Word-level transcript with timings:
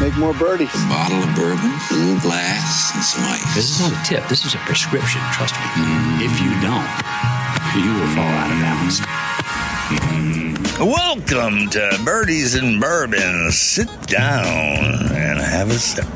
make 0.00 0.16
more 0.16 0.34
birdies. 0.34 0.74
A 0.74 0.88
bottle 0.88 1.22
of 1.22 1.34
bourbon, 1.34 1.72
a 1.90 1.94
little 1.94 2.20
glass, 2.20 2.94
and 2.94 3.02
some 3.02 3.24
ice. 3.24 3.54
This 3.54 3.70
is 3.70 3.80
not 3.80 3.92
a 3.92 4.04
tip. 4.04 4.28
This 4.28 4.44
is 4.44 4.54
a 4.54 4.58
prescription. 4.58 5.20
Trust 5.32 5.54
me. 5.54 5.60
If 6.20 6.40
you 6.40 6.50
don't, 6.60 6.86
you 7.80 7.92
will 7.94 8.08
fall 8.14 8.28
out 8.28 8.50
of 8.50 8.58
balance. 8.60 9.00
Welcome 10.78 11.70
to 11.70 11.98
Birdies 12.04 12.54
and 12.54 12.80
Bourbon. 12.80 13.50
Sit 13.50 13.88
down 14.06 14.44
and 15.12 15.40
have 15.40 15.70
a 15.70 15.78
sip. 15.78 16.06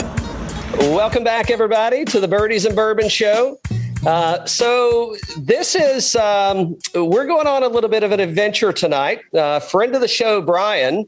Welcome 0.93 1.25
back, 1.25 1.51
everybody, 1.51 2.05
to 2.07 2.21
the 2.21 2.29
Birdies 2.29 2.67
and 2.67 2.77
Bourbon 2.77 3.09
Show. 3.09 3.59
Uh, 4.07 4.45
so 4.47 5.17
this 5.39 5.75
is 5.75 6.17
um, 6.17 6.77
we're 6.95 7.27
going 7.27 7.47
on 7.47 7.63
a 7.63 7.69
little 7.69 7.91
bit 7.91 8.03
of 8.03 8.13
an 8.13 8.21
adventure 8.21 8.73
tonight. 8.73 9.21
Uh, 9.35 9.61
friend 9.61 9.95
of 9.95 10.01
the 10.01 10.09
show, 10.09 10.41
Brian, 10.41 11.07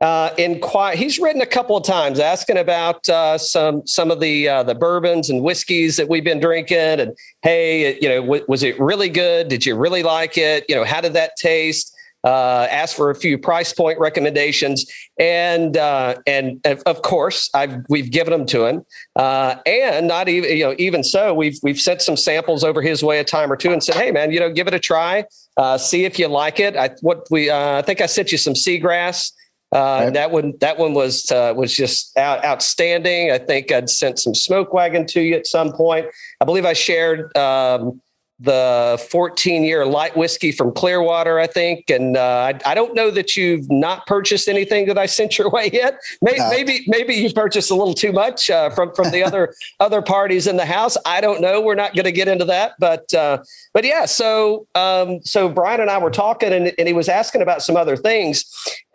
uh, 0.00 0.30
inquire. 0.38 0.96
He's 0.96 1.18
written 1.18 1.42
a 1.42 1.46
couple 1.46 1.76
of 1.76 1.84
times 1.84 2.20
asking 2.20 2.58
about 2.58 3.08
uh, 3.08 3.36
some 3.38 3.86
some 3.86 4.10
of 4.10 4.20
the 4.20 4.48
uh, 4.48 4.62
the 4.62 4.74
bourbons 4.74 5.30
and 5.30 5.42
whiskeys 5.42 5.96
that 5.96 6.08
we've 6.08 6.24
been 6.24 6.40
drinking, 6.40 7.00
and 7.00 7.16
hey, 7.42 7.98
you 8.00 8.08
know, 8.08 8.20
w- 8.20 8.44
was 8.48 8.62
it 8.62 8.78
really 8.78 9.08
good? 9.08 9.48
Did 9.48 9.66
you 9.66 9.76
really 9.76 10.02
like 10.02 10.38
it? 10.38 10.64
You 10.68 10.76
know, 10.76 10.84
how 10.84 11.00
did 11.00 11.14
that 11.14 11.36
taste? 11.36 11.94
Uh, 12.24 12.66
asked 12.68 12.96
for 12.96 13.10
a 13.10 13.14
few 13.14 13.38
price 13.38 13.72
point 13.72 13.96
recommendations, 14.00 14.90
and 15.20 15.76
uh, 15.76 16.16
and 16.26 16.60
of 16.66 17.02
course, 17.02 17.48
I've 17.54 17.84
we've 17.88 18.10
given 18.10 18.32
them 18.32 18.44
to 18.46 18.66
him, 18.66 18.84
uh, 19.14 19.56
and 19.66 20.08
not 20.08 20.28
even 20.28 20.56
you 20.56 20.64
know 20.64 20.74
even 20.78 21.04
so, 21.04 21.32
we've 21.32 21.58
we've 21.62 21.80
sent 21.80 22.02
some 22.02 22.16
samples 22.16 22.64
over 22.64 22.82
his 22.82 23.04
way 23.04 23.20
a 23.20 23.24
time 23.24 23.52
or 23.52 23.56
two, 23.56 23.72
and 23.72 23.82
said, 23.82 23.94
hey 23.94 24.10
man, 24.10 24.32
you 24.32 24.40
know, 24.40 24.50
give 24.50 24.66
it 24.66 24.74
a 24.74 24.80
try, 24.80 25.24
uh, 25.56 25.78
see 25.78 26.04
if 26.04 26.18
you 26.18 26.26
like 26.26 26.58
it. 26.58 26.76
I 26.76 26.90
what 27.02 27.24
we 27.30 27.50
uh, 27.50 27.78
I 27.78 27.82
think 27.82 28.00
I 28.00 28.06
sent 28.06 28.32
you 28.32 28.38
some 28.38 28.54
seagrass. 28.54 29.32
Uh, 29.72 30.00
Right. 30.04 30.14
That 30.14 30.30
one, 30.30 30.54
that 30.60 30.78
one 30.78 30.94
was 30.94 31.30
uh, 31.30 31.52
was 31.56 31.74
just 31.76 32.16
out, 32.16 32.44
outstanding. 32.44 33.30
I 33.30 33.38
think 33.38 33.70
I'd 33.70 33.90
sent 33.90 34.18
some 34.18 34.34
smoke 34.34 34.72
wagon 34.72 35.06
to 35.08 35.20
you 35.20 35.34
at 35.34 35.46
some 35.46 35.72
point. 35.72 36.06
I 36.40 36.44
believe 36.44 36.64
I 36.64 36.72
shared 36.72 37.36
um, 37.36 38.00
the 38.40 39.04
14 39.10 39.64
year 39.64 39.84
light 39.84 40.16
whiskey 40.16 40.52
from 40.52 40.72
Clearwater. 40.72 41.40
I 41.40 41.48
think, 41.48 41.90
and 41.90 42.16
uh, 42.16 42.52
I, 42.64 42.70
I 42.70 42.74
don't 42.76 42.94
know 42.94 43.10
that 43.10 43.36
you've 43.36 43.68
not 43.68 44.06
purchased 44.06 44.46
anything 44.48 44.86
that 44.86 44.96
I 44.96 45.06
sent 45.06 45.38
your 45.38 45.50
way 45.50 45.70
yet. 45.72 45.98
Maybe 46.22 46.38
No. 46.38 46.48
maybe, 46.50 46.84
maybe 46.86 47.14
you 47.14 47.32
purchased 47.32 47.70
a 47.70 47.74
little 47.74 47.94
too 47.94 48.12
much 48.12 48.48
uh, 48.48 48.70
from 48.70 48.94
from 48.94 49.10
the 49.10 49.24
other 49.24 49.52
other 49.80 50.00
parties 50.00 50.46
in 50.46 50.56
the 50.56 50.64
house. 50.66 50.96
I 51.04 51.20
don't 51.20 51.40
know. 51.40 51.60
We're 51.60 51.74
not 51.74 51.94
going 51.94 52.04
to 52.04 52.12
get 52.12 52.28
into 52.28 52.44
that, 52.44 52.74
but 52.78 53.12
uh, 53.12 53.38
but 53.74 53.84
yeah. 53.84 54.04
So 54.04 54.68
um, 54.76 55.20
so 55.24 55.48
Brian 55.48 55.80
and 55.80 55.90
I 55.90 55.98
were 55.98 56.10
talking, 56.10 56.52
and, 56.52 56.72
and 56.78 56.86
he 56.86 56.94
was 56.94 57.08
asking 57.08 57.42
about 57.42 57.62
some 57.62 57.76
other 57.76 57.96
things. 57.96 58.44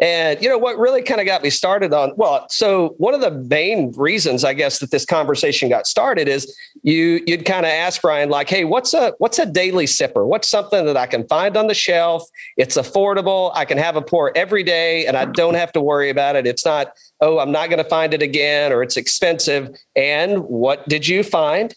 And 0.04 0.44
you 0.44 0.50
know 0.50 0.58
what 0.58 0.78
really 0.78 1.02
kind 1.02 1.22
of 1.22 1.26
got 1.26 1.44
me 1.44 1.50
started 1.50 1.94
on 1.94 2.12
well, 2.18 2.46
so 2.50 2.90
one 2.98 3.14
of 3.14 3.22
the 3.22 3.32
main 3.32 3.94
reasons 3.96 4.44
I 4.44 4.54
guess 4.54 4.80
that 4.80 4.92
this 4.92 5.06
conversation 5.06 5.70
got 5.70 5.88
started 5.88 6.28
is 6.28 6.54
you 6.82 7.24
you'd 7.26 7.46
kind 7.46 7.66
of 7.66 7.72
ask 7.72 8.02
Brian 8.02 8.30
like, 8.30 8.50
hey, 8.50 8.66
what's 8.66 8.94
a 8.94 9.14
what's 9.20 9.40
a 9.40 9.46
daily 9.46 9.86
sipper? 9.86 10.28
What's 10.28 10.50
something 10.50 10.86
that 10.88 10.98
I 10.98 11.06
can 11.06 11.26
find 11.30 11.56
on 11.56 11.68
the 11.68 11.74
shelf? 11.74 12.28
It's 12.58 12.76
affordable. 12.76 13.54
I 13.56 13.64
can 13.64 13.78
have 13.78 13.96
a 13.96 14.02
pour 14.02 14.36
every 14.36 14.62
day, 14.62 15.06
and 15.06 15.16
I 15.16 15.24
don't 15.24 15.54
have 15.54 15.72
to 15.72 15.80
worry 15.80 16.10
about 16.10 16.36
it. 16.36 16.46
It's 16.46 16.66
not 16.66 16.92
oh, 17.22 17.40
I'm 17.40 17.54
not 17.54 17.70
going 17.70 17.82
to 17.82 17.90
find 17.90 18.14
it 18.14 18.22
again, 18.22 18.74
or 18.74 18.84
it's 18.84 18.98
expensive. 18.98 19.74
And 19.96 20.44
what 20.44 20.86
did 20.90 21.08
you 21.08 21.24
find? 21.24 21.74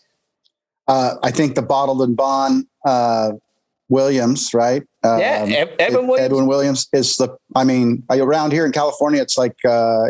Uh, 0.89 1.15
I 1.23 1.31
think 1.31 1.55
the 1.55 1.63
bottled 1.63 2.03
and 2.03 2.17
bond 2.17 2.67
uh, 2.85 3.35
Williams, 3.89 4.53
right? 4.53 4.83
Um, 5.05 5.21
Yeah, 5.21 5.45
Ed- 5.49 5.77
Evan 5.79 6.07
Williams. 6.09 6.33
Evan 6.33 6.47
Williams 6.47 6.89
is 6.93 7.17
the. 7.17 7.37
I 7.55 7.65
mean, 7.65 8.03
around 8.11 8.53
here 8.53 8.67
in 8.67 8.73
California, 8.73 9.23
it's 9.23 9.39
like 9.39 9.57
uh, 9.65 10.09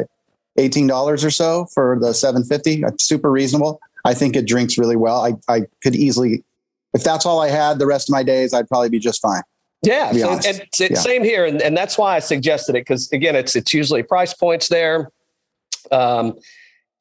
eighteen 0.57 0.87
dollars 0.87 1.25
or 1.25 1.31
so 1.31 1.67
for 1.75 1.99
the 2.01 2.15
seven 2.15 2.45
fifty. 2.45 2.83
Super 2.99 3.31
reasonable. 3.31 3.81
I 4.05 4.15
think 4.15 4.37
it 4.37 4.47
drinks 4.47 4.79
really 4.79 4.97
well. 4.97 5.21
I 5.25 5.35
I 5.53 5.63
could 5.83 5.95
easily, 5.97 6.45
if 6.95 7.03
that's 7.05 7.27
all 7.27 7.41
I 7.41 7.49
had 7.49 7.79
the 7.79 7.87
rest 7.87 8.09
of 8.09 8.13
my 8.13 8.23
days, 8.23 8.55
I'd 8.55 8.69
probably 8.69 8.89
be 8.89 8.99
just 8.99 9.21
fine. 9.21 9.43
Yeah, 9.83 10.11
so, 10.13 10.31
and 10.31 10.45
it's- 10.47 10.81
Yeah. 10.81 10.95
same 10.97 11.23
here, 11.23 11.45
and, 11.45 11.61
and 11.61 11.77
that's 11.77 11.99
why 11.99 12.17
I 12.17 12.19
suggested 12.21 12.75
it 12.77 12.81
because 12.81 13.13
again, 13.13 13.37
it's 13.37 13.55
it's 13.55 13.75
usually 13.75 14.03
price 14.03 14.33
points 14.33 14.69
there. 14.69 15.11
Um, 15.93 16.39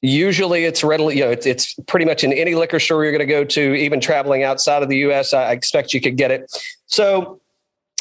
usually, 0.08 0.64
it's 0.64 0.84
readily 0.84 1.16
you 1.16 1.24
know 1.24 1.30
it's, 1.30 1.46
it's 1.46 1.74
pretty 1.86 2.06
much 2.06 2.24
in 2.24 2.32
any 2.32 2.54
liquor 2.54 2.80
store 2.80 3.02
you're 3.04 3.12
going 3.12 3.26
to 3.26 3.26
go 3.26 3.44
to, 3.44 3.74
even 3.74 4.00
traveling 4.00 4.42
outside 4.42 4.82
of 4.82 4.88
the 4.88 4.98
U.S. 4.98 5.32
I, 5.32 5.52
expect 5.52 5.92
you 5.94 6.00
could 6.00 6.16
get 6.16 6.30
it. 6.30 6.50
So. 6.86 7.40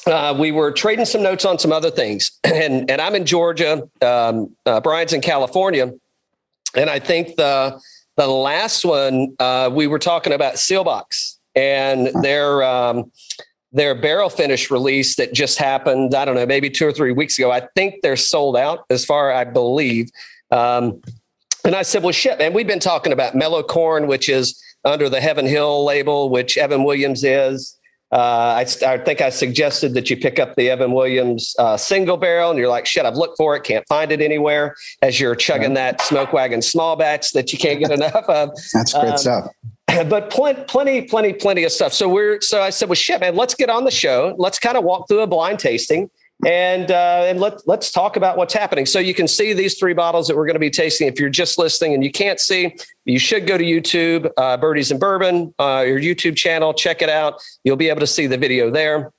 Uh, 0.08 0.36
we 0.38 0.52
were 0.52 0.72
trading 0.72 1.04
some 1.04 1.24
notes 1.24 1.46
on 1.46 1.58
some 1.58 1.72
other 1.72 1.90
things, 1.90 2.30
and 2.44 2.92
and 2.92 3.02
I'm 3.02 3.16
in 3.16 3.26
Georgia. 3.26 3.90
Um, 4.04 4.56
uh, 4.68 4.80
Brian's 4.80 5.14
in 5.14 5.22
California, 5.22 5.92
and 6.76 6.92
I 6.92 7.00
think 7.00 7.38
the 7.38 7.82
the 8.16 8.28
last 8.28 8.86
one 8.86 9.36
uh, 9.40 9.72
we 9.74 9.88
were 9.88 9.98
talking 9.98 10.32
about 10.32 10.56
Sealbox 10.56 11.38
and 11.56 12.10
their 12.22 12.62
um, 12.64 13.12
their 13.72 13.94
barrel 13.94 14.30
finish 14.30 14.72
release 14.72 15.16
that 15.16 15.34
just 15.34 15.58
happened. 15.58 16.16
I 16.16 16.24
don't 16.26 16.36
know, 16.36 16.46
maybe 16.46 16.70
two 16.70 16.88
or 16.88 16.92
three 16.92 17.12
weeks 17.12 17.38
ago. 17.38 17.52
I 17.52 17.68
think 17.76 17.96
they're 18.04 18.16
sold 18.16 18.56
out, 18.56 18.86
as 18.90 19.06
far 19.06 19.32
I 19.32 19.44
believe. 19.44 20.10
Um, 20.52 21.02
and 21.66 21.76
I 21.76 21.82
said, 21.82 22.04
"Well, 22.04 22.12
shit, 22.14 22.38
man, 22.40 22.54
we've 22.54 22.68
been 22.68 22.80
talking 22.80 23.12
about 23.12 23.36
Mellow 23.36 23.64
Corn, 23.64 24.08
which 24.08 24.30
is 24.30 24.62
under 24.84 25.10
the 25.10 25.20
Heaven 25.20 25.46
Hill 25.46 25.84
label, 25.84 26.30
which 26.30 26.58
Evan 26.58 26.84
Williams 26.84 27.24
is." 27.24 27.78
Uh, 28.12 28.64
I, 28.64 28.66
I 28.86 28.98
think 29.00 29.20
I 29.20 29.30
suggested 29.30 29.94
that 29.96 30.10
you 30.10 30.16
pick 30.16 30.40
up 30.40 30.56
the 30.56 30.70
Evan 30.70 30.92
Williams 30.94 31.56
uh, 31.60 31.76
single 31.76 32.18
barrel, 32.18 32.52
and 32.52 32.60
you're 32.60 32.70
like, 32.70 32.86
"Shit, 32.86 33.06
I've 33.06 33.16
looked 33.16 33.36
for 33.38 33.56
it, 33.56 33.64
can't 33.64 33.86
find 33.90 34.12
it 34.12 34.22
anywhere." 34.22 34.76
As 35.02 35.20
you're 35.20 35.36
chugging 35.36 35.74
that 35.74 36.02
smoke 36.02 36.32
wagon 36.32 36.62
small 36.62 36.96
batch 36.96 37.32
that 37.34 37.52
you 37.52 37.60
can't 37.60 37.80
get 37.80 37.92
enough 37.92 38.26
of, 38.30 38.52
That's 38.74 38.94
great 38.94 39.10
Um, 39.12 39.18
stuff. 39.18 39.52
but 40.08 40.30
plenty, 40.30 40.64
plenty, 40.64 41.02
plenty, 41.02 41.34
plenty 41.34 41.64
of 41.64 41.72
stuff. 41.72 41.94
So 41.94 42.08
we're 42.08 42.40
so 42.42 42.62
I 42.62 42.70
said, 42.70 42.90
well, 42.90 42.96
shit, 42.96 43.20
man, 43.22 43.36
let's 43.36 43.56
get 43.56 43.70
on 43.70 43.84
the 43.86 43.92
show. 43.92 44.36
Let's 44.38 44.60
kind 44.60 44.78
of 44.78 44.84
walk 44.84 45.08
through 45.08 45.22
a 45.22 45.28
blind 45.28 45.60
tasting 45.60 46.10
and 46.46 46.92
uh, 46.92 47.24
and 47.26 47.40
let 47.40 47.66
let's 47.66 47.92
talk 47.92 48.18
about 48.18 48.38
what's 48.38 48.54
happening. 48.54 48.86
So 48.86 49.00
you 49.00 49.14
can 49.14 49.28
see 49.28 49.54
these 49.54 49.78
three 49.80 49.94
bottles 49.94 50.28
that 50.28 50.36
we're 50.36 50.46
going 50.46 50.56
to 50.56 50.60
be 50.60 50.70
tasting. 50.70 51.08
If 51.08 51.20
you're 51.20 51.30
just 51.30 51.58
listening 51.58 51.94
and 51.94 52.04
you 52.04 52.12
can't 52.12 52.40
see, 52.40 52.76
you 53.06 53.20
should 53.20 53.48
go 53.48 53.58
to 53.58 53.64
YouTube, 53.64 54.30
uh, 54.38 54.58
Birdies 54.58 54.92
and 54.92 55.00
Bourbon, 55.00 55.54
uh, 55.60 55.86
your 55.88 56.00
YouTube 56.00 56.36
channel. 56.36 56.74
Check 56.74 57.02
it 57.02 57.10
out. 57.10 57.42
You'll 57.64 57.78
be 57.78 57.90
able 57.90 58.02
to 58.02 58.08
see 58.08 58.28
the 58.28 58.38
video 58.38 58.70
there. 58.70 59.12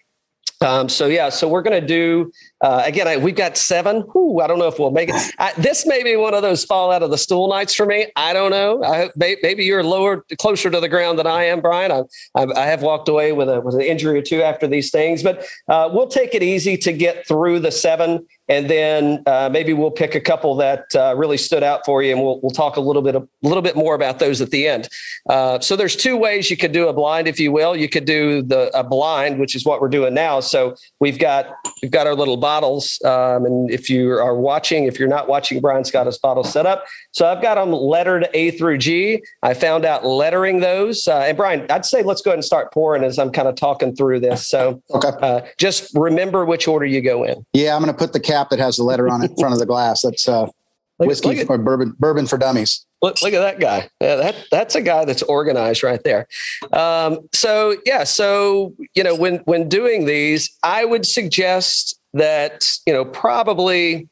Um, 0.62 0.88
so 0.88 1.06
yeah, 1.06 1.28
so 1.28 1.48
we're 1.48 1.62
going 1.62 1.78
to 1.78 1.86
do 1.86 2.32
uh, 2.62 2.82
again. 2.86 3.06
I, 3.06 3.18
we've 3.18 3.36
got 3.36 3.58
seven. 3.58 4.00
Whew, 4.12 4.40
I 4.40 4.46
don't 4.46 4.58
know 4.58 4.68
if 4.68 4.78
we'll 4.78 4.90
make 4.90 5.10
it. 5.10 5.34
I, 5.38 5.52
this 5.58 5.86
may 5.86 6.02
be 6.02 6.16
one 6.16 6.32
of 6.32 6.40
those 6.40 6.64
fall 6.64 6.90
out 6.90 7.02
of 7.02 7.10
the 7.10 7.18
stool 7.18 7.48
nights 7.48 7.74
for 7.74 7.84
me. 7.84 8.10
I 8.16 8.32
don't 8.32 8.50
know. 8.50 8.82
I, 8.82 9.10
may, 9.16 9.36
maybe 9.42 9.64
you're 9.64 9.82
lower, 9.82 10.24
closer 10.38 10.70
to 10.70 10.80
the 10.80 10.88
ground 10.88 11.18
than 11.18 11.26
I 11.26 11.44
am, 11.44 11.60
Brian. 11.60 11.92
I, 11.92 12.02
I, 12.34 12.46
I 12.56 12.66
have 12.66 12.80
walked 12.80 13.08
away 13.08 13.32
with 13.32 13.50
a 13.50 13.60
with 13.60 13.74
an 13.74 13.82
injury 13.82 14.18
or 14.18 14.22
two 14.22 14.42
after 14.42 14.66
these 14.66 14.90
things, 14.90 15.22
but 15.22 15.46
uh, 15.68 15.90
we'll 15.92 16.08
take 16.08 16.34
it 16.34 16.42
easy 16.42 16.78
to 16.78 16.92
get 16.92 17.28
through 17.28 17.60
the 17.60 17.70
seven, 17.70 18.26
and 18.48 18.68
then 18.70 19.22
uh, 19.26 19.48
maybe 19.52 19.72
we'll 19.72 19.90
pick 19.90 20.14
a 20.14 20.20
couple 20.20 20.54
that 20.56 20.84
uh, 20.94 21.14
really 21.16 21.36
stood 21.36 21.62
out 21.62 21.84
for 21.84 22.02
you, 22.02 22.12
and 22.12 22.22
we'll 22.22 22.40
we'll 22.40 22.50
talk 22.50 22.76
a 22.76 22.80
little 22.80 23.02
bit 23.02 23.14
a 23.14 23.26
little 23.42 23.62
bit 23.62 23.76
more 23.76 23.94
about 23.94 24.18
those 24.18 24.40
at 24.40 24.50
the 24.50 24.66
end. 24.68 24.88
Uh, 25.28 25.58
so 25.60 25.74
there's 25.76 25.96
two 25.96 26.16
ways 26.16 26.50
you 26.50 26.56
could 26.56 26.72
do 26.72 26.88
a 26.88 26.92
blind, 26.92 27.26
if 27.28 27.40
you 27.40 27.50
will. 27.52 27.74
You 27.76 27.88
could 27.88 28.04
do 28.04 28.42
the 28.42 28.70
a 28.78 28.84
blind, 28.84 29.38
which 29.40 29.54
is 29.56 29.64
what 29.64 29.80
we're 29.80 29.88
doing 29.88 30.14
now. 30.14 30.40
So 30.40 30.74
we've 31.00 31.18
got 31.18 31.46
we've 31.82 31.90
got 31.90 32.06
our 32.06 32.14
little 32.14 32.36
bottles, 32.36 33.00
um, 33.04 33.44
and 33.46 33.70
if 33.70 33.90
you 33.90 34.12
are 34.12 34.34
watching, 34.36 34.84
if 34.84 34.98
you're 34.98 35.08
not 35.08 35.28
watching, 35.28 35.60
Brian's 35.60 35.90
got 35.90 36.06
his 36.06 36.18
bottles 36.18 36.52
set 36.52 36.66
up. 36.66 36.84
So 37.12 37.26
I've 37.26 37.42
got 37.42 37.56
them 37.56 37.72
lettered 37.72 38.28
A 38.34 38.52
through 38.52 38.78
G. 38.78 39.22
I 39.42 39.54
found 39.54 39.84
out 39.84 40.04
lettering 40.04 40.60
those, 40.60 41.08
uh, 41.08 41.20
and 41.20 41.36
Brian, 41.36 41.66
I'd 41.70 41.84
say 41.84 42.02
let's 42.02 42.22
go 42.22 42.30
ahead 42.30 42.38
and 42.38 42.44
start 42.44 42.72
pouring 42.72 43.02
as 43.04 43.18
I'm 43.18 43.30
kind 43.32 43.48
of 43.48 43.54
talking 43.56 43.94
through 43.96 44.20
this. 44.20 44.46
So 44.46 44.82
Okay. 44.94 45.08
uh, 45.20 45.40
just 45.58 45.90
remember 45.94 46.44
which 46.44 46.68
order 46.68 46.86
you 46.86 47.00
go 47.00 47.24
in. 47.24 47.44
Yeah, 47.52 47.74
I'm 47.74 47.82
going 47.82 47.92
to 47.92 47.98
put 47.98 48.12
the 48.12 48.20
cap 48.36 48.50
that 48.50 48.58
has 48.58 48.76
the 48.76 48.84
letter 48.84 49.08
on 49.08 49.22
it 49.22 49.30
in 49.30 49.36
front 49.36 49.52
of 49.54 49.58
the 49.58 49.66
glass. 49.66 50.02
That's 50.02 50.28
uh, 50.28 50.42
Look- 50.98 51.08
whiskey 51.08 51.28
look 51.28 51.38
at- 51.38 51.50
or 51.50 51.58
bourbon, 51.58 51.94
bourbon 51.98 52.26
for 52.26 52.38
dummies. 52.38 52.84
Look, 53.02 53.20
look 53.20 53.34
at 53.34 53.40
that 53.40 53.60
guy. 53.60 53.90
Yeah, 54.00 54.16
that 54.16 54.34
that's 54.50 54.74
a 54.74 54.80
guy 54.80 55.04
that's 55.04 55.22
organized 55.22 55.82
right 55.82 56.02
there. 56.02 56.26
Um, 56.72 57.28
so 57.34 57.76
yeah, 57.84 58.04
so 58.04 58.72
you 58.94 59.04
know, 59.04 59.14
when 59.14 59.36
when 59.44 59.68
doing 59.68 60.06
these, 60.06 60.50
I 60.62 60.86
would 60.86 61.04
suggest 61.04 62.00
that 62.14 62.64
you 62.86 62.94
know 62.94 63.04
probably 63.04 64.08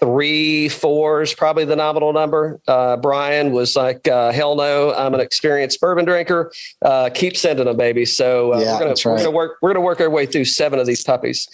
three, 0.00 0.68
four 0.70 1.20
is 1.22 1.34
probably 1.34 1.66
the 1.66 1.76
nominal 1.76 2.12
number. 2.14 2.58
Uh, 2.66 2.96
Brian 2.96 3.52
was 3.52 3.76
like, 3.76 4.08
uh, 4.08 4.32
"Hell 4.32 4.56
no, 4.56 4.94
I'm 4.94 5.12
an 5.12 5.20
experienced 5.20 5.78
bourbon 5.82 6.06
drinker. 6.06 6.50
Uh, 6.80 7.10
keep 7.12 7.36
sending 7.36 7.66
them, 7.66 7.76
baby." 7.76 8.06
So 8.06 8.54
uh, 8.54 8.58
Yeah, 8.60 8.72
we're 8.72 8.78
gonna 8.80 8.94
we're 9.04 9.12
right. 9.12 9.18
gonna 9.24 9.30
work 9.30 9.58
we're 9.60 9.74
gonna 9.74 9.84
work 9.84 10.00
our 10.00 10.08
way 10.10 10.24
through 10.24 10.46
seven 10.46 10.78
of 10.78 10.86
these 10.86 11.04
puppies. 11.04 11.46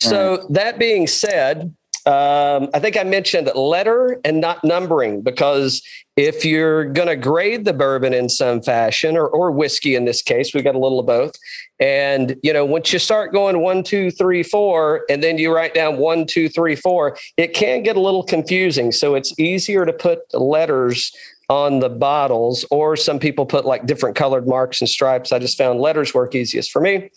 So 0.00 0.46
that 0.50 0.78
being 0.78 1.06
said, 1.06 1.74
Um, 2.06 2.70
I 2.72 2.80
think 2.80 2.96
I 2.96 3.04
mentioned 3.04 3.50
letter 3.54 4.18
and 4.24 4.40
not 4.40 4.64
numbering 4.64 5.20
because 5.20 5.82
if 6.16 6.42
you're 6.42 6.86
going 6.86 7.08
to 7.08 7.16
grade 7.16 7.66
the 7.66 7.74
bourbon 7.74 8.14
in 8.14 8.30
some 8.30 8.62
fashion 8.62 9.14
or, 9.14 9.28
or 9.28 9.50
whiskey 9.50 9.94
in 9.94 10.06
this 10.06 10.22
case, 10.22 10.54
we've 10.54 10.64
got 10.64 10.74
a 10.74 10.78
little 10.78 11.00
of 11.00 11.06
both. 11.06 11.34
And, 11.78 12.36
you 12.42 12.50
know, 12.50 12.64
once 12.64 12.94
you 12.94 12.98
start 12.98 13.32
going 13.32 13.60
one, 13.60 13.82
two, 13.82 14.10
three, 14.10 14.42
four, 14.42 15.04
and 15.10 15.22
then 15.22 15.36
you 15.36 15.54
write 15.54 15.74
down 15.74 15.98
one, 15.98 16.24
two, 16.24 16.48
three, 16.48 16.76
four, 16.76 17.18
it 17.36 17.52
can 17.52 17.82
get 17.82 17.94
a 17.96 18.00
little 18.00 18.22
confusing. 18.22 18.90
So 18.90 19.14
it's 19.14 19.38
easier 19.38 19.84
to 19.84 19.92
put 19.92 20.20
letters 20.32 21.12
on 21.50 21.80
the 21.80 21.90
bottles, 21.90 22.64
or 22.70 22.96
some 22.96 23.18
people 23.18 23.44
put 23.44 23.66
like 23.66 23.84
different 23.84 24.16
colored 24.16 24.46
marks 24.46 24.80
and 24.80 24.88
stripes. 24.88 25.30
I 25.30 25.38
just 25.38 25.58
found 25.58 25.78
letters 25.78 26.14
work 26.14 26.34
easiest 26.34 26.70
for 26.70 26.80
me. 26.80 27.10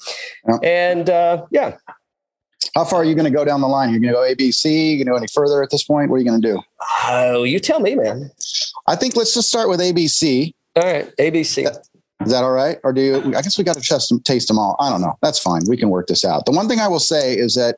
Yeah. 0.48 0.58
And 0.64 1.10
uh, 1.10 1.46
yeah, 1.52 1.78
How 2.76 2.86
far 2.86 3.02
are 3.02 3.04
you 3.04 3.16
going 3.16 3.26
to 3.26 3.36
go 3.36 3.44
down 3.44 3.62
the 3.62 3.68
line? 3.68 3.90
You're 3.92 4.00
going 4.00 4.14
to 4.14 4.36
go 4.38 4.44
ABC? 4.44 4.92
You 4.92 4.98
going 4.98 5.08
to 5.08 5.12
go 5.12 5.18
any 5.18 5.28
further 5.28 5.62
at 5.62 5.70
this 5.70 5.84
point? 5.84 6.10
What 6.10 6.18
are 6.18 6.20
you 6.20 6.26
going 6.26 6.42
to 6.42 6.48
do? 6.54 6.62
oh, 7.06 7.44
you 7.44 7.60
tell 7.60 7.80
me, 7.80 7.96
man. 7.96 8.32
I 8.88 8.96
think 8.96 9.16
let's 9.16 9.34
just 9.34 9.50
start 9.50 9.70
with 9.70 9.80
ABC. 9.80 10.54
All 10.76 10.84
right, 10.84 11.14
ABC. 11.18 11.70
Is 12.26 12.32
that 12.32 12.44
all 12.44 12.52
right? 12.52 12.78
Or 12.84 12.94
do 12.94 13.02
you? 13.02 13.18
I 13.36 13.42
guess 13.42 13.58
we 13.58 13.64
got 13.64 13.76
to 13.76 13.82
test 13.82 14.10
them, 14.10 14.22
taste 14.22 14.48
them 14.48 14.60
all. 14.60 14.76
I 14.80 14.90
don't 14.90 15.02
know. 15.02 15.18
That's 15.22 15.40
fine. 15.40 15.62
We 15.68 15.78
can 15.78 15.90
work 15.90 16.08
this 16.08 16.24
out. 16.24 16.46
The 16.46 16.52
one 16.52 16.68
thing 16.68 16.80
I 16.80 16.88
will 16.88 17.00
say 17.00 17.34
is 17.34 17.56
that 17.56 17.78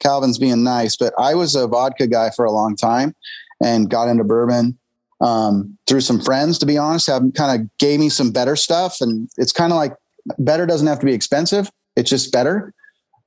Calvin's 0.00 0.38
being 0.38 0.62
nice, 0.62 0.96
but 0.96 1.14
I 1.18 1.34
was 1.34 1.54
a 1.54 1.66
vodka 1.66 2.06
guy 2.06 2.30
for 2.30 2.44
a 2.44 2.50
long 2.50 2.76
time 2.76 3.14
and 3.62 3.88
got 3.88 4.08
into 4.08 4.24
bourbon 4.24 4.76
um, 5.20 5.78
through 5.86 6.00
some 6.00 6.20
friends. 6.20 6.58
To 6.58 6.66
be 6.66 6.76
honest, 6.76 7.06
have 7.06 7.22
kind 7.34 7.60
of 7.60 7.78
gave 7.78 8.00
me 8.00 8.08
some 8.08 8.30
better 8.30 8.56
stuff, 8.56 9.00
and 9.00 9.28
it's 9.36 9.52
kind 9.52 9.72
of 9.72 9.76
like 9.76 9.94
better 10.38 10.66
doesn't 10.66 10.86
have 10.86 10.98
to 11.00 11.06
be 11.06 11.14
expensive. 11.14 11.70
It's 11.96 12.10
just 12.10 12.32
better. 12.32 12.74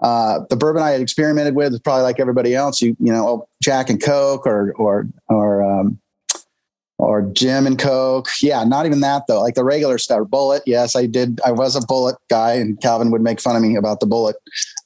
Uh, 0.01 0.41
the 0.49 0.55
bourbon 0.55 0.83
I 0.83 0.91
had 0.91 1.01
experimented 1.01 1.55
with 1.55 1.73
is 1.73 1.79
probably 1.79 2.03
like 2.03 2.19
everybody 2.19 2.53
else. 2.53 2.81
You 2.81 2.95
you 2.99 3.11
know, 3.11 3.47
Jack 3.61 3.89
and 3.89 4.01
Coke 4.01 4.45
or 4.45 4.73
or 4.73 5.07
or 5.27 5.63
um, 5.63 5.99
or 6.99 7.23
Jim 7.33 7.65
and 7.65 7.77
Coke. 7.77 8.27
Yeah, 8.41 8.63
not 8.63 8.85
even 8.85 8.99
that 9.01 9.23
though. 9.27 9.41
Like 9.41 9.55
the 9.55 9.63
regular 9.63 9.97
stuff. 9.97 10.27
Bulleit. 10.27 10.61
Yes, 10.65 10.95
I 10.95 11.05
did. 11.05 11.39
I 11.45 11.51
was 11.51 11.75
a 11.75 11.79
Bulleit 11.79 12.17
guy, 12.29 12.53
and 12.53 12.79
Calvin 12.81 13.11
would 13.11 13.21
make 13.21 13.41
fun 13.41 13.55
of 13.55 13.61
me 13.61 13.75
about 13.75 13.99
the 13.99 14.07
Bulleit, 14.07 14.35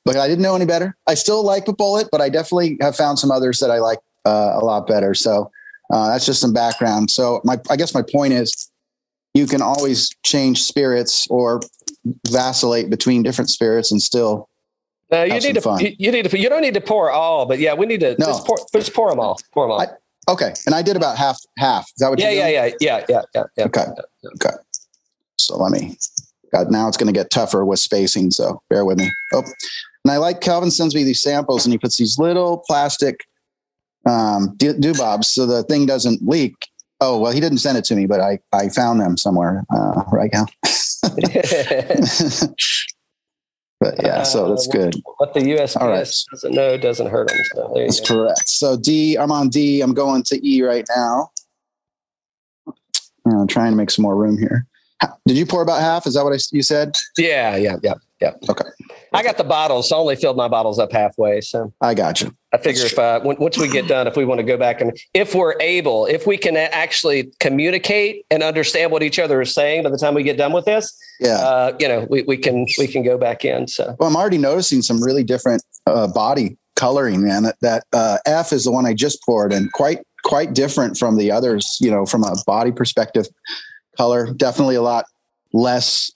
but 0.05 0.17
I 0.17 0.27
didn't 0.27 0.43
know 0.43 0.55
any 0.55 0.65
better. 0.65 0.95
I 1.07 1.13
still 1.15 1.43
like 1.43 1.65
the 1.65 1.73
Bulleit, 1.73 2.09
but 2.11 2.21
I 2.21 2.29
definitely 2.29 2.77
have 2.81 2.95
found 2.95 3.19
some 3.19 3.31
others 3.31 3.59
that 3.59 3.71
I 3.71 3.79
like 3.79 3.99
uh, 4.25 4.57
a 4.61 4.63
lot 4.63 4.87
better. 4.87 5.13
So 5.13 5.51
uh, 5.91 6.09
that's 6.09 6.25
just 6.25 6.39
some 6.39 6.53
background. 6.53 7.11
So 7.11 7.41
my, 7.43 7.57
I 7.69 7.75
guess 7.75 7.93
my 7.93 8.01
point 8.01 8.33
is, 8.33 8.69
you 9.33 9.45
can 9.47 9.61
always 9.61 10.09
change 10.23 10.63
spirits 10.63 11.27
or 11.29 11.61
vacillate 12.29 12.89
between 12.89 13.23
different 13.23 13.49
spirits 13.49 13.91
and 13.91 14.01
still 14.01 14.49
No, 15.11 15.23
you 15.23 15.39
need 15.41 15.55
to. 15.55 15.61
fun. 15.61 15.79
You, 15.99 16.11
need 16.11 16.29
to. 16.29 16.37
You 16.39 16.47
don't 16.49 16.61
need 16.61 16.73
to 16.75 16.81
pour 16.81 17.11
all, 17.11 17.45
but 17.45 17.59
yeah, 17.59 17.73
we 17.73 17.85
need 17.85 17.99
to 17.99 18.15
No. 18.17 18.27
just 18.27 18.45
pour. 18.45 18.57
Just 18.73 18.93
pour 18.93 19.09
them 19.09 19.19
all. 19.19 19.37
Pour 19.53 19.65
them 19.65 19.71
all. 19.71 19.81
I- 19.81 20.31
okay. 20.31 20.53
And 20.65 20.73
I 20.73 20.81
did 20.81 20.95
about 20.95 21.17
half 21.17 21.37
half. 21.57 21.85
Is 21.87 21.93
that 21.97 22.09
what? 22.09 22.19
yeah, 22.19 22.29
yeah, 22.31 22.47
yeah, 22.47 22.71
yeah, 22.79 23.05
yeah, 23.09 23.21
yeah, 23.35 23.43
yeah. 23.57 23.65
Okay. 23.65 23.85
Okay. 24.35 24.55
So 25.37 25.57
let 25.57 25.71
me. 25.71 25.97
God, 26.53 26.71
now 26.71 26.87
it's 26.87 26.97
going 26.97 27.11
to 27.13 27.17
get 27.17 27.29
tougher 27.29 27.65
with 27.65 27.79
spacing. 27.79 28.31
So 28.31 28.61
bear 28.69 28.85
with 28.85 28.97
me. 28.99 29.09
Oh, 29.33 29.43
and 30.03 30.11
I 30.11 30.17
like 30.17 30.41
Calvin 30.41 30.71
sends 30.71 30.95
me 30.95 31.03
these 31.03 31.21
samples, 31.21 31.65
and 31.65 31.73
he 31.73 31.77
puts 31.77 31.97
these 31.97 32.17
little 32.17 32.63
plastic 32.67 33.25
um, 34.05 34.53
do- 34.57 34.73
doorbobs 34.73 35.25
so 35.25 35.45
the 35.45 35.63
thing 35.63 35.85
doesn't 35.85 36.27
leak. 36.27 36.55
Oh 37.01 37.19
well, 37.19 37.31
he 37.31 37.39
didn't 37.39 37.57
send 37.59 37.77
it 37.77 37.83
to 37.85 37.95
me, 37.95 38.05
but 38.05 38.21
I 38.21 38.39
I 38.53 38.69
found 38.69 39.01
them 39.01 39.17
somewhere. 39.17 39.63
Uh, 39.75 40.03
right 40.11 40.31
now. 40.33 40.45
but 43.81 43.95
yeah, 44.01 44.21
so 44.23 44.49
that's 44.49 44.69
Uh, 44.69 44.71
good. 44.71 44.95
what 45.17 45.33
the 45.33 45.39
USPS 45.41 45.75
right. 45.81 46.13
doesn't 46.31 46.53
know 46.53 46.77
doesn't 46.77 47.07
hurt 47.07 47.27
them. 47.29 47.37
So 47.55 47.73
That's 47.75 47.99
go. 47.99 48.05
correct. 48.23 48.47
So 48.47 48.77
D, 48.77 49.15
I'm 49.17 49.31
on 49.31 49.49
D. 49.49 49.81
I'm 49.81 49.93
going 49.93 50.23
to 50.23 50.47
E 50.47 50.61
right 50.63 50.87
now. 50.95 51.31
I'm 53.25 53.47
trying 53.47 53.71
to 53.71 53.75
make 53.75 53.89
some 53.91 54.03
more 54.03 54.15
room 54.15 54.37
here. 54.37 54.65
Did 55.27 55.37
you 55.37 55.45
pour 55.45 55.61
about 55.63 55.81
half? 55.81 56.05
Is 56.07 56.13
that 56.13 56.23
what 56.23 56.33
I, 56.33 56.37
you 56.51 56.61
said? 56.61 56.95
Yeah, 57.17 57.55
yeah, 57.55 57.77
yeah, 57.83 57.95
yeah. 58.21 58.33
Okay. 58.49 58.65
I 59.13 59.23
got 59.23 59.37
the 59.37 59.43
bottles, 59.43 59.89
so 59.89 59.97
I 59.97 59.99
only 59.99 60.15
filled 60.15 60.37
my 60.37 60.47
bottles 60.47 60.79
up 60.79 60.91
halfway. 60.91 61.41
So 61.41 61.73
I 61.81 61.93
got 61.93 62.21
you. 62.21 62.33
I 62.53 62.57
figure 62.57 62.85
if 62.85 62.99
uh, 62.99 63.19
once 63.23 63.57
we 63.57 63.67
get 63.69 63.87
done, 63.87 64.07
if 64.07 64.15
we 64.15 64.25
want 64.25 64.39
to 64.39 64.43
go 64.43 64.57
back 64.57 64.79
and 64.81 64.97
if 65.13 65.33
we're 65.33 65.55
able, 65.59 66.05
if 66.05 66.27
we 66.27 66.37
can 66.37 66.55
actually 66.57 67.31
communicate 67.39 68.25
and 68.29 68.43
understand 68.43 68.91
what 68.91 69.03
each 69.03 69.19
other 69.19 69.41
is 69.41 69.53
saying 69.53 69.83
by 69.83 69.89
the 69.89 69.97
time 69.97 70.13
we 70.13 70.23
get 70.23 70.37
done 70.37 70.53
with 70.53 70.65
this, 70.65 70.95
Yeah. 71.19 71.37
uh, 71.37 71.77
you 71.79 71.87
know, 71.87 72.05
we, 72.09 72.23
we 72.23 72.37
can 72.37 72.65
we 72.77 72.87
can 72.87 73.03
go 73.03 73.17
back 73.17 73.43
in. 73.43 73.67
So 73.67 73.95
Well, 73.99 74.07
I'm 74.09 74.15
already 74.15 74.37
noticing 74.37 74.81
some 74.81 75.01
really 75.01 75.23
different 75.23 75.63
uh, 75.87 76.07
body 76.07 76.57
coloring, 76.75 77.25
man. 77.25 77.43
That, 77.43 77.55
that 77.61 77.83
uh, 77.93 78.17
F 78.25 78.53
is 78.53 78.65
the 78.65 78.71
one 78.71 78.85
I 78.85 78.93
just 78.93 79.23
poured, 79.25 79.51
and 79.53 79.71
quite 79.71 79.99
quite 80.23 80.53
different 80.53 80.97
from 80.97 81.17
the 81.17 81.31
others. 81.31 81.77
You 81.81 81.89
know, 81.89 82.05
from 82.05 82.23
a 82.23 82.35
body 82.45 82.71
perspective, 82.71 83.27
color 83.97 84.31
definitely 84.33 84.75
a 84.75 84.81
lot 84.81 85.05
less. 85.53 86.11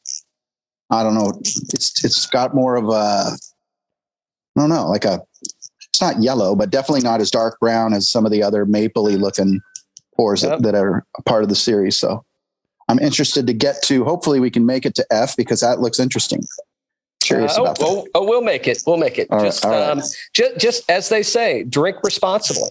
I 0.89 1.03
don't 1.03 1.15
know. 1.15 1.31
It's 1.73 2.03
it's 2.03 2.25
got 2.27 2.53
more 2.53 2.75
of 2.75 2.85
a 2.89 3.31
I 4.57 4.59
don't 4.59 4.69
know, 4.69 4.87
like 4.87 5.05
a. 5.05 5.21
It's 5.41 6.01
not 6.01 6.21
yellow, 6.21 6.55
but 6.55 6.71
definitely 6.71 7.01
not 7.01 7.21
as 7.21 7.31
dark 7.31 7.57
brown 7.61 7.93
as 7.93 8.09
some 8.09 8.25
of 8.25 8.31
the 8.31 8.43
other 8.43 8.65
mapley 8.65 9.17
looking 9.17 9.61
pours 10.17 10.43
Yep. 10.43 10.59
that, 10.59 10.63
that 10.63 10.75
are 10.75 11.05
a 11.17 11.21
part 11.21 11.43
of 11.43 11.47
the 11.49 11.55
series. 11.55 11.97
So 11.97 12.25
I'm 12.89 12.99
interested 12.99 13.47
to 13.47 13.53
get 13.53 13.81
to. 13.83 14.03
Hopefully, 14.03 14.41
we 14.41 14.51
can 14.51 14.65
make 14.65 14.85
it 14.85 14.93
to 14.95 15.05
F 15.09 15.37
because 15.37 15.61
that 15.61 15.79
looks 15.79 15.99
interesting. 15.99 16.43
Curious 17.21 17.57
Uh, 17.57 17.63
about 17.63 17.79
that. 17.79 17.85
oh, 17.85 18.01
oh, 18.01 18.07
oh, 18.15 18.25
we'll 18.27 18.41
make 18.41 18.67
it. 18.67 18.83
We'll 18.85 18.97
make 18.97 19.17
it. 19.17 19.29
All 19.31 19.37
right, 19.39 19.45
just, 19.45 19.63
right. 19.63 19.89
um, 19.89 20.01
just, 20.33 20.59
just 20.59 20.91
as 20.91 21.07
they 21.09 21.23
say, 21.23 21.63
drink 21.63 21.97
responsibly. 22.03 22.69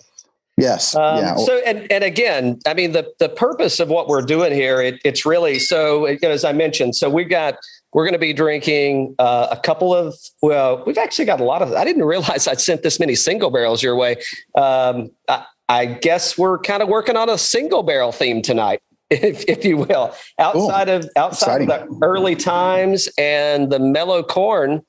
Yes. 0.57 0.95
Um, 0.95 1.19
yeah. 1.19 1.35
So, 1.37 1.59
and, 1.67 1.91
and 1.91 2.05
again, 2.05 2.61
I 2.67 2.75
mean, 2.75 2.93
the, 2.93 3.13
the 3.19 3.29
purpose 3.31 3.81
of 3.81 3.89
what 3.89 4.07
we're 4.07 4.23
doing 4.23 4.53
here, 4.53 4.81
it, 4.81 5.01
it's 5.05 5.27
really 5.27 5.59
so, 5.59 6.07
you 6.07 6.19
know, 6.23 6.31
as 6.31 6.45
I 6.45 6.53
mentioned, 6.53 6.95
so 6.95 7.11
we've 7.11 7.29
got, 7.29 7.57
we're 7.95 8.05
going 8.05 8.13
to 8.13 8.19
be 8.19 8.33
drinking 8.33 9.15
uh, 9.19 9.47
a 9.51 9.57
couple 9.57 9.95
of, 9.95 10.15
well, 10.43 10.83
we've 10.85 10.99
actually 10.99 11.25
got 11.25 11.41
a 11.41 11.45
lot 11.45 11.63
of, 11.63 11.73
I 11.73 11.85
didn't 11.85 12.05
realize 12.05 12.47
I'd 12.47 12.61
sent 12.61 12.83
this 12.83 13.01
many 13.01 13.15
single 13.15 13.51
barrels 13.51 13.83
your 13.83 13.97
way. 13.97 14.17
Um, 14.57 15.11
I, 15.29 15.45
I 15.69 15.87
guess 15.87 16.37
we're 16.37 16.59
kind 16.59 16.83
of 16.83 16.89
working 16.89 17.17
on 17.17 17.31
a 17.31 17.39
single 17.39 17.83
barrel 17.83 18.13
theme 18.13 18.43
tonight. 18.43 18.83
If, 19.11 19.45
if 19.47 19.65
you 19.65 19.77
will, 19.77 20.13
outside 20.41 20.89
of 20.89 21.09
outside 21.15 21.61
of 21.61 21.69
the 21.69 21.99
early 22.03 22.35
times 22.35 23.09
and 23.17 23.71
the 23.71 23.79
mellow 23.79 24.25
corn, 24.25 24.81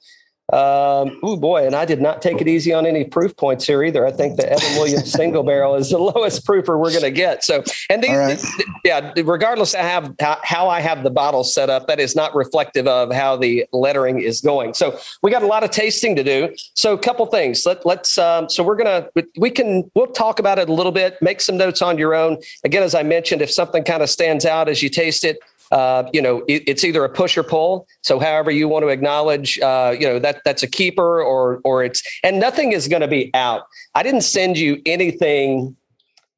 um, 0.54 1.20
oh 1.24 1.36
boy, 1.38 1.66
and 1.66 1.76
I 1.76 1.86
did 1.86 2.00
not 2.00 2.22
take 2.22 2.40
it 2.40 2.48
easy 2.48 2.72
on 2.72 2.86
any 2.86 3.04
proof 3.04 3.36
points 3.36 3.66
here 3.66 3.84
either. 3.84 4.06
I 4.06 4.12
think 4.12 4.38
the 4.38 4.48
Evan 4.48 4.76
Williams 4.76 5.12
single 5.12 5.42
barrel 5.52 5.74
is 5.74 5.90
the 5.90 5.98
lowest 5.98 6.46
proofer 6.46 6.80
we're 6.80 6.92
going 6.92 7.02
to 7.02 7.10
get. 7.10 7.44
So, 7.44 7.64
and 7.90 8.04
these, 8.04 8.12
right. 8.12 8.44
yeah, 8.84 9.12
regardless 9.24 9.74
of 9.74 9.80
how, 9.80 10.14
how 10.20 10.38
how 10.44 10.70
I 10.70 10.82
have 10.82 11.04
the 11.04 11.10
bottle 11.10 11.44
set 11.44 11.72
up, 11.72 11.88
that 11.88 12.00
is 12.00 12.16
not 12.16 12.36
reflective 12.36 12.88
of 12.88 13.12
how 13.12 13.36
the 13.36 13.66
lettering 13.74 14.20
is 14.20 14.40
going. 14.40 14.76
So, 14.76 15.00
we 15.24 15.32
got 15.32 15.42
a 15.42 15.48
lot 15.48 15.64
of 15.64 15.72
tasting 15.72 16.16
to 16.16 16.24
do. 16.24 16.56
So, 16.76 16.94
a 16.94 17.00
couple 17.00 17.26
things. 17.26 17.66
Let 17.66 17.84
let's. 17.84 18.16
Um, 18.20 18.48
so, 18.48 18.64
we're 18.64 18.78
gonna 18.78 19.10
we 19.38 19.50
can 19.50 19.90
we'll 19.96 20.08
talk 20.08 20.38
about 20.38 20.60
it 20.60 20.70
a 20.70 20.74
little 20.74 20.92
bit. 20.92 21.20
Make 21.24 21.42
some 21.42 21.58
notes 21.58 21.82
on 21.82 21.98
your 21.98 22.14
own. 22.14 22.38
Again, 22.64 22.84
as 22.84 22.94
I 22.94 23.02
mentioned, 23.02 23.42
if 23.42 23.52
something 23.52 23.84
kind 23.84 24.04
of 24.04 24.12
stands 24.12 24.46
out 24.46 24.70
as 24.70 24.84
you 24.84 24.90
taste 24.90 25.24
it, 25.24 25.40
uh, 25.76 26.10
you 26.14 26.22
know, 26.22 26.42
it, 26.48 26.64
it's 26.68 26.86
either 26.86 27.04
a 27.04 27.10
push 27.10 27.38
or 27.38 27.44
pull. 27.44 27.86
So 28.02 28.18
however 28.18 28.50
you 28.50 28.70
want 28.70 28.84
to 28.84 28.88
acknowledge, 28.88 29.60
uh, 29.60 29.94
you 30.00 30.08
know, 30.08 30.20
that 30.20 30.42
that's 30.46 30.64
a 30.64 30.68
keeper 30.68 31.22
or 31.22 31.60
or 31.66 31.84
it's 31.84 32.02
and 32.24 32.40
nothing 32.40 32.72
is 32.72 32.88
going 32.88 33.02
to 33.02 33.10
be 33.10 33.30
out. 33.34 33.64
I 33.94 34.02
didn't 34.02 34.22
send 34.22 34.58
you 34.58 34.82
anything 34.86 35.76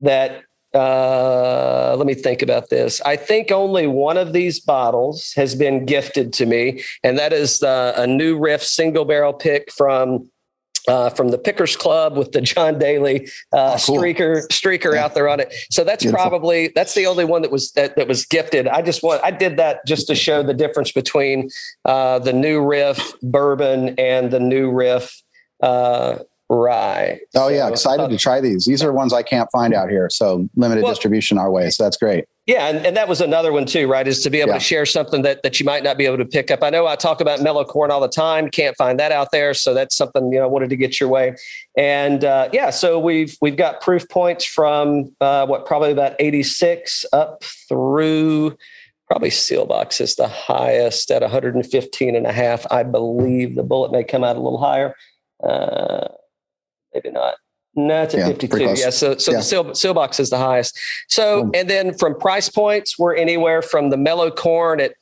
that. 0.02 0.44
Uh, 0.74 1.96
let 1.98 2.06
me 2.06 2.14
think 2.14 2.42
about 2.42 2.70
this. 2.70 3.02
I 3.02 3.16
think 3.16 3.52
only 3.52 3.88
one 3.88 4.18
of 4.18 4.34
these 4.34 4.60
bottles 4.60 5.34
has 5.36 5.56
been 5.56 5.86
gifted 5.86 6.34
to 6.34 6.46
me, 6.46 6.84
and 7.04 7.18
that 7.18 7.32
is 7.32 7.64
uh, 7.64 7.94
a 7.96 8.06
new 8.06 8.38
Riff 8.38 8.62
single 8.62 9.06
barrel 9.06 9.34
pick 9.34 9.72
from 9.72 10.30
uh, 10.88 11.10
from 11.10 11.30
the 11.30 11.38
Pickers 11.38 11.76
Club 11.76 12.18
with 12.18 12.32
the 12.32 12.42
John 12.42 12.80
Daly 12.80 13.28
uh, 13.54 13.74
Oh, 13.74 13.78
cool. 13.86 13.98
streaker 13.98 14.48
streaker 14.48 14.94
Yeah. 14.94 15.06
out 15.06 15.14
there 15.16 15.28
on 15.30 15.40
it. 15.40 15.54
So 15.70 15.84
that's 15.84 16.04
Beautiful. 16.04 16.30
probably 16.30 16.70
that's 16.76 16.94
the 16.94 17.06
only 17.06 17.26
one 17.26 17.42
that 17.42 17.52
was 17.52 17.72
that, 17.74 17.96
that 17.98 18.08
was 18.08 18.26
gifted. 18.26 18.68
I 18.68 18.82
just 18.82 19.04
want 19.04 19.22
I 19.24 19.32
did 19.32 19.58
that 19.58 19.86
just 19.86 20.08
to 20.08 20.16
show 20.16 20.44
the 20.44 20.54
difference 20.54 20.92
between 20.92 21.50
uh, 21.86 22.20
the 22.20 22.34
new 22.34 22.62
Riff 22.66 23.14
bourbon 23.22 23.96
and 23.98 24.32
the 24.32 24.40
new 24.40 24.72
Riff 24.72 25.22
uh, 25.62 26.20
rye. 26.50 27.20
Oh 27.36 27.50
yeah, 27.50 27.68
excited 27.68 28.04
uh, 28.04 28.08
to 28.08 28.18
try 28.18 28.40
these. 28.40 28.66
These 28.66 28.82
are 28.84 28.94
ones 28.94 29.12
I 29.14 29.24
can't 29.24 29.50
find 29.52 29.74
out 29.74 29.90
here, 29.90 30.10
so 30.10 30.48
limited 30.56 30.84
Well- 30.84 30.94
distribution 30.94 31.38
our 31.38 31.52
way. 31.52 31.70
So 31.70 31.84
that's 31.84 31.98
great. 31.98 32.26
Yeah, 32.48 32.70
and, 32.70 32.86
and 32.86 32.96
that 32.96 33.10
was 33.10 33.20
another 33.20 33.52
one 33.52 33.66
too, 33.66 33.88
right? 33.90 34.08
Is 34.08 34.24
to 34.24 34.30
be 34.30 34.40
able 34.40 34.52
Yeah. 34.52 34.60
to 34.60 34.60
share 34.62 34.86
something 34.86 35.22
that 35.24 35.44
that 35.44 35.60
you 35.60 35.66
might 35.66 35.84
not 35.84 35.98
be 35.98 36.06
able 36.06 36.18
to 36.18 36.26
pick 36.26 36.50
up. 36.50 36.64
I 36.64 36.70
know 36.70 36.88
I 36.88 36.96
talk 36.96 37.20
about 37.20 37.42
mellow 37.42 37.66
corn 37.66 37.92
all 37.92 38.00
the 38.00 38.08
time. 38.08 38.50
Can't 38.50 38.76
find 38.78 38.98
that 39.02 39.12
out 39.12 39.32
there, 39.32 39.54
so 39.54 39.74
that's 39.74 39.96
something 39.96 40.32
you 40.32 40.40
know 40.40 40.46
I 40.46 40.48
wanted 40.48 40.70
to 40.70 40.78
get 40.78 40.98
your 40.98 41.10
way. 41.10 41.36
And 41.78 42.24
uh, 42.24 42.48
yeah, 42.54 42.70
so 42.70 43.00
we've 43.00 43.36
we've 43.42 43.58
got 43.58 43.82
proof 43.82 44.08
points 44.08 44.46
from 44.46 45.14
uh, 45.20 45.46
what 45.46 45.66
probably 45.66 45.92
about 45.92 46.14
eighty 46.20 46.42
six 46.42 47.06
up 47.12 47.44
through 47.68 48.58
probably 49.08 49.30
Sealbox 49.30 50.00
is 50.02 50.16
the 50.16 50.28
highest 50.28 51.12
at 51.12 51.22
115 51.22 52.16
and 52.16 52.26
a 52.28 52.32
half. 52.34 52.66
I 52.72 52.84
believe 52.84 53.56
the 53.56 53.64
Bulleit 53.64 53.92
may 53.92 54.04
come 54.04 54.24
out 54.24 54.36
a 54.36 54.40
little 54.40 54.60
higher. 54.60 54.96
Uh, 55.42 56.08
maybe 56.94 57.12
not. 57.12 57.36
No, 57.78 58.02
it's 58.02 58.16
at 58.16 58.20
Yeah, 58.22 58.28
52. 58.28 58.48
pretty. 58.50 58.82
Yeah. 58.82 58.90
So, 58.90 59.18
so 59.18 59.32
Yeah. 59.32 59.38
the 59.38 59.44
seal, 59.44 59.76
seal 59.76 59.94
box 59.94 60.20
is 60.20 60.30
the 60.32 60.38
highest. 60.38 60.78
So, 61.08 61.52
and 61.54 61.70
then 61.70 61.94
from 61.94 62.20
price 62.20 62.50
points, 62.50 62.98
we're 62.98 63.16
anywhere 63.16 63.62
from 63.62 63.92
the 63.92 63.98
mellow 63.98 64.32
corn 64.32 64.82
at, 64.82 64.96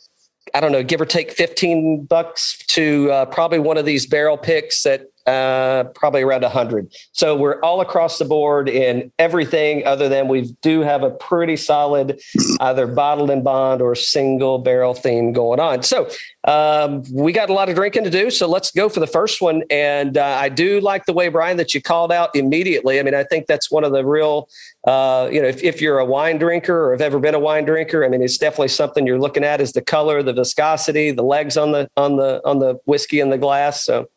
I 0.53 0.59
don't 0.59 0.73
know, 0.73 0.83
give 0.83 0.99
or 0.99 1.05
take 1.05 1.31
15 1.31 2.03
bucks 2.03 2.57
to 2.67 3.09
uh, 3.11 3.25
probably 3.25 3.59
one 3.59 3.77
of 3.77 3.85
these 3.85 4.05
barrel 4.05 4.37
picks 4.37 4.85
at 4.85 5.07
uh, 5.25 5.85
probably 5.95 6.21
around 6.21 6.43
100. 6.43 6.93
So 7.11 7.35
we're 7.35 7.59
all 7.61 7.81
across 7.81 8.19
the 8.19 8.25
board 8.25 8.69
in 8.69 9.11
everything 9.17 9.85
other 9.85 10.07
than 10.07 10.27
we 10.27 10.55
do 10.61 10.81
have 10.81 11.03
a 11.03 11.11
pretty 11.11 11.57
solid 11.57 12.19
either 12.59 12.87
bottled 12.87 13.29
and 13.29 13.43
bond 13.43 13.81
or 13.81 13.95
single 13.95 14.59
barrel 14.59 14.93
theme 14.93 15.33
going 15.33 15.59
on. 15.59 15.83
So 15.83 16.09
um, 16.45 17.03
we 17.11 17.31
got 17.31 17.49
a 17.49 17.53
lot 17.53 17.69
of 17.69 17.75
drinking 17.75 18.03
to 18.03 18.09
do. 18.09 18.29
So 18.29 18.47
let's 18.47 18.71
go 18.71 18.87
for 18.87 18.99
the 18.99 19.07
first 19.07 19.41
one. 19.41 19.63
And 19.69 20.17
uh, 20.17 20.25
I 20.25 20.49
do 20.49 20.79
like 20.79 21.05
the 21.05 21.13
way, 21.13 21.27
Brian, 21.29 21.57
that 21.57 21.73
you 21.73 21.81
called 21.81 22.11
out 22.11 22.35
immediately. 22.35 22.99
I 22.99 23.03
mean, 23.03 23.15
I 23.15 23.23
think 23.23 23.47
that's 23.47 23.71
one 23.71 23.83
of 23.83 23.91
the 23.91 24.05
real, 24.05 24.47
uh, 24.85 25.27
you 25.31 25.41
know, 25.41 25.47
if, 25.47 25.63
if 25.63 25.81
you're 25.81 25.99
a 25.99 26.05
wine 26.05 26.37
drinker 26.37 26.87
or 26.87 26.91
have 26.91 27.01
ever 27.01 27.19
been 27.19 27.33
a 27.33 27.39
wine 27.39 27.65
drinker, 27.65 28.05
I 28.05 28.09
mean, 28.09 28.21
it's 28.21 28.37
definitely 28.37 28.67
something 28.67 29.07
you're 29.07 29.19
looking 29.19 29.43
at 29.43 29.59
is 29.59 29.71
the 29.71 29.81
color, 29.81 30.21
the 30.21 30.33
viscosity, 30.33 31.11
the 31.11 31.23
legs 31.23 31.57
on 31.57 31.71
the, 31.71 31.89
on 31.97 32.17
the, 32.17 32.41
on 32.45 32.59
the 32.59 32.79
whiskey 32.85 33.19
in 33.19 33.31
the 33.31 33.37
glass. 33.39 33.83
So 33.83 34.07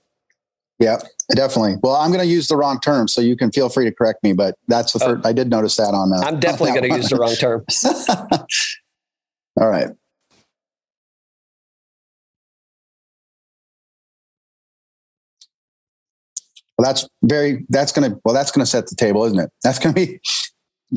Yeah, 0.78 0.98
definitely. 1.34 1.76
Well, 1.82 1.96
I'm 1.96 2.10
going 2.12 2.24
to 2.24 2.30
use 2.30 2.46
the 2.48 2.56
wrong 2.56 2.78
term, 2.80 3.08
so 3.08 3.20
you 3.20 3.36
can 3.36 3.50
feel 3.50 3.68
free 3.68 3.84
to 3.86 3.92
correct 3.92 4.22
me. 4.22 4.32
But 4.32 4.54
that's 4.68 4.92
the 4.92 5.02
Oh. 5.04 5.14
first. 5.16 5.26
I 5.26 5.32
did 5.32 5.50
notice 5.50 5.76
that 5.76 5.92
on 5.94 6.10
the. 6.10 6.16
I'm 6.18 6.38
definitely 6.38 6.78
going 6.78 6.90
to 6.90 6.96
use 6.96 7.08
the 7.10 7.16
wrong 7.16 7.34
term. 7.36 7.64
All 9.60 9.68
right. 9.68 9.88
Well, 16.76 16.86
that's 16.86 17.08
very. 17.22 17.66
That's 17.68 17.92
going 17.92 18.10
to. 18.10 18.20
Well, 18.24 18.34
that's 18.34 18.50
going 18.52 18.62
to 18.62 18.70
set 18.70 18.86
the 18.86 18.94
table, 18.94 19.24
isn't 19.24 19.38
it? 19.38 19.50
That's 19.62 19.78
going 19.78 19.94
to 19.94 20.00
be. 20.06 20.20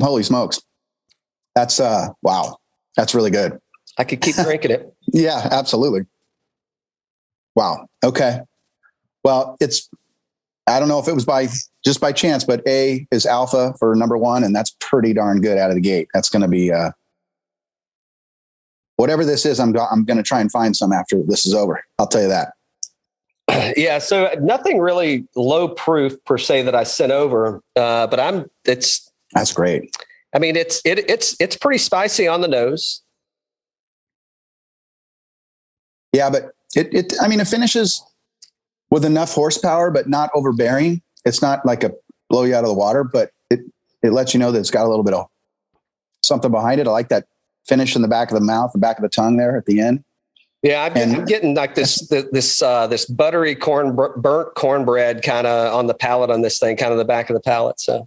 Holy 0.00 0.22
smokes! 0.22 0.60
That's 1.54 1.80
uh. 1.80 2.08
Wow. 2.22 2.58
That's 2.96 3.14
really 3.14 3.30
good. 3.30 3.58
I 3.98 4.04
could 4.04 4.20
keep 4.20 4.36
drinking 4.36 4.70
it. 4.70 4.88
Yeah, 5.14 5.46
absolutely. 5.50 6.02
Wow. 7.56 7.86
Okay. 8.04 8.40
Well, 9.24 9.56
it's 9.60 9.88
I 10.66 10.78
don't 10.78 10.88
know 10.88 10.98
if 10.98 11.08
it 11.08 11.14
was 11.14 11.24
by 11.24 11.48
just 11.84 12.00
by 12.00 12.12
chance, 12.12 12.44
but 12.44 12.66
A 12.66 13.06
is 13.10 13.26
alpha 13.26 13.74
for 13.78 13.94
number 13.96 14.16
one, 14.16 14.44
and 14.44 14.54
that's 14.54 14.76
pretty 14.80 15.12
darn 15.12 15.40
good 15.40 15.58
out 15.58 15.70
of 15.70 15.74
the 15.74 15.80
gate. 15.80 16.08
That's 16.14 16.28
going 16.28 16.42
to 16.42 16.48
be 16.48 16.72
uh, 16.72 16.92
whatever 18.96 19.24
this 19.24 19.44
is. 19.44 19.58
I'm 19.58 19.72
go- 19.72 19.86
I'm 19.90 20.04
going 20.04 20.18
to 20.18 20.22
try 20.22 20.40
and 20.40 20.50
find 20.50 20.76
some 20.76 20.92
after 20.92 21.22
this 21.22 21.46
is 21.46 21.54
over. 21.54 21.84
I'll 21.98 22.06
tell 22.06 22.22
you 22.22 22.28
that. 22.28 22.52
Yeah, 23.76 23.98
so 23.98 24.32
nothing 24.40 24.78
really 24.78 25.26
low 25.36 25.68
proof 25.68 26.14
per 26.24 26.38
se 26.38 26.62
that 26.62 26.74
I 26.74 26.84
sent 26.84 27.12
over, 27.12 27.62
uh, 27.76 28.06
but 28.06 28.18
I'm 28.20 28.50
it's 28.64 29.10
That's 29.34 29.52
great. 29.52 29.94
I 30.34 30.38
mean 30.38 30.56
it's 30.56 30.80
it 30.84 31.10
it's 31.10 31.36
it's 31.40 31.56
pretty 31.56 31.78
spicy 31.78 32.26
on 32.26 32.40
the 32.40 32.48
nose. 32.48 33.02
Yeah, 36.12 36.30
but 36.30 36.52
it 36.74 36.94
it 36.94 37.12
I 37.20 37.28
mean 37.28 37.40
it 37.40 37.48
finishes 37.48 38.02
with 38.92 39.06
enough 39.06 39.32
horsepower, 39.32 39.90
but 39.90 40.06
not 40.06 40.30
overbearing. 40.34 41.00
It's 41.24 41.40
not 41.40 41.64
like 41.64 41.82
a 41.82 41.92
blow 42.28 42.44
you 42.44 42.54
out 42.54 42.62
of 42.62 42.68
the 42.68 42.74
water, 42.74 43.02
but 43.02 43.30
it 43.48 43.60
it 44.02 44.12
lets 44.12 44.34
you 44.34 44.38
know 44.40 44.52
that 44.52 44.58
it's 44.60 44.70
got 44.70 44.84
a 44.84 44.88
little 44.88 45.02
bit 45.02 45.14
of 45.14 45.26
something 46.22 46.50
behind 46.50 46.78
it. 46.78 46.86
I 46.86 46.90
like 46.90 47.08
that 47.08 47.24
finish 47.66 47.96
in 47.96 48.02
the 48.02 48.08
back 48.08 48.30
of 48.30 48.34
the 48.34 48.44
mouth, 48.44 48.70
the 48.72 48.78
back 48.78 48.98
of 48.98 49.02
the 49.02 49.08
tongue 49.08 49.38
there 49.38 49.56
at 49.56 49.64
the 49.64 49.80
end. 49.80 50.04
Yeah, 50.62 50.84
I'm, 50.84 50.96
And- 50.96 51.16
I'm 51.16 51.24
getting 51.24 51.54
like 51.54 51.74
this 51.74 52.06
th- 52.10 52.26
this 52.32 52.60
uh, 52.60 52.86
this 52.86 53.06
buttery 53.06 53.54
corn 53.54 53.96
bur- 53.96 54.16
burnt 54.18 54.54
cornbread 54.56 55.22
kind 55.22 55.46
of 55.46 55.72
on 55.74 55.86
the 55.86 55.94
palate 55.94 56.30
on 56.30 56.42
this 56.42 56.58
thing, 56.58 56.76
kind 56.76 56.92
of 56.92 56.98
the 56.98 57.04
back 57.06 57.30
of 57.30 57.34
the 57.34 57.40
palate. 57.40 57.80
So 57.80 58.06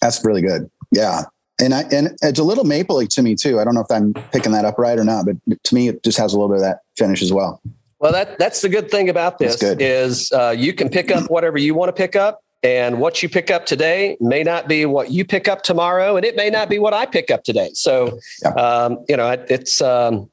That's 0.00 0.24
really 0.24 0.42
good. 0.42 0.70
Yeah. 0.90 1.24
And 1.60 1.74
I 1.74 1.82
and 1.92 2.16
it's 2.22 2.38
a 2.38 2.44
little 2.44 2.64
mapley 2.64 3.06
to 3.10 3.22
me 3.22 3.34
too. 3.34 3.60
I 3.60 3.64
don't 3.64 3.74
know 3.74 3.82
if 3.82 3.90
I'm 3.90 4.14
picking 4.32 4.52
that 4.52 4.64
up 4.64 4.78
right 4.78 4.98
or 4.98 5.04
not, 5.04 5.26
but 5.26 5.36
to 5.64 5.74
me 5.74 5.88
it 5.88 6.02
just 6.02 6.16
has 6.16 6.32
a 6.32 6.36
little 6.38 6.48
bit 6.48 6.56
of 6.56 6.62
that 6.62 6.78
finish 6.96 7.20
as 7.20 7.30
well. 7.32 7.60
Well, 8.04 8.12
that 8.12 8.38
that's 8.38 8.60
the 8.60 8.68
good 8.68 8.90
thing 8.90 9.08
about 9.08 9.38
this 9.38 9.62
is 9.62 10.30
uh, 10.30 10.54
you 10.54 10.74
can 10.74 10.90
pick 10.90 11.10
up 11.10 11.30
whatever 11.30 11.56
you 11.56 11.74
want 11.74 11.88
to 11.88 11.92
pick 11.94 12.14
up, 12.14 12.42
and 12.62 13.00
what 13.00 13.22
you 13.22 13.30
pick 13.30 13.50
up 13.50 13.64
today 13.64 14.18
may 14.20 14.42
not 14.42 14.68
be 14.68 14.84
what 14.84 15.10
you 15.10 15.24
pick 15.24 15.48
up 15.48 15.62
tomorrow, 15.62 16.14
and 16.14 16.22
it 16.26 16.36
may 16.36 16.50
not 16.50 16.68
be 16.68 16.78
what 16.78 16.92
I 16.92 17.06
pick 17.06 17.30
up 17.30 17.44
today. 17.44 17.70
So, 17.72 18.18
Yeah. 18.42 18.50
um, 18.50 18.98
you 19.08 19.16
know, 19.16 19.30
it, 19.30 19.46
it's 19.48 19.80
um, 19.80 20.30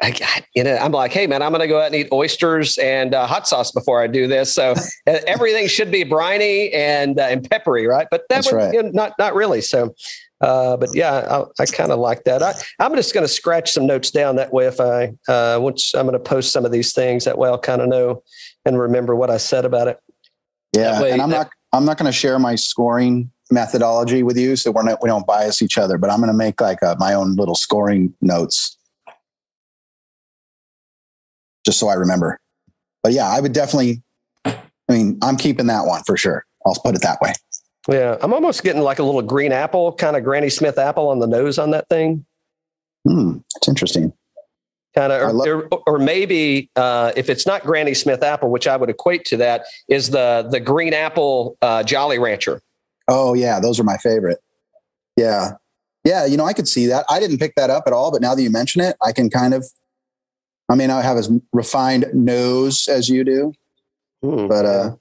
I, 0.00 0.42
you 0.56 0.64
know, 0.64 0.74
I'm 0.74 0.90
like, 0.90 1.12
hey 1.12 1.28
man, 1.28 1.42
I'm 1.42 1.52
going 1.52 1.60
to 1.60 1.68
go 1.68 1.78
out 1.80 1.86
and 1.86 1.94
eat 1.94 2.08
oysters 2.10 2.76
and 2.78 3.14
uh, 3.14 3.24
hot 3.28 3.46
sauce 3.46 3.70
before 3.70 4.02
I 4.02 4.08
do 4.08 4.26
this. 4.26 4.52
So 4.52 4.74
everything 5.06 5.68
should 5.68 5.92
be 5.92 6.02
briny 6.02 6.72
and 6.72 7.20
uh, 7.20 7.22
and 7.22 7.48
peppery, 7.48 7.86
right? 7.86 8.08
But 8.10 8.22
that 8.30 8.42
That's 8.42 8.50
would 8.50 8.58
right. 8.58 8.74
you 8.74 8.82
know, 8.82 8.90
not 8.92 9.12
not 9.16 9.36
really. 9.36 9.60
So. 9.60 9.94
Uh, 10.42 10.76
but 10.76 10.90
yeah, 10.92 11.44
I, 11.58 11.62
I 11.62 11.66
kind 11.66 11.92
of 11.92 12.00
like 12.00 12.24
that. 12.24 12.42
I, 12.42 12.52
I'm 12.80 12.94
just 12.96 13.14
going 13.14 13.24
to 13.24 13.32
scratch 13.32 13.70
some 13.70 13.86
notes 13.86 14.10
down 14.10 14.36
that 14.36 14.52
way. 14.52 14.66
If 14.66 14.80
I 14.80 15.12
uh, 15.28 15.58
once 15.60 15.94
I'm 15.94 16.06
going 16.06 16.12
to 16.14 16.18
post 16.18 16.52
some 16.52 16.64
of 16.64 16.72
these 16.72 16.92
things, 16.92 17.24
that 17.24 17.38
way 17.38 17.48
I'll 17.48 17.58
kind 17.58 17.80
of 17.80 17.88
know 17.88 18.22
and 18.64 18.78
remember 18.78 19.14
what 19.14 19.30
I 19.30 19.36
said 19.36 19.64
about 19.64 19.86
it. 19.88 19.98
Yeah. 20.76 21.00
way- 21.00 21.12
and 21.12 21.22
I'm 21.22 21.30
that- 21.30 21.36
not 21.36 21.50
I'm 21.72 21.84
not 21.84 21.96
going 21.96 22.06
to 22.10 22.12
share 22.12 22.38
my 22.38 22.54
scoring 22.56 23.30
methodology 23.50 24.22
with 24.22 24.36
you, 24.36 24.56
so 24.56 24.70
we're 24.72 24.82
not 24.82 25.00
we 25.02 25.08
don't 25.08 25.26
bias 25.26 25.62
each 25.62 25.78
other. 25.78 25.96
But 25.96 26.10
I'm 26.10 26.18
going 26.18 26.28
to 26.32 26.36
make 26.36 26.60
like 26.60 26.82
uh 26.82 26.96
my 26.98 27.14
own 27.14 27.36
little 27.36 27.54
scoring 27.54 28.12
notes, 28.20 28.76
just 31.64 31.78
so 31.78 31.88
I 31.88 31.94
remember. 31.94 32.40
But 33.02 33.12
yeah, 33.12 33.28
I 33.28 33.40
would 33.40 33.52
definitely. 33.52 34.02
I 34.44 34.58
mean, 34.88 35.18
I'm 35.22 35.36
keeping 35.36 35.66
that 35.68 35.86
one 35.86 36.02
for 36.04 36.16
sure. 36.16 36.44
I'll 36.66 36.74
put 36.74 36.94
it 36.94 37.02
that 37.02 37.20
way. 37.20 37.32
Yeah, 37.88 38.16
I'm 38.20 38.32
almost 38.32 38.62
getting 38.62 38.82
like 38.82 38.98
a 39.00 39.02
little 39.02 39.22
green 39.22 39.50
apple, 39.52 39.92
kind 39.92 40.16
of 40.16 40.22
Granny 40.24 40.50
Smith 40.50 40.78
apple 40.78 41.08
on 41.08 41.18
the 41.18 41.26
nose 41.26 41.58
on 41.58 41.70
that 41.72 41.88
thing. 41.88 42.24
Hmm, 43.06 43.38
it's 43.56 43.68
interesting. 43.68 44.12
Kind 44.94 45.12
of, 45.12 45.34
love- 45.34 45.48
or, 45.48 45.62
or, 45.72 45.82
or 45.86 45.98
maybe 45.98 46.70
uh, 46.76 47.12
if 47.16 47.28
it's 47.30 47.46
not 47.46 47.62
Granny 47.64 47.94
Smith 47.94 48.22
apple, 48.22 48.50
which 48.50 48.68
I 48.68 48.76
would 48.76 48.90
equate 48.90 49.24
to 49.26 49.36
that, 49.38 49.64
is 49.88 50.10
the 50.10 50.46
the 50.50 50.60
green 50.60 50.92
apple 50.94 51.56
uh, 51.62 51.82
Jolly 51.82 52.18
Rancher. 52.18 52.60
Oh 53.08 53.34
yeah, 53.34 53.58
those 53.58 53.80
are 53.80 53.84
my 53.84 53.96
favorite. 53.96 54.38
Yeah. 55.16 55.52
Yeah, 56.04 56.26
you 56.26 56.36
know, 56.36 56.44
I 56.44 56.52
could 56.52 56.66
see 56.68 56.86
that. 56.86 57.04
I 57.08 57.20
didn't 57.20 57.38
pick 57.38 57.54
that 57.54 57.70
up 57.70 57.84
at 57.86 57.92
all, 57.92 58.10
but 58.10 58.20
now 58.20 58.34
that 58.34 58.42
you 58.42 58.50
mention 58.50 58.80
it, 58.82 58.96
I 59.04 59.12
can 59.12 59.30
kind 59.30 59.54
of 59.54 59.64
I 60.68 60.74
mean, 60.76 60.90
I 60.90 61.02
have 61.02 61.16
as 61.16 61.30
refined 61.52 62.06
nose 62.14 62.86
as 62.88 63.08
you 63.08 63.24
do, 63.24 63.52
Hmm. 64.22 64.46
but 64.46 64.64
uh 64.66 64.96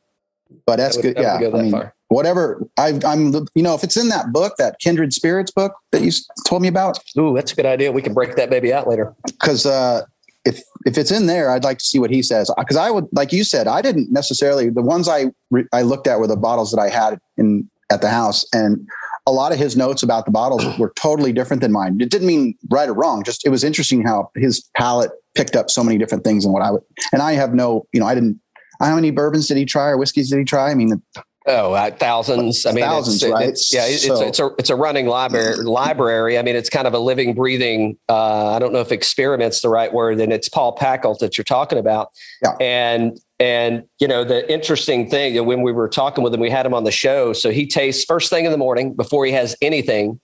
but 0.65 0.77
that's 0.77 0.95
That 0.95 1.03
would- 1.05 1.15
good. 1.15 1.17
that 1.17 1.21
Yeah. 1.21 1.39
go 1.41 1.51
that 1.51 1.57
I 1.57 1.61
mean, 1.61 1.71
far. 1.71 1.93
Whatever 2.11 2.61
I 2.77 2.99
I'm 3.05 3.33
you 3.55 3.63
know, 3.63 3.73
if 3.73 3.83
it's 3.83 3.97
in 3.97 4.09
that 4.09 4.31
book, 4.33 4.55
that 4.57 4.79
Kindred 4.79 5.13
Spirits 5.13 5.51
book 5.51 5.73
that 5.91 6.01
you 6.01 6.11
told 6.45 6.61
me 6.61 6.67
about, 6.67 6.99
Ooh, 7.17 7.33
that's 7.33 7.53
a 7.53 7.55
good 7.55 7.65
idea. 7.65 7.91
We 7.91 8.01
can 8.01 8.13
break 8.13 8.35
that 8.35 8.49
baby 8.49 8.73
out 8.73 8.87
later. 8.87 9.15
cuz 9.39 9.65
uh 9.65 10.01
if 10.43 10.61
if 10.85 10.97
it's 10.97 11.11
in 11.11 11.27
there, 11.27 11.51
I'd 11.51 11.63
like 11.63 11.77
to 11.77 11.85
see 11.85 11.99
what 11.99 12.09
he 12.09 12.21
says 12.21 12.51
because 12.57 12.77
I 12.77 12.91
would 12.91 13.07
like 13.13 13.31
you 13.31 13.43
said, 13.43 13.67
I 13.67 13.81
didn't 13.81 14.11
necessarily 14.11 14.69
the 14.69 14.81
ones 14.81 15.07
I 15.07 15.27
re, 15.51 15.65
I 15.71 15.83
looked 15.83 16.07
at 16.07 16.19
were 16.19 16.27
the 16.27 16.35
bottles 16.35 16.71
that 16.71 16.81
I 16.81 16.89
had 16.89 17.17
in 17.37 17.69
at 17.89 18.01
the 18.01 18.09
house 18.09 18.45
and 18.53 18.87
a 19.27 19.31
lot 19.31 19.51
of 19.51 19.59
his 19.59 19.77
notes 19.77 20.03
about 20.03 20.25
the 20.25 20.31
bottles 20.31 20.65
were 20.79 20.91
totally 20.95 21.31
different 21.31 21.61
than 21.61 21.71
mine. 21.71 22.01
It 22.01 22.09
didn't 22.09 22.27
mean 22.27 22.55
right 22.69 22.89
or 22.89 22.93
wrong. 22.93 23.23
Just 23.23 23.45
it 23.45 23.49
was 23.49 23.63
interesting 23.63 24.01
how 24.03 24.31
his 24.35 24.67
palate 24.75 25.11
picked 25.35 25.55
up 25.55 25.69
so 25.69 25.83
many 25.83 25.97
different 25.97 26.23
things 26.23 26.43
than 26.43 26.51
what 26.51 26.63
I 26.63 26.71
would. 26.71 26.81
And 27.13 27.21
I 27.21 27.33
have 27.33 27.53
no, 27.53 27.85
you 27.93 27.99
know, 27.99 28.07
I 28.07 28.15
didn't. 28.15 28.41
How 28.79 28.95
many 28.95 29.11
bourbons 29.11 29.47
did 29.47 29.57
he 29.57 29.65
try 29.65 29.89
or 29.89 29.97
whiskeys 29.97 30.31
did 30.31 30.39
he 30.39 30.43
try? 30.43 30.71
I 30.71 30.73
mean, 30.73 31.03
Oh, 31.47 31.73
uh, 31.73 31.89
thousands. 31.89 32.67
I 32.67 32.71
mean, 32.71 32.83
Thousands, 32.83 33.23
it's, 33.23 33.31
right? 33.31 33.49
It's, 33.49 33.73
yeah, 33.73 33.85
it's, 33.87 34.05
So- 34.05 34.21
it's 34.27 34.39
a 34.39 34.49
it's 34.59 34.69
a 34.69 34.75
running 34.75 35.07
library. 35.07 35.55
Library. 35.57 36.37
I 36.37 36.43
mean, 36.43 36.55
it's 36.55 36.69
kind 36.69 36.85
of 36.85 36.93
a 36.93 36.99
living, 36.99 37.33
breathing. 37.33 37.97
Uh, 38.07 38.51
I 38.51 38.59
don't 38.59 38.71
know 38.71 38.79
if 38.79 38.91
experiment's 38.91 39.61
the 39.61 39.69
right 39.69 39.91
word, 39.91 40.19
and 40.19 40.31
it's 40.31 40.47
Paul 40.49 40.77
Pacult 40.77 41.17
that 41.19 41.37
you're 41.37 41.43
talking 41.45 41.79
about. 41.79 42.09
Yeah. 42.43 42.51
And 42.59 43.19
and 43.39 43.83
you 43.99 44.07
know 44.07 44.23
the 44.23 44.51
interesting 44.51 45.09
thing 45.09 45.33
that 45.33 45.43
when 45.45 45.63
we 45.63 45.71
were 45.71 45.89
talking 45.89 46.23
with 46.23 46.31
him, 46.31 46.41
we 46.41 46.51
had 46.51 46.65
him 46.65 46.75
on 46.75 46.83
the 46.83 46.91
show. 46.91 47.33
So 47.33 47.49
he 47.49 47.65
tastes 47.65 48.05
first 48.05 48.29
thing 48.29 48.45
in 48.45 48.51
the 48.51 48.57
morning 48.57 48.93
before 48.93 49.25
he 49.25 49.31
has 49.31 49.55
anything, 49.63 50.19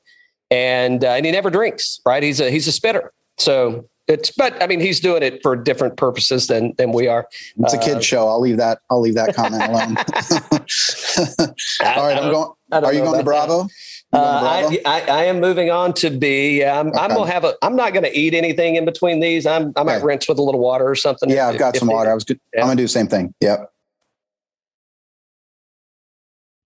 and 0.52 1.04
uh, 1.04 1.10
and 1.14 1.26
he 1.26 1.32
never 1.32 1.50
drinks. 1.50 2.00
Right? 2.06 2.22
He's 2.22 2.40
a 2.40 2.52
he's 2.52 2.68
a 2.68 2.72
spitter. 2.72 3.12
So 3.40 3.90
it's 4.08 4.32
but 4.32 4.62
I 4.62 4.68
mean 4.68 4.80
he's 4.80 5.00
doing 5.00 5.24
it 5.24 5.40
for 5.44 5.56
different 5.56 5.98
purposes 5.98 6.48
than 6.48 6.74
than 6.78 6.92
we 6.92 7.08
are. 7.08 7.28
it's 7.60 7.74
a 7.74 7.78
Uh, 7.78 7.84
kid 7.84 8.04
show. 8.04 8.28
I'll 8.28 8.40
leave 8.40 8.58
that. 8.58 8.80
I'll 8.90 9.02
leave 9.02 9.16
that 9.16 9.36
comment 9.36 9.64
alone. 9.64 9.98
All 11.98 12.08
right, 12.08 12.18
I'm 12.18 12.32
going. 12.32 12.52
Are 12.72 12.94
you 12.94 13.00
going 13.02 13.12
to 13.14 13.18
that. 13.18 13.26
Bravo? 13.26 13.58
Going 13.58 13.70
to 14.14 14.18
Uh, 14.18 14.42
Bravo? 14.42 14.76
I, 14.86 15.02
I, 15.02 15.02
I 15.02 15.24
am 15.26 15.40
moving 15.40 15.70
on 15.72 15.94
to 15.96 16.10
B. 16.10 16.60
Yeah, 16.60 16.80
I'm, 16.80 16.88
I'm 16.98 17.10
gonna 17.14 17.32
have 17.32 17.44
a. 17.44 17.54
I'm 17.62 17.76
not 17.76 17.94
gonna 17.94 18.10
eat 18.14 18.34
anything 18.34 18.76
in 18.76 18.86
between 18.86 19.20
these. 19.20 19.46
I'm. 19.46 19.74
I 19.76 19.84
might 19.84 19.98
Okay. 19.98 20.06
rinse 20.06 20.28
with 20.30 20.38
a 20.40 20.44
little 20.44 20.62
water 20.62 20.88
or 20.88 20.96
something. 20.96 21.30
yeah, 21.30 21.48
if- 21.50 21.54
I've 21.56 21.60
got 21.60 21.76
some 21.76 21.88
water. 21.90 22.10
I 22.12 22.14
was 22.14 22.24
good. 22.24 22.40
Yeah. 22.54 22.62
I'm 22.62 22.68
gonna 22.68 22.78
do 22.78 22.84
the 22.84 22.88
same 22.90 23.08
thing. 23.08 23.34
Yep. 23.42 23.72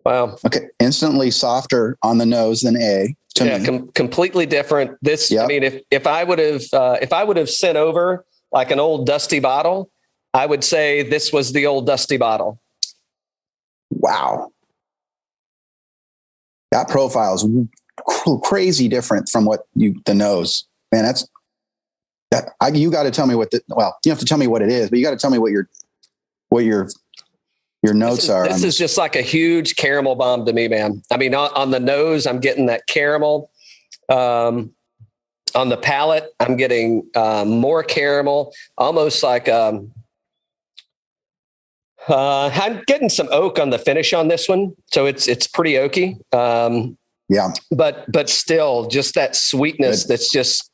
Wow. 0.03 0.37
Okay. 0.45 0.67
Instantly 0.79 1.31
softer 1.31 1.97
on 2.01 2.17
the 2.17 2.25
nose 2.25 2.61
than 2.61 2.75
A 2.75 3.15
to 3.35 3.45
yeah, 3.45 3.57
me. 3.59 3.65
com- 3.65 3.87
completely 3.89 4.45
different. 4.45 4.97
This. 5.01 5.35
I 5.35 5.45
mean, 5.45 5.63
if 5.63 5.81
if 5.91 6.07
I 6.07 6.23
would 6.23 6.39
have 6.39 6.63
uh, 6.73 6.97
if 7.01 7.13
I 7.13 7.23
would 7.23 7.37
have 7.37 7.49
sent 7.49 7.77
over 7.77 8.25
like 8.51 8.71
an 8.71 8.79
old 8.79 9.05
dusty 9.05 9.39
bottle, 9.39 9.91
I 10.33 10.45
would 10.45 10.63
say 10.63 11.03
this 11.03 11.31
was 11.31 11.53
the 11.53 11.65
old 11.67 11.85
dusty 11.85 12.17
bottle. 12.17 12.59
wow. 13.91 14.51
that 16.71 16.87
profile 16.87 17.35
is 17.35 17.45
cr- 18.07 18.37
crazy 18.43 18.87
different 18.87 19.29
from 19.29 19.45
what 19.45 19.67
you 19.75 20.01
the 20.05 20.15
nose. 20.15 20.65
Man, 20.91 21.03
that's 21.03 21.27
that. 22.31 22.51
I, 22.59 22.69
you 22.69 22.91
got 22.91 23.03
to 23.03 23.11
tell 23.11 23.27
me 23.27 23.35
what 23.35 23.51
the 23.51 23.61
well. 23.69 23.97
You 24.03 24.11
have 24.11 24.19
to 24.19 24.25
tell 24.25 24.37
me 24.37 24.47
what 24.47 24.61
it 24.61 24.69
is, 24.69 24.89
but 24.89 24.99
you 24.99 25.05
got 25.05 25.11
to 25.11 25.17
tell 25.17 25.31
me 25.31 25.37
what 25.37 25.51
your 25.51 25.69
what 26.49 26.65
your 26.65 26.89
your 27.83 27.93
notes 27.93 28.15
this 28.15 28.23
is, 28.25 28.29
are. 28.29 28.47
This 28.47 28.63
is 28.63 28.77
just 28.77 28.97
like 28.97 29.15
a 29.15 29.21
huge 29.21 29.75
caramel 29.75 30.15
bomb 30.15 30.45
to 30.45 30.53
me, 30.53 30.67
man. 30.67 31.01
I 31.11 31.17
mean, 31.17 31.33
on, 31.33 31.51
on 31.53 31.71
the 31.71 31.79
nose, 31.79 32.27
I'm 32.27 32.39
getting 32.39 32.67
that 32.67 32.85
caramel. 32.87 33.49
Um, 34.09 34.73
on 35.55 35.69
the 35.69 35.77
palate, 35.77 36.33
I'm 36.39 36.55
getting 36.55 37.09
um, 37.15 37.49
more 37.49 37.83
caramel, 37.83 38.53
almost 38.77 39.23
like 39.23 39.49
um, 39.49 39.91
uh, 42.07 42.49
I'm 42.53 42.83
getting 42.87 43.09
some 43.09 43.27
oak 43.31 43.59
on 43.59 43.69
the 43.69 43.79
finish 43.79 44.13
on 44.13 44.27
this 44.27 44.47
one, 44.47 44.73
so 44.93 45.05
it's 45.05 45.27
it's 45.27 45.47
pretty 45.47 45.73
oaky. 45.73 46.15
Um, 46.33 46.97
yeah, 47.27 47.49
but 47.71 48.09
but 48.11 48.29
still, 48.29 48.87
just 48.87 49.15
that 49.15 49.35
sweetness 49.35 50.03
Good. 50.03 50.09
that's 50.13 50.31
just 50.31 50.71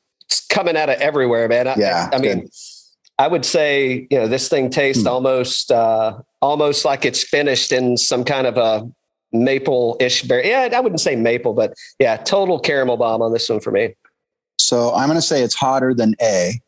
coming 0.50 0.78
out 0.78 0.90
of 0.90 1.00
everywhere, 1.02 1.48
man. 1.48 1.68
I, 1.68 1.76
yeah. 1.78 2.10
I, 2.12 2.18
I 2.18 2.20
mean. 2.20 2.48
I 3.20 3.28
would 3.28 3.46
say 3.46 4.08
you 4.12 4.18
know 4.18 4.28
this 4.28 4.48
thing 4.50 4.70
tastes 4.70 5.04
Hmm. 5.04 5.10
almost 5.10 5.72
uh, 5.72 6.20
almost 6.42 6.86
like 6.86 7.06
it's 7.06 7.24
finished 7.24 7.72
in 7.72 7.98
some 7.98 8.24
kind 8.24 8.46
of 8.48 8.58
a 8.58 8.88
maple 9.34 9.98
ish 10.00 10.24
berry. 10.24 10.50
Yeah, 10.50 10.70
I 10.74 10.80
wouldn't 10.80 11.02
say 11.02 11.16
maple, 11.16 11.54
but 11.54 11.74
yeah, 12.00 12.18
total 12.18 12.60
caramel 12.60 12.98
bomb 12.98 13.22
on 13.22 13.34
this 13.34 13.50
one 13.50 13.60
for 13.60 13.72
me. 13.72 13.96
So 14.60 14.94
I'm 14.94 15.08
going 15.08 15.18
to 15.18 15.22
say 15.26 15.42
it's 15.44 15.56
hotter 15.56 15.94
than 15.94 16.16
A. 16.22 16.60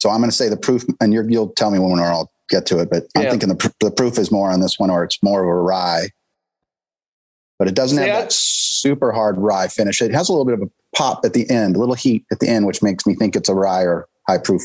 So 0.00 0.10
I'm 0.10 0.18
going 0.18 0.30
to 0.30 0.36
say 0.36 0.48
the 0.48 0.56
proof, 0.56 0.84
and 1.00 1.12
you're, 1.12 1.28
you'll 1.28 1.48
tell 1.50 1.70
me 1.70 1.78
when 1.78 1.98
I'll 1.98 2.30
get 2.48 2.66
to 2.66 2.78
it. 2.80 2.90
But 2.90 3.04
I'm 3.16 3.24
Yeah. 3.24 3.30
thinking 3.30 3.48
the, 3.48 3.74
the 3.80 3.90
proof 3.90 4.18
is 4.18 4.30
more 4.30 4.50
on 4.50 4.60
this 4.60 4.78
one, 4.78 4.90
or 4.90 5.04
it's 5.04 5.22
more 5.22 5.42
of 5.42 5.48
a 5.48 5.54
rye. 5.54 6.08
But 7.58 7.68
it 7.68 7.74
doesn't 7.74 7.96
have 7.98 8.06
Yeah. 8.08 8.20
that 8.20 8.32
super 8.32 9.10
hard 9.12 9.38
rye 9.38 9.68
finish. 9.68 10.02
It 10.02 10.12
has 10.12 10.28
a 10.28 10.32
little 10.32 10.44
bit 10.44 10.54
of 10.54 10.62
a 10.62 10.70
pop 10.94 11.24
at 11.24 11.32
the 11.32 11.48
end, 11.48 11.76
a 11.76 11.78
little 11.78 11.94
heat 11.94 12.24
at 12.30 12.40
the 12.40 12.48
end, 12.48 12.66
which 12.66 12.82
makes 12.82 13.06
me 13.06 13.14
think 13.14 13.34
it's 13.34 13.48
a 13.48 13.54
rye 13.54 13.82
or 13.82 14.06
high 14.28 14.38
proof. 14.38 14.62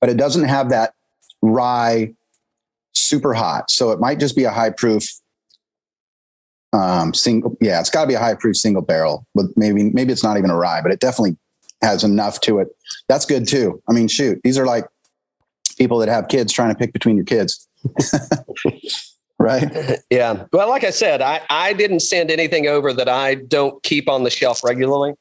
But 0.00 0.10
it 0.10 0.16
doesn't 0.16 0.44
have 0.44 0.70
that 0.70 0.94
rye 1.42 2.14
super 2.94 3.34
hot. 3.34 3.70
So 3.70 3.90
it 3.92 4.00
might 4.00 4.18
just 4.18 4.36
be 4.36 4.44
a 4.44 4.50
high 4.50 4.70
proof 4.70 5.04
um 6.72 7.14
single 7.14 7.56
yeah 7.60 7.78
it's 7.78 7.88
got 7.88 8.02
to 8.02 8.08
be 8.08 8.14
a 8.14 8.18
high 8.18 8.34
proof 8.34 8.56
single 8.56 8.82
barrel 8.82 9.24
but 9.36 9.46
maybe 9.56 9.84
maybe 9.90 10.12
it's 10.12 10.24
not 10.24 10.36
even 10.36 10.50
a 10.50 10.56
rye 10.56 10.82
but 10.82 10.90
it 10.90 10.98
definitely 10.98 11.36
has 11.80 12.02
enough 12.02 12.40
to 12.40 12.58
it 12.58 12.68
that's 13.08 13.24
good 13.24 13.46
too 13.46 13.80
i 13.88 13.92
mean 13.92 14.08
shoot 14.08 14.40
these 14.42 14.58
are 14.58 14.66
like 14.66 14.84
people 15.78 15.96
that 15.98 16.08
have 16.08 16.26
kids 16.26 16.52
trying 16.52 16.68
to 16.68 16.74
pick 16.74 16.92
between 16.92 17.14
your 17.14 17.24
kids 17.24 17.68
right 19.38 20.00
Yeah. 20.10 20.44
Well, 20.52 20.68
like 20.68 20.84
I 20.84 20.90
said, 20.90 21.20
I, 21.20 21.40
I 21.50 21.72
didn't 21.72 22.00
send 22.00 22.30
anything 22.30 22.66
over 22.66 22.92
that 22.92 23.08
I 23.08 23.34
don't 23.34 23.82
keep 23.82 24.08
on 24.08 24.24
the 24.24 24.30
shelf 24.30 24.62
regularly. 24.64 25.14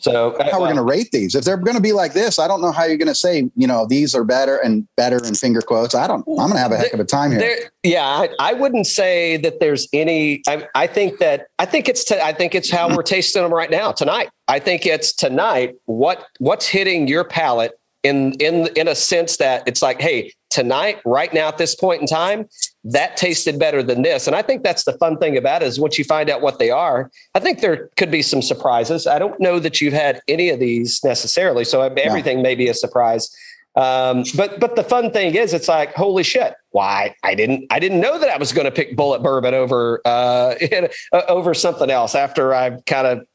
So 0.00 0.32
uh, 0.32 0.50
how 0.50 0.60
we're 0.60 0.66
going 0.66 0.76
to 0.76 0.82
rate 0.82 1.10
these 1.12 1.34
if 1.34 1.44
they're 1.44 1.56
going 1.56 1.76
to 1.76 1.82
be 1.82 1.92
like 1.92 2.12
this 2.12 2.38
i 2.38 2.46
don't 2.46 2.60
know 2.60 2.72
how 2.72 2.84
you're 2.84 2.96
going 2.96 3.08
to 3.08 3.14
say 3.14 3.50
you 3.56 3.66
know 3.66 3.86
these 3.86 4.14
are 4.14 4.24
better 4.24 4.56
and 4.58 4.86
better 4.96 5.18
in 5.24 5.34
finger 5.34 5.60
quotes 5.60 5.94
i 5.94 6.06
don't 6.06 6.20
i'm 6.28 6.36
going 6.36 6.52
to 6.52 6.58
have 6.58 6.72
a 6.72 6.76
heck 6.76 6.92
of 6.92 7.00
a 7.00 7.04
time 7.04 7.30
here 7.30 7.40
There, 7.40 7.70
yeah, 7.82 8.04
I, 8.04 8.28
I 8.38 8.52
wouldn't 8.52 8.86
say 8.86 9.36
that 9.38 9.60
there's 9.60 9.88
any. 9.92 10.42
I, 10.46 10.66
I 10.74 10.86
think 10.86 11.18
that 11.18 11.46
I 11.58 11.64
think 11.64 11.88
it's 11.88 12.04
t- 12.04 12.20
I 12.20 12.32
think 12.32 12.54
it's 12.54 12.70
how 12.70 12.94
we're 12.94 13.02
tasting 13.02 13.42
them 13.42 13.54
right 13.54 13.70
now 13.70 13.92
tonight. 13.92 14.30
I 14.48 14.58
think 14.58 14.84
it's 14.84 15.12
tonight. 15.12 15.74
What 15.86 16.26
what's 16.38 16.66
hitting 16.66 17.08
your 17.08 17.24
palate 17.24 17.72
in 18.02 18.32
in 18.34 18.68
in 18.76 18.88
a 18.88 18.94
sense 18.94 19.36
that 19.38 19.62
it's 19.66 19.80
like, 19.80 20.00
hey, 20.00 20.32
tonight, 20.50 21.00
right 21.04 21.32
now, 21.32 21.48
at 21.48 21.58
this 21.58 21.74
point 21.74 22.00
in 22.00 22.06
time, 22.06 22.48
that 22.92 23.16
tasted 23.16 23.58
better 23.58 23.82
than 23.82 24.02
this. 24.02 24.26
And 24.26 24.34
I 24.34 24.42
think 24.42 24.62
that's 24.62 24.84
the 24.84 24.94
fun 24.94 25.18
thing 25.18 25.36
about 25.36 25.62
it 25.62 25.66
is 25.66 25.78
once 25.78 25.98
you 25.98 26.04
find 26.04 26.30
out 26.30 26.40
what 26.40 26.58
they 26.58 26.70
are. 26.70 27.10
I 27.34 27.40
think 27.40 27.60
there 27.60 27.90
could 27.96 28.10
be 28.10 28.22
some 28.22 28.42
surprises. 28.42 29.06
I 29.06 29.18
don't 29.18 29.38
know 29.38 29.58
that 29.58 29.80
you've 29.80 29.92
had 29.92 30.20
any 30.26 30.48
of 30.48 30.58
these 30.58 31.02
necessarily, 31.04 31.64
so 31.64 31.82
everything 31.82 32.42
may 32.42 32.54
be 32.54 32.68
a 32.68 32.74
surprise. 32.74 33.34
Um, 33.76 34.24
but 34.36 34.58
but 34.58 34.74
the 34.74 34.82
fun 34.82 35.12
thing 35.12 35.34
is, 35.34 35.52
it's 35.52 35.68
like 35.68 35.94
holy 35.94 36.24
shit! 36.24 36.54
Why 36.70 37.14
I 37.22 37.34
didn't 37.34 37.66
I 37.70 37.78
didn't 37.78 38.00
know 38.00 38.18
that 38.18 38.28
I 38.28 38.36
was 38.36 38.52
going 38.52 38.64
to 38.64 38.72
pick 38.72 38.96
Bulleit 38.96 39.22
Bourbon 39.22 39.54
over 39.54 40.00
uh, 40.04 40.54
over 41.28 41.54
something 41.54 41.88
else 41.88 42.16
after 42.16 42.54
I've 42.54 42.84
kind 42.86 43.06
of 43.06 43.26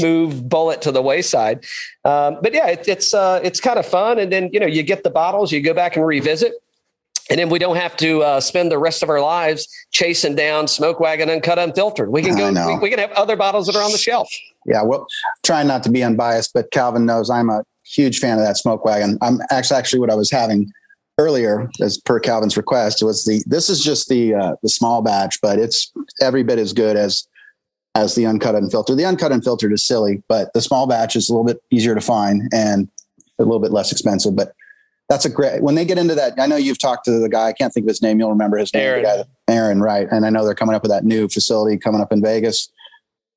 moved 0.00 0.48
Bulleit 0.48 0.80
to 0.82 0.92
the 0.92 1.02
wayside. 1.02 1.64
Um, 2.04 2.38
but 2.42 2.54
yeah, 2.54 2.68
it, 2.68 2.88
it's 2.88 3.12
uh, 3.12 3.40
it's 3.42 3.60
kind 3.60 3.78
of 3.78 3.84
fun, 3.84 4.18
and 4.18 4.32
then 4.32 4.48
you 4.52 4.60
know 4.60 4.66
you 4.66 4.82
get 4.82 5.02
the 5.02 5.10
bottles, 5.10 5.52
you 5.52 5.60
go 5.60 5.74
back 5.74 5.96
and 5.96 6.06
revisit. 6.06 6.54
And 7.30 7.38
then 7.38 7.50
we 7.50 7.58
don't 7.58 7.76
have 7.76 7.96
to 7.98 8.22
uh, 8.22 8.40
spend 8.40 8.70
the 8.72 8.78
rest 8.78 9.02
of 9.02 9.10
our 9.10 9.20
lives 9.20 9.68
chasing 9.90 10.34
down 10.34 10.66
Smoke 10.66 10.98
Wagon 10.98 11.28
Uncut 11.28 11.58
Unfiltered. 11.58 12.10
We 12.10 12.22
can 12.22 12.36
go. 12.36 12.50
We, 12.50 12.78
we 12.78 12.90
can 12.90 12.98
have 12.98 13.12
other 13.12 13.36
bottles 13.36 13.66
that 13.66 13.76
are 13.76 13.82
on 13.82 13.92
the 13.92 13.98
shelf. 13.98 14.28
yeah 14.66 14.82
well 14.82 15.06
trying 15.44 15.66
not 15.66 15.82
to 15.82 15.90
be 15.90 16.02
unbiased 16.02 16.52
but 16.52 16.70
calvin 16.72 17.06
knows 17.06 17.30
i'm 17.30 17.48
a 17.48 17.62
huge 17.84 18.18
fan 18.18 18.38
of 18.38 18.44
that 18.44 18.56
smoke 18.56 18.84
wagon 18.84 19.16
i'm 19.22 19.38
actually 19.50 19.76
actually 19.78 19.98
what 20.00 20.10
i 20.10 20.14
was 20.14 20.30
having 20.30 20.70
earlier 21.18 21.70
as 21.80 21.96
per 21.98 22.18
calvin's 22.20 22.56
request 22.56 23.02
was 23.02 23.24
the 23.24 23.42
this 23.46 23.70
is 23.70 23.82
just 23.82 24.08
the 24.08 24.34
uh, 24.34 24.54
the 24.62 24.68
small 24.68 25.00
batch 25.00 25.40
but 25.40 25.58
it's 25.58 25.90
every 26.20 26.42
bit 26.42 26.58
as 26.58 26.72
good 26.72 26.96
as 26.96 27.26
as 27.94 28.14
the 28.14 28.26
uncut 28.26 28.54
unfiltered 28.54 28.98
the 28.98 29.04
uncut 29.04 29.32
unfiltered 29.32 29.72
is 29.72 29.84
silly 29.84 30.22
but 30.28 30.52
the 30.54 30.60
small 30.60 30.86
batch 30.86 31.16
is 31.16 31.28
a 31.28 31.32
little 31.32 31.46
bit 31.46 31.62
easier 31.70 31.94
to 31.94 32.00
find 32.00 32.42
and 32.52 32.88
a 33.38 33.44
little 33.44 33.60
bit 33.60 33.72
less 33.72 33.90
expensive 33.92 34.34
but 34.36 34.52
that's 35.08 35.24
a 35.24 35.28
great 35.30 35.62
when 35.62 35.74
they 35.74 35.84
get 35.84 35.98
into 35.98 36.14
that 36.14 36.34
i 36.38 36.46
know 36.46 36.56
you've 36.56 36.78
talked 36.78 37.04
to 37.04 37.18
the 37.18 37.28
guy 37.28 37.46
i 37.46 37.52
can't 37.52 37.72
think 37.72 37.84
of 37.84 37.88
his 37.88 38.02
name 38.02 38.18
you'll 38.18 38.30
remember 38.30 38.56
his 38.56 38.72
name 38.74 38.82
Aaron. 38.82 39.02
the 39.02 39.08
guy 39.08 39.16
that- 39.16 39.28
aaron 39.48 39.80
right 39.80 40.06
and 40.10 40.24
i 40.26 40.30
know 40.30 40.44
they're 40.44 40.54
coming 40.54 40.74
up 40.74 40.82
with 40.82 40.90
that 40.90 41.04
new 41.04 41.28
facility 41.28 41.76
coming 41.78 42.00
up 42.00 42.12
in 42.12 42.22
vegas 42.22 42.70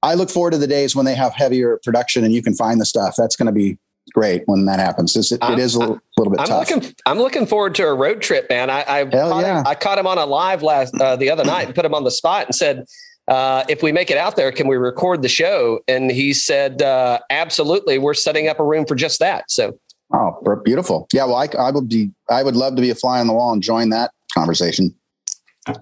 I 0.04 0.16
look 0.16 0.32
forward 0.32 0.50
to 0.54 0.58
the 0.58 0.66
days 0.66 0.96
when 0.96 1.06
they 1.06 1.14
have 1.14 1.32
heavier 1.36 1.80
production 1.84 2.24
and 2.24 2.34
you 2.34 2.42
can 2.42 2.56
find 2.56 2.82
the 2.82 2.86
stuff. 2.86 3.14
That's 3.16 3.36
going 3.36 3.46
to 3.46 3.52
be 3.52 3.78
great 4.16 4.42
when 4.48 4.66
that 4.66 4.80
happens. 4.80 5.16
It's, 5.16 5.32
it 5.32 5.38
I'm- 5.44 5.54
a 5.54 5.56
little, 5.58 6.00
little 6.18 6.32
bit 6.32 6.40
I'm 6.40 6.48
tough. 6.48 6.72
looking. 6.72 6.96
I'm 7.06 7.20
looking 7.20 7.46
forward 7.46 7.76
to 7.76 7.84
a 7.86 7.94
road 7.94 8.20
trip, 8.20 8.50
man. 8.50 8.72
I 8.72 8.80
I 8.82 9.06
caught, 9.06 9.42
yeah. 9.44 9.60
him, 9.60 9.68
I 9.68 9.76
caught 9.76 10.00
him 10.00 10.08
on 10.08 10.18
a 10.18 10.26
live 10.26 10.64
last 10.64 11.00
uh, 11.00 11.18
the 11.18 11.30
other 11.30 11.44
night 11.44 11.68
and 11.68 11.76
put 11.76 11.86
him 11.86 11.94
on 11.94 12.04
the 12.04 12.10
spot 12.10 12.48
and 12.48 12.56
said, 12.56 12.86
uh, 13.28 13.64
"If 13.70 13.84
we 13.84 13.92
make 13.92 14.10
it 14.10 14.18
out 14.18 14.36
there, 14.38 14.52
can 14.52 14.68
we 14.68 14.76
record 14.76 15.22
the 15.22 15.30
show?" 15.30 15.82
And 15.88 16.10
he 16.10 16.34
said, 16.34 16.82
uh, 16.82 17.20
"Absolutely. 17.30 18.00
We're 18.00 18.16
setting 18.16 18.48
up 18.48 18.60
a 18.60 18.64
room 18.64 18.88
for 18.88 18.96
just 18.96 19.20
that." 19.20 19.52
So 19.52 19.78
oh, 20.14 20.62
beautiful. 20.64 21.08
Yeah. 21.14 21.26
Well, 21.26 21.36
I, 21.36 21.48
I 21.58 21.72
would 21.72 21.88
be, 21.90 22.12
I 22.30 22.44
would 22.44 22.56
love 22.56 22.76
to 22.76 22.82
be 22.82 22.90
a 22.90 22.96
fly 22.96 23.20
on 23.20 23.28
the 23.28 23.34
wall 23.34 23.54
and 23.54 23.62
join 23.62 23.90
that 23.90 24.12
conversation. 24.34 24.94
Uh, 25.68 25.74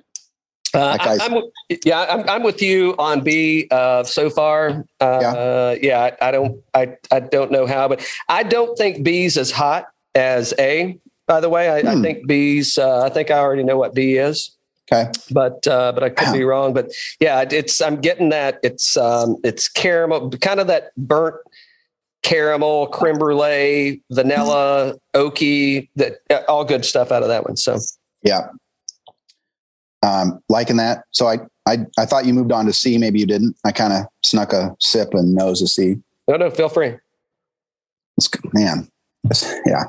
Like 0.73 1.07
I- 1.07 1.15
I, 1.15 1.25
am 1.25 1.41
yeah, 1.83 2.05
I'm, 2.09 2.29
I'm 2.29 2.43
with 2.43 2.61
you 2.61 2.93
on 2.99 3.23
B 3.23 3.67
uh, 3.71 4.03
so 4.03 4.29
far. 4.29 4.85
Uh, 4.99 5.75
yeah, 5.81 6.11
I, 6.21 6.27
I 6.27 6.31
don't, 6.31 6.61
I, 6.75 6.95
I 7.11 7.19
don't 7.21 7.51
know 7.51 7.65
how, 7.65 7.87
but 7.87 8.05
I 8.27 8.43
don't 8.43 8.77
think 8.77 9.03
B's 9.03 9.35
as 9.37 9.49
hot 9.51 9.87
as 10.13 10.53
A. 10.59 10.99
By 11.25 11.39
the 11.39 11.49
way, 11.49 11.69
I, 11.69 11.77
I 11.91 11.95
Hmm. 11.95 12.01
think 12.03 12.27
B's. 12.27 12.77
Uh, 12.77 13.01
I 13.03 13.09
think 13.09 13.31
I 13.31 13.39
already 13.39 13.63
know 13.63 13.77
what 13.77 13.93
B 13.95 14.17
is. 14.17 14.51
Okay. 14.91 15.11
but 15.29 15.67
uh, 15.67 15.91
but 15.91 16.03
I 16.03 16.09
could 16.09 16.33
be 16.33 16.43
wrong. 16.43 16.73
But 16.73 16.91
yeah, 17.19 17.45
it's 17.49 17.79
I'm 17.79 18.01
getting 18.01 18.29
that 18.29 18.59
it's 18.63 18.97
um, 18.97 19.37
it's 19.43 19.67
caramel, 19.69 20.31
kind 20.31 20.59
of 20.59 20.65
that 20.65 20.91
burnt 20.97 21.35
caramel, 22.23 22.87
creme 22.87 23.17
brulee, 23.17 24.01
vanilla, 24.11 24.95
oaky, 25.15 25.89
that 25.95 26.17
uh, 26.29 26.41
all 26.47 26.65
good 26.65 26.85
stuff 26.85 27.11
out 27.11 27.21
of 27.23 27.29
that 27.29 27.45
one. 27.45 27.57
So 27.57 27.77
Yeah. 28.23 28.47
Um, 30.01 30.41
liking 30.49 30.77
that. 30.77 31.03
So 31.11 31.27
I, 31.27 31.39
I, 31.67 31.79
I 31.97 32.05
thought 32.05 32.25
you 32.25 32.33
moved 32.33 32.51
on 32.51 32.65
to 32.65 32.73
C. 32.73 32.97
Maybe 32.97 33.19
you 33.19 33.25
didn't. 33.25 33.55
I 33.65 33.71
kind 33.71 33.91
of 33.93 34.05
snuck 34.23 34.53
a 34.53 34.75
sip 34.79 35.13
and 35.13 35.35
nose 35.35 35.61
a 35.61 35.67
C. 35.67 35.95
no, 36.27 36.37
no, 36.37 36.49
feel 36.49 36.69
free. 36.69 36.95
It's 38.17 38.27
good. 38.27 38.53
man. 38.53 38.89
It's- 39.25 39.53
yeah. 39.65 39.85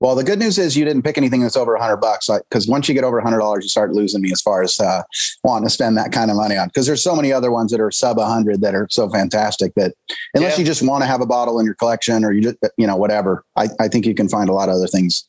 Well, 0.00 0.14
the 0.14 0.24
good 0.24 0.38
news 0.38 0.58
is 0.58 0.76
you 0.78 0.84
didn't 0.86 1.02
pick 1.02 1.18
anything 1.18 1.42
that's 1.42 1.58
over 1.58 1.74
a 1.74 1.80
hundred 1.80 1.98
bucks. 1.98 2.28
Like, 2.28 2.42
cause 2.50 2.66
once 2.66 2.88
you 2.88 2.94
get 2.94 3.04
over 3.04 3.18
a 3.18 3.22
hundred 3.22 3.40
dollars, 3.40 3.64
you 3.64 3.68
start 3.68 3.92
losing 3.92 4.22
me 4.22 4.32
as 4.32 4.40
far 4.40 4.62
as, 4.62 4.80
uh, 4.80 5.02
wanting 5.44 5.66
to 5.66 5.70
spend 5.70 5.98
that 5.98 6.10
kind 6.10 6.30
of 6.30 6.38
money 6.38 6.56
on. 6.56 6.70
Cause 6.70 6.86
there's 6.86 7.02
so 7.02 7.14
many 7.14 7.32
other 7.32 7.50
ones 7.52 7.70
that 7.70 7.80
are 7.80 7.90
sub 7.90 8.18
a 8.18 8.24
hundred 8.24 8.62
that 8.62 8.74
are 8.74 8.86
so 8.90 9.10
fantastic 9.10 9.74
that 9.74 9.92
unless 10.34 10.54
Yeah. 10.54 10.60
you 10.60 10.64
just 10.64 10.82
want 10.82 11.02
to 11.02 11.06
have 11.06 11.20
a 11.20 11.26
bottle 11.26 11.60
in 11.60 11.66
your 11.66 11.74
collection 11.74 12.24
or 12.24 12.32
you 12.32 12.40
just, 12.40 12.56
you 12.78 12.86
know, 12.86 12.96
whatever, 12.96 13.44
I, 13.56 13.68
I 13.78 13.88
think 13.88 14.06
you 14.06 14.14
can 14.14 14.28
find 14.28 14.48
a 14.48 14.54
lot 14.54 14.68
of 14.70 14.74
other 14.76 14.86
things 14.86 15.28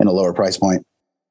in 0.00 0.08
a 0.08 0.12
lower 0.12 0.32
price 0.32 0.58
point. 0.58 0.84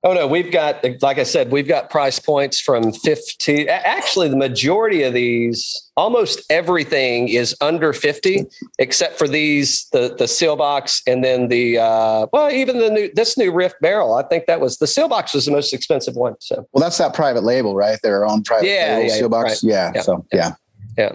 Oh 0.04 0.14
no, 0.14 0.26
we've 0.26 0.52
got 0.52 0.84
like 1.04 1.20
I 1.20 1.24
said, 1.24 1.52
we've 1.52 1.68
got 1.68 1.92
price 1.92 2.18
points 2.18 2.60
from 2.60 2.92
15. 2.92 3.70
Actually, 3.70 4.30
the 4.30 4.36
majority 4.36 5.04
of 5.04 5.14
these, 5.14 5.92
almost 5.96 6.42
everything 6.50 7.28
is 7.30 7.56
under 7.62 7.94
50, 7.94 8.46
except 8.80 9.20
for 9.20 9.28
these, 9.28 9.88
the 9.92 10.16
the 10.18 10.28
seal 10.28 10.56
box 10.56 11.04
and 11.06 11.24
then 11.24 11.50
the 11.50 11.78
uh 11.78 12.26
well, 12.34 12.50
even 12.50 12.80
the 12.80 12.90
new 12.90 13.12
this 13.14 13.38
new 13.38 13.52
Riff 13.52 13.74
barrel. 13.80 14.16
I 14.16 14.24
think 14.24 14.48
that 14.48 14.60
was 14.60 14.80
the 14.80 14.88
seal 14.88 15.08
box 15.08 15.36
was 15.36 15.46
the 15.46 15.52
most 15.52 15.72
expensive 15.72 16.16
one. 16.16 16.34
So 16.40 16.68
Well, 16.74 16.82
that's 16.82 16.98
that 16.98 17.14
private 17.14 17.44
label, 17.44 17.76
right? 17.76 18.00
Their 18.02 18.26
own 18.26 18.42
private 18.42 18.68
Yeah, 18.70 18.96
label 18.96 19.08
yeah, 19.08 19.16
seal 19.16 19.30
box. 19.30 19.50
right. 19.50 19.64
Yeah. 19.64 19.92
Yeah, 19.94 20.02
So 20.02 20.26
yeah. 20.34 20.52
yeah. 20.98 21.12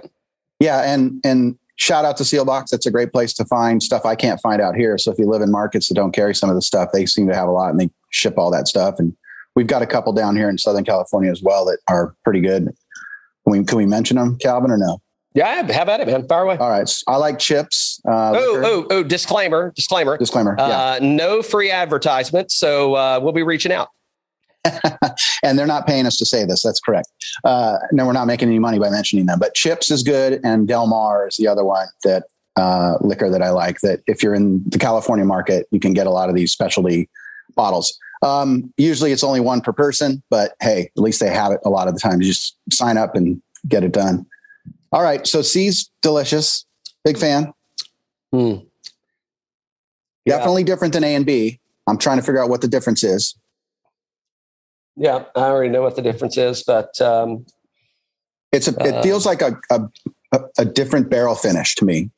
Yeah. 0.61 0.83
And 0.95 1.21
and 1.25 1.59
shout 1.75 2.05
out 2.05 2.17
to 2.19 2.23
Sealbox. 2.23 2.69
That's 2.71 2.87
a 2.87 2.91
great 2.93 3.13
place 3.13 3.35
to 3.35 3.45
find 3.47 3.83
stuff 3.83 4.07
I 4.07 4.15
can't 4.15 4.41
find 4.41 4.63
out 4.63 4.77
here. 4.77 4.97
So 4.97 5.11
if 5.11 5.19
you 5.19 5.27
live 5.27 5.43
in 5.43 5.51
markets 5.51 5.89
that 5.89 5.95
don't 5.95 6.13
carry 6.13 6.35
some 6.37 6.49
of 6.49 6.55
the 6.55 6.63
stuff, 6.63 6.91
they 6.93 7.05
seem 7.05 7.27
to 7.27 7.35
have 7.35 7.49
a 7.49 7.51
lot 7.51 7.71
and 7.71 7.81
they 7.81 7.91
ship 8.17 8.35
all 8.39 8.51
that 8.51 8.67
stuff. 8.69 8.97
And 8.99 9.15
we've 9.55 9.67
got 9.67 9.83
a 9.83 9.87
couple 9.87 10.13
down 10.13 10.37
here 10.37 10.49
in 10.49 10.59
Southern 10.59 10.85
California 10.85 11.31
as 11.31 11.43
well 11.43 11.65
that 11.67 11.79
are 11.89 12.15
pretty 12.25 12.41
good. 12.41 12.65
Can 12.65 13.53
we, 13.59 13.65
can 13.65 13.79
we 13.79 13.87
mention 13.87 14.17
them, 14.17 14.37
Calvin, 14.39 14.71
or 14.71 14.79
no? 14.79 14.99
Yeah, 15.35 15.71
how 15.71 15.83
about 15.83 16.01
it, 16.01 16.07
man? 16.07 16.27
Fire 16.27 16.45
away. 16.45 16.57
All 16.57 16.71
right. 16.71 16.89
So 16.89 17.05
I 17.09 17.17
like 17.17 17.39
chips. 17.39 18.01
Uh, 18.09 18.33
Oh, 18.35 18.63
oh, 18.65 18.87
oh, 18.91 19.03
disclaimer, 19.03 19.71
disclaimer. 19.77 20.17
Disclaimer. 20.17 20.57
yeah. 20.59 20.65
Uh, 20.65 20.99
no 21.03 21.43
free 21.43 21.71
advertisement. 21.71 22.51
So 22.51 22.95
uh, 22.95 23.21
we'll 23.23 23.35
be 23.35 23.43
reaching 23.43 23.71
out. 23.71 23.89
and 25.43 25.59
they're 25.59 25.67
not 25.67 25.87
paying 25.87 26.07
us 26.07 26.17
to 26.17 26.25
say 26.27 26.45
this. 26.45 26.63
That's 26.63 26.81
correct. 26.81 27.09
Uh, 27.45 27.77
no, 27.93 28.07
we're 28.07 28.15
not 28.15 28.27
making 28.27 28.49
any 28.49 28.59
money 28.59 28.79
by 28.79 28.89
mentioning 28.91 29.27
them. 29.27 29.39
But 29.39 29.55
Chips 29.55 29.91
is 29.91 30.03
good, 30.03 30.41
and 30.43 30.67
Del 30.67 30.87
Mar 30.87 31.29
is 31.29 31.37
the 31.37 31.47
other 31.47 31.65
one 31.65 31.87
that 32.05 32.25
uh, 32.57 32.95
liquor 33.03 33.31
that 33.31 33.43
I 33.43 33.51
like. 33.51 33.81
That 33.81 34.01
if 34.07 34.23
you're 34.23 34.35
in 34.35 34.65
the 34.67 34.79
California 34.79 35.25
market, 35.25 35.67
you 35.71 35.79
can 35.79 35.93
get 35.93 36.07
a 36.07 36.11
lot 36.11 36.29
of 36.31 36.35
these 36.35 36.51
specialty 36.51 37.09
bottles. 37.55 37.97
Um, 38.23 38.73
usually, 38.77 39.13
it's 39.13 39.25
only 39.25 39.41
one 39.41 39.61
per 39.61 39.73
person, 39.73 40.23
but 40.31 40.55
hey, 40.61 40.91
at 40.97 41.03
least 41.03 41.21
they 41.21 41.29
have 41.29 41.53
it 41.53 41.61
a 41.65 41.71
lot 41.71 41.89
of 41.89 41.95
the 41.95 42.01
time. 42.01 42.21
You 42.23 42.29
just 42.29 42.57
sign 42.73 42.97
up 42.97 43.15
and 43.15 43.41
get 43.69 43.85
it 43.85 43.93
done. 43.93 44.27
All 44.93 45.03
right. 45.03 45.27
So 45.27 45.43
C's 45.43 45.91
delicious. 46.03 46.65
Big 47.05 47.19
fan. 47.19 47.53
Hmm. 48.33 48.57
Yeah. 50.25 50.39
Definitely 50.39 50.65
different 50.65 50.95
than 50.95 51.05
A 51.05 51.15
and 51.15 51.27
B. 51.27 51.61
I'm 51.87 51.99
trying 51.99 52.17
to 52.17 52.23
figure 52.23 52.43
out 52.43 52.49
what 52.49 52.61
the 52.63 52.69
difference 52.69 53.05
is. 53.05 53.37
Yeah, 54.97 55.25
I 55.37 55.41
already 55.41 55.69
know 55.71 55.83
what 55.83 55.95
the 55.95 56.03
difference 56.03 56.39
is, 56.39 56.65
but 56.65 56.99
um, 57.01 57.45
It's 58.51 58.67
a. 58.67 58.71
It 58.87 58.95
Uh, 58.95 59.03
feels 59.03 59.27
like 59.27 59.43
a, 59.43 59.59
a 59.71 59.81
a 60.59 60.65
different 60.65 61.11
barrel 61.11 61.35
finish 61.35 61.75
to 61.77 61.85
me 61.85 62.11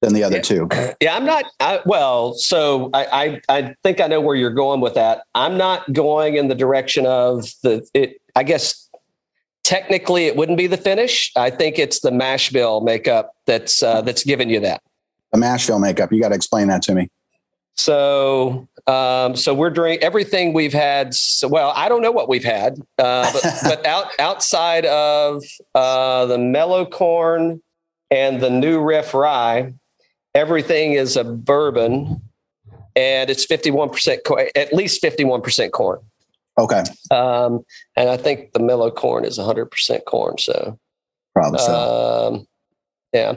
than 0.00 0.14
the 0.14 0.22
other 0.24 0.36
Yeah. 0.36 0.42
two. 0.42 0.68
yeah, 1.00 1.14
I'm 1.16 1.24
not. 1.24 1.44
I, 1.60 1.80
well, 1.84 2.34
so 2.34 2.90
I, 2.94 3.40
I 3.48 3.56
I 3.60 3.74
think 3.82 4.00
I 4.00 4.06
know 4.06 4.20
where 4.20 4.34
you're 4.36 4.50
going 4.50 4.80
with 4.80 4.94
that. 4.94 5.24
I'm 5.34 5.56
not 5.56 5.92
going 5.92 6.36
in 6.36 6.48
the 6.48 6.54
direction 6.54 7.06
of 7.06 7.52
the. 7.62 7.86
It. 7.94 8.20
I 8.36 8.42
guess 8.42 8.88
technically 9.62 10.26
it 10.26 10.36
wouldn't 10.36 10.58
be 10.58 10.66
the 10.66 10.76
finish. 10.76 11.32
I 11.36 11.50
think 11.50 11.78
it's 11.78 12.00
the 12.00 12.10
mash 12.10 12.50
bill 12.50 12.80
makeup 12.80 13.34
that's 13.46 13.82
uh, 13.82 14.00
that's 14.02 14.24
giving 14.24 14.48
you 14.48 14.60
that. 14.60 14.82
The 15.32 15.38
mash 15.38 15.66
bill 15.66 15.78
makeup. 15.78 16.12
You 16.12 16.20
got 16.20 16.30
to 16.30 16.34
explain 16.34 16.68
that 16.68 16.82
to 16.82 16.94
me. 16.94 17.08
So, 17.76 18.68
um, 18.86 19.36
so 19.36 19.54
we're 19.54 19.70
doing 19.70 19.98
everything 20.00 20.52
we've 20.52 20.72
had. 20.72 21.14
So, 21.14 21.48
well, 21.48 21.72
I 21.74 21.88
don't 21.88 22.02
know 22.02 22.10
what 22.10 22.28
we've 22.28 22.44
had, 22.44 22.78
uh, 22.98 23.32
but, 23.32 23.42
but 23.62 23.86
out 23.86 24.06
outside 24.18 24.84
of 24.86 25.42
uh, 25.74 26.26
the 26.26 26.36
mellow 26.38 26.84
corn 26.84 27.62
and 28.10 28.40
the 28.40 28.50
new 28.50 28.82
riff 28.82 29.14
rye, 29.14 29.72
everything 30.34 30.92
is 30.92 31.16
a 31.16 31.24
bourbon, 31.24 32.20
and 32.96 33.30
it's 33.30 33.44
fifty 33.44 33.70
one 33.70 33.90
percent, 33.90 34.20
at 34.54 34.72
least 34.72 35.00
fifty 35.00 35.24
one 35.24 35.42
percent 35.42 35.72
corn. 35.72 36.00
Okay, 36.58 36.82
Um, 37.10 37.64
and 37.96 38.10
I 38.10 38.16
think 38.16 38.52
the 38.52 38.60
mellow 38.60 38.90
corn 38.90 39.24
is 39.24 39.38
hundred 39.38 39.66
percent 39.66 40.04
corn. 40.04 40.36
So, 40.38 40.78
probably 41.34 41.58
so. 41.60 42.32
um, 42.34 42.46
yeah. 43.12 43.36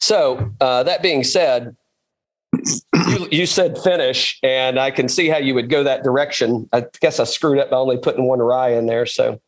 So 0.00 0.52
uh, 0.60 0.84
that 0.84 1.02
being 1.02 1.24
said, 1.24 1.76
you, 2.54 3.28
you 3.30 3.46
said 3.46 3.76
finish, 3.78 4.38
and 4.42 4.78
I 4.78 4.90
can 4.90 5.08
see 5.08 5.28
how 5.28 5.38
you 5.38 5.54
would 5.54 5.68
go 5.68 5.82
that 5.82 6.04
direction. 6.04 6.68
I 6.72 6.84
guess 7.00 7.20
I 7.20 7.24
screwed 7.24 7.58
up 7.58 7.70
by 7.70 7.76
only 7.76 7.98
putting 7.98 8.24
one 8.24 8.38
rye 8.38 8.70
in 8.70 8.86
there. 8.86 9.06
So, 9.06 9.40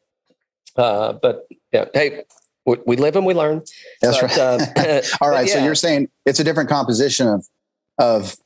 uh, 0.76 1.14
but 1.14 1.46
yeah, 1.72 1.86
hey, 1.94 2.24
we, 2.66 2.76
we 2.86 2.96
live 2.96 3.16
and 3.16 3.26
we 3.26 3.34
learn. 3.34 3.62
That's 4.02 4.20
But, 4.20 4.30
right. 4.30 4.38
uh, 4.38 5.02
All 5.20 5.30
right. 5.30 5.42
but 5.42 5.48
So 5.48 5.58
yeah. 5.58 5.64
you're 5.64 5.74
saying 5.74 6.08
it's 6.26 6.40
a 6.40 6.44
different 6.44 6.68
composition 6.68 7.28
of 7.28 7.44
of 7.98 8.36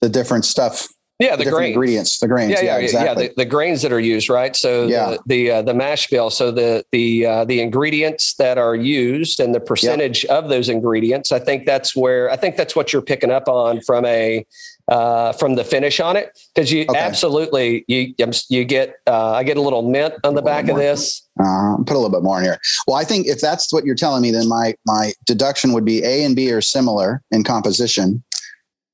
the 0.00 0.08
different 0.08 0.44
stuff, 0.44 0.88
yeah, 1.20 1.36
the 1.36 1.44
different 1.44 1.58
grains. 1.58 1.74
ingredients, 1.74 2.18
the 2.18 2.26
grains. 2.26 2.50
Yeah, 2.50 2.62
yeah, 2.62 2.78
yeah, 2.78 2.82
exactly. 2.82 3.22
yeah. 3.24 3.28
The, 3.28 3.34
the 3.36 3.44
grains 3.44 3.82
that 3.82 3.92
are 3.92 4.00
used, 4.00 4.28
right? 4.28 4.56
So 4.56 4.86
Yeah. 4.88 5.10
the 5.10 5.18
the, 5.26 5.50
uh, 5.52 5.62
the 5.62 5.74
mash 5.74 6.08
bill. 6.08 6.30
So 6.30 6.50
the 6.50 6.84
the 6.90 7.26
uh, 7.26 7.44
the 7.44 7.60
ingredients 7.60 8.34
that 8.34 8.58
are 8.58 8.74
used 8.74 9.38
and 9.38 9.54
the 9.54 9.60
percentage 9.60 10.24
of 10.24 10.48
those 10.48 10.68
ingredients. 10.68 11.30
I 11.30 11.38
think 11.38 11.64
that's 11.66 11.94
where 11.94 12.30
I 12.30 12.36
think 12.36 12.56
that's 12.56 12.74
what 12.74 12.92
you're 12.92 13.02
picking 13.02 13.30
up 13.30 13.46
on 13.48 13.80
from 13.82 14.04
a 14.04 14.44
uh, 14.88 15.32
from 15.34 15.54
the 15.54 15.64
finish 15.64 16.00
on 16.00 16.16
it 16.16 16.38
because 16.54 16.72
you 16.72 16.84
Okay. 16.88 16.98
absolutely 16.98 17.84
you 17.88 18.14
you 18.48 18.64
get 18.64 18.96
uh, 19.06 19.30
I 19.32 19.44
get 19.44 19.56
a 19.56 19.60
little 19.60 19.82
mint 19.82 20.14
on 20.24 20.34
the 20.34 20.42
back 20.42 20.68
of 20.68 20.76
this. 20.76 21.26
Uh, 21.40 21.76
put 21.86 21.94
a 21.94 21.98
little 21.98 22.10
bit 22.10 22.22
more 22.22 22.38
in 22.38 22.44
here. 22.44 22.58
Well, 22.86 22.96
I 22.96 23.04
think 23.04 23.26
if 23.26 23.40
that's 23.40 23.72
what 23.72 23.84
you're 23.84 23.94
telling 23.94 24.22
me, 24.22 24.30
then 24.30 24.48
my 24.48 24.74
my 24.86 25.12
deduction 25.24 25.72
would 25.72 25.84
be 25.84 26.02
A 26.04 26.24
and 26.24 26.34
B 26.36 26.52
are 26.52 26.60
similar 26.60 27.22
in 27.30 27.44
composition, 27.44 28.22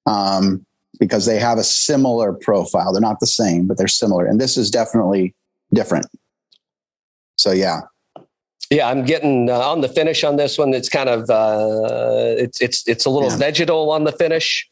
um, 0.07 0.65
because 1.01 1.27
they 1.27 1.39
have 1.39 1.59
a 1.59 1.65
similar 1.65 2.33
profile. 2.33 2.93
They're 2.93 3.01
not 3.01 3.21
the 3.21 3.27
same, 3.27 3.67
but 3.67 3.77
they're 3.79 3.89
similar, 3.89 4.27
and 4.27 4.41
this 4.41 4.57
is 4.57 4.71
definitely 4.71 5.35
different. 5.73 6.07
So 7.37 7.53
yeah, 7.53 7.81
Yeah, 8.71 8.89
I'm 8.89 9.05
getting 9.05 9.49
uh, 9.49 9.59
on 9.59 9.81
the 9.81 9.89
finish 9.89 10.23
on 10.25 10.37
this 10.37 10.59
one. 10.59 10.75
It's 10.75 10.89
kind 10.89 11.09
of 11.09 11.29
uh, 11.31 12.35
it's 12.39 12.61
it's 12.61 12.87
it's 12.87 13.05
a 13.07 13.11
little 13.11 13.31
Yeah. 13.31 13.37
vegetal 13.37 13.91
on 13.91 14.05
the 14.05 14.13
finish. 14.13 14.69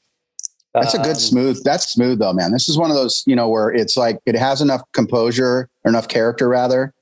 That's 0.80 0.94
a 0.94 0.98
good 0.98 1.08
Um, 1.10 1.14
smooth. 1.14 1.62
That's 1.64 1.90
smooth 1.92 2.18
though, 2.18 2.32
man. 2.32 2.52
This 2.52 2.68
is 2.68 2.76
one 2.78 2.90
of 2.90 2.96
those 2.96 3.22
you 3.26 3.36
know 3.36 3.48
where 3.48 3.70
it's 3.70 3.96
like 3.96 4.18
it 4.26 4.34
has 4.36 4.60
enough 4.60 4.82
composure 4.92 5.68
or 5.84 5.88
enough 5.88 6.08
character 6.08 6.48
rather 6.48 6.92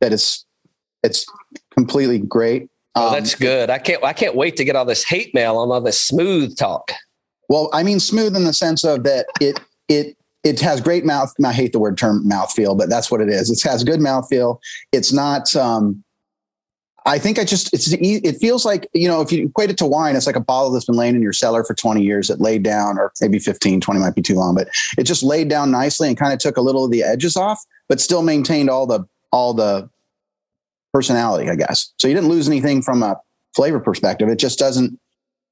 that 0.00 0.12
it's 0.12 0.44
it's 1.02 1.26
completely 1.72 2.18
great. 2.18 2.68
Oh, 2.96 3.08
Um, 3.08 3.14
that's 3.14 3.34
good. 3.34 3.70
I 3.70 3.78
can't. 3.78 4.02
I 4.04 4.12
can't 4.12 4.34
wait 4.36 4.56
to 4.56 4.64
get 4.64 4.76
all 4.76 4.84
this 4.84 5.04
hate 5.04 5.34
mail 5.34 5.56
on 5.58 5.70
all 5.70 5.80
this 5.80 6.00
smooth 6.00 6.56
talk. 6.56 6.92
Well, 7.48 7.68
I 7.72 7.82
mean 7.82 8.00
smooth 8.00 8.34
in 8.36 8.44
the 8.44 8.52
sense 8.52 8.84
of 8.84 9.02
that 9.04 9.26
it 9.40 9.60
it 9.88 10.16
it 10.44 10.60
has 10.60 10.80
great 10.80 11.04
mouth. 11.04 11.32
I 11.44 11.52
hate 11.52 11.72
the 11.72 11.78
word 11.78 11.98
term 11.98 12.24
mouthfeel, 12.28 12.76
but 12.78 12.88
that's 12.88 13.10
what 13.10 13.20
it 13.20 13.28
is. 13.28 13.50
It 13.50 13.68
has 13.68 13.82
good 13.84 14.00
mouthfeel. 14.00 14.58
It's 14.92 15.12
not. 15.12 15.54
um 15.56 16.02
I 17.06 17.18
think 17.18 17.38
I 17.38 17.44
just 17.44 17.72
it's 17.74 17.92
it 17.92 18.36
feels 18.38 18.64
like 18.64 18.88
you 18.94 19.08
know 19.08 19.20
if 19.20 19.30
you 19.30 19.46
equate 19.46 19.70
it 19.70 19.78
to 19.78 19.86
wine, 19.86 20.16
it's 20.16 20.26
like 20.26 20.36
a 20.36 20.40
bottle 20.40 20.70
that's 20.70 20.86
been 20.86 20.96
laying 20.96 21.14
in 21.14 21.22
your 21.22 21.34
cellar 21.34 21.62
for 21.62 21.74
20 21.74 22.02
years. 22.02 22.30
It 22.30 22.40
laid 22.40 22.62
down, 22.62 22.98
or 22.98 23.12
maybe 23.20 23.38
15, 23.38 23.80
20 23.80 24.00
might 24.00 24.14
be 24.14 24.22
too 24.22 24.36
long, 24.36 24.54
but 24.54 24.68
it 24.96 25.04
just 25.04 25.22
laid 25.22 25.48
down 25.48 25.70
nicely 25.70 26.08
and 26.08 26.16
kind 26.16 26.32
of 26.32 26.38
took 26.38 26.56
a 26.56 26.62
little 26.62 26.84
of 26.84 26.90
the 26.90 27.02
edges 27.02 27.36
off, 27.36 27.60
but 27.88 28.00
still 28.00 28.22
maintained 28.22 28.70
all 28.70 28.86
the 28.86 29.04
all 29.32 29.52
the 29.52 29.90
personality, 30.94 31.50
I 31.50 31.56
guess. 31.56 31.92
So 31.98 32.08
you 32.08 32.14
didn't 32.14 32.30
lose 32.30 32.48
anything 32.48 32.80
from 32.80 33.02
a 33.02 33.16
flavor 33.54 33.80
perspective. 33.80 34.28
It 34.28 34.38
just 34.38 34.58
doesn't, 34.58 34.92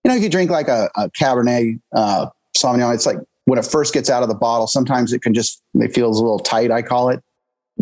you 0.05 0.09
know, 0.09 0.15
if 0.15 0.23
you 0.23 0.29
drink 0.29 0.51
like 0.51 0.69
a, 0.69 0.89
a 0.97 1.11
Cabernet 1.11 1.81
uh, 1.95 2.27
Sauvignon, 2.57 2.95
it's 2.95 3.07
like 3.07 3.19
when 3.45 3.59
it 3.59 3.67
first 3.67 3.93
gets 3.93 4.09
out 4.09 4.23
of 4.23 4.29
the 4.29 4.37
bottle, 4.37 4.69
sometimes 4.69 5.13
it 5.13 5.21
can 5.21 5.35
just, 5.35 5.61
it 5.75 5.93
feels 5.93 6.19
a 6.19 6.23
little 6.23 6.39
tight, 6.39 6.71
I 6.71 6.81
call 6.81 7.09
it. 7.09 7.23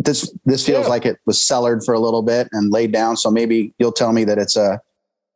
This, 0.03 0.31
this 0.45 0.65
feels 0.65 0.85
Yeah. 0.85 0.89
like 0.89 1.05
it 1.05 1.17
was 1.25 1.41
cellared 1.41 1.83
for 1.83 1.93
a 1.93 1.99
little 1.99 2.21
bit 2.21 2.47
and 2.51 2.71
laid 2.71 2.91
down. 2.91 3.17
So 3.17 3.29
maybe 3.31 3.73
you'll 3.79 3.91
tell 3.91 4.13
me 4.13 4.23
that 4.25 4.37
it's 4.37 4.55
a, 4.55 4.79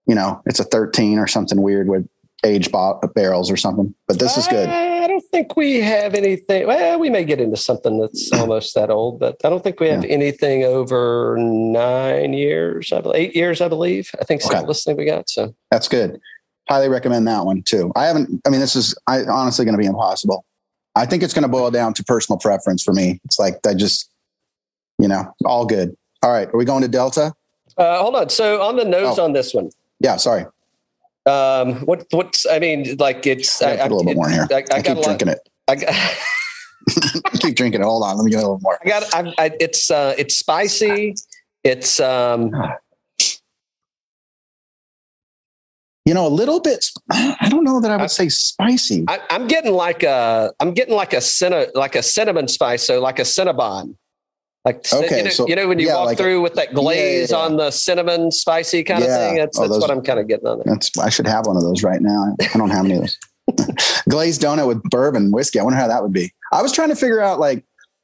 you 0.07 0.15
know, 0.15 0.41
it's 0.45 0.59
a 0.59 0.63
13 0.63 1.19
or 1.19 1.27
something 1.27 1.61
weird 1.61 1.87
with 1.87 2.07
age 2.43 2.71
bo- 2.71 2.99
barrels 3.15 3.49
or 3.49 3.57
something, 3.57 3.93
but 4.07 4.19
this 4.19 4.37
is 4.37 4.47
good. 4.47 4.69
I 4.69 5.07
don't 5.07 5.23
think 5.31 5.55
we 5.55 5.79
have 5.81 6.13
anything. 6.13 6.67
Well, 6.67 6.99
we 6.99 7.09
may 7.09 7.23
get 7.23 7.39
into 7.41 7.57
something 7.57 7.99
that's 7.99 8.31
almost 8.33 8.75
that 8.75 8.89
old, 8.91 9.19
but 9.19 9.37
I 9.43 9.49
don't 9.49 9.63
think 9.63 9.79
we 9.79 9.87
have 9.89 10.03
anything 10.05 10.63
over 10.63 11.35
nine 11.39 12.33
years. 12.33 12.91
I 12.91 13.01
believe 13.01 13.19
eight 13.19 13.35
years. 13.35 13.61
I 13.61 13.67
believe. 13.67 14.11
I 14.21 14.25
think 14.25 14.41
so. 14.41 14.55
Okay. 14.55 14.65
Listening, 14.65 14.97
we 14.97 15.05
got 15.05 15.29
so. 15.29 15.55
That's 15.71 15.87
good. 15.87 16.19
Highly 16.69 16.89
recommend 16.89 17.27
that 17.27 17.45
one 17.45 17.63
too. 17.63 17.91
I 17.95 18.05
haven't, 18.05 18.41
I 18.45 18.49
mean, 18.49 18.59
this 18.59 18.75
is 18.75 18.95
I, 19.07 19.23
honestly 19.23 19.65
going 19.65 19.75
to 19.75 19.81
be 19.81 19.85
impossible. 19.87 20.45
I 20.95 21.05
think 21.05 21.23
it's 21.23 21.33
going 21.33 21.43
to 21.43 21.49
boil 21.49 21.71
down 21.71 21.93
to 21.95 22.03
personal 22.03 22.37
preference 22.39 22.81
for 22.83 22.93
me. 22.93 23.19
It's 23.25 23.37
like, 23.39 23.55
I 23.67 23.73
just, 23.73 24.09
you 24.99 25.07
know, 25.07 25.33
all 25.45 25.65
good. 25.65 25.95
All 26.23 26.31
right. 26.31 26.47
Are 26.53 26.57
we 26.57 26.65
going 26.65 26.81
to 26.81 26.87
Delta? 26.87 27.33
Uh, 27.77 27.99
hold 28.01 28.15
on. 28.15 28.29
So 28.29 28.61
on 28.61 28.75
the 28.77 28.85
nose 28.85 29.19
Oh. 29.19 29.25
on 29.25 29.33
this 29.33 29.53
one, 29.53 29.69
Yeah. 29.99 30.15
Sorry. 30.17 30.45
um, 31.25 31.75
what 31.85 32.05
what's 32.11 32.45
I 32.45 32.59
mean, 32.59 32.95
like 32.99 33.25
it's 33.27 33.61
I 33.61 33.75
gotta 33.77 33.89
a 33.89 33.95
little 33.95 34.05
bit 34.05 34.15
more 34.15 34.27
in 34.27 34.33
here. 34.33 34.47
I, 34.51 34.55
I, 34.55 34.77
I, 34.77 34.81
keep 34.81 34.95
lot. 34.95 35.03
drinking 35.03 35.27
it. 35.29 35.39
I 35.67 35.75
got. 35.75 35.93
Keep 37.39 37.55
drinking 37.55 37.81
it. 37.81 37.83
Hold 37.83 38.03
on. 38.03 38.15
Let 38.15 38.23
me 38.23 38.29
get 38.29 38.37
a 38.37 38.41
little 38.41 38.59
more. 38.61 38.77
I 38.85 38.87
got. 38.87 39.03
I, 39.15 39.33
I, 39.39 39.51
it's 39.59 39.89
uh, 39.89 40.13
it's 40.19 40.35
spicy. 40.37 41.15
It's 41.63 41.99
um, 41.99 42.51
You 46.05 46.13
know, 46.13 46.27
a 46.27 46.29
little 46.29 46.59
bit, 46.59 46.85
I 47.09 47.47
don't 47.49 47.63
know 47.63 47.81
that 47.81 47.89
I 47.89 47.97
would 47.97 48.11
say 48.11 48.29
spicy. 48.29 49.05
I, 49.07 49.19
I'm 49.31 49.47
getting 49.47 49.73
like 49.73 50.03
a. 50.03 50.51
I'm 50.59 50.73
getting 50.75 50.93
like 50.95 51.13
a 51.13 51.21
cinna, 51.21 51.65
like 51.73 51.95
a 51.95 52.03
cinnamon 52.03 52.47
spice. 52.47 52.83
So 52.85 52.99
like 53.01 53.17
a 53.17 53.23
cinnabon. 53.23 53.95
Like 54.65 54.91
Okay, 54.91 55.17
you 55.19 55.23
know, 55.25 55.29
so- 55.29 55.47
you 55.47 55.55
know 55.55 55.67
when 55.67 55.77
you 55.79 55.87
yeah, 55.87 55.95
walk 55.95 56.05
like 56.07 56.19
a- 56.19 56.23
through 56.23 56.41
with 56.41 56.55
that 56.55 56.73
glaze 56.73 57.29
yeah. 57.31 57.37
on 57.37 57.57
the 57.57 57.69
cinnamon 57.69 58.31
spicy 58.31 58.83
kind 58.83 59.03
Yeah. 59.03 59.15
of 59.15 59.19
thing. 59.29 59.35
That's 59.37 59.57
Oh, 59.59 59.61
that's 59.61 59.73
those- 59.73 59.81
what 59.81 59.91
I'm 59.91 60.01
kind 60.01 60.19
of 60.19 60.27
getting 60.27 60.47
on 60.47 60.57
there. 60.65 60.73
That's, 60.73 60.97
I 60.97 61.09
should 61.09 61.27
have 61.27 61.45
one 61.45 61.55
of 61.55 61.61
those 61.63 61.83
right 61.83 62.01
now. 62.01 62.35
I 62.41 62.57
don't 62.57 62.71
have 62.71 62.85
any 62.85 62.95
of 62.95 63.01
those. 63.01 63.17
Glazed 64.09 64.41
donut 64.41 64.67
with 64.67 64.81
bourbon 64.83 65.31
whiskey. 65.31 65.59
I 65.59 65.63
wonder 65.63 65.77
how 65.77 65.87
that 65.87 66.01
would 66.01 66.13
be. 66.13 66.33
I 66.51 66.63
was 66.63 66.71
trying 66.71 66.89
to 66.89 66.95
figure 66.95 67.21
out, 67.21 67.39
like, 67.39 67.63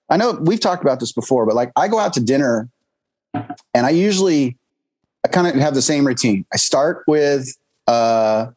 I 0.09 0.17
know 0.17 0.33
we've 0.33 0.59
talked 0.59 0.83
about 0.83 0.99
this 0.99 1.11
before, 1.11 1.47
but 1.47 1.55
like, 1.55 1.71
I 1.75 1.87
go 1.87 1.97
out 1.97 2.13
to 2.13 2.19
dinner 2.19 2.69
and 3.33 3.85
I 3.85 3.89
usually, 3.89 4.57
I 5.25 5.29
kind 5.29 5.47
of 5.47 5.55
have 5.55 5.73
the 5.73 5.81
same 5.81 6.05
routine. 6.05 6.45
I 6.53 6.57
start 6.57 7.03
with 7.07 7.55
uh, 7.87 8.47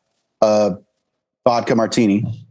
a 0.43 0.77
vodka 1.47 1.75
martini 1.75 2.45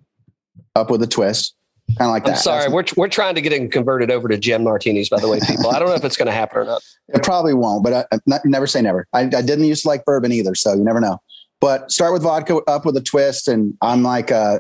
up 0.75 0.89
with 0.89 1.03
a 1.03 1.07
twist. 1.07 1.53
Kind 1.97 2.01
of 2.01 2.07
like. 2.09 2.27
I'm 2.27 2.35
sorry, 2.35 2.69
That's- 2.69 2.95
we're 2.95 3.03
we're 3.03 3.09
trying 3.09 3.35
to 3.35 3.41
get 3.41 3.53
it 3.53 3.71
converted 3.71 4.11
over 4.11 4.27
to 4.27 4.37
gin 4.37 4.63
martinis. 4.63 5.09
By 5.09 5.19
the 5.19 5.27
way, 5.27 5.39
people, 5.39 5.69
I 5.69 5.79
don't 5.79 5.89
know 5.89 5.95
if 5.95 6.03
it's 6.05 6.17
going 6.17 6.27
to 6.27 6.31
happen 6.31 6.59
or 6.59 6.65
not. 6.65 6.81
It 7.09 7.23
probably 7.23 7.53
won't, 7.53 7.83
but 7.83 7.93
I, 7.93 8.05
I 8.15 8.19
not- 8.25 8.45
never 8.45 8.67
say 8.67 8.81
never. 8.81 9.07
I, 9.13 9.21
I 9.21 9.27
didn't 9.41 9.65
used 9.65 9.83
to 9.83 9.89
like 9.89 10.05
bourbon 10.05 10.31
either, 10.31 10.55
so 10.55 10.73
you 10.73 10.83
never 10.83 10.99
know. 10.99 11.21
But 11.59 11.91
start 11.91 12.13
with 12.13 12.23
vodka 12.23 12.57
up 12.67 12.85
with 12.85 12.97
a 12.97 13.01
twist, 13.01 13.47
and 13.47 13.77
I'm 13.81 14.03
like, 14.03 14.31
uh, 14.31 14.59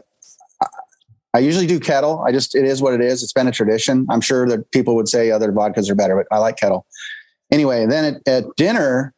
I 1.33 1.39
usually 1.39 1.65
do 1.65 1.79
Ketel. 1.79 2.19
I 2.19 2.31
just 2.31 2.55
it 2.55 2.65
is 2.65 2.81
what 2.81 2.93
it 2.93 3.01
is. 3.01 3.23
It's 3.23 3.33
been 3.33 3.47
a 3.47 3.51
tradition. 3.51 4.05
I'm 4.09 4.21
sure 4.21 4.47
that 4.47 4.69
people 4.71 4.95
would 4.95 5.07
say 5.09 5.31
other 5.31 5.51
vodkas 5.51 5.89
are 5.89 5.95
better, 5.95 6.15
but 6.15 6.27
I 6.35 6.39
like 6.39 6.57
Ketel. 6.57 6.85
Anyway, 7.51 7.85
then 7.87 8.15
at, 8.15 8.27
at 8.27 8.55
dinner, 8.55 9.13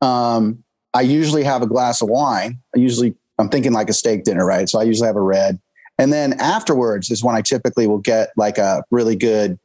um, 0.00 0.62
I 0.94 1.02
usually 1.02 1.44
have 1.44 1.62
a 1.62 1.66
glass 1.66 2.02
of 2.02 2.08
wine. 2.08 2.58
I 2.74 2.78
usually 2.78 3.14
I'm 3.38 3.48
thinking 3.48 3.72
like 3.72 3.90
a 3.90 3.92
steak 3.92 4.24
dinner, 4.24 4.44
right? 4.44 4.68
So 4.68 4.80
I 4.80 4.84
usually 4.84 5.06
have 5.06 5.16
a 5.16 5.20
red, 5.20 5.58
and 6.00 6.12
then 6.12 6.32
afterwards 6.40 7.10
is 7.10 7.22
when 7.22 7.36
I 7.36 7.42
typically 7.42 7.86
will 7.86 7.98
get 7.98 8.30
like 8.36 8.58
a 8.58 8.82
really 8.90 9.16
good 9.16 9.58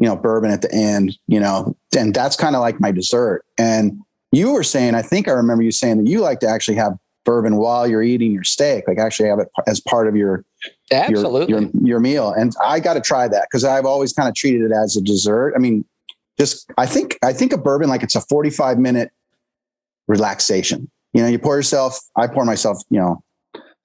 you 0.00 0.06
know, 0.06 0.16
bourbon 0.16 0.50
at 0.50 0.62
the 0.62 0.74
end, 0.74 1.16
you 1.26 1.38
know, 1.38 1.76
and 1.96 2.14
that's 2.14 2.34
kind 2.34 2.56
of 2.56 2.62
like 2.62 2.80
my 2.80 2.90
dessert. 2.90 3.44
And 3.58 4.00
you 4.32 4.50
were 4.52 4.62
saying, 4.62 4.94
I 4.94 5.02
think 5.02 5.28
I 5.28 5.32
remember 5.32 5.62
you 5.62 5.70
saying 5.70 6.02
that 6.02 6.10
you 6.10 6.20
like 6.20 6.40
to 6.40 6.48
actually 6.48 6.76
have 6.76 6.96
bourbon 7.26 7.56
while 7.56 7.86
you're 7.86 8.02
eating 8.02 8.32
your 8.32 8.42
steak, 8.42 8.88
like 8.88 8.98
actually 8.98 9.28
have 9.28 9.40
it 9.40 9.48
as 9.66 9.78
part 9.78 10.08
of 10.08 10.16
your 10.16 10.42
your- 10.90 11.00
Absolutely. 11.02 11.52
your, 11.52 11.70
your, 11.82 12.00
meal. 12.00 12.32
And 12.32 12.54
I 12.64 12.80
got 12.80 12.94
to 12.94 13.02
try 13.02 13.28
that 13.28 13.46
because 13.50 13.62
I've 13.62 13.84
always 13.84 14.14
kind 14.14 14.26
of 14.26 14.34
treated 14.34 14.62
it 14.62 14.72
as 14.72 14.96
a 14.96 15.02
dessert. 15.02 15.52
I 15.54 15.58
mean, 15.58 15.84
just 16.38 16.70
I 16.78 16.86
think 16.86 17.18
I 17.22 17.34
think 17.34 17.52
a 17.52 17.58
bourbon 17.58 17.90
like 17.90 18.02
it's 18.02 18.16
a 18.16 18.22
45 18.22 18.78
minute 18.78 19.10
relaxation. 20.08 20.90
You 21.12 21.22
know, 21.22 21.28
you 21.28 21.38
pour 21.38 21.56
yourself, 21.56 21.98
I 22.16 22.26
pour 22.26 22.46
myself, 22.46 22.82
you 22.88 22.98
know, 22.98 23.22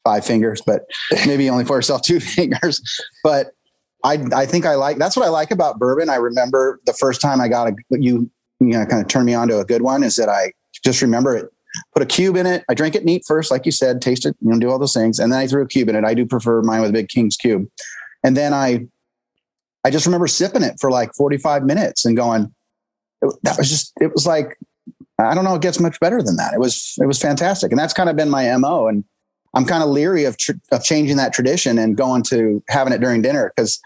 five 0.05 0.25
fingers, 0.25 0.61
but 0.65 0.83
maybe 1.27 1.49
only 1.49 1.65
pour 1.65 1.77
yourself 1.77 2.01
two 2.03 2.21
fingers. 2.21 2.81
But 3.23 3.51
I 4.05 4.25
I 4.33 4.45
think 4.45 4.65
I 4.65 4.75
like 4.75 4.97
that's 4.97 5.17
what 5.17 5.25
I 5.25 5.29
like 5.29 5.51
about 5.51 5.79
bourbon. 5.79 6.09
I 6.09 6.15
remember 6.15 6.79
the 6.85 6.93
first 6.93 7.19
time 7.19 7.41
I 7.41 7.49
got 7.49 7.67
a 7.67 7.75
you 7.91 8.29
you 8.61 8.67
know 8.67 8.85
kind 8.85 9.01
of 9.01 9.09
turned 9.09 9.25
me 9.25 9.33
on 9.33 9.49
to 9.49 9.59
a 9.59 9.65
good 9.65 9.81
one 9.81 10.03
is 10.03 10.15
that 10.15 10.29
I 10.29 10.53
just 10.85 11.01
remember 11.01 11.35
it. 11.35 11.47
Put 11.93 12.03
a 12.03 12.05
cube 12.05 12.37
in 12.37 12.45
it. 12.45 12.63
I 12.69 12.73
drank 12.73 12.95
it 12.95 13.03
neat 13.03 13.23
first, 13.27 13.51
like 13.51 13.65
you 13.65 13.71
said, 13.71 14.01
taste 14.01 14.25
it, 14.25 14.33
you 14.39 14.49
know, 14.49 14.57
do 14.57 14.69
all 14.69 14.79
those 14.79 14.93
things, 14.93 15.19
and 15.19 15.33
then 15.33 15.39
I 15.39 15.47
threw 15.47 15.61
a 15.61 15.67
cube 15.67 15.89
in 15.89 15.95
it. 15.95 16.05
I 16.05 16.13
do 16.13 16.25
prefer 16.25 16.61
mine 16.61 16.79
with 16.79 16.91
a 16.91 16.93
big 16.93 17.09
King's 17.09 17.35
cube, 17.35 17.67
and 18.23 18.37
then 18.37 18.53
I 18.53 18.87
I 19.83 19.89
just 19.89 20.05
remember 20.05 20.27
sipping 20.27 20.63
it 20.63 20.77
for 20.79 20.89
like 20.89 21.13
45 21.13 21.63
minutes 21.63 22.05
and 22.05 22.17
going, 22.17 22.53
that 23.43 23.57
was 23.57 23.69
just 23.69 23.91
it 23.99 24.11
was 24.13 24.25
like 24.25 24.57
I 25.19 25.33
don't 25.33 25.45
know, 25.45 25.55
it 25.55 25.61
gets 25.61 25.79
much 25.79 25.99
better 25.99 26.21
than 26.21 26.35
that. 26.37 26.53
It 26.53 26.59
was 26.59 26.95
it 27.01 27.07
was 27.07 27.19
fantastic, 27.19 27.71
and 27.71 27.79
that's 27.79 27.93
kind 27.93 28.09
of 28.09 28.15
been 28.15 28.29
my 28.29 28.55
mo. 28.57 28.87
And 28.87 29.03
I'm 29.55 29.65
kind 29.65 29.81
of 29.81 29.89
leery 29.89 30.25
of 30.25 30.37
tr- 30.37 30.51
of 30.71 30.83
changing 30.83 31.17
that 31.17 31.33
tradition 31.33 31.79
and 31.79 31.95
going 31.97 32.23
to 32.23 32.61
having 32.69 32.93
it 32.93 32.99
during 33.01 33.21
dinner 33.21 33.51
because 33.55 33.79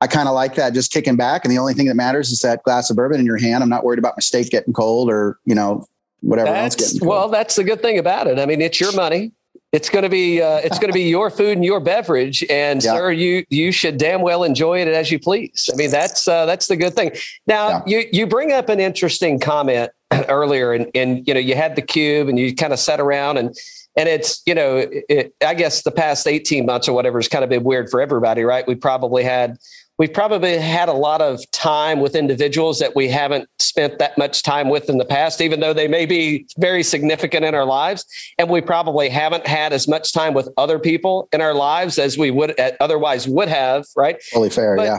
I 0.00 0.06
kind 0.06 0.28
of 0.28 0.34
like 0.34 0.54
that, 0.54 0.74
just 0.74 0.92
kicking 0.92 1.16
back, 1.16 1.44
and 1.44 1.50
the 1.52 1.58
only 1.58 1.74
thing 1.74 1.86
that 1.86 1.96
matters 1.96 2.30
is 2.30 2.40
that 2.40 2.62
glass 2.62 2.88
of 2.90 2.96
bourbon 2.96 3.18
in 3.18 3.26
your 3.26 3.38
hand. 3.38 3.62
I'm 3.64 3.68
not 3.68 3.84
worried 3.84 3.98
about 3.98 4.14
my 4.16 4.20
steak 4.20 4.50
getting 4.50 4.72
cold 4.72 5.10
or 5.10 5.38
you 5.44 5.54
know 5.54 5.84
whatever 6.20 6.54
else 6.54 6.74
getting 6.76 7.00
cold. 7.00 7.08
well, 7.08 7.28
that's 7.28 7.56
the 7.56 7.64
good 7.64 7.80
thing 7.82 7.98
about 7.98 8.26
it. 8.28 8.38
I 8.38 8.46
mean, 8.46 8.60
it's 8.60 8.80
your 8.80 8.92
money. 8.92 9.32
It's 9.72 9.90
going 9.90 10.02
to 10.04 10.08
be 10.08 10.40
uh, 10.40 10.58
it's 10.58 10.78
going 10.78 10.90
to 10.90 10.94
be 10.94 11.02
your 11.02 11.30
food 11.30 11.56
and 11.56 11.64
your 11.64 11.80
beverage, 11.80 12.44
and 12.48 12.82
Yeah. 12.82 12.92
sir, 12.92 13.10
you 13.12 13.44
you 13.50 13.72
should 13.72 13.98
damn 13.98 14.22
well 14.22 14.44
enjoy 14.44 14.80
it 14.80 14.88
as 14.88 15.10
you 15.10 15.18
please. 15.18 15.68
I 15.72 15.76
mean, 15.76 15.90
that's 15.90 16.28
uh, 16.28 16.46
that's 16.46 16.68
the 16.68 16.76
good 16.76 16.94
thing. 16.94 17.12
Now, 17.46 17.82
you 17.86 18.04
you 18.12 18.26
bring 18.26 18.52
up 18.52 18.68
an 18.68 18.78
interesting 18.80 19.38
comment 19.40 19.90
earlier, 20.28 20.72
and 20.72 20.90
and 20.94 21.26
you 21.26 21.34
know 21.34 21.40
you 21.40 21.54
had 21.54 21.76
the 21.76 21.82
cube, 21.82 22.28
and 22.28 22.38
you 22.38 22.54
kind 22.54 22.72
of 22.72 22.78
sat 22.78 23.00
around 23.00 23.38
and. 23.38 23.56
And 23.98 24.08
it's, 24.08 24.42
you 24.46 24.54
know, 24.54 24.86
it, 25.08 25.34
I 25.44 25.54
guess 25.54 25.82
the 25.82 25.90
past 25.90 26.26
18 26.28 26.64
months 26.64 26.88
or 26.88 26.92
whatever 26.92 27.18
has 27.18 27.26
kind 27.26 27.42
of 27.42 27.50
been 27.50 27.64
weird 27.64 27.90
for 27.90 28.00
everybody, 28.00 28.44
right? 28.44 28.66
We 28.66 28.76
probably 28.76 29.24
had 29.24 29.58
we've 29.98 30.12
probably 30.12 30.56
had 30.56 30.88
a 30.88 30.92
lot 30.92 31.20
of 31.20 31.40
time 31.50 31.98
with 31.98 32.14
individuals 32.14 32.78
that 32.78 32.94
we 32.94 33.08
haven't 33.08 33.48
spent 33.58 33.98
that 33.98 34.16
much 34.16 34.44
time 34.44 34.68
with 34.68 34.88
in 34.88 34.98
the 34.98 35.04
past, 35.04 35.40
even 35.40 35.58
though 35.58 35.72
they 35.72 35.88
may 35.88 36.06
be 36.06 36.46
very 36.58 36.84
significant 36.84 37.44
in 37.44 37.56
our 37.56 37.64
lives. 37.64 38.04
And 38.38 38.48
we 38.48 38.60
probably 38.60 39.08
haven't 39.08 39.48
had 39.48 39.72
as 39.72 39.88
much 39.88 40.12
time 40.12 40.32
with 40.32 40.48
other 40.56 40.78
people 40.78 41.28
in 41.32 41.40
our 41.40 41.54
lives 41.54 41.98
as 41.98 42.16
we 42.16 42.30
would 42.30 42.54
otherwise 42.78 43.26
would 43.26 43.48
have, 43.48 43.86
right? 43.96 44.22
Totally 44.32 44.50
fair, 44.50 44.76
But- 44.76 44.84
yeah. 44.84 44.98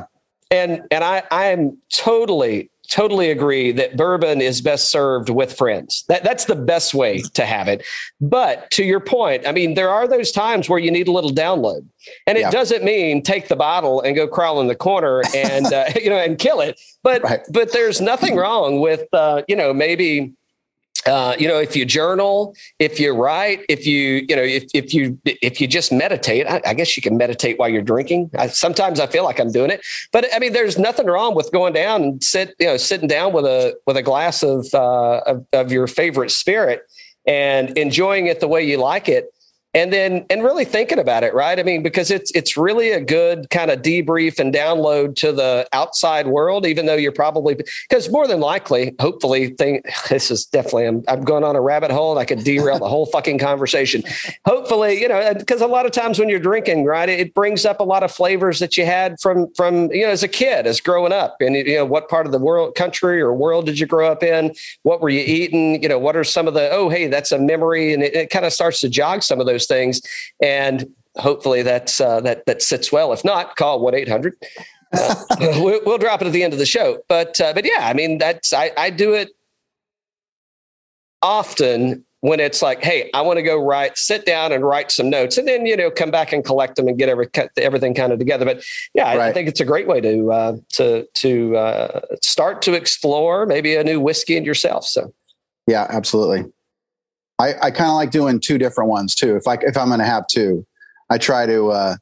And 0.51 0.81
and 0.89 1.03
I 1.03 1.21
I 1.29 1.45
am 1.47 1.77
totally 1.93 2.71
totally 2.89 3.31
agree 3.31 3.71
that 3.73 3.95
bourbon 3.97 4.41
is 4.41 4.61
best 4.61 4.89
served 4.91 5.29
with 5.29 5.55
friends. 5.55 6.03
That 6.09 6.23
that's 6.23 6.45
the 6.45 6.55
best 6.55 6.93
way 6.93 7.19
to 7.35 7.45
have 7.45 7.67
it. 7.67 7.85
But 8.19 8.69
to 8.71 8.83
your 8.83 8.99
point, 8.99 9.47
I 9.47 9.51
mean, 9.51 9.75
there 9.75 9.89
are 9.89 10.07
those 10.07 10.31
times 10.31 10.67
where 10.69 10.79
you 10.79 10.91
need 10.91 11.07
a 11.07 11.11
little 11.11 11.31
download, 11.31 11.85
and 12.27 12.37
it 12.37 12.41
Yeah. 12.41 12.51
doesn't 12.51 12.83
mean 12.83 13.21
take 13.21 13.47
the 13.47 13.55
bottle 13.55 14.01
and 14.01 14.15
go 14.15 14.27
crawl 14.27 14.59
in 14.61 14.67
the 14.67 14.75
corner 14.75 15.21
and 15.35 15.65
uh, 15.73 15.85
you 16.01 16.09
know 16.09 16.17
and 16.17 16.37
kill 16.39 16.59
it. 16.61 16.79
But 17.03 17.23
Right. 17.23 17.39
but 17.51 17.71
there's 17.71 18.01
nothing 18.01 18.35
wrong 18.35 18.79
with 18.79 19.03
uh, 19.13 19.43
you 19.47 19.55
know 19.55 19.73
maybe. 19.73 20.33
Uh, 21.09 21.35
you 21.39 21.47
know, 21.47 21.57
if 21.57 21.75
you 21.75 21.85
journal, 21.85 22.55
if 22.77 22.99
you 22.99 23.13
write, 23.13 23.65
if 23.67 23.87
you, 23.87 24.25
you 24.29 24.35
know, 24.35 24.43
if, 24.43 24.65
if 24.75 24.93
you, 24.93 25.19
if 25.25 25.59
you 25.59 25.67
just 25.67 25.91
meditate, 25.91 26.45
I, 26.47 26.61
I 26.65 26.73
guess 26.75 26.95
you 26.95 27.01
can 27.01 27.17
meditate 27.17 27.57
while 27.57 27.67
you're 27.67 27.81
drinking. 27.81 28.29
I, 28.37 28.47
sometimes 28.47 28.99
I 28.99 29.07
feel 29.07 29.23
like 29.23 29.39
I'm 29.39 29.51
doing 29.51 29.71
it, 29.71 29.81
but 30.11 30.27
I 30.33 30.37
mean, 30.37 30.53
there's 30.53 30.77
nothing 30.77 31.07
wrong 31.07 31.33
with 31.33 31.51
going 31.51 31.73
down 31.73 32.03
and 32.03 32.23
sit, 32.23 32.53
you 32.59 32.67
know, 32.67 32.77
sitting 32.77 33.07
down 33.07 33.33
with 33.33 33.45
a, 33.45 33.75
with 33.87 33.97
a 33.97 34.03
glass 34.03 34.43
of, 34.43 34.67
uh, 34.73 35.21
of, 35.25 35.45
of 35.51 35.71
your 35.71 35.87
favorite 35.87 36.29
spirit 36.29 36.83
and 37.25 37.75
enjoying 37.77 38.27
it 38.27 38.39
the 38.39 38.47
way 38.47 38.63
you 38.63 38.77
like 38.77 39.09
it. 39.09 39.33
And 39.75 39.93
then, 39.93 40.25
and 40.31 40.43
really 40.43 40.65
thinking 40.65 40.97
about 40.97 41.23
it, 41.23 41.31
right? 41.35 41.59
I 41.59 41.61
mean, 41.61 41.83
because 41.83 42.09
it's 42.09 42.31
it's 42.31 42.57
really 42.57 42.89
a 42.89 42.99
good 42.99 43.51
kind 43.51 43.69
of 43.69 43.83
debrief 43.83 44.39
and 44.39 44.51
download 44.51 45.15
to 45.17 45.31
the 45.31 45.67
outside 45.73 46.25
world, 46.25 46.65
even 46.65 46.87
though 46.87 46.95
you're 46.95 47.11
probably 47.11 47.55
because 47.87 48.09
more 48.09 48.27
than 48.27 48.39
likely, 48.39 48.95
hopefully, 48.99 49.49
thing 49.49 49.83
this 50.09 50.31
is 50.31 50.45
definitely 50.47 50.87
I'm, 50.87 51.03
I'm 51.07 51.21
going 51.21 51.43
on 51.43 51.55
a 51.55 51.61
rabbit 51.61 51.91
hole 51.91 52.11
and 52.11 52.19
I 52.19 52.25
could 52.25 52.43
derail 52.43 52.79
the 52.79 52.89
whole 52.89 53.05
fucking 53.05 53.37
conversation. 53.37 54.01
Hopefully, 54.45 54.99
you 54.99 55.07
know, 55.07 55.35
because 55.35 55.61
a 55.61 55.67
lot 55.67 55.85
of 55.85 55.91
times 55.91 56.17
when 56.17 56.29
you're 56.29 56.39
drinking, 56.39 56.85
right, 56.85 57.07
it 57.07 57.35
brings 57.35 57.63
up 57.63 57.79
a 57.79 57.83
lot 57.83 58.01
of 58.01 58.11
flavors 58.11 58.57
that 58.57 58.75
you 58.75 58.85
had 58.85 59.19
from 59.21 59.53
from 59.53 59.91
you 59.91 60.01
know 60.01 60.09
as 60.09 60.23
a 60.23 60.27
kid, 60.27 60.65
as 60.65 60.81
growing 60.81 61.13
up, 61.13 61.37
and 61.41 61.55
you 61.55 61.75
know 61.75 61.85
what 61.85 62.09
part 62.09 62.25
of 62.25 62.31
the 62.31 62.39
world, 62.39 62.73
country, 62.73 63.21
or 63.21 63.35
world 63.35 63.67
did 63.67 63.77
you 63.77 63.85
grow 63.85 64.11
up 64.11 64.23
in? 64.23 64.51
What 64.81 64.99
were 64.99 65.09
you 65.09 65.21
eating? 65.21 65.83
You 65.83 65.89
know, 65.89 65.99
what 65.99 66.15
are 66.15 66.23
some 66.23 66.47
of 66.47 66.55
the 66.55 66.71
oh 66.71 66.89
hey, 66.89 67.05
that's 67.05 67.31
a 67.31 67.37
memory, 67.37 67.93
and 67.93 68.01
it, 68.01 68.15
it 68.15 68.29
kind 68.31 68.45
of 68.45 68.51
starts 68.51 68.79
to 68.79 68.89
jog 68.89 69.21
some 69.21 69.39
of 69.39 69.45
those 69.45 69.58
things, 69.67 70.01
and 70.41 70.87
hopefully 71.17 71.61
that's 71.61 71.99
uh, 71.99 72.19
that 72.21 72.45
that 72.45 72.61
sits 72.61 72.91
well. 72.91 73.13
If 73.13 73.23
not, 73.23 73.55
call 73.55 73.79
one 73.79 73.95
eight 73.95 74.09
hundred. 74.09 74.35
Uh, 74.91 75.15
we'll, 75.39 75.97
drop 75.99 76.21
it 76.21 76.27
at 76.27 76.33
the 76.33 76.43
end 76.43 76.53
of 76.53 76.59
the 76.59 76.65
show, 76.65 76.99
but 77.07 77.39
uh, 77.39 77.53
but 77.53 77.65
yeah, 77.65 77.87
I 77.87 77.93
mean 77.93 78.17
that's 78.17 78.53
I, 78.53 78.71
I 78.77 78.89
do 78.89 79.13
it 79.13 79.29
often 81.21 82.05
when 82.21 82.39
it's 82.39 82.61
like, 82.61 82.83
hey, 82.83 83.09
I 83.13 83.21
want 83.21 83.37
to 83.37 83.43
go 83.43 83.57
write, 83.63 83.97
sit 83.97 84.25
down 84.25 84.51
and 84.51 84.65
write 84.65 84.91
some 84.91 85.09
notes, 85.09 85.37
and 85.37 85.47
then 85.47 85.65
you 85.65 85.77
know 85.77 85.91
come 85.91 86.11
back 86.11 86.33
and 86.33 86.43
collect 86.43 86.75
them 86.75 86.87
and 86.87 86.97
get 86.97 87.09
every 87.09 87.29
everything 87.57 87.93
kind 87.93 88.11
of 88.11 88.19
together. 88.19 88.45
But 88.45 88.63
yeah, 88.93 89.07
I, 89.07 89.27
I 89.27 89.33
think 89.33 89.47
it's 89.47 89.59
a 89.59 89.65
great 89.65 89.87
way 89.87 90.01
to 90.01 90.31
uh, 90.31 90.57
to 90.73 91.05
to 91.05 91.57
uh, 91.57 92.01
start 92.21 92.61
to 92.63 92.73
explore 92.73 93.45
maybe 93.45 93.75
a 93.75 93.83
new 93.83 93.99
whiskey 93.99 94.37
in 94.37 94.43
yourself. 94.43 94.85
So 94.85 95.13
Yeah, 95.67 95.85
absolutely. 95.89 96.51
I, 97.39 97.53
I 97.61 97.71
kind 97.71 97.89
of 97.89 97.95
like 97.95 98.11
doing 98.11 98.39
two 98.39 98.57
different 98.57 98.89
ones 98.89 99.15
too. 99.15 99.35
If 99.35 99.47
I 99.47 99.55
if 99.61 99.77
I'm 99.77 99.87
going 99.87 99.99
to 99.99 100.05
have 100.05 100.27
two, 100.27 100.65
I 101.09 101.17
try 101.17 101.45
to, 101.45 101.69
uh, 101.71 101.95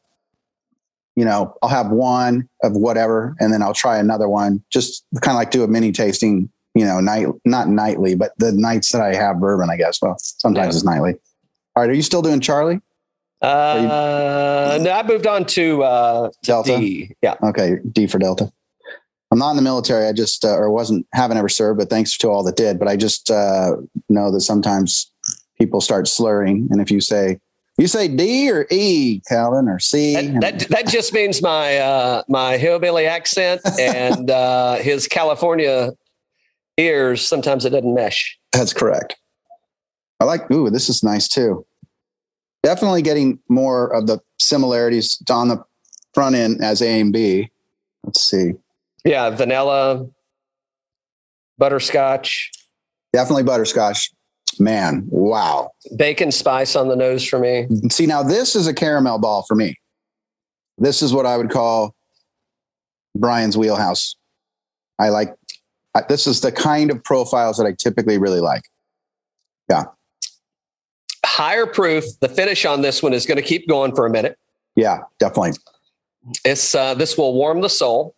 you 1.16 1.24
know, 1.26 1.56
I'll 1.62 1.70
have 1.70 1.92
one 1.92 2.50
of 2.64 2.74
whatever, 2.74 3.36
and 3.40 3.54
then 3.54 3.62
I'll 3.62 3.74
try 3.74 3.98
another 4.00 4.28
one. 4.28 4.64
Just 4.72 5.06
kind 5.22 5.36
of 5.36 5.40
like 5.40 5.52
do 5.52 5.64
a 5.64 5.68
mini 5.68 5.92
tasting, 5.92 6.50
you 6.76 6.86
know, 6.86 7.00
night 7.00 7.28
not 7.46 7.70
nightly, 7.70 8.16
but 8.16 8.34
the 8.38 8.52
nights 8.52 8.92
that 8.92 9.02
I 9.02 9.14
have 9.16 9.40
bourbon, 9.40 9.70
I 9.70 9.78
guess. 9.78 10.02
Well, 10.02 10.16
sometimes 10.20 10.74
Yeah. 10.74 10.78
it's 10.78 10.84
nightly. 10.84 11.14
All 11.76 11.84
right, 11.84 11.90
are 11.90 11.94
you 11.94 12.02
still 12.02 12.22
doing 12.24 12.40
Charlie 12.40 12.82
uh, 13.42 14.80
no, 14.82 14.92
I 14.92 15.04
moved 15.04 15.28
on 15.28 15.46
to 15.46 15.84
uh, 15.84 16.30
Delta? 16.44 16.78
D. 16.78 17.16
Yeah, 17.22 17.36
Okay, 17.44 17.78
D 17.92 18.08
for 18.08 18.18
Delta. 18.18 18.52
I'm 19.32 19.38
not 19.40 19.52
in 19.52 19.58
the 19.58 19.62
military. 19.62 20.08
I 20.08 20.14
just 20.14 20.46
uh, 20.46 20.56
or 20.56 20.72
wasn't 20.72 21.06
haven't 21.14 21.38
ever 21.38 21.50
served, 21.50 21.78
but 21.80 21.90
thanks 21.90 22.18
to 22.20 22.30
all 22.30 22.44
that 22.44 22.56
did. 22.56 22.80
But 22.80 22.88
I 22.88 22.96
just 22.96 23.30
uh, 23.30 23.76
know 24.10 24.32
that 24.32 24.42
sometimes 24.42 25.12
people 25.58 25.82
start 25.82 26.08
slurring, 26.08 26.68
and 26.72 26.82
if 26.82 26.92
you 26.92 27.02
say 27.02 27.40
you 27.78 27.88
say 27.88 28.08
D 28.08 28.50
or 28.52 28.66
E, 28.72 29.22
Calvin, 29.28 29.68
or 29.68 29.80
C, 29.80 30.16
that, 30.16 30.42
that 30.42 30.60
that 30.70 30.88
just 30.88 31.14
means 31.14 31.42
my 31.42 31.78
uh, 31.78 32.24
my 32.28 32.58
hillbilly 32.58 33.06
accent 33.06 33.62
and 33.80 34.32
uh, 34.32 34.76
his 34.76 35.08
California 35.08 35.92
ears. 36.78 37.22
Sometimes 37.26 37.66
it 37.66 37.72
doesn't 37.72 37.94
mesh. 37.94 38.38
that's 38.52 38.74
correct. 38.74 39.16
I 40.20 40.26
like. 40.26 40.50
Ooh, 40.52 40.70
this 40.70 40.90
is 40.90 41.04
nice 41.04 41.28
too. 41.28 41.66
Definitely 42.64 43.04
getting 43.04 43.40
more 43.50 43.94
of 43.94 44.08
the 44.08 44.20
similarities 44.40 45.22
on 45.30 45.48
the 45.48 45.64
front 46.14 46.36
end 46.36 46.64
as 46.64 46.82
A 46.82 47.00
and 47.00 47.14
B. 47.14 47.50
Let's 48.04 48.22
see. 48.22 48.54
Yeah, 49.06 49.30
vanilla, 49.30 50.08
butterscotch, 51.58 52.52
Definitely 53.14 53.44
butterscotch. 53.44 54.12
Man, 54.60 55.06
wow. 55.10 55.72
bacon 55.96 56.32
spice 56.32 56.76
on 56.76 56.88
the 56.88 56.96
nose 56.96 57.26
for 57.26 57.40
me. 57.40 57.68
See, 57.90 58.06
now 58.06 58.24
this 58.24 58.56
is 58.56 58.68
a 58.68 58.74
caramel 58.74 59.20
ball 59.20 59.44
for 59.48 59.56
me. 59.56 59.76
This 60.78 61.02
is 61.02 61.14
what 61.14 61.26
I 61.26 61.38
would 61.38 61.50
call 61.50 61.96
Brian's 63.16 63.58
wheelhouse. 63.58 64.16
I 65.00 65.10
like 65.10 65.36
this 66.08 66.28
is 66.28 66.42
the 66.42 66.52
kind 66.52 66.92
of 66.92 67.04
profiles 67.04 67.58
that 67.58 67.66
I 67.66 67.74
typically 67.74 68.18
really 68.18 68.40
like. 68.40 68.64
Yeah. 69.70 69.86
Higher 71.26 71.66
proof. 71.66 72.04
The 72.20 72.30
finish 72.30 72.66
on 72.66 72.82
this 72.82 73.02
one 73.02 73.14
is 73.14 73.26
going 73.26 73.38
to 73.38 73.44
keep 73.44 73.68
going 73.68 73.96
for 73.96 74.06
a 74.06 74.10
minute. 74.10 74.38
Yeah, 74.76 75.00
definitely. 75.20 75.54
It's 76.46 76.76
uh, 76.76 76.94
this 76.94 77.18
will 77.18 77.34
warm 77.34 77.62
the 77.62 77.70
soul. 77.70 78.16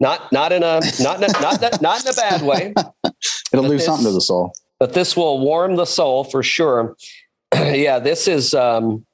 Not 0.00 0.32
not 0.32 0.50
in 0.52 0.62
a 0.62 0.80
not 1.00 1.22
in 1.22 1.24
a, 1.24 1.40
not 1.40 1.62
a, 1.62 1.78
not 1.80 2.04
in 2.04 2.10
a 2.10 2.14
bad 2.14 2.42
way, 2.42 2.74
It'll 3.52 3.68
do 3.68 3.78
something 3.78 4.06
to 4.06 4.12
the 4.12 4.20
soul. 4.20 4.52
But 4.82 4.94
this 4.94 5.16
will 5.16 5.38
warm 5.38 5.76
the 5.76 5.84
soul 5.84 6.24
for 6.24 6.42
sure. 6.42 6.96
yeah, 7.54 8.00
this 8.00 8.26
is. 8.26 8.52
Um, 8.52 9.06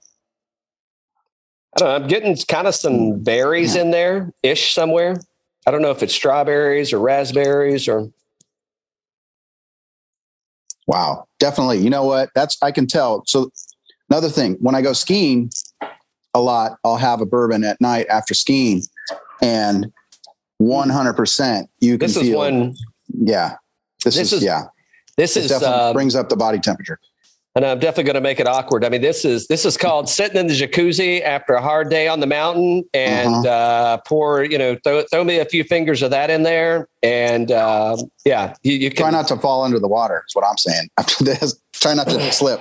I 1.77 1.81
don't 1.81 1.89
know. 1.91 1.95
I'm 1.97 2.09
getting 2.09 2.35
kind 2.49 2.67
of 2.67 2.75
some 2.75 3.23
berries 3.23 3.77
in 3.77 3.91
there 3.91 4.33
ish 4.43 4.73
somewhere. 4.73 5.17
I 5.67 5.71
don't 5.71 5.83
know 5.83 5.91
if 5.91 6.03
it's 6.03 6.15
strawberries 6.15 6.95
or 6.95 7.01
raspberries 7.01 7.87
or 7.87 8.09
Wow, 10.87 11.27
definitely. 11.39 11.81
You 11.81 11.91
know 11.91 12.05
what? 12.05 12.31
That's 12.35 12.57
I 12.63 12.73
can 12.73 12.87
tell. 12.87 13.25
So 13.27 13.51
another 14.09 14.31
thing, 14.31 14.57
when 14.61 14.75
I 14.75 14.81
go 14.81 14.95
skiing 14.95 15.51
a 16.33 16.41
lot, 16.41 16.79
I'll 16.83 16.97
have 16.97 17.21
a 17.21 17.27
bourbon 17.27 17.63
at 17.63 17.79
night 17.79 18.07
after 18.09 18.33
skiing, 18.33 18.85
and 19.43 19.93
100 20.57 21.13
percent 21.13 21.69
you 21.81 21.99
can 21.99 22.07
this 22.07 22.17
is 22.17 22.23
feel. 22.23 22.39
one. 22.39 22.75
yeah, 23.11 23.57
this, 24.03 24.15
this 24.15 24.33
is, 24.33 24.39
is- 24.39 24.45
yeah. 24.45 24.63
This 25.19 25.37
It 25.37 25.45
is 25.45 25.51
definitely 25.51 25.77
uh, 25.77 25.93
brings 25.93 26.15
up 26.15 26.31
the 26.31 26.37
body 26.37 26.59
temperature. 26.61 26.99
and 27.57 27.67
I'm 27.67 27.81
definitely 27.81 28.05
going 28.05 28.15
to 28.15 28.21
make 28.21 28.39
it 28.39 28.47
awkward. 28.47 28.85
I 28.85 28.89
mean, 28.89 29.03
this 29.03 29.25
is 29.25 29.49
this 29.49 29.65
is 29.67 29.77
called 29.77 30.09
sitting 30.19 30.39
in 30.39 30.47
the 30.47 30.55
jacuzzi 30.55 31.21
after 31.23 31.53
a 31.55 31.61
hard 31.61 31.91
day 31.91 32.07
on 32.09 32.21
the 32.21 32.27
mountain, 32.27 32.85
and 32.95 33.45
Uh-huh. 33.45 33.49
uh, 33.49 33.97
pour 34.07 34.45
you 34.45 34.57
know 34.57 34.77
throw, 34.85 35.03
throw 35.11 35.25
me 35.25 35.39
a 35.39 35.45
few 35.45 35.65
fingers 35.65 36.01
of 36.03 36.11
that 36.13 36.31
in 36.31 36.45
there, 36.45 36.89
and 37.03 37.51
uh, 37.53 37.97
yeah, 38.25 38.55
you, 38.63 38.75
you 38.75 38.89
can 38.91 38.97
Try 38.99 39.11
not 39.11 39.29
to 39.29 39.37
fall 39.37 39.65
under 39.65 39.79
the 39.81 39.89
water. 39.89 40.23
Is 40.29 40.35
what 40.35 40.45
I'm 40.49 40.57
saying. 40.57 40.89
After 40.99 41.25
this, 41.25 41.61
try 41.73 41.93
not 41.95 42.07
to 42.09 42.33
slip. 42.41 42.61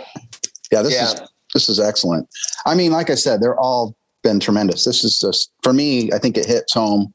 Yeah, 0.71 0.81
this 0.81 0.93
Yeah. 0.93 1.11
is 1.13 1.21
this 1.53 1.69
is 1.69 1.79
excellent. 1.79 2.27
I 2.65 2.73
mean, 2.75 2.91
like 2.91 3.09
I 3.09 3.15
said, 3.15 3.39
they're 3.41 3.59
all 3.59 3.95
been 4.23 4.39
tremendous. 4.39 4.83
This 4.83 5.03
is 5.03 5.19
just 5.19 5.51
for 5.63 5.71
me. 5.73 6.11
I 6.11 6.17
think 6.17 6.37
it 6.37 6.45
hits 6.45 6.73
home. 6.73 7.13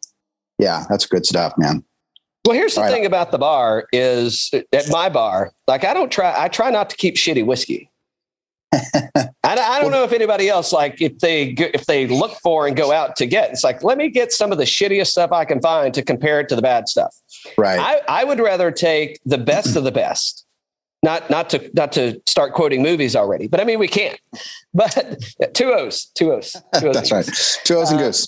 Yeah, 0.58 0.84
that's 0.88 1.04
good 1.06 1.26
stuff, 1.26 1.52
man. 1.58 1.82
Well, 2.44 2.56
here's 2.56 2.74
the 2.74 2.80
right. 2.80 2.90
thing 2.90 3.06
about 3.06 3.30
the 3.30 3.38
bar 3.38 3.86
is 3.92 4.50
at 4.72 4.90
my 4.90 5.08
bar, 5.08 5.52
like 5.68 5.84
I 5.84 5.94
don't 5.94 6.10
try, 6.10 6.34
I 6.36 6.48
try 6.48 6.70
not 6.70 6.90
to 6.90 6.96
keep 6.96 7.14
shitty 7.14 7.46
whiskey. 7.46 7.88
I, 8.72 9.30
I 9.44 9.80
don't 9.80 9.90
know 9.90 10.02
if 10.02 10.12
anybody 10.12 10.48
else 10.48 10.72
like 10.72 11.00
if 11.00 11.18
they 11.18 11.50
if 11.50 11.84
they 11.86 12.06
look 12.06 12.32
for 12.42 12.66
and 12.66 12.76
go 12.76 12.90
out 12.90 13.16
to 13.16 13.26
get. 13.26 13.50
It's 13.50 13.62
like 13.62 13.84
let 13.84 13.98
me 13.98 14.08
get 14.08 14.32
some 14.32 14.50
of 14.50 14.58
the 14.58 14.64
shittiest 14.64 15.08
stuff 15.08 15.30
I 15.30 15.44
can 15.44 15.60
find 15.60 15.92
to 15.94 16.02
compare 16.02 16.40
it 16.40 16.48
to 16.48 16.56
the 16.56 16.62
bad 16.62 16.88
stuff. 16.88 17.14
Right. 17.58 17.78
I, 17.78 18.00
I 18.08 18.24
would 18.24 18.40
rather 18.40 18.70
take 18.70 19.20
the 19.26 19.38
best 19.38 19.76
of 19.76 19.84
the 19.84 19.92
best. 19.92 20.46
Not 21.02 21.28
not 21.28 21.50
to 21.50 21.70
not 21.74 21.92
to 21.92 22.20
start 22.26 22.54
quoting 22.54 22.82
movies 22.82 23.14
already, 23.14 23.46
but 23.46 23.60
I 23.60 23.64
mean 23.64 23.78
we 23.78 23.88
can't. 23.88 24.18
But 24.74 25.22
two 25.52 25.70
O's, 25.70 26.06
two 26.14 26.32
O's, 26.32 26.56
two 26.78 26.88
O's. 26.88 26.94
that's 26.94 27.12
right. 27.12 27.28
Two 27.64 27.76
O's 27.76 27.90
and 27.90 28.00
Uh, 28.00 28.04
goose. 28.04 28.26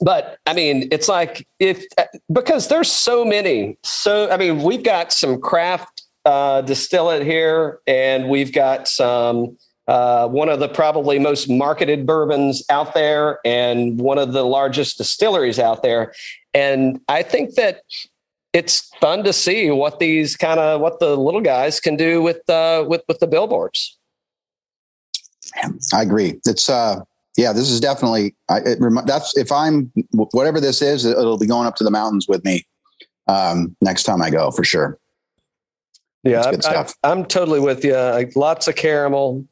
But 0.00 0.38
I 0.46 0.54
mean, 0.54 0.88
it's 0.90 1.08
like 1.08 1.46
if 1.58 1.84
because 2.32 2.68
there's 2.68 2.90
so 2.90 3.24
many. 3.24 3.76
So 3.82 4.30
I 4.30 4.36
mean, 4.36 4.62
we've 4.62 4.82
got 4.82 5.12
some 5.12 5.40
craft 5.40 6.02
uh, 6.24 6.62
distillate 6.62 7.24
here, 7.24 7.80
and 7.86 8.28
we've 8.28 8.52
got 8.52 8.88
some 8.88 9.56
uh, 9.88 10.28
one 10.28 10.48
of 10.48 10.60
the 10.60 10.68
probably 10.68 11.18
most 11.18 11.48
marketed 11.50 12.06
bourbons 12.06 12.62
out 12.70 12.94
there, 12.94 13.40
and 13.44 14.00
one 14.00 14.18
of 14.18 14.32
the 14.32 14.44
largest 14.44 14.98
distilleries 14.98 15.58
out 15.58 15.82
there. 15.82 16.14
And 16.54 17.00
I 17.08 17.22
think 17.22 17.54
that 17.54 17.82
it's 18.52 18.90
fun 19.00 19.22
to 19.24 19.32
see 19.32 19.70
what 19.70 20.00
these 20.00 20.36
kind 20.36 20.58
of 20.58 20.80
what 20.80 20.98
the 20.98 21.16
little 21.16 21.40
guys 21.40 21.78
can 21.78 21.96
do 21.96 22.22
with 22.22 22.48
uh, 22.48 22.84
with 22.88 23.02
with 23.06 23.18
the 23.18 23.26
billboards. 23.26 23.98
I 25.92 26.02
agree. 26.02 26.40
It's 26.46 26.70
uh 26.70 27.00
yeah, 27.40 27.52
this 27.54 27.70
is 27.70 27.80
definitely 27.80 28.34
I 28.48 28.58
it 28.58 28.78
remi- 28.80 29.02
that's 29.06 29.36
if 29.36 29.50
I'm 29.50 29.90
whatever 30.12 30.60
this 30.60 30.82
is, 30.82 31.04
it'll 31.04 31.38
be 31.38 31.46
going 31.46 31.66
up 31.66 31.76
to 31.76 31.84
the 31.84 31.90
mountains 31.90 32.26
with 32.28 32.44
me 32.44 32.66
um 33.28 33.76
next 33.80 34.02
time 34.04 34.20
I 34.20 34.30
go 34.30 34.50
for 34.50 34.64
sure. 34.64 34.98
Yeah, 36.22 36.42
That's 36.42 36.48
good 36.48 36.64
I, 36.66 36.70
stuff. 36.84 36.94
am 37.02 37.24
totally 37.24 37.60
with 37.60 37.82
you. 37.82 37.96
Like, 37.96 38.36
lots 38.36 38.68
of 38.68 38.76
caramel. 38.76 39.46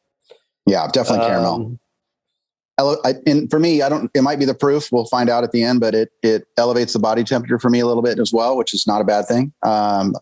Yeah, 0.67 0.87
definitely 0.93 1.27
caramel. 1.27 1.79
Um, 2.79 2.97
I, 3.05 3.15
and 3.27 3.51
for 3.51 3.59
me, 3.59 3.81
I 3.81 3.89
don't. 3.89 4.11
It 4.15 4.23
might 4.23 4.39
be 4.39 4.45
the 4.45 4.55
proof. 4.55 4.93
We'll 4.93 5.07
find 5.07 5.31
out 5.31 5.43
at 5.43 5.53
the 5.53 5.65
end, 5.65 5.81
but 5.81 5.95
it 5.95 6.11
it 6.23 6.47
elevates 6.59 6.93
the 6.93 6.99
body 6.99 7.25
temperature 7.25 7.59
for 7.59 7.71
me 7.71 7.81
a 7.81 7.87
little 7.87 8.03
bit 8.03 8.19
as 8.19 8.33
well, 8.33 8.57
which 8.57 8.75
is 8.75 8.87
not 8.87 9.01
a 9.01 9.05
bad 9.05 9.27
thing. 9.27 9.53
Um, 9.65 10.15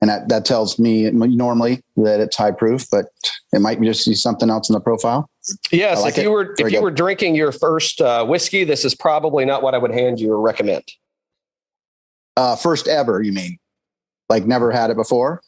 and 0.00 0.10
that 0.10 0.28
that 0.28 0.44
tells 0.44 0.78
me 0.78 1.10
normally 1.10 1.82
that 1.96 2.20
it's 2.20 2.36
high 2.36 2.50
proof, 2.50 2.86
but 2.90 3.06
it 3.52 3.60
might 3.60 3.80
be 3.80 3.86
just 3.86 4.04
see 4.04 4.14
something 4.14 4.50
else 4.50 4.68
in 4.68 4.74
the 4.74 4.80
profile. 4.80 5.30
Yes, 5.70 6.02
like 6.02 6.18
if 6.18 6.24
you 6.24 6.30
were 6.30 6.54
Very 6.56 6.68
if 6.68 6.72
you 6.72 6.78
good. 6.78 6.82
were 6.82 6.90
drinking 6.90 7.34
your 7.34 7.52
first 7.52 8.00
uh, 8.00 8.24
whiskey, 8.24 8.64
this 8.64 8.84
is 8.84 8.94
probably 8.94 9.44
not 9.44 9.62
what 9.62 9.74
I 9.74 9.78
would 9.78 9.92
hand 9.92 10.20
you 10.20 10.32
or 10.32 10.40
recommend. 10.40 10.84
Uh, 12.36 12.56
first 12.56 12.88
ever, 12.88 13.22
you 13.22 13.32
mean? 13.32 13.58
Like 14.28 14.44
never 14.44 14.70
had 14.70 14.90
it 14.90 14.96
before, 14.96 15.40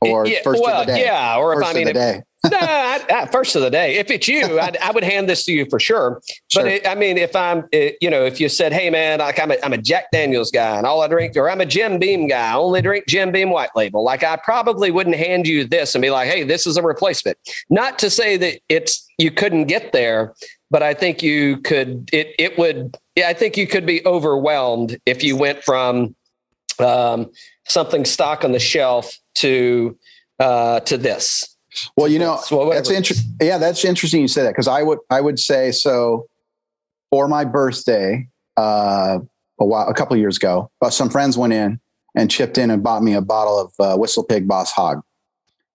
or 0.00 0.26
yeah, 0.26 0.42
first 0.44 0.62
well, 0.62 0.82
of 0.82 0.86
the 0.86 0.92
day? 0.92 1.04
yeah, 1.04 1.36
or 1.36 1.60
if 1.60 1.66
I 1.66 1.72
mean, 1.72 1.88
of 1.88 1.94
the 1.94 2.00
day. 2.00 2.22
No, 2.44 2.56
I, 2.60 3.04
I, 3.10 3.26
first 3.26 3.56
of 3.56 3.62
the 3.62 3.70
day. 3.70 3.96
If 3.96 4.10
it's 4.10 4.28
you, 4.28 4.60
I'd, 4.60 4.76
I 4.78 4.90
would 4.90 5.04
hand 5.04 5.28
this 5.28 5.44
to 5.44 5.52
you 5.52 5.66
for 5.68 5.80
sure. 5.80 6.20
Sure. 6.48 6.62
But 6.62 6.66
it, 6.66 6.86
I 6.86 6.94
mean, 6.94 7.18
if 7.18 7.34
I'm, 7.34 7.64
it, 7.72 7.96
you 8.00 8.10
know, 8.10 8.24
if 8.24 8.40
you 8.40 8.48
said, 8.48 8.72
"Hey, 8.72 8.90
man, 8.90 9.18
like 9.18 9.40
I'm 9.40 9.50
a, 9.50 9.56
I'm 9.62 9.72
a 9.72 9.78
Jack 9.78 10.10
Daniel's 10.12 10.50
guy, 10.50 10.76
and 10.76 10.86
all 10.86 11.00
I 11.00 11.08
drink, 11.08 11.36
or 11.36 11.50
I'm 11.50 11.60
a 11.60 11.66
Jim 11.66 11.98
Beam 11.98 12.28
guy, 12.28 12.52
I 12.52 12.54
only 12.54 12.82
drink 12.82 13.06
Jim 13.08 13.32
Beam 13.32 13.50
White 13.50 13.70
Label," 13.74 14.04
like 14.04 14.22
I 14.22 14.36
probably 14.36 14.90
wouldn't 14.90 15.16
hand 15.16 15.46
you 15.46 15.64
this 15.64 15.94
and 15.94 16.02
be 16.02 16.10
like, 16.10 16.28
"Hey, 16.28 16.44
this 16.44 16.66
is 16.66 16.76
a 16.76 16.82
replacement." 16.82 17.38
Not 17.70 17.98
to 18.00 18.10
say 18.10 18.36
that 18.36 18.60
it's 18.68 19.06
you 19.18 19.30
couldn't 19.30 19.64
get 19.64 19.92
there, 19.92 20.34
but 20.70 20.82
I 20.82 20.94
think 20.94 21.22
you 21.22 21.58
could. 21.58 22.08
It 22.12 22.34
it 22.38 22.58
would. 22.58 22.96
Yeah, 23.16 23.28
I 23.28 23.34
think 23.34 23.56
you 23.56 23.66
could 23.66 23.84
be 23.84 24.04
overwhelmed 24.06 24.98
if 25.06 25.24
you 25.24 25.36
went 25.36 25.64
from 25.64 26.14
um, 26.78 27.30
something 27.66 28.04
stock 28.04 28.44
on 28.44 28.52
the 28.52 28.60
shelf 28.60 29.18
to 29.36 29.98
uh, 30.38 30.80
to 30.80 30.96
this. 30.96 31.56
Well, 31.96 32.08
you 32.08 32.18
know, 32.18 32.38
So 32.44 32.70
that's 32.70 32.90
interesting. 32.90 33.34
Yeah, 33.40 33.58
that's 33.58 33.84
interesting. 33.84 34.22
You 34.22 34.28
say 34.28 34.42
that 34.42 34.50
because 34.50 34.68
I 34.68 34.82
would 34.82 34.98
I 35.10 35.20
would 35.20 35.38
say 35.38 35.72
so. 35.72 36.26
For 37.10 37.26
my 37.26 37.46
birthday, 37.46 38.28
uh, 38.58 39.18
a 39.58 39.64
while 39.64 39.88
a 39.88 39.94
couple 39.94 40.12
of 40.12 40.20
years 40.20 40.36
ago, 40.36 40.70
uh, 40.82 40.90
some 40.90 41.08
friends 41.08 41.38
went 41.38 41.54
in 41.54 41.80
and 42.14 42.30
chipped 42.30 42.58
in 42.58 42.70
and 42.70 42.82
bought 42.82 43.02
me 43.02 43.14
a 43.14 43.22
bottle 43.22 43.58
of 43.58 43.72
uh, 43.78 43.96
Whistle 43.96 44.24
Pig 44.24 44.46
Boss 44.46 44.72
Hog, 44.72 45.00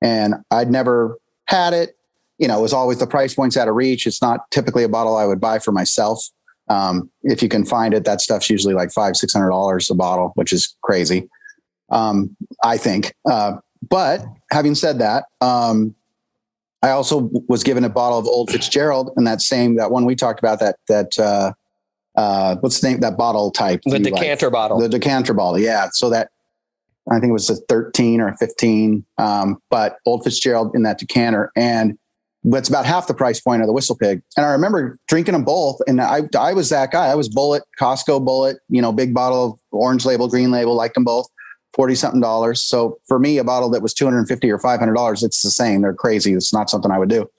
and 0.01 0.35
I'd 0.51 0.69
never 0.69 1.17
had 1.45 1.73
it. 1.73 1.97
You 2.37 2.47
know, 2.47 2.59
it 2.59 2.61
was 2.61 2.73
always 2.73 2.99
the 2.99 3.07
price 3.07 3.33
points 3.33 3.57
out 3.57 3.67
of 3.67 3.73
reach. 3.73 4.05
It's 4.05 4.21
not 4.21 4.41
typically 4.51 4.83
a 4.83 4.89
bottle 4.89 5.17
I 5.17 5.25
would 5.25 5.41
buy 5.41 5.57
for 5.57 5.71
myself. 5.71 6.23
Um, 6.67 7.09
if 7.23 7.41
you 7.41 7.49
can 7.49 7.65
find 7.65 7.95
it, 7.95 8.05
that 8.05 8.21
stuff's 8.21 8.49
usually 8.49 8.75
like 8.75 8.91
five 8.91 9.15
six 9.17 9.33
hundred 9.33 9.49
dollars 9.49 9.89
a 9.89 9.95
bottle, 9.95 10.33
which 10.35 10.53
is 10.53 10.75
crazy. 10.83 11.27
Um, 11.89 12.35
I 12.63 12.77
think. 12.77 13.15
Uh, 13.29 13.57
but 13.89 14.23
having 14.51 14.75
said 14.75 14.99
that, 14.99 15.25
um, 15.41 15.95
I 16.81 16.89
also 16.91 17.29
was 17.47 17.63
given 17.63 17.83
a 17.83 17.89
bottle 17.89 18.19
of 18.19 18.25
Old 18.25 18.51
Fitzgerald, 18.51 19.11
and 19.15 19.25
that 19.25 19.41
same 19.41 19.75
that 19.75 19.89
one 19.89 20.05
we 20.05 20.15
talked 20.15 20.39
about 20.39 20.59
that 20.59 20.75
that 20.89 21.17
uh, 21.17 21.53
uh, 22.15 22.57
what's 22.57 22.81
the 22.81 22.89
name 22.89 22.99
that 22.99 23.17
bottle 23.17 23.51
type? 23.51 23.81
The 23.85 23.97
you 23.97 24.03
like? 24.03 24.13
decanter 24.15 24.49
bottle. 24.49 24.79
the 24.79 24.89
decanter 24.89 25.33
bottle. 25.33 25.59
Yeah, 25.59 25.87
so 25.91 26.09
that 26.09 26.29
I 27.09 27.19
think 27.19 27.29
it 27.29 27.33
was 27.33 27.49
a 27.49 27.55
thirteen 27.55 28.19
or 28.19 28.27
a 28.27 28.37
fifteen, 28.37 29.05
um, 29.17 29.61
but 29.69 29.97
Old 30.05 30.23
Fitzgerald 30.23 30.75
in 30.75 30.83
that 30.83 30.97
decanter, 30.97 31.51
and 31.55 31.97
it's 32.45 32.67
about 32.67 32.85
half 32.85 33.07
the 33.07 33.13
price 33.13 33.39
point 33.39 33.61
of 33.61 33.67
the 33.67 33.73
Whistle 33.73 33.95
Pig. 33.95 34.21
And 34.35 34.45
I 34.45 34.51
remember 34.51 34.97
drinking 35.07 35.31
them 35.33 35.45
both, 35.45 35.79
and 35.87 36.01
I 36.01 36.23
I 36.37 36.53
was 36.53 36.69
that 36.69 36.91
guy. 36.91 37.07
I 37.07 37.15
was 37.15 37.29
Bulleit 37.29 37.61
Costco 37.79 38.25
Bulleit, 38.25 38.55
you 38.67 38.81
know, 38.81 38.91
big 38.91 39.13
bottle 39.13 39.53
of 39.53 39.59
orange 39.71 40.05
label, 40.05 40.27
green 40.27 40.51
label, 40.51 40.75
liked 40.75 40.95
them 40.95 41.05
both. 41.05 41.27
40 41.73 41.95
something 41.95 42.21
dollars. 42.21 42.63
So 42.63 42.99
for 43.07 43.19
me, 43.19 43.37
a 43.37 43.43
bottle 43.43 43.69
that 43.71 43.81
was 43.81 43.93
250 43.93 44.49
or 44.51 44.59
$500, 44.59 45.23
it's 45.23 45.41
the 45.41 45.51
same. 45.51 45.81
They're 45.81 45.93
crazy. 45.93 46.33
It's 46.33 46.53
not 46.53 46.69
something 46.69 46.91
I 46.91 46.99
would 46.99 47.09
do. 47.09 47.29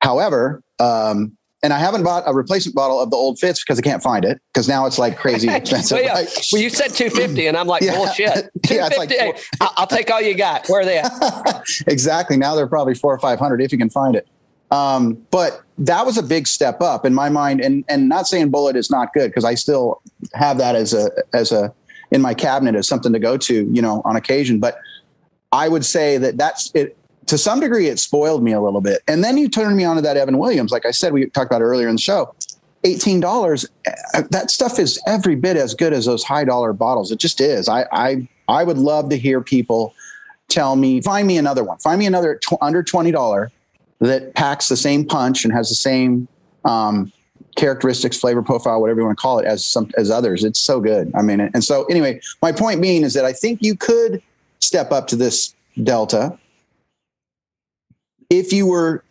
However, 0.00 0.62
um, 0.78 1.36
and 1.64 1.72
I 1.72 1.78
haven't 1.78 2.02
bought 2.02 2.24
a 2.26 2.34
replacement 2.34 2.74
bottle 2.74 3.00
of 3.00 3.10
the 3.10 3.16
old 3.16 3.38
Fitz 3.38 3.62
because 3.62 3.78
I 3.78 3.82
can't 3.82 4.02
find 4.02 4.24
it 4.24 4.40
because 4.52 4.66
now 4.68 4.84
it's 4.86 4.98
like 4.98 5.16
crazy 5.16 5.48
expensive. 5.54 5.96
well, 5.96 6.04
yeah. 6.04 6.26
well, 6.52 6.60
you 6.60 6.68
said 6.70 6.88
250 6.88 7.46
and 7.46 7.56
I'm 7.56 7.68
like, 7.68 7.82
Yeah. 7.82 7.96
bullshit. 7.96 8.50
Yeah, 8.70 8.86
it's 8.88 8.98
like 8.98 9.10
250. 9.10 9.14
Hey, 9.16 9.34
I'll, 9.60 9.72
I'll 9.76 9.86
take 9.86 10.10
all 10.10 10.20
you 10.20 10.34
got. 10.34 10.66
Where 10.68 10.80
are 10.80 10.84
they 10.84 10.98
at? 10.98 11.12
exactly. 11.86 12.36
Now 12.36 12.56
they're 12.56 12.66
probably 12.66 12.94
four 12.94 13.14
or 13.14 13.18
500 13.18 13.60
if 13.60 13.70
you 13.70 13.78
can 13.78 13.90
find 13.90 14.16
it. 14.16 14.26
Um, 14.72 15.24
but 15.30 15.62
that 15.78 16.04
was 16.06 16.16
a 16.16 16.22
big 16.22 16.48
step 16.48 16.80
up 16.80 17.04
in 17.06 17.14
my 17.14 17.28
mind. 17.28 17.60
And, 17.60 17.84
and 17.88 18.08
not 18.08 18.26
saying 18.26 18.50
Bulleit 18.50 18.74
is 18.74 18.90
not 18.90 19.12
good 19.12 19.28
because 19.30 19.44
I 19.44 19.54
still 19.54 20.00
have 20.32 20.58
that 20.58 20.74
as 20.74 20.94
a, 20.94 21.10
as 21.32 21.52
a, 21.52 21.72
in 22.12 22.20
my 22.20 22.34
cabinet 22.34 22.74
as 22.74 22.86
something 22.86 23.12
to 23.12 23.18
go 23.18 23.36
to, 23.36 23.54
you 23.72 23.82
know, 23.82 24.02
on 24.04 24.14
occasion. 24.16 24.60
But 24.60 24.78
I 25.50 25.68
would 25.68 25.84
say 25.84 26.18
that 26.18 26.36
that's 26.36 26.70
it. 26.74 26.96
To 27.26 27.38
some 27.38 27.60
degree, 27.60 27.86
it 27.86 27.98
spoiled 27.98 28.42
me 28.42 28.52
a 28.52 28.60
little 28.60 28.80
bit. 28.80 29.00
And 29.08 29.24
then 29.24 29.38
you 29.38 29.48
turned 29.48 29.76
me 29.76 29.84
on 29.84 29.96
to 29.96 30.02
that 30.02 30.16
Evan 30.16 30.38
Williams. 30.38 30.72
Like 30.72 30.84
I 30.84 30.90
said, 30.90 31.12
we 31.12 31.26
talked 31.30 31.50
about 31.50 31.62
earlier 31.62 31.88
in 31.88 31.94
the 31.96 32.00
show. 32.00 32.34
eighteen 32.84 33.20
dollars. 33.20 33.66
uh, 34.14 34.22
That 34.30 34.50
stuff 34.50 34.78
is 34.78 35.00
every 35.06 35.36
bit 35.36 35.56
as 35.56 35.74
good 35.74 35.92
as 35.92 36.04
those 36.04 36.24
high 36.24 36.44
dollar 36.44 36.72
bottles. 36.72 37.10
It 37.10 37.18
just 37.18 37.40
is. 37.40 37.68
I 37.68 37.86
I 37.92 38.28
I 38.48 38.64
would 38.64 38.78
love 38.78 39.08
to 39.10 39.16
hear 39.16 39.40
people 39.40 39.94
tell 40.48 40.76
me, 40.76 41.00
find 41.00 41.26
me 41.26 41.38
another 41.38 41.64
one, 41.64 41.78
find 41.78 41.98
me 41.98 42.06
another 42.06 42.38
tw- 42.44 42.60
under 42.60 42.82
twenty 42.82 43.12
dollar 43.12 43.50
that 44.00 44.34
packs 44.34 44.68
the 44.68 44.76
same 44.76 45.06
punch 45.06 45.44
and 45.44 45.54
has 45.54 45.68
the 45.68 45.76
same 45.76 46.28
um, 46.64 47.12
characteristics, 47.56 48.18
flavor 48.18 48.42
profile, 48.42 48.80
whatever 48.80 49.00
you 49.00 49.06
want 49.06 49.18
to 49.18 49.22
call 49.22 49.38
it, 49.38 49.46
as 49.46 49.64
some 49.66 49.90
as 49.96 50.10
others. 50.10 50.44
It's 50.44 50.58
so 50.60 50.80
good. 50.80 51.10
I 51.14 51.22
mean, 51.22 51.40
and 51.40 51.62
so 51.62 51.84
anyway, 51.86 52.20
my 52.40 52.52
point 52.52 52.80
being 52.80 53.02
is 53.02 53.14
that 53.14 53.24
I 53.24 53.32
think 53.32 53.60
you 53.62 53.76
could 53.76 54.22
step 54.60 54.92
up 54.92 55.06
to 55.08 55.16
this 55.16 55.54
Delta 55.82 56.38
if 58.30 58.52
you 58.52 58.66
were. 58.66 59.04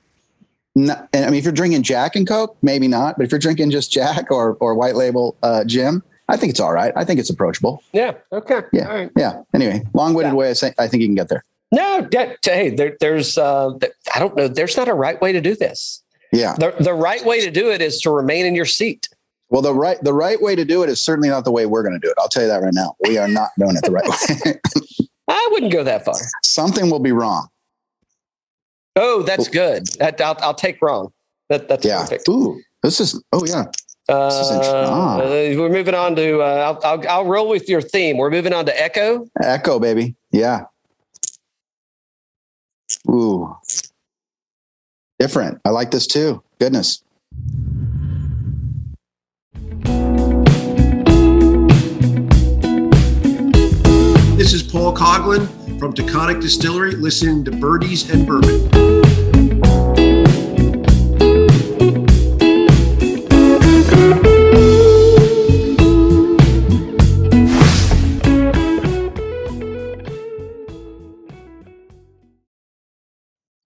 Not, 0.74 1.10
I 1.14 1.26
mean, 1.26 1.34
if 1.34 1.44
you're 1.44 1.52
drinking 1.52 1.84
Jack 1.84 2.16
and 2.16 2.26
Coke, 2.26 2.56
maybe 2.62 2.88
not. 2.88 3.18
But 3.18 3.26
if 3.26 3.32
you're 3.32 3.40
drinking 3.40 3.72
just 3.72 3.92
Jack 3.92 4.32
or 4.32 4.54
or 4.62 4.74
white 4.74 4.96
label 4.96 5.36
uh, 5.44 5.66
Jim, 5.66 6.02
I 6.30 6.38
think 6.38 6.52
it's 6.52 6.62
all 6.62 6.72
right. 6.72 6.94
I 6.96 7.04
think 7.04 7.20
it's 7.20 7.30
approachable. 7.30 7.84
Yeah. 7.92 8.14
Okay. 8.32 8.62
Yeah. 8.72 8.88
All 8.88 8.96
right. 8.96 9.12
Yeah. 9.18 9.42
Anyway, 9.54 9.84
long-winded 9.94 10.32
Yeah. 10.32 10.38
way. 10.38 10.50
I, 10.50 10.54
say, 10.54 10.74
I 10.80 10.88
think 10.88 11.02
you 11.02 11.08
can 11.10 11.16
get 11.16 11.28
there. 11.28 11.44
No, 11.74 12.08
that, 12.12 12.38
hey, 12.44 12.70
there, 12.70 12.96
there's, 13.02 13.38
uh, 13.38 13.72
I 14.16 14.20
don't 14.20 14.36
know. 14.36 14.48
There's 14.48 14.78
not 14.78 14.88
a 14.88 14.94
right 14.94 15.20
way 15.22 15.34
to 15.34 15.42
do 15.42 15.56
this. 15.56 16.01
Yeah. 16.32 16.54
The, 16.54 16.74
the 16.80 16.94
right 16.94 17.24
way 17.26 17.42
to 17.42 17.52
do 17.52 17.72
it 17.72 17.82
is 17.82 18.00
to 18.02 18.12
remain 18.12 18.46
in 18.46 18.56
your 18.56 18.66
seat. 18.66 19.10
Well, 19.50 19.62
the 19.62 19.74
right 19.74 20.02
the 20.02 20.14
right 20.14 20.42
way 20.42 20.56
to 20.56 20.64
do 20.64 20.82
it 20.84 20.88
is 20.90 21.02
certainly 21.02 21.28
not 21.28 21.44
the 21.44 21.52
way 21.52 21.66
we're 21.66 21.84
going 21.84 21.94
to 21.94 22.00
do 22.00 22.08
it. 22.10 22.16
I'll 22.18 22.30
tell 22.30 22.44
you 22.44 22.48
that 22.50 22.62
right 22.62 22.74
now. 22.74 22.96
We 23.06 23.18
are 23.18 23.28
not 23.28 23.50
doing 23.60 23.76
it 23.76 23.84
the 23.84 23.92
right 23.92 24.08
way. 24.08 25.08
I 25.28 25.48
wouldn't 25.52 25.74
go 25.74 25.84
that 25.84 26.06
far. 26.06 26.16
Something 26.44 26.90
will 26.90 27.00
be 27.00 27.12
wrong. 27.12 27.50
Oh, 28.96 29.24
that's 29.24 29.48
good. 29.50 29.88
That, 30.00 30.20
I'll, 30.22 30.38
I'll 30.42 30.54
take 30.54 30.82
wrong. 30.82 31.12
That, 31.50 31.68
that's 31.68 31.86
Yeah. 31.86 32.00
perfect. 32.02 32.30
Ooh, 32.30 32.62
this 32.82 33.00
is. 33.02 33.22
Oh 33.34 33.46
yeah. 33.46 33.66
Uh, 34.10 34.30
Ah. 34.90 35.18
we're 35.20 35.70
moving 35.70 35.96
on 35.96 36.16
to. 36.16 36.40
Uh, 36.42 36.78
I'll, 36.84 36.92
I'll 37.00 37.10
I'll 37.10 37.26
roll 37.26 37.48
with 37.50 37.68
your 37.70 37.82
theme. 37.82 38.18
We're 38.18 38.32
moving 38.32 38.54
on 38.54 38.66
to 38.68 38.82
Echo. 38.82 39.28
Echo, 39.42 39.80
baby. 39.80 40.16
Yeah. 40.32 40.62
Ooh. 43.10 43.54
Different. 45.22 45.62
I 45.64 45.70
like 45.70 45.92
this 45.92 46.08
too. 46.08 46.42
Goodness. 46.60 47.04
This 54.36 54.52
is 54.52 54.64
Paul 54.64 54.96
Coughlin 54.96 55.48
from 55.78 55.94
Taconic 55.94 56.42
Distillery, 56.42 56.94
listening 56.94 57.46
to 57.46 57.52
Birdies 57.52 58.10
and 58.10 58.26
Bourbon. 58.26 59.01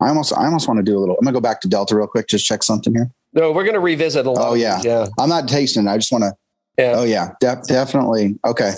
I 0.06 0.10
almost 0.10 0.32
I 0.38 0.46
almost 0.46 0.68
want 0.68 0.78
to 0.78 0.84
do 0.84 0.96
a 0.98 1.00
little. 1.00 1.18
I'm 1.18 1.26
gonna 1.26 1.34
go 1.34 1.42
back 1.42 1.62
to 1.62 1.68
Delta 1.68 1.96
real 1.96 2.06
quick. 2.08 2.28
Just 2.28 2.46
check 2.46 2.62
something 2.62 2.94
here. 2.94 3.10
No, 3.34 3.52
we're 3.52 3.64
going 3.64 3.74
to 3.74 3.82
revisit 3.82 4.26
a 4.26 4.32
lot. 4.32 4.52
Oh, 4.52 4.54
yeah. 4.54 4.80
yeah, 4.82 5.08
I'm 5.20 5.28
not 5.28 5.50
tasting. 5.50 5.88
it. 5.88 5.90
I 5.90 5.98
just 5.98 6.10
want 6.12 6.24
to. 6.24 6.34
yeah. 6.78 6.94
Oh 6.96 7.04
yeah, 7.04 7.32
def- 7.42 7.64
definitely. 7.68 8.40
Okay. 8.46 8.72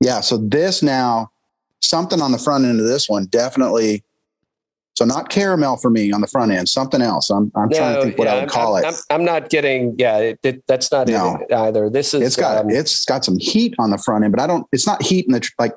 Yeah. 0.00 0.20
So 0.20 0.38
this 0.38 0.82
now, 0.82 1.30
something 1.80 2.22
on 2.22 2.32
the 2.32 2.38
front 2.38 2.64
end 2.64 2.80
of 2.80 2.86
this 2.86 3.08
one 3.08 3.26
definitely. 3.26 4.04
So 4.96 5.04
not 5.06 5.28
caramel 5.30 5.76
for 5.78 5.88
me 5.90 6.12
on 6.12 6.20
the 6.20 6.26
front 6.26 6.52
end. 6.52 6.68
Something 6.68 7.02
else. 7.02 7.30
I'm 7.30 7.50
I'm 7.56 7.70
trying 7.70 7.96
to 7.96 8.02
think 8.02 8.18
what 8.18 8.26
yeah, 8.26 8.32
I 8.32 8.34
would 8.36 8.40
I'm- 8.42 8.48
call 8.48 8.76
I'm, 8.76 8.84
it. 8.84 8.86
I'm, 9.10 9.20
I'm 9.20 9.24
not 9.24 9.50
getting. 9.50 9.94
Yeah, 9.98 10.18
it, 10.18 10.38
it, 10.42 10.62
that's 10.66 10.92
not 10.92 11.08
No. 11.08 11.36
it 11.48 11.52
either. 11.52 11.90
This 11.90 12.14
is. 12.14 12.22
it's 12.22 12.36
got 12.36 12.58
um, 12.58 12.70
it's 12.70 13.04
got 13.04 13.24
some 13.24 13.38
heat 13.38 13.74
on 13.78 13.90
the 13.90 13.98
front 13.98 14.24
end, 14.24 14.32
but 14.32 14.40
I 14.40 14.46
don't. 14.46 14.66
It's 14.72 14.86
not 14.86 15.02
heat 15.02 15.26
in 15.26 15.32
the 15.32 15.50
like. 15.58 15.72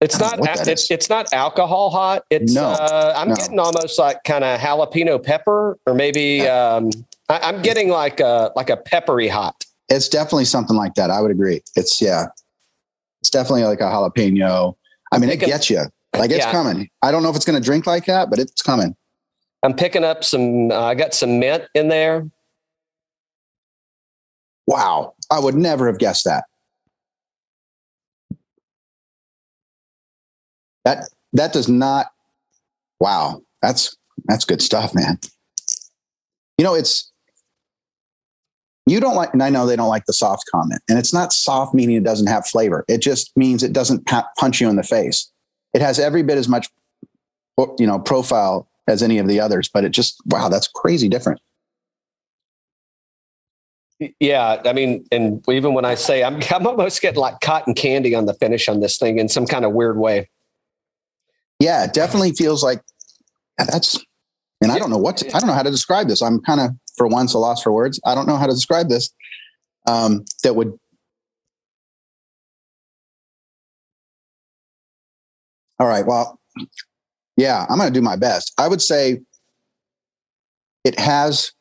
It's 0.00 0.18
not. 0.18 0.36
know 0.36 0.40
what 0.40 0.56
that 0.56 0.68
It's, 0.68 0.90
it's 0.90 1.10
not 1.10 1.32
alcohol 1.32 1.90
hot. 1.90 2.24
It's. 2.30 2.54
No, 2.54 2.64
uh, 2.68 3.12
I'm 3.16 3.28
no. 3.28 3.34
getting 3.34 3.58
almost 3.58 3.98
like 3.98 4.24
kind 4.24 4.44
of 4.44 4.58
jalapeno 4.58 5.22
pepper, 5.22 5.78
or 5.86 5.94
maybe 5.94 6.48
um, 6.48 6.90
I, 7.28 7.38
I'm 7.40 7.60
getting 7.62 7.90
like 7.90 8.18
a 8.20 8.50
like 8.56 8.70
a 8.70 8.78
peppery 8.78 9.28
hot. 9.28 9.64
It's 9.88 10.08
definitely 10.08 10.46
something 10.46 10.76
like 10.76 10.94
that. 10.94 11.10
I 11.10 11.20
would 11.20 11.30
agree. 11.30 11.62
It's 11.76 12.00
yeah. 12.00 12.26
It's 13.20 13.28
definitely 13.28 13.64
like 13.64 13.80
a 13.80 13.84
jalapeno. 13.84 14.74
I 15.12 15.18
mean, 15.18 15.28
it 15.28 15.40
gets 15.40 15.68
you. 15.68 15.82
Like 16.16 16.30
it's 16.30 16.46
Yeah. 16.46 16.52
coming. 16.52 16.88
I 17.02 17.12
don't 17.12 17.22
know 17.22 17.28
if 17.28 17.36
it's 17.36 17.44
going 17.44 17.60
to 17.60 17.64
drink 17.64 17.86
like 17.86 18.06
that, 18.06 18.30
but 18.30 18.38
it's 18.38 18.62
coming. 18.62 18.96
I'm 19.62 19.74
picking 19.74 20.04
up 20.04 20.24
some. 20.24 20.70
Uh, 20.70 20.80
I 20.80 20.94
got 20.94 21.12
some 21.12 21.38
mint 21.38 21.64
in 21.74 21.88
there. 21.88 22.26
Wow. 24.66 25.14
I 25.30 25.38
would 25.40 25.54
never 25.54 25.86
have 25.86 25.98
guessed 25.98 26.24
that. 26.24 26.44
That 30.90 31.08
that 31.34 31.52
does 31.52 31.68
not 31.68 32.06
wow. 32.98 33.42
That's 33.62 33.96
that's 34.24 34.44
good 34.44 34.60
stuff, 34.60 34.94
man. 34.94 35.18
You 36.58 36.64
know, 36.64 36.74
it's 36.74 37.10
you 38.86 38.98
don't 38.98 39.14
like 39.14 39.32
and 39.32 39.42
I 39.42 39.50
know 39.50 39.66
they 39.66 39.76
don't 39.76 39.88
like 39.88 40.06
the 40.06 40.12
soft 40.12 40.44
comment. 40.52 40.82
And 40.88 40.98
it's 40.98 41.12
not 41.12 41.32
soft 41.32 41.74
meaning 41.74 41.96
it 41.96 42.04
doesn't 42.04 42.26
have 42.26 42.46
flavor. 42.46 42.84
It 42.88 42.98
just 42.98 43.36
means 43.36 43.62
it 43.62 43.72
doesn't 43.72 44.06
punch 44.36 44.60
you 44.60 44.68
in 44.68 44.76
the 44.76 44.82
face. 44.82 45.30
It 45.72 45.80
has 45.80 46.00
every 46.00 46.22
bit 46.22 46.38
as 46.38 46.48
much 46.48 46.68
you 47.78 47.86
know, 47.86 47.98
profile 47.98 48.68
as 48.88 49.02
any 49.02 49.18
of 49.18 49.28
the 49.28 49.38
others, 49.38 49.68
but 49.68 49.84
it 49.84 49.90
just 49.90 50.20
wow, 50.26 50.48
that's 50.48 50.66
crazy 50.66 51.08
different. 51.08 51.40
Yeah, 54.18 54.62
I 54.64 54.72
mean, 54.72 55.04
and 55.12 55.44
even 55.48 55.74
when 55.74 55.84
I 55.84 55.94
say 55.94 56.24
I'm, 56.24 56.40
I'm 56.50 56.66
almost 56.66 57.00
getting 57.00 57.20
like 57.20 57.38
cotton 57.40 57.74
candy 57.74 58.14
on 58.14 58.26
the 58.26 58.34
finish 58.34 58.68
on 58.68 58.80
this 58.80 58.98
thing 58.98 59.18
in 59.18 59.28
some 59.28 59.46
kind 59.46 59.64
of 59.64 59.72
weird 59.72 59.98
way. 59.98 60.28
Yeah, 61.60 61.84
it 61.84 61.92
definitely 61.92 62.32
feels 62.32 62.64
like 62.64 62.82
yeah, 63.58 63.66
that's. 63.70 63.98
And 64.62 64.70
I 64.70 64.78
don't 64.78 64.90
know 64.90 64.98
what 64.98 65.16
to, 65.18 65.26
I 65.34 65.38
don't 65.38 65.46
know 65.46 65.54
how 65.54 65.62
to 65.62 65.70
describe 65.70 66.08
this. 66.08 66.20
I'm 66.20 66.38
kind 66.40 66.60
of 66.60 66.72
for 66.94 67.06
once 67.06 67.32
a 67.32 67.38
loss 67.38 67.62
for 67.62 67.72
words. 67.72 67.98
I 68.04 68.14
don't 68.14 68.26
know 68.26 68.36
how 68.36 68.46
to 68.46 68.52
describe 68.52 68.90
this. 68.90 69.10
Um, 69.88 70.26
that 70.42 70.54
would. 70.54 70.78
All 75.78 75.86
right. 75.86 76.04
Well, 76.04 76.38
yeah, 77.38 77.64
I'm 77.70 77.78
going 77.78 77.90
to 77.90 77.98
do 77.98 78.02
my 78.02 78.16
best. 78.16 78.52
I 78.58 78.68
would 78.68 78.82
say 78.82 79.20
it 80.84 80.98
has. 80.98 81.52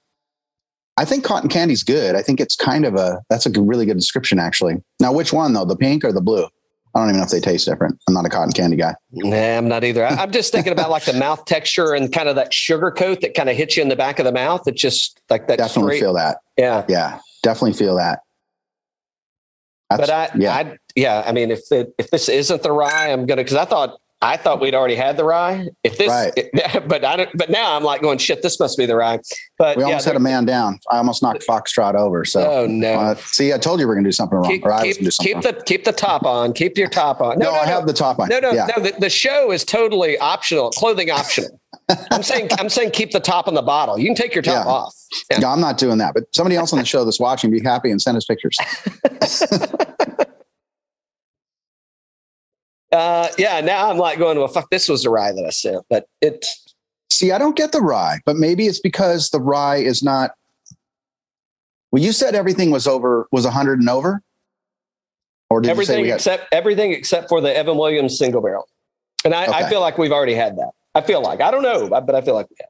I 0.98 1.06
think 1.06 1.24
cotton 1.24 1.50
candy's 1.50 1.84
good. 1.84 2.16
I 2.16 2.22
think 2.22 2.42
it's 2.42 2.58
kind 2.58 2.84
of 2.84 2.96
a 2.96 3.22
that's 3.30 3.46
a 3.46 3.62
really 3.62 3.86
good 3.86 3.96
description 3.96 4.40
actually. 4.40 4.76
Now, 5.00 5.14
which 5.14 5.32
one 5.32 5.54
though, 5.54 5.64
the 5.64 5.78
pink 5.78 6.04
or 6.04 6.12
the 6.12 6.20
blue? 6.20 6.48
I 6.96 7.00
don't 7.00 7.10
even 7.10 7.18
know 7.20 7.24
if 7.24 7.30
they 7.30 7.40
taste 7.40 7.68
different. 7.68 8.00
I'm 8.08 8.14
not 8.16 8.26
a 8.26 8.30
cotton 8.30 8.52
candy 8.52 8.76
guy. 8.76 8.96
Nah, 9.12 9.58
I'm 9.58 9.68
not 9.68 9.84
either. 9.84 10.06
I, 10.06 10.10
I'm 10.16 10.32
just 10.32 10.52
thinking 10.52 10.74
about 10.74 10.90
like 10.90 11.06
the 11.06 11.14
mouth 11.14 11.46
texture 11.46 11.94
and 11.94 12.12
kind 12.12 12.28
of 12.28 12.36
that 12.36 12.54
sugar 12.54 12.90
coat 12.90 13.22
that 13.22 13.36
kind 13.36 13.48
of 13.50 13.56
hits 13.56 13.78
you 13.78 13.84
in 13.84 13.90
the 13.90 13.96
back 13.96 14.18
of 14.18 14.26
the 14.26 14.32
mouth. 14.32 14.68
It's 14.68 14.82
just 14.82 15.22
like 15.30 15.48
that. 15.48 15.60
Definitely 15.60 15.98
straight, 15.98 16.00
feel 16.00 16.14
that. 16.14 16.38
yeah. 16.58 16.86
Yeah, 16.88 17.20
definitely 17.44 17.74
feel 17.74 17.96
that. 17.98 18.22
That's, 19.90 20.02
But 20.02 20.10
I, 20.10 20.30
yeah, 20.38 20.56
I, 20.56 20.78
yeah. 20.96 21.24
I 21.26 21.32
mean, 21.32 21.52
if 21.52 21.72
it, 21.72 21.94
if 21.98 22.10
this 22.12 22.30
isn't 22.30 22.64
the 22.64 22.72
rye, 22.72 23.12
I'm 23.12 23.26
gonna 23.26 23.44
because 23.44 23.58
I 23.58 23.66
thought 23.66 24.00
I 24.22 24.36
thought 24.36 24.60
we'd 24.60 24.76
already 24.76 24.96
had 24.96 25.16
the 25.16 25.24
rye. 25.24 25.68
If 25.84 25.98
this, 25.98 26.10
Right. 26.10 26.34
but 26.88 27.06
I 27.06 27.16
don't. 27.16 27.30
But 27.38 27.50
now 27.50 27.76
I'm 27.78 27.84
like 27.84 28.02
going, 28.02 28.18
shit. 28.18 28.42
This 28.42 28.60
must 28.60 28.78
be 28.78 28.86
the 28.86 28.96
rye. 28.98 29.20
But 29.58 29.78
we 29.78 29.84
yeah, 29.84 29.88
almost 29.88 30.06
had 30.06 30.18
a 30.18 30.20
man 30.20 30.44
down. 30.44 30.78
I 30.92 30.98
almost 30.98 31.24
knocked 31.24 31.46
Foxtrot 31.48 31.96
over. 31.96 32.26
So, 32.26 32.46
oh 32.64 32.68
no. 32.68 32.94
uh, 32.96 33.16
see, 33.16 33.54
I 33.54 33.58
told 33.58 33.80
you 33.80 33.88
we 33.88 33.92
are 33.94 33.96
gonna 33.96 34.08
do 34.08 34.12
something 34.12 34.38
wrong, 34.38 34.52
keep, 34.52 34.66
or 34.66 34.74
I 34.74 34.84
keep, 34.84 34.96
something. 34.96 35.12
keep 35.26 35.36
wrong. 35.36 35.42
the 35.44 35.64
keep 35.66 35.86
the 35.86 35.94
top 35.94 36.26
on. 36.26 36.52
Keep 36.54 36.78
your 36.78 36.90
top 36.90 37.22
on. 37.22 37.40
no, 37.40 37.52
I 37.54 37.66
have 37.66 37.88
the 37.88 37.94
top 37.94 38.20
on. 38.20 38.28
No, 38.28 38.40
no, 38.40 38.52
yeah. 38.52 38.68
no. 38.76 38.84
The, 38.84 38.94
the 39.00 39.10
show 39.10 39.52
is 39.52 39.64
totally 39.64 40.18
optional, 40.18 40.72
clothing 40.72 41.10
optional. 41.12 41.58
I'm 42.12 42.22
saying, 42.22 42.50
I'm 42.60 42.70
saying, 42.70 42.92
keep 42.92 43.12
the 43.12 43.20
top 43.20 43.48
on 43.48 43.54
the 43.54 43.62
bottle. 43.62 43.98
You 43.98 44.06
can 44.06 44.16
take 44.16 44.34
your 44.36 44.44
top 44.44 44.66
Yeah. 44.66 44.72
off. 44.72 44.96
Yeah. 45.32 45.40
No, 45.40 45.48
I'm 45.50 45.62
not 45.62 45.78
doing 45.80 45.98
that. 46.00 46.14
But 46.14 46.24
somebody 46.36 46.56
else 46.56 46.72
on 46.74 46.78
the 46.80 46.86
show 46.86 47.04
that's 47.06 47.20
watching, 47.20 47.50
be 47.50 47.62
happy 47.64 47.90
and 47.90 48.00
send 48.02 48.16
us 48.18 48.26
pictures. 48.26 48.56
Uh, 52.92 53.28
yeah. 53.38 53.62
Now 53.62 53.90
I'm 53.90 53.98
like 53.98 54.18
going, 54.18 54.38
well, 54.38 54.48
fuck. 54.48 54.70
This 54.70 54.90
was 54.90 55.04
the 55.04 55.10
rye 55.10 55.32
that 55.32 55.46
I 55.46 55.50
sent, 55.52 55.86
but 55.90 56.08
it. 56.22 56.46
See, 57.12 57.32
I 57.32 57.38
don't 57.38 57.56
get 57.56 57.72
the 57.72 57.82
rye, 57.82 58.20
but 58.26 58.36
maybe 58.36 58.66
it's 58.68 58.80
because 58.80 59.30
the 59.30 59.40
rye 59.40 59.78
is 59.78 60.04
not. 60.04 60.32
Well, 61.92 62.04
you 62.04 62.12
said 62.12 62.36
everything 62.36 62.72
was 62.72 62.88
over 62.88 63.28
was 63.32 63.46
100 63.46 63.80
and 63.80 63.90
over, 63.90 64.22
or 65.50 65.62
did 65.62 65.70
you 65.70 65.70
say 65.70 65.72
everything 65.72 66.02
we 66.04 66.08
got? 66.10 66.16
except 66.16 66.48
everything 66.52 66.94
except 66.94 67.30
for 67.30 67.42
the 67.42 67.56
Evan 67.56 67.78
Williams 67.78 68.18
single 68.18 68.42
barrel, 68.42 68.68
and 69.26 69.34
I, 69.34 69.46
I 69.46 69.70
feel 69.70 69.82
like 69.82 69.98
we've 69.98 70.12
already 70.12 70.36
had 70.36 70.56
that. 70.58 70.70
I 70.94 71.02
feel 71.02 71.22
like 71.22 71.42
I 71.42 71.50
don't 71.50 71.64
know, 71.64 71.90
but 71.90 72.14
I 72.14 72.22
feel 72.22 72.36
like 72.36 72.48
we 72.50 72.58
have. 72.60 72.70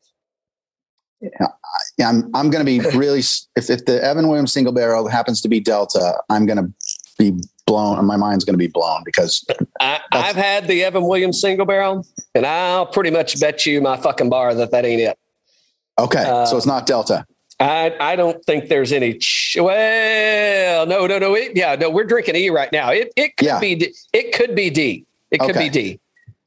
Yeah, 1.98 2.10
I'm. 2.10 2.34
I'm 2.34 2.50
going 2.50 2.66
to 2.66 2.66
be 2.66 2.80
really. 2.98 3.20
If 3.56 3.70
if 3.70 3.86
the 3.86 4.02
Evan 4.02 4.30
Williams 4.30 4.54
single 4.54 4.74
barrel 4.74 5.08
happens 5.10 5.42
to 5.42 5.50
be 5.50 5.60
Delta, 5.60 6.18
I'm 6.30 6.46
going 6.46 6.58
to 6.58 6.74
be 7.20 7.34
blown. 7.68 8.04
My 8.06 8.16
mind's 8.18 8.44
going 8.46 8.56
to 8.56 8.58
be 8.58 8.68
blown 8.68 9.04
because 9.06 9.46
I, 9.80 10.00
I've 10.12 10.36
had 10.36 10.68
the 10.68 10.84
Evan 10.84 11.04
Williams 11.04 11.40
single 11.40 11.68
barrel, 11.68 12.08
and 12.34 12.46
I'll 12.46 12.88
pretty 12.88 13.12
much 13.12 13.40
bet 13.40 13.66
you 13.68 13.80
my 13.82 13.98
fucking 13.98 14.30
bar 14.30 14.56
that 14.56 14.72
that 14.72 14.86
ain't 14.86 15.02
it. 15.02 15.20
okay, 16.00 16.24
Uh, 16.24 16.46
so 16.48 16.58
it's 16.58 16.66
not 16.66 16.88
Delta. 16.88 17.26
I, 17.60 17.94
I 18.00 18.16
don't 18.16 18.44
think 18.46 18.70
there's 18.70 18.94
any. 18.94 19.16
Ch- 19.16 19.58
well, 19.60 20.86
no, 20.88 21.06
no, 21.06 21.20
no. 21.20 21.36
It, 21.36 21.52
yeah, 21.56 21.76
no. 21.76 21.90
We're 21.90 22.06
drinking 22.06 22.38
E 22.38 22.50
right 22.50 22.72
now. 22.72 22.90
It 22.90 23.12
it 23.18 23.36
could 23.36 23.48
Yeah. 23.48 23.60
be 23.60 23.76
D. 23.76 23.94
it 24.14 24.34
could 24.34 24.56
be 24.56 24.70
D. 24.70 25.06
It 25.30 25.40
could 25.40 25.52
Okay. 25.52 25.66
be 25.66 25.70
D. 25.70 26.00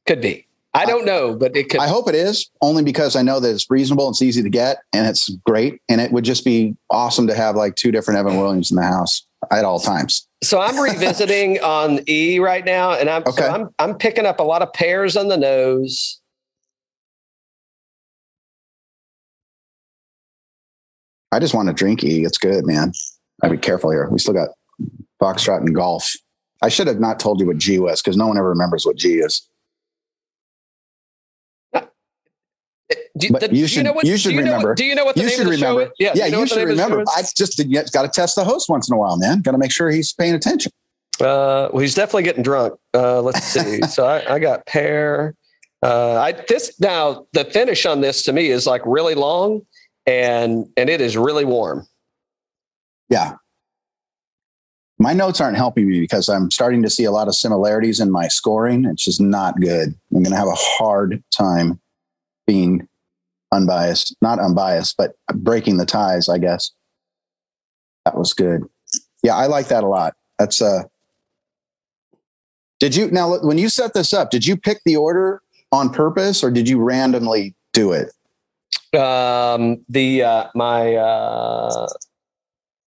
Could 0.07 0.23
be. 0.23 0.47
I 0.75 0.87
don't 0.87 1.05
know, 1.05 1.35
but 1.35 1.55
it 1.55 1.69
could. 1.69 1.81
I 1.81 1.87
hope 1.87 2.09
it 2.09 2.15
is 2.15 2.51
only 2.63 2.83
because 2.83 3.15
I 3.15 3.21
know 3.21 3.41
that 3.41 3.51
it's 3.51 3.71
reasonable, 3.71 4.09
it's 4.09 4.23
easy 4.23 4.43
to 4.43 4.49
get, 4.49 4.79
and 4.95 5.07
it's 5.07 5.29
great. 5.45 5.83
And 5.91 6.01
it 6.01 6.13
would 6.13 6.25
just 6.25 6.47
be 6.47 6.75
awesome 6.89 7.27
to 7.27 7.35
have 7.35 7.57
like 7.57 7.75
two 7.77 7.93
different 7.93 8.19
Evan 8.19 8.39
Williams 8.39 8.71
in 8.71 8.77
the 8.79 8.83
house 8.83 9.27
at 9.51 9.65
all 9.65 9.81
times. 9.81 10.27
So 10.43 10.61
I'm 10.61 10.79
revisiting 10.79 11.61
on 11.63 12.01
E 12.09 12.39
right 12.39 12.65
now, 12.65 12.93
and 12.93 13.09
I'm 13.11 13.23
Okay. 13.23 13.43
so 13.43 13.49
I'm 13.49 13.69
I'm 13.79 13.95
picking 13.97 14.27
up 14.27 14.41
a 14.41 14.43
lot 14.45 14.63
of 14.63 14.73
pears 14.73 15.17
on 15.17 15.29
the 15.29 15.37
nose. 15.37 16.21
I 21.33 21.39
just 21.39 21.55
want 21.55 21.69
to 21.69 21.75
drink 21.75 22.05
E. 22.05 22.25
It's 22.25 22.39
good, 22.39 22.67
man. 22.67 22.93
I'd 23.43 23.51
be 23.51 23.57
careful 23.59 23.91
here. 23.91 24.09
We 24.11 24.19
still 24.19 24.35
got 24.35 24.51
Foxtrot 25.21 25.59
and 25.61 25.75
golf. 25.75 26.13
I 26.61 26.69
should 26.69 26.87
have 26.87 27.01
not 27.01 27.19
told 27.19 27.41
you 27.41 27.47
what 27.47 27.59
G 27.59 27.79
was 27.79 28.03
because 28.03 28.17
no 28.17 28.27
one 28.27 28.37
ever 28.39 28.51
remembers 28.51 28.85
what 28.85 28.97
G 28.97 29.15
is. 29.15 29.49
Do, 33.19 33.31
But 33.31 33.41
the- 33.43 33.55
you 33.57 33.67
should- 33.67 33.85
know 33.85 33.93
what, 33.93 34.07
you 34.07 34.17
should 34.17 34.31
do 34.31 34.35
you 34.37 34.41
remember. 34.41 34.69
What, 34.71 34.77
do 34.79 34.85
you 34.85 34.95
know 34.95 35.05
what 35.05 35.15
the 35.15 35.21
You 35.23 35.27
name 35.29 35.37
should 35.37 35.47
of 35.47 35.53
the 35.53 35.57
remember. 35.59 35.81
show 35.85 35.87
is? 35.87 35.93
Yeah, 35.99 36.13
do 36.27 36.31
know 36.33 36.39
you 36.39 36.45
the 36.45 36.49
should 36.49 36.59
name 36.59 36.69
remember. 36.69 37.05
I 37.17 37.23
just 37.23 37.93
got 37.93 38.03
to 38.03 38.09
test 38.09 38.37
the 38.37 38.45
host 38.45 38.69
once 38.69 38.89
in 38.89 38.95
a 38.95 38.99
while, 38.99 39.17
man. 39.17 39.41
Got 39.43 39.53
to 39.53 39.59
make 39.59 39.71
sure 39.73 39.91
he's 39.91 40.13
paying 40.13 40.35
attention. 40.35 40.73
Uh, 41.21 41.69
well, 41.73 41.79
he's 41.79 41.95
definitely 41.95 42.23
getting 42.25 42.43
drunk. 42.43 42.75
Uh, 42.95 43.21
let's 43.21 43.43
see. 43.53 43.83
so 43.83 44.07
I, 44.07 44.35
I 44.35 44.39
got 44.39 44.65
pear. 44.67 45.35
Uh, 45.83 46.15
I 46.19 46.33
this 46.49 46.79
now 46.81 47.27
the 47.33 47.45
finish 47.45 47.85
on 47.87 48.01
this 48.01 48.23
to 48.25 48.33
me 48.33 48.47
is 48.49 48.67
like 48.67 48.83
really 48.87 49.15
long, 49.15 49.63
and 50.07 50.67
and 50.77 50.89
it 50.89 51.01
is 51.01 51.17
really 51.17 51.45
warm. 51.45 51.87
Yeah. 53.11 53.33
My 54.99 55.13
notes 55.13 55.41
aren't 55.41 55.57
helping 55.57 55.89
me 55.89 56.01
because 56.01 56.29
I'm 56.29 56.51
starting 56.51 56.83
to 56.85 56.91
see 56.91 57.05
a 57.05 57.11
lot 57.11 57.27
of 57.27 57.35
similarities 57.35 57.99
in 57.99 58.11
my 58.13 58.29
scoring. 58.29 58.85
It's 58.85 59.05
just 59.05 59.21
not 59.21 59.61
good. 59.61 59.89
I'm 60.15 60.23
going 60.23 60.31
to 60.33 60.37
have 60.37 60.47
a 60.49 60.55
hard 60.55 61.23
time 61.37 61.81
being 62.47 62.89
unbiased, 63.53 64.17
not 64.23 64.39
unbiased, 64.39 64.97
but 64.97 65.15
breaking 65.35 65.77
the 65.77 65.87
ties, 65.87 66.29
I 66.29 66.39
guess. 66.39 66.71
That 68.05 68.17
was 68.17 68.33
good. 68.33 68.65
Yeah, 69.23 69.37
I 69.37 69.47
like 69.47 69.69
that 69.69 69.85
a 69.85 69.89
lot. 69.89 70.15
That's 70.39 70.61
uh 70.61 70.85
Did 72.81 72.97
you 72.97 73.11
now 73.11 73.39
when 73.39 73.59
you 73.59 73.69
set 73.69 73.95
this 73.95 74.13
up, 74.13 74.31
did 74.31 74.47
you 74.47 74.57
pick 74.57 74.81
the 74.85 74.97
order 74.97 75.43
on 75.71 75.91
purpose 75.91 76.43
or 76.43 76.51
did 76.51 76.69
you 76.69 76.81
randomly 76.83 77.55
do 77.73 77.93
it? 77.93 78.13
Um, 78.99 79.83
the 79.89 80.23
uh, 80.23 80.49
my 80.55 80.97
uh, 80.97 81.89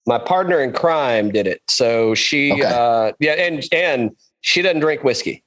my 0.06 0.18
partner 0.18 0.60
in 0.60 0.72
crime 0.72 1.30
did 1.30 1.46
it. 1.46 1.62
So 1.68 2.14
she 2.14 2.52
Okay. 2.52 2.62
uh, 2.64 3.12
yeah, 3.20 3.32
and 3.32 3.64
and 3.70 4.10
she 4.40 4.62
doesn't 4.62 4.80
drink 4.80 5.04
whiskey. 5.04 5.44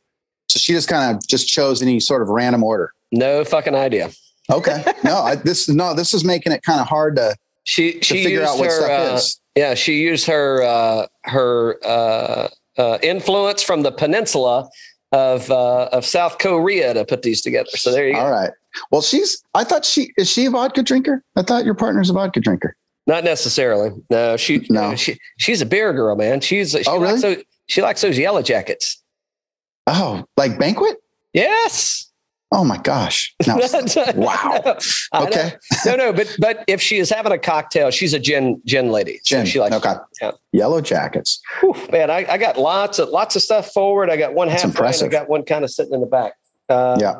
So 0.49 0.59
she 0.59 0.71
just 0.71 0.87
kind 0.87 1.13
of 1.15 1.27
just 1.27 1.49
chose 1.49 1.81
any 1.81 1.99
sort 1.99 2.21
of 2.21 2.29
random 2.29 2.63
order. 2.63 2.93
No 3.11 3.43
fucking 3.45 3.75
idea. 3.75 4.09
Okay. 4.51 4.83
No, 5.03 5.17
I, 5.17 5.35
this 5.35 5.67
no, 5.69 5.93
this 5.93 6.13
is 6.13 6.23
making 6.23 6.51
it 6.53 6.63
kind 6.63 6.79
of 6.79 6.87
hard 6.87 7.15
to, 7.17 7.35
She 7.63 7.93
to 7.93 8.03
she 8.03 8.23
figure 8.23 8.43
out 8.43 8.57
what 8.57 8.67
her 8.69 8.81
stuff 8.85 9.11
uh, 9.11 9.15
is. 9.15 9.39
yeah 9.55 9.73
she 9.73 9.99
used 10.01 10.25
her 10.27 10.61
uh, 10.63 11.07
her 11.23 11.77
uh, 11.85 12.47
uh, 12.77 12.97
influence 13.01 13.61
from 13.63 13.81
the 13.83 13.91
peninsula 13.91 14.69
of 15.11 15.49
uh, 15.51 15.85
of 15.91 16.05
South 16.05 16.37
Korea 16.39 16.93
to 16.93 17.03
put 17.05 17.21
these 17.23 17.41
together. 17.41 17.69
So 17.75 17.91
there 17.91 18.07
you 18.07 18.13
go. 18.13 18.19
All 18.19 18.31
right. 18.31 18.51
Well, 18.91 19.01
she's. 19.01 19.41
I 19.53 19.63
thought 19.63 19.83
she 19.85 20.11
is 20.17 20.29
she 20.29 20.45
a 20.45 20.49
vodka 20.51 20.83
drinker. 20.83 21.23
I 21.35 21.41
thought 21.41 21.65
your 21.65 21.73
partner's 21.75 22.09
a 22.09 22.13
vodka 22.13 22.39
drinker. 22.39 22.75
Not 23.07 23.23
necessarily. 23.23 23.91
No, 24.09 24.37
she 24.37 24.65
No. 24.69 24.95
she 24.95 25.17
she's 25.37 25.61
a 25.61 25.65
beer 25.65 25.93
girl, 25.93 26.15
man. 26.15 26.41
She's 26.41 26.71
she 26.71 26.83
Oh, 26.87 26.97
likes 26.97 27.23
really? 27.23 27.35
those, 27.35 27.43
she 27.67 27.81
likes 27.81 28.01
those 28.01 28.17
yellow 28.17 28.41
jackets. 28.41 29.01
Oh, 29.87 30.25
like 30.35 30.59
banquet. 30.59 30.97
Yes. 31.33 32.06
Oh 32.51 32.63
my 32.63 32.77
gosh. 32.77 33.35
No. 33.45 33.59
Wow. 34.15 34.77
Okay. 35.13 35.53
No, 35.85 35.95
no, 35.95 36.13
but 36.13 36.35
but 36.39 36.63
if 36.67 36.81
she 36.81 36.97
is 36.97 37.09
having 37.09 37.31
a 37.31 37.37
cocktail, 37.37 37.91
she's 37.91 38.13
a 38.13 38.19
gin 38.19 38.61
gin 38.65 38.89
lady. 38.89 39.19
So 39.23 39.37
Gin, 39.37 39.45
she 39.45 39.59
likes 39.59 39.75
okay. 39.75 39.95
Yeah. 40.21 40.31
Yellow 40.51 40.81
jackets. 40.81 41.41
Whew, 41.59 41.75
man, 41.91 42.09
I, 42.09 42.25
I 42.29 42.37
got 42.37 42.57
lots 42.57 42.99
of 42.99 43.09
lots 43.09 43.35
of 43.35 43.41
stuff 43.41 43.71
forward. 43.73 44.09
I 44.09 44.17
got 44.17 44.33
one 44.33 44.47
half. 44.47 44.63
Impressive. 44.63 45.07
I 45.07 45.11
got 45.11 45.29
one 45.29 45.43
kind 45.43 45.63
of 45.63 45.71
sitting 45.71 45.93
in 45.93 46.01
the 46.01 46.07
back. 46.07 46.33
Uh, 46.69 46.97
Yeah. 46.99 47.15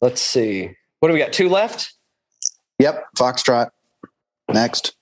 Let's 0.00 0.20
see. 0.20 0.70
What 1.00 1.08
do 1.08 1.14
we 1.14 1.20
got? 1.20 1.32
Two 1.32 1.48
left. 1.48 1.94
Yep. 2.78 3.04
Foxtrot. 3.16 3.70
Next. 4.52 4.94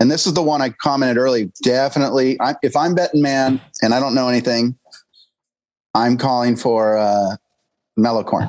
And 0.00 0.10
this 0.10 0.26
is 0.26 0.32
the 0.34 0.42
one 0.42 0.62
I 0.62 0.70
commented 0.70 1.18
early. 1.18 1.50
Definitely. 1.62 2.40
I, 2.40 2.54
if 2.62 2.76
I'm 2.76 2.94
betting 2.94 3.20
man 3.20 3.60
and 3.82 3.92
I 3.92 4.00
don't 4.00 4.14
know 4.14 4.28
anything, 4.28 4.78
I'm 5.94 6.16
calling 6.16 6.56
for 6.56 6.96
uh, 6.96 7.36
Mellow 7.98 8.22
Corn. 8.24 8.48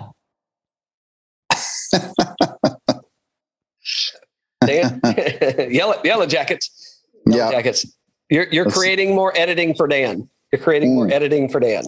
Dan, 4.65 5.01
yellow 5.71 5.95
yellow 6.03 6.25
jackets. 6.25 7.01
Yellow 7.25 7.45
Yeah. 7.45 7.51
jackets. 7.51 7.85
You're 8.29 8.47
you're 8.51 8.65
Let's 8.65 8.75
see. 8.75 8.79
creating 8.79 9.15
more 9.15 9.35
editing 9.35 9.73
for 9.73 9.87
Dan. 9.87 10.29
You're 10.51 10.61
creating 10.61 10.95
more 10.95 11.07
Mm. 11.07 11.11
editing 11.13 11.49
for 11.49 11.59
Dan. 11.59 11.83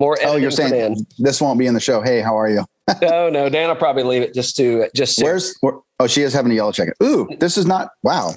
More 0.00 0.14
editing 0.14 0.32
Oh, 0.34 0.36
you're 0.36 0.50
for 0.50 0.56
saying 0.56 0.72
Dan. 0.72 0.96
this 1.18 1.40
won't 1.40 1.58
be 1.58 1.66
in 1.66 1.74
the 1.74 1.80
show. 1.80 2.00
Hey, 2.00 2.20
how 2.20 2.38
are 2.38 2.48
you? 2.48 2.64
no, 3.02 3.28
no, 3.30 3.48
Dan 3.48 3.68
will 3.68 3.76
probably 3.76 4.02
leave 4.02 4.22
it 4.22 4.32
just 4.34 4.56
to 4.56 4.88
just 4.94 5.18
to- 5.18 5.24
Where's 5.24 5.56
where, 5.60 5.74
oh 6.00 6.06
she 6.06 6.22
is 6.22 6.32
having 6.32 6.52
a 6.52 6.54
yellow 6.54 6.72
jacket. 6.72 6.94
Ooh, 7.02 7.28
this 7.38 7.58
is 7.58 7.66
not 7.66 7.90
wow. 8.02 8.32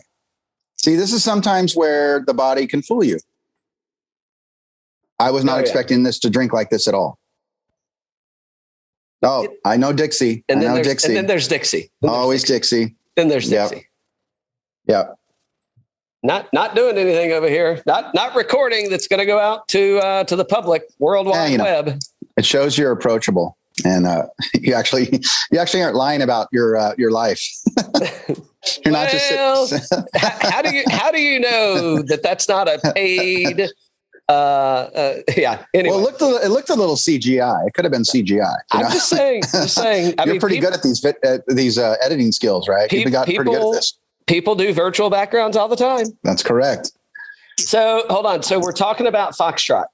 See, 0.77 0.95
this 0.95 1.13
is 1.13 1.23
sometimes 1.23 1.75
where 1.75 2.21
the 2.25 2.33
body 2.33 2.67
can 2.67 2.81
fool 2.81 3.03
you. 3.03 3.19
I 5.19 5.31
was 5.31 5.43
not 5.43 5.53
Oh, 5.53 5.55
yeah. 5.57 5.61
expecting 5.61 6.03
this 6.03 6.19
to 6.19 6.29
drink 6.29 6.53
like 6.53 6.69
this 6.69 6.87
at 6.87 6.93
all. 6.93 7.17
Oh, 9.23 9.47
I 9.65 9.77
know 9.77 9.93
Dixie. 9.93 10.43
and 10.47 10.59
I 10.59 10.61
then 10.61 10.69
know 10.69 10.75
there's 10.75 10.87
Dixie. 10.87 11.07
and 11.07 11.17
then 11.17 11.27
there's 11.27 11.47
Dixie. 11.47 11.79
Then 12.01 12.09
there's 12.11 12.13
Always 12.13 12.43
Dixie. 12.43 12.79
Dixie. 12.85 12.95
Then 13.15 13.27
there's 13.29 13.49
Yep. 13.51 13.69
Dixie. 13.69 13.87
Yeah. 14.87 15.03
Not 16.23 16.51
not 16.53 16.75
doing 16.75 16.97
anything 16.97 17.31
over 17.31 17.47
here. 17.47 17.81
Not 17.85 18.13
not 18.13 18.35
recording. 18.35 18.89
That's 18.89 19.07
going 19.07 19.19
to 19.19 19.25
go 19.25 19.39
out 19.39 19.67
to 19.69 19.99
uh, 19.99 20.23
to 20.25 20.35
the 20.35 20.45
public 20.45 20.83
World 20.99 21.27
Wide 21.27 21.35
Yeah, 21.35 21.47
you 21.47 21.57
know. 21.57 21.63
Web. 21.63 21.99
It 22.37 22.45
shows 22.45 22.77
you're 22.77 22.91
approachable. 22.91 23.57
And 23.85 24.07
uh, 24.07 24.23
you 24.55 24.73
actually 24.73 25.21
you 25.51 25.59
actually 25.59 25.83
aren't 25.83 25.95
lying 25.95 26.21
about 26.21 26.47
your 26.51 26.75
uh, 26.75 26.93
your 26.97 27.11
life. 27.11 27.41
you're 28.83 28.91
not 28.91 29.09
just 29.09 29.31
how, 29.31 29.67
how 30.49 30.61
do 30.61 30.75
you 30.75 30.83
how 30.89 31.11
do 31.11 31.21
you 31.21 31.39
know 31.39 32.01
that 32.03 32.21
that's 32.23 32.49
not 32.49 32.67
a 32.67 32.79
paid? 32.93 33.69
Uh, 34.29 34.31
uh, 34.31 35.13
yeah. 35.37 35.63
Anyway, 35.73 35.95
well, 35.95 35.99
it 35.99 36.03
looked 36.03 36.21
a, 36.21 36.45
it 36.45 36.49
looked 36.49 36.69
a 36.69 36.75
little 36.75 36.95
CGI. 36.95 37.67
It 37.67 37.73
could 37.73 37.85
have 37.85 37.91
been 37.91 38.03
CGI. 38.03 38.29
you 38.29 38.47
I'm 38.71 38.81
know? 38.81 38.89
just 38.89 39.09
saying. 39.09 39.43
Just 39.43 39.75
saying. 39.75 40.15
I 40.19 40.25
You're 40.25 40.33
mean, 40.33 40.39
pretty 40.41 40.55
people, 40.57 40.71
good 40.71 40.77
at 40.77 40.83
these 40.83 41.05
uh, 41.05 41.37
these 41.47 41.77
uh, 41.77 41.95
editing 42.03 42.31
skills, 42.31 42.67
right? 42.67 42.91
You've 42.91 43.05
Pe- 43.05 43.11
got 43.11 43.25
pretty 43.25 43.43
good 43.43 43.55
at 43.55 43.71
this. 43.71 43.97
people 44.25 44.55
do 44.55 44.73
virtual 44.73 45.09
backgrounds 45.09 45.55
all 45.55 45.67
the 45.67 45.75
time. 45.77 46.07
That's 46.23 46.43
correct. 46.43 46.91
So 47.59 48.03
hold 48.09 48.25
on. 48.25 48.43
So 48.43 48.59
we're 48.59 48.71
talking 48.71 49.07
about 49.07 49.33
Foxtrot. 49.35 49.85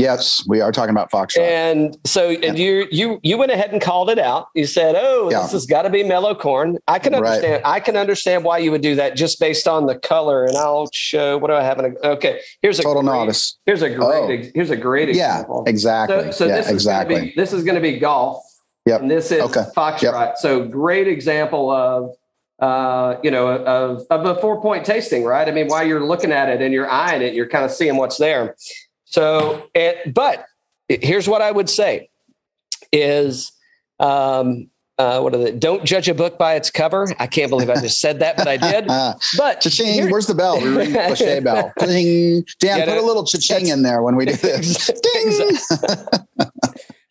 Yes, 0.00 0.42
we 0.48 0.62
are 0.62 0.72
talking 0.72 0.90
about 0.90 1.10
Foxtrot. 1.10 1.40
And 1.40 1.98
so, 2.06 2.30
and 2.30 2.58
you 2.58 2.86
you 2.90 3.20
you 3.22 3.36
went 3.36 3.52
ahead 3.52 3.70
and 3.72 3.82
called 3.82 4.08
it 4.08 4.18
out. 4.18 4.48
You 4.54 4.64
said, 4.66 4.94
"Oh, 4.98 5.30
Yeah. 5.30 5.42
this 5.42 5.52
has 5.52 5.66
got 5.66 5.82
to 5.82 5.90
be 5.90 6.02
mellow 6.02 6.34
corn." 6.34 6.78
I 6.88 6.98
can 6.98 7.12
Right. 7.12 7.22
understand. 7.24 7.62
I 7.66 7.80
can 7.80 7.96
understand 7.96 8.44
why 8.44 8.58
you 8.58 8.70
would 8.70 8.80
do 8.80 8.94
that 8.94 9.14
just 9.14 9.38
based 9.38 9.68
on 9.68 9.86
the 9.86 9.96
color. 9.96 10.46
And 10.46 10.56
I'll 10.56 10.88
show. 10.92 11.36
What 11.36 11.48
do 11.48 11.54
I 11.54 11.62
have? 11.62 11.78
In 11.78 11.96
a, 12.02 12.08
okay, 12.12 12.40
here's 12.62 12.78
a 12.78 12.82
Total 12.82 13.02
great, 13.02 13.12
novice. 13.12 13.58
Here's 13.66 13.82
a 13.82 13.90
great. 13.90 14.46
Oh. 14.46 14.50
Here's 14.54 14.70
a 14.70 14.76
great 14.76 15.10
example. 15.10 15.64
Yeah, 15.66 15.70
exactly. 15.70 16.24
So, 16.24 16.30
so 16.30 16.46
yeah, 16.46 16.56
this 16.56 16.66
is 16.68 16.72
exactly. 16.72 17.14
Gonna 17.16 17.26
be, 17.26 17.32
this 17.36 17.52
is 17.52 17.62
going 17.64 17.74
to 17.74 17.80
be 17.82 17.98
golf. 17.98 18.42
Yep. 18.86 19.02
And 19.02 19.10
this 19.10 19.30
is 19.30 19.42
Okay. 19.42 19.64
Foxtrot. 19.76 20.36
So 20.38 20.64
great 20.64 21.08
example 21.08 21.70
of. 21.70 22.14
Uh, 22.60 23.18
you 23.22 23.30
know, 23.30 23.48
of 23.48 24.02
of 24.10 24.26
a 24.26 24.38
four 24.38 24.60
point 24.60 24.84
tasting, 24.84 25.24
right? 25.24 25.48
I 25.48 25.50
mean, 25.50 25.68
while 25.68 25.82
you're 25.82 26.04
looking 26.04 26.30
at 26.30 26.50
it 26.50 26.60
and 26.60 26.74
you're 26.74 26.90
eyeing 26.90 27.22
it, 27.22 27.32
you're 27.32 27.48
kind 27.48 27.64
of 27.64 27.70
seeing 27.70 27.96
what's 27.96 28.18
there. 28.18 28.54
So, 29.10 29.68
and, 29.74 29.96
but 30.14 30.46
here's 30.88 31.28
what 31.28 31.42
I 31.42 31.50
would 31.50 31.68
say 31.68 32.08
is 32.92 33.52
um 34.00 34.68
uh 34.98 35.20
what 35.20 35.34
are 35.34 35.38
the 35.38 35.52
don't 35.52 35.84
judge 35.84 36.08
a 36.08 36.14
book 36.14 36.38
by 36.38 36.54
its 36.54 36.70
cover. 36.70 37.06
I 37.18 37.26
can't 37.26 37.50
believe 37.50 37.70
I 37.70 37.74
just 37.80 38.00
said 38.00 38.20
that, 38.20 38.36
but 38.36 38.48
I 38.48 38.56
did. 38.56 38.86
But 39.36 39.60
cha-ching, 39.60 39.92
here- 39.92 40.10
where's 40.10 40.26
the 40.26 40.34
bell? 40.34 40.60
We 40.60 40.68
ring 40.68 40.92
the 40.92 40.98
cliche 41.06 41.40
bell. 41.40 41.72
Cha-ching. 41.78 42.44
Dan, 42.60 42.78
Get 42.78 42.88
put 42.88 42.96
it? 42.96 43.02
a 43.02 43.06
little 43.06 43.24
cha-ching 43.24 43.66
in 43.68 43.82
there 43.82 44.02
when 44.02 44.16
we 44.16 44.26
do 44.26 44.32
this. 44.34 44.86
Ding. 45.02 46.48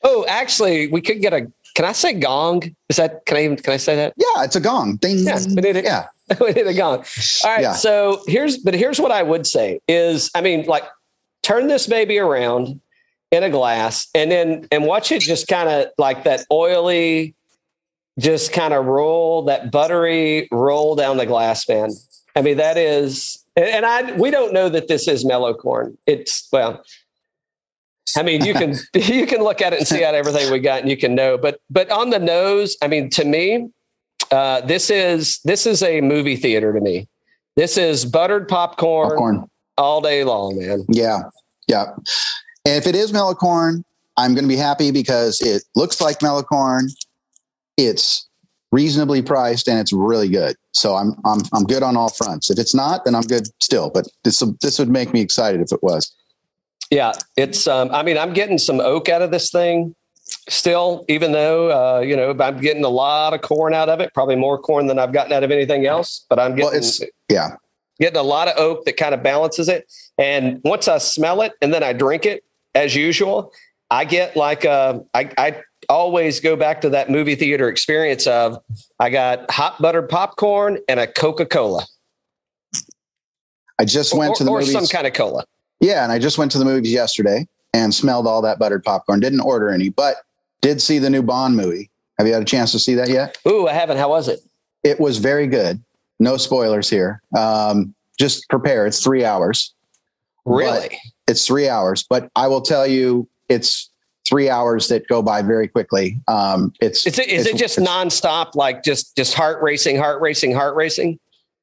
oh, 0.04 0.26
actually, 0.28 0.88
we 0.88 1.02
could 1.02 1.22
get 1.22 1.34
a 1.34 1.52
can 1.76 1.86
I 1.86 1.92
say 1.94 2.14
gong? 2.14 2.76
Is 2.90 2.98
that 2.98 3.26
can 3.26 3.38
I 3.38 3.44
even 3.46 3.58
can 3.58 3.74
I 3.74 3.78
say 3.78 3.96
that? 3.96 4.14
Yeah, 4.18 4.44
it's 4.44 4.56
a 4.56 4.60
gong. 4.62 4.98
Ding. 4.98 5.20
Yeah, 5.20 5.40
we 5.48 5.70
it. 5.70 5.84
Yeah. 5.86 6.08
we 6.42 6.52
need 6.52 6.68
a 6.68 6.74
gong. 6.74 7.00
All 7.44 7.52
right. 7.52 7.62
Yeah. 7.62 7.74
So 7.74 8.22
here's 8.28 8.58
but 8.58 8.74
here's 8.74 9.00
what 9.00 9.12
I 9.12 9.24
would 9.24 9.46
say 9.48 9.80
is 9.88 10.30
I 10.36 10.42
mean, 10.42 10.66
like 10.66 10.84
turn 11.50 11.68
this 11.68 11.88
baby 11.88 12.20
around 12.20 12.80
in 13.32 13.44
a 13.44 13.50
glass 13.50 14.08
and 14.14 14.32
then 14.32 14.68
and 14.72 14.86
watch 14.86 15.12
it 15.12 15.22
just 15.22 15.48
kind 15.48 15.70
of 15.70 15.88
like 15.98 16.24
that 16.24 16.46
oily 16.52 17.36
just 18.20 18.52
kind 18.54 18.74
of 18.74 18.86
roll 18.86 19.44
that 19.44 19.72
buttery 19.72 20.48
roll 20.52 20.96
down 20.96 21.18
the 21.18 21.26
glass, 21.26 21.68
man. 21.68 21.90
I 22.36 22.42
mean, 22.42 22.58
that 22.58 22.78
is, 22.78 23.44
and 23.56 23.86
I 23.86 24.14
we 24.14 24.30
don't 24.30 24.54
know 24.54 24.70
that 24.70 24.88
this 24.88 25.08
is 25.08 25.26
mellow 25.26 25.54
corn. 25.54 25.98
It's 26.06 26.48
well, 26.52 26.84
I 28.18 28.24
mean, 28.24 28.46
you 28.46 28.54
can 28.54 28.76
you 28.94 29.26
can 29.26 29.42
look 29.42 29.62
at 29.62 29.74
it 29.74 29.80
and 29.80 29.88
see 29.88 30.04
out 30.04 30.16
everything 30.16 30.52
we 30.52 30.60
got, 30.60 30.82
and 30.82 30.90
you 30.90 30.98
can 30.98 31.16
know. 31.16 31.38
But 31.38 31.62
but 31.70 31.90
on 31.90 32.10
the 32.10 32.20
nose, 32.20 32.78
I 32.82 32.88
mean, 32.88 33.10
to 33.12 33.26
me, 33.26 33.70
uh, 34.32 34.62
this 34.62 34.90
is 34.90 35.40
this 35.44 35.66
is 35.66 35.82
a 35.82 36.02
movie 36.02 36.36
theater 36.36 36.74
to 36.74 36.82
me. 36.82 37.08
This 37.56 37.78
is 37.78 38.06
buttered 38.06 38.48
popcorn, 38.48 39.10
Popcorn. 39.10 39.50
All 39.80 40.02
day 40.02 40.24
long, 40.24 40.60
man. 40.60 40.86
Yeah. 40.90 41.22
Yeah. 41.68 41.86
And 42.66 42.76
if 42.76 42.86
it 42.88 42.96
is 42.96 43.14
mellow 43.14 43.34
corn, 43.34 43.84
I'm 44.18 44.34
going 44.34 44.44
to 44.44 44.50
be 44.50 44.58
happy 44.58 44.92
because 44.92 45.42
it 45.42 45.64
looks 45.76 46.02
like 46.02 46.22
mellow 46.22 46.44
corn. 46.44 46.90
It's 47.78 48.28
reasonably 48.72 49.22
priced 49.22 49.68
and 49.68 49.80
it's 49.80 49.94
really 49.94 50.30
good. 50.30 50.56
So 50.74 50.96
I'm 50.96 51.16
I'm 51.26 51.42
I'm 51.54 51.64
good 51.64 51.84
on 51.84 51.96
all 51.98 52.10
fronts. 52.10 52.52
If 52.52 52.60
it's 52.60 52.76
not, 52.76 53.06
then 53.06 53.16
I'm 53.16 53.24
good 53.24 53.48
still. 53.62 53.90
But 53.90 54.08
this 54.24 54.44
this 54.62 54.78
would 54.78 54.90
make 54.90 55.14
me 55.14 55.22
excited 55.22 55.62
if 55.62 55.72
it 55.72 55.82
was. 55.82 56.14
Yeah, 56.92 57.14
it's. 57.38 57.68
Um, 57.68 57.90
I 57.92 58.04
mean, 58.04 58.18
I'm 58.18 58.34
getting 58.34 58.58
some 58.58 58.80
oak 58.80 59.10
out 59.10 59.22
of 59.22 59.32
this 59.32 59.52
thing 59.52 59.96
still, 60.50 61.06
even 61.08 61.32
though 61.32 61.70
uh, 61.72 62.00
you 62.02 62.16
know 62.16 62.36
I'm 62.40 62.60
getting 62.60 62.84
a 62.84 62.90
lot 62.90 63.34
of 63.34 63.42
corn 63.42 63.74
out 63.74 63.90
of 63.90 64.00
it. 64.00 64.14
Probably 64.14 64.36
more 64.36 64.58
corn 64.58 64.88
than 64.88 65.00
I've 65.00 65.14
gotten 65.14 65.32
out 65.34 65.44
of 65.44 65.52
anything 65.52 65.86
else. 65.86 66.26
But 66.30 66.40
I'm 66.40 66.56
Well, 66.56 66.72
getting 66.72 66.80
it's 66.80 67.02
yeah. 67.30 67.56
Getting 68.00 68.18
a 68.18 68.24
lot 68.24 68.48
of 68.48 68.58
oak 68.58 68.86
that 68.86 68.98
kind 68.98 69.14
of 69.14 69.22
balances 69.24 69.70
it. 69.70 69.92
And 70.18 70.62
once 70.64 70.88
I 70.88 70.98
smell 70.98 71.42
it 71.42 71.54
and 71.62 71.74
then 71.74 71.84
I 71.84 71.94
drink 71.94 72.26
it, 72.26 72.44
as 72.76 72.96
usual, 72.96 73.52
I 73.90 74.06
get 74.06 74.36
like 74.36 74.66
uh, 74.66 75.00
I, 75.14 75.32
I 75.38 75.62
always 75.88 76.40
go 76.40 76.56
back 76.56 76.82
to 76.82 76.90
that 76.90 77.10
movie 77.10 77.36
theater 77.36 77.68
experience 77.68 78.28
of 78.28 78.62
I 79.00 79.10
got 79.10 79.50
hot 79.50 79.82
buttered 79.82 80.10
popcorn 80.10 80.78
and 80.88 81.00
a 81.00 81.08
Coca 81.08 81.46
Cola 81.46 81.86
I 83.80 83.86
just 83.86 84.14
or, 84.14 84.20
went 84.20 84.36
to 84.36 84.44
the 84.44 84.52
or 84.52 84.60
movies. 84.60 84.74
some 84.74 84.86
kind 84.86 85.08
of 85.08 85.14
cola. 85.14 85.46
Yeah, 85.80 86.04
and 86.04 86.12
I 86.12 86.20
just 86.20 86.38
went 86.38 86.52
to 86.52 86.60
the 86.60 86.66
movies 86.66 86.92
yesterday 86.92 87.48
and 87.74 87.94
smelled 87.94 88.28
all 88.28 88.42
that 88.42 88.60
buttered 88.60 88.84
popcorn. 88.84 89.22
Didn't 89.22 89.40
order 89.40 89.70
any, 89.70 89.90
but 89.90 90.18
did 90.62 90.82
see 90.82 91.00
the 91.00 91.10
new 91.10 91.24
Bond 91.24 91.56
movie. 91.56 91.90
Have 92.18 92.28
you 92.28 92.34
had 92.34 92.42
a 92.42 92.46
chance 92.46 92.74
to 92.74 92.80
see 92.80 92.94
that 92.96 93.08
yet? 93.08 93.38
Ooh, 93.48 93.68
I 93.68 93.74
haven't. 93.74 93.98
How 93.98 94.10
was 94.10 94.28
it? 94.28 94.42
It 94.84 95.00
was 95.00 95.18
very 95.18 95.48
good. 95.48 95.82
No 96.20 96.38
spoilers 96.38 96.90
here. 96.90 97.22
Um, 97.38 97.94
just 98.20 98.48
prepare. 98.50 98.86
It's 98.86 99.02
three 99.04 99.24
hours. 99.24 99.74
Really? 100.46 100.98
It's 101.28 101.46
three 101.46 101.70
hours, 101.70 102.04
but 102.10 102.30
I 102.36 102.48
will 102.48 102.62
tell 102.62 102.86
you, 102.88 103.28
it's 103.50 103.90
three 104.28 104.50
hours 104.50 104.88
that 104.90 105.08
go 105.08 105.22
by 105.22 105.42
very 105.42 105.68
quickly. 105.68 106.20
Um, 106.28 106.74
it's 106.82 107.06
Is 107.08 107.18
it, 107.20 107.28
is 107.30 107.42
it's- 107.46 107.56
it 107.56 107.58
just 107.60 107.78
it's- 107.78 107.88
nonstop, 107.90 108.56
like 108.56 108.84
just 108.84 109.16
just 109.16 109.34
heart 109.34 109.62
racing, 109.62 109.98
heart 109.98 110.22
racing, 110.22 110.54
heart 110.54 110.76
racing? 110.76 111.20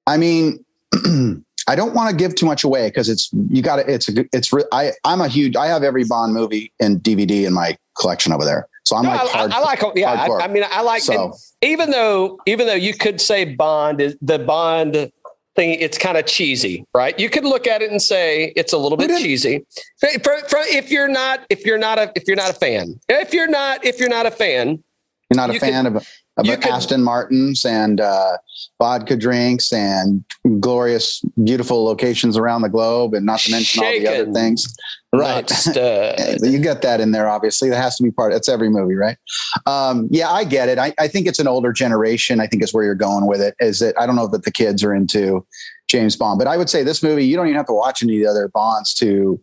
I 0.07 0.17
mean, 0.17 0.65
I 1.69 1.75
don't 1.75 1.95
want 1.95 2.11
to 2.11 2.17
give 2.17 2.35
too 2.37 2.47
much 2.47 2.63
away 2.65 2.89
because 2.89 3.09
it's 3.09 3.29
you 3.51 3.61
got 3.61 3.77
to. 3.77 3.93
It's 3.93 4.09
a. 4.09 4.25
It's 4.33 4.53
I. 4.73 4.93
I'm 5.05 5.21
a 5.21 5.27
huge. 5.29 5.57
I 5.57 5.67
have 5.67 5.83
every 5.83 6.05
Bond 6.05 6.33
movie 6.33 6.73
and 6.79 6.99
DVD 7.03 7.45
in 7.45 7.53
my 7.53 7.77
collection 7.99 8.33
over 8.33 8.45
there. 8.45 8.69
So 8.87 8.95
I'm 8.97 9.03
No, 9.05 9.11
like, 9.11 9.29
hard, 9.31 9.51
I, 9.51 9.57
I 9.57 9.61
like, 9.61 9.83
yeah. 9.97 10.13
I, 10.13 10.45
I 10.45 10.49
mean, 10.49 10.63
I 10.71 10.81
like, 10.81 11.03
So- 11.03 11.35
even 11.61 11.91
though, 11.91 12.39
even 12.47 12.69
though 12.69 12.75
you 12.75 12.95
could 12.95 13.21
say 13.21 13.45
Bond 13.45 14.01
is 14.01 14.17
the 14.23 14.39
Bond 14.39 15.11
thing, 15.57 15.81
it's 15.81 15.99
kind 15.99 16.17
of 16.17 16.27
cheesy, 16.27 16.87
right? 16.95 17.19
You 17.19 17.29
could 17.29 17.45
look 17.45 17.67
at 17.67 17.83
it 17.83 17.91
and 17.91 18.01
say 18.01 18.53
it's 18.55 18.73
a 18.73 18.79
little 18.79 18.97
bit 18.97 19.09
cheesy. 19.21 19.67
For, 19.99 20.39
for, 20.49 20.59
if 20.61 20.89
you're 20.93 21.09
not, 21.09 21.45
if 21.51 21.67
you're 21.67 21.79
not 21.79 21.99
a, 21.99 22.13
if 22.15 22.29
you're 22.29 22.37
not 22.37 22.51
a 22.51 22.53
fan, 22.53 23.01
if 23.09 23.35
you're 23.35 23.49
not, 23.49 23.85
if 23.85 23.99
you're 23.99 24.09
not 24.09 24.25
a 24.27 24.31
fan, 24.31 24.83
You're 25.31 25.37
not 25.37 25.51
a 25.51 25.55
you 25.55 25.59
fan 25.61 25.87
of, 25.87 25.97
of 25.97 26.09
you 26.43 26.57
could- 26.57 26.71
Aston 26.71 27.03
Martins 27.03 27.65
and 27.65 28.01
uh, 28.01 28.37
vodka 28.79 29.17
drinks 29.17 29.73
and 29.73 30.25
glorious, 30.61 31.23
beautiful 31.43 31.85
locations 31.85 32.37
around 32.37 32.63
the 32.63 32.69
globe, 32.69 33.15
and 33.15 33.25
not 33.25 33.41
to 33.41 33.51
mention 33.51 33.83
all 33.83 33.91
the 33.91 34.09
other 34.09 34.33
things. 34.33 34.77
Right. 35.13 35.51
you 36.43 36.59
get 36.59 36.83
that 36.83 37.01
in 37.01 37.13
there, 37.13 37.29
obviously. 37.29 37.71
That 37.71 37.81
has 37.81 37.97
to 37.97 38.03
be 38.03 38.11
part. 38.11 38.33
That's 38.33 38.49
every 38.49 38.69
movie, 38.69 38.95
right? 38.95 39.17
Um, 39.65 40.09
yeah, 40.11 40.31
I 40.31 40.45
get 40.45 40.69
it. 40.69 40.79
I, 40.79 40.93
I 40.99 41.09
think 41.09 41.27
it's 41.27 41.39
an 41.39 41.49
older 41.49 41.73
generation. 41.73 42.41
I 42.41 42.47
think 42.47 42.63
is 42.63 42.75
where 42.75 42.85
you're 42.85 42.95
going 42.95 43.27
with 43.27 43.41
it. 43.41 43.55
Is 43.61 43.79
that 43.79 43.99
I 43.99 44.07
don't 44.07 44.17
know 44.17 44.27
that 44.29 44.45
the 44.45 44.53
kids 44.53 44.85
are 44.85 44.95
into 44.95 45.47
James 45.89 46.17
Bond, 46.17 46.39
but 46.39 46.49
I 46.49 46.57
would 46.57 46.69
say 46.69 46.83
this 46.83 47.03
movie 47.03 47.25
you 47.25 47.37
don't 47.37 47.47
even 47.47 47.57
have 47.57 47.67
to 47.67 47.73
watch 47.73 48.03
any 48.03 48.17
of 48.17 48.25
the 48.25 48.31
other 48.31 48.49
Bonds 48.49 48.93
to. 48.95 49.41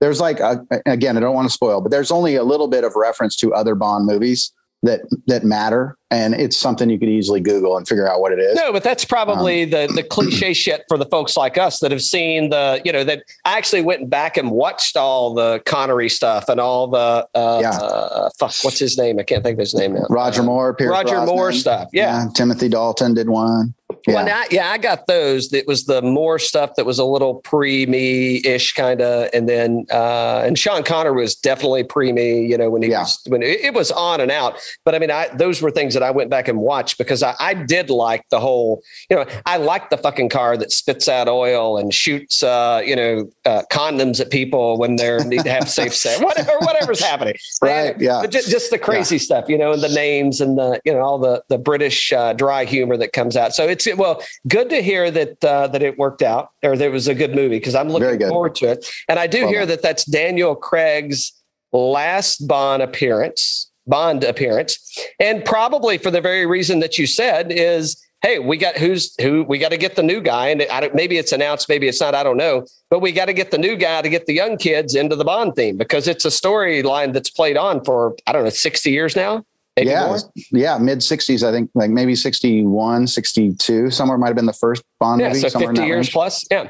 There's 0.00 0.18
like 0.18 0.40
a, 0.40 0.66
again, 0.86 1.18
I 1.18 1.20
don't 1.20 1.34
want 1.34 1.46
to 1.46 1.52
spoil, 1.52 1.82
but 1.82 1.90
there's 1.90 2.10
only 2.10 2.34
a 2.34 2.42
little 2.42 2.68
bit 2.68 2.84
of 2.84 2.96
reference 2.96 3.36
to 3.36 3.52
other 3.52 3.74
Bond 3.74 4.06
movies 4.06 4.50
that 4.82 5.00
that 5.26 5.44
matter, 5.44 5.96
and 6.10 6.34
it's 6.34 6.56
something 6.56 6.88
you 6.88 6.98
could 6.98 7.08
easily 7.08 7.38
Google 7.40 7.76
and 7.76 7.86
figure 7.86 8.10
out 8.10 8.20
what 8.20 8.32
it 8.32 8.38
is. 8.38 8.56
No, 8.56 8.72
but 8.72 8.82
that's 8.82 9.04
probably 9.04 9.64
Um, 9.64 9.70
the 9.70 9.92
the 9.94 10.02
cliche 10.02 10.52
shit 10.54 10.84
for 10.88 10.96
the 10.96 11.04
folks 11.06 11.36
like 11.36 11.58
us 11.58 11.80
that 11.80 11.90
have 11.90 12.00
seen 12.02 12.48
the, 12.50 12.80
you 12.84 12.90
know, 12.92 13.04
that 13.04 13.24
I 13.44 13.58
actually 13.58 13.82
went 13.82 14.08
back 14.08 14.36
and 14.38 14.50
watched 14.50 14.96
all 14.96 15.34
the 15.34 15.60
Connery 15.66 16.08
stuff 16.08 16.48
and 16.48 16.58
all 16.58 16.86
the, 16.88 17.28
uh, 17.34 17.58
Yeah. 17.60 17.70
uh, 17.72 18.30
fuck, 18.38 18.54
what's 18.62 18.78
his 18.78 18.96
name? 18.96 19.18
I 19.18 19.22
can't 19.22 19.42
think 19.44 19.54
of 19.54 19.60
his 19.60 19.74
name 19.74 19.92
now. 19.94 20.06
Roger 20.08 20.42
Moore, 20.42 20.72
Pierce 20.74 20.90
Roger 20.90 21.16
Brosnan. 21.16 21.36
Moore 21.36 21.52
stuff. 21.52 21.88
Yeah. 21.92 22.26
Timothy 22.34 22.68
Dalton 22.70 23.12
did 23.14 23.28
one. 23.28 23.74
Well, 24.06 24.18
Yeah. 24.26 24.32
now, 24.34 24.42
yeah, 24.50 24.70
I 24.70 24.78
got 24.78 25.06
those. 25.06 25.52
It 25.52 25.66
was 25.66 25.84
the 25.84 26.02
more 26.02 26.38
stuff 26.38 26.74
that 26.76 26.86
was 26.86 26.98
a 26.98 27.04
little 27.04 27.34
pre 27.36 27.86
me 27.86 28.40
ish 28.44 28.72
kind 28.74 29.00
of, 29.00 29.28
and 29.32 29.48
then 29.48 29.86
uh, 29.90 30.42
and 30.44 30.58
Sean 30.58 30.82
Connery 30.82 31.22
was 31.22 31.34
definitely 31.34 31.84
pre 31.84 32.12
me. 32.12 32.44
You 32.46 32.56
know 32.58 32.70
when 32.70 32.82
he 32.82 32.90
Yeah. 32.90 33.00
was 33.00 33.20
when 33.28 33.42
it, 33.42 33.60
it 33.60 33.74
was 33.74 33.90
on 33.90 34.20
and 34.20 34.30
out. 34.30 34.58
But 34.84 34.94
I 34.94 34.98
mean, 34.98 35.10
I 35.10 35.28
those 35.34 35.60
were 35.62 35.70
things 35.70 35.94
that 35.94 36.02
I 36.02 36.10
went 36.10 36.30
back 36.30 36.48
and 36.48 36.58
watched 36.60 36.98
because 36.98 37.22
I, 37.22 37.34
I 37.40 37.54
did 37.54 37.90
like 37.90 38.24
the 38.30 38.40
whole. 38.40 38.82
You 39.10 39.16
know, 39.16 39.26
I 39.46 39.56
like 39.58 39.90
the 39.90 39.96
fucking 39.98 40.28
car 40.30 40.56
that 40.56 40.72
spits 40.72 41.08
out 41.08 41.28
oil 41.28 41.76
and 41.78 41.92
shoots. 41.92 42.42
Uh, 42.42 42.82
you 42.84 42.96
know, 42.96 43.30
uh, 43.44 43.62
condoms 43.70 44.20
at 44.20 44.30
people 44.30 44.78
when 44.78 44.96
they 44.96 45.18
need 45.24 45.44
to 45.44 45.50
have 45.50 45.68
safe 45.68 45.94
sex, 45.94 46.20
whatever, 46.22 46.52
whatever's 46.60 47.00
happening. 47.00 47.34
Right, 47.62 48.00
yeah. 48.00 48.20
But 48.22 48.30
ju- 48.30 48.40
just, 48.42 48.70
the 48.70 48.78
crazy 48.78 49.18
stuff, 49.18 49.46
you 49.48 49.58
know, 49.58 49.72
and 49.72 49.82
the 49.82 49.88
names 49.88 50.40
and 50.40 50.56
the 50.56 50.80
you 50.84 50.92
know 50.94 51.00
all 51.00 51.18
the 51.18 51.42
the 51.48 51.58
British 51.58 52.12
uh, 52.12 52.32
dry 52.32 52.64
humor 52.64 52.96
that 52.96 53.12
comes 53.12 53.36
out. 53.36 53.54
So 53.54 53.66
it's 53.68 53.86
well 53.96 54.22
good 54.48 54.70
to 54.70 54.82
hear 54.82 55.10
that 55.10 55.44
uh, 55.44 55.66
that 55.68 55.82
it 55.82 55.98
worked 55.98 56.22
out 56.22 56.50
or 56.62 56.76
there 56.76 56.90
was 56.90 57.08
a 57.08 57.14
good 57.14 57.34
movie 57.34 57.58
because 57.58 57.74
I'm 57.74 57.88
looking 57.88 58.28
forward 58.28 58.54
to 58.56 58.66
it. 58.66 58.86
And 59.08 59.18
I 59.18 59.26
do 59.26 59.42
Well 59.42 59.48
hear 59.48 59.66
that 59.66 59.82
that's 59.82 60.04
Daniel 60.04 60.54
Craig's 60.54 61.32
last 61.72 62.46
Bond 62.46 62.82
appearance, 62.82 63.70
Bond 63.86 64.24
appearance, 64.24 64.78
and 65.18 65.44
probably 65.44 65.98
for 65.98 66.10
the 66.10 66.20
very 66.20 66.46
reason 66.46 66.80
that 66.80 66.98
you 66.98 67.06
said 67.06 67.52
is. 67.52 68.02
Hey, 68.22 68.38
we 68.38 68.58
got 68.58 68.76
who's 68.76 69.14
who? 69.18 69.44
We 69.44 69.56
got 69.56 69.70
to 69.70 69.78
get 69.78 69.96
the 69.96 70.02
new 70.02 70.20
guy, 70.20 70.48
and 70.48 70.60
I 70.70 70.80
don't, 70.80 70.94
maybe 70.94 71.16
it's 71.16 71.32
announced, 71.32 71.70
maybe 71.70 71.88
it's 71.88 72.02
not. 72.02 72.14
I 72.14 72.22
don't 72.22 72.36
know, 72.36 72.66
but 72.90 72.98
we 72.98 73.12
got 73.12 73.24
to 73.24 73.32
get 73.32 73.50
the 73.50 73.56
new 73.56 73.76
guy 73.76 74.02
to 74.02 74.10
get 74.10 74.26
the 74.26 74.34
young 74.34 74.58
kids 74.58 74.94
into 74.94 75.16
the 75.16 75.24
Bond 75.24 75.56
theme 75.56 75.78
because 75.78 76.06
it's 76.06 76.26
a 76.26 76.28
storyline 76.28 77.14
that's 77.14 77.30
played 77.30 77.56
on 77.56 77.82
for 77.82 78.14
I 78.26 78.32
don't 78.32 78.44
know 78.44 78.50
sixty 78.50 78.90
years 78.90 79.16
now. 79.16 79.46
Maybe 79.76 79.90
yeah, 79.90 80.06
more? 80.06 80.18
yeah, 80.50 80.78
mid 80.78 80.98
60s, 80.98 81.46
I 81.46 81.52
think, 81.52 81.70
like 81.74 81.90
maybe 81.90 82.14
61, 82.14 83.06
62, 83.06 83.90
somewhere 83.90 84.18
might 84.18 84.26
have 84.26 84.36
been 84.36 84.46
the 84.46 84.52
first 84.52 84.82
Bond 84.98 85.20
yeah, 85.20 85.28
movie. 85.28 85.40
so 85.40 85.48
somewhere 85.48 85.70
in 85.70 85.76
fifty 85.76 85.82
that 85.82 85.86
years 85.86 86.06
range. 86.06 86.12
plus. 86.12 86.46
Yeah, 86.50 86.68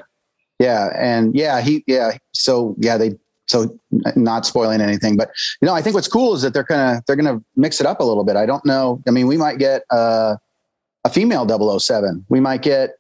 Yeah, 0.59 0.89
and 0.97 1.35
yeah, 1.35 1.61
he, 1.61 1.83
yeah, 1.87 2.13
so 2.33 2.77
yeah, 2.79 2.97
they, 2.99 3.17
so 3.47 3.77
not 4.15 4.47
spoiling 4.47 4.81
anything, 4.81 5.17
but 5.17 5.31
you 5.61 5.67
know, 5.67 5.75
I 5.75 5.83
think 5.83 5.95
what's 5.95 6.07
cool 6.09 6.35
is 6.35 6.43
that 6.43 6.55
they're 6.55 6.63
gonna 6.63 7.03
they're 7.07 7.17
gonna 7.17 7.43
mix 7.57 7.81
it 7.81 7.87
up 7.87 7.99
a 8.01 8.05
little 8.05 8.23
bit. 8.23 8.37
I 8.37 8.47
don't 8.47 8.65
know. 8.65 9.03
I 9.09 9.11
mean, 9.11 9.27
we 9.27 9.37
might 9.37 9.59
get 9.59 9.83
uh, 9.91 10.37
a 11.05 11.11
female 11.11 11.49
007. 11.79 12.25
We 12.29 12.39
might 12.39 12.63
get 12.63 12.91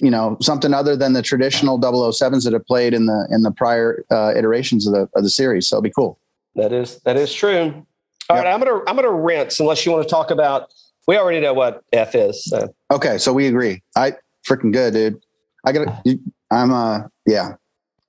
you 0.00 0.10
know 0.10 0.36
something 0.40 0.72
other 0.72 0.96
than 0.96 1.12
the 1.12 1.22
traditional 1.22 1.78
007s 1.78 2.44
that 2.44 2.52
have 2.52 2.64
played 2.66 2.94
in 2.94 3.06
the 3.06 3.28
in 3.30 3.42
the 3.42 3.50
prior 3.50 4.04
uh, 4.10 4.32
iterations 4.36 4.86
of 4.86 4.94
the 4.94 5.08
of 5.14 5.24
the 5.24 5.30
series. 5.30 5.68
So 5.68 5.76
it'll 5.76 5.82
be 5.82 5.90
cool. 5.90 6.18
that 6.54 6.72
is 6.72 7.00
that 7.00 7.16
is 7.16 7.32
true. 7.34 7.86
All 8.30 8.36
Yep. 8.36 8.44
right, 8.44 8.52
I'm 8.54 8.60
gonna 8.60 8.80
I'm 8.86 8.96
gonna 8.96 9.10
rinse 9.12 9.58
unless 9.60 9.84
you 9.86 9.92
want 9.92 10.04
to 10.04 10.10
talk 10.10 10.30
about. 10.30 10.68
We 11.06 11.16
already 11.16 11.40
know 11.40 11.54
what 11.54 11.82
F 11.92 12.14
is. 12.14 12.44
So. 12.44 12.74
Okay, 12.90 13.16
so 13.16 13.32
we 13.32 13.46
agree. 13.46 13.82
I 13.96 14.12
freaking 14.46 14.72
good, 14.72 14.92
dude. 14.92 15.20
I 15.64 15.72
got. 15.72 16.04
to 16.04 16.18
I'm 16.50 16.72
uh 16.72 17.00
yeah, 17.26 17.54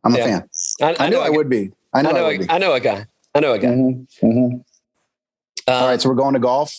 I'm 0.04 0.14
a 0.14 0.18
fan. 0.18 0.50
I, 0.82 0.96
I, 1.00 1.10
knew 1.10 1.20
a 1.20 1.26
I 1.26 1.30
would 1.30 1.50
be. 1.50 1.72
I 1.94 2.00
I 2.00 2.02
know 2.02 2.10
I, 2.10 2.14
know. 2.14 2.44
a-. 2.50 2.54
I 2.54 2.58
know 2.58 2.74
a 2.74 2.80
guy. 2.80 3.06
I 3.36 3.40
know 3.40 3.54
a 3.54 3.60
guy. 3.60 3.68
Mhm, 3.70 4.08
mhm. 4.22 4.64
Uh, 5.68 5.72
All 5.72 5.88
right, 5.88 6.02
so 6.02 6.10
we're 6.10 6.16
going 6.16 6.34
to 6.34 6.40
golf. 6.40 6.74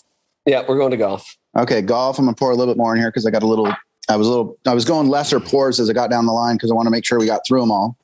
Yeah, 0.47 0.64
we're 0.68 0.76
going 0.78 0.91
to 0.91 0.97
golf. 0.97 1.36
Okay, 1.57 1.80
golf. 1.80 2.18
I'm 2.18 2.26
gonna 2.26 2.34
pour 2.34 2.51
a 2.51 2.55
little 2.57 2.74
bit 2.74 2.78
more 2.78 2.95
in 2.95 3.01
here 3.01 3.11
because 3.11 3.24
I 3.24 3.30
got 3.30 3.43
a 3.43 3.47
little. 3.47 3.72
I 4.09 4.16
was 4.16 4.26
a 4.26 4.30
little. 4.30 4.57
I 4.66 4.74
was 4.74 4.84
going 4.84 5.09
lesser 5.09 5.41
pours 5.41 5.80
as 5.80 5.88
I 5.88 5.93
got 5.95 6.11
down 6.11 6.26
the 6.26 6.32
line 6.32 6.57
because 6.57 6.70
I 6.70 6.74
want 6.74 6.86
to 6.86 6.91
make 6.91 7.07
sure 7.07 7.18
we 7.18 7.26
got 7.26 7.41
through 7.47 7.61
them 7.61 7.70
all. 7.70 7.97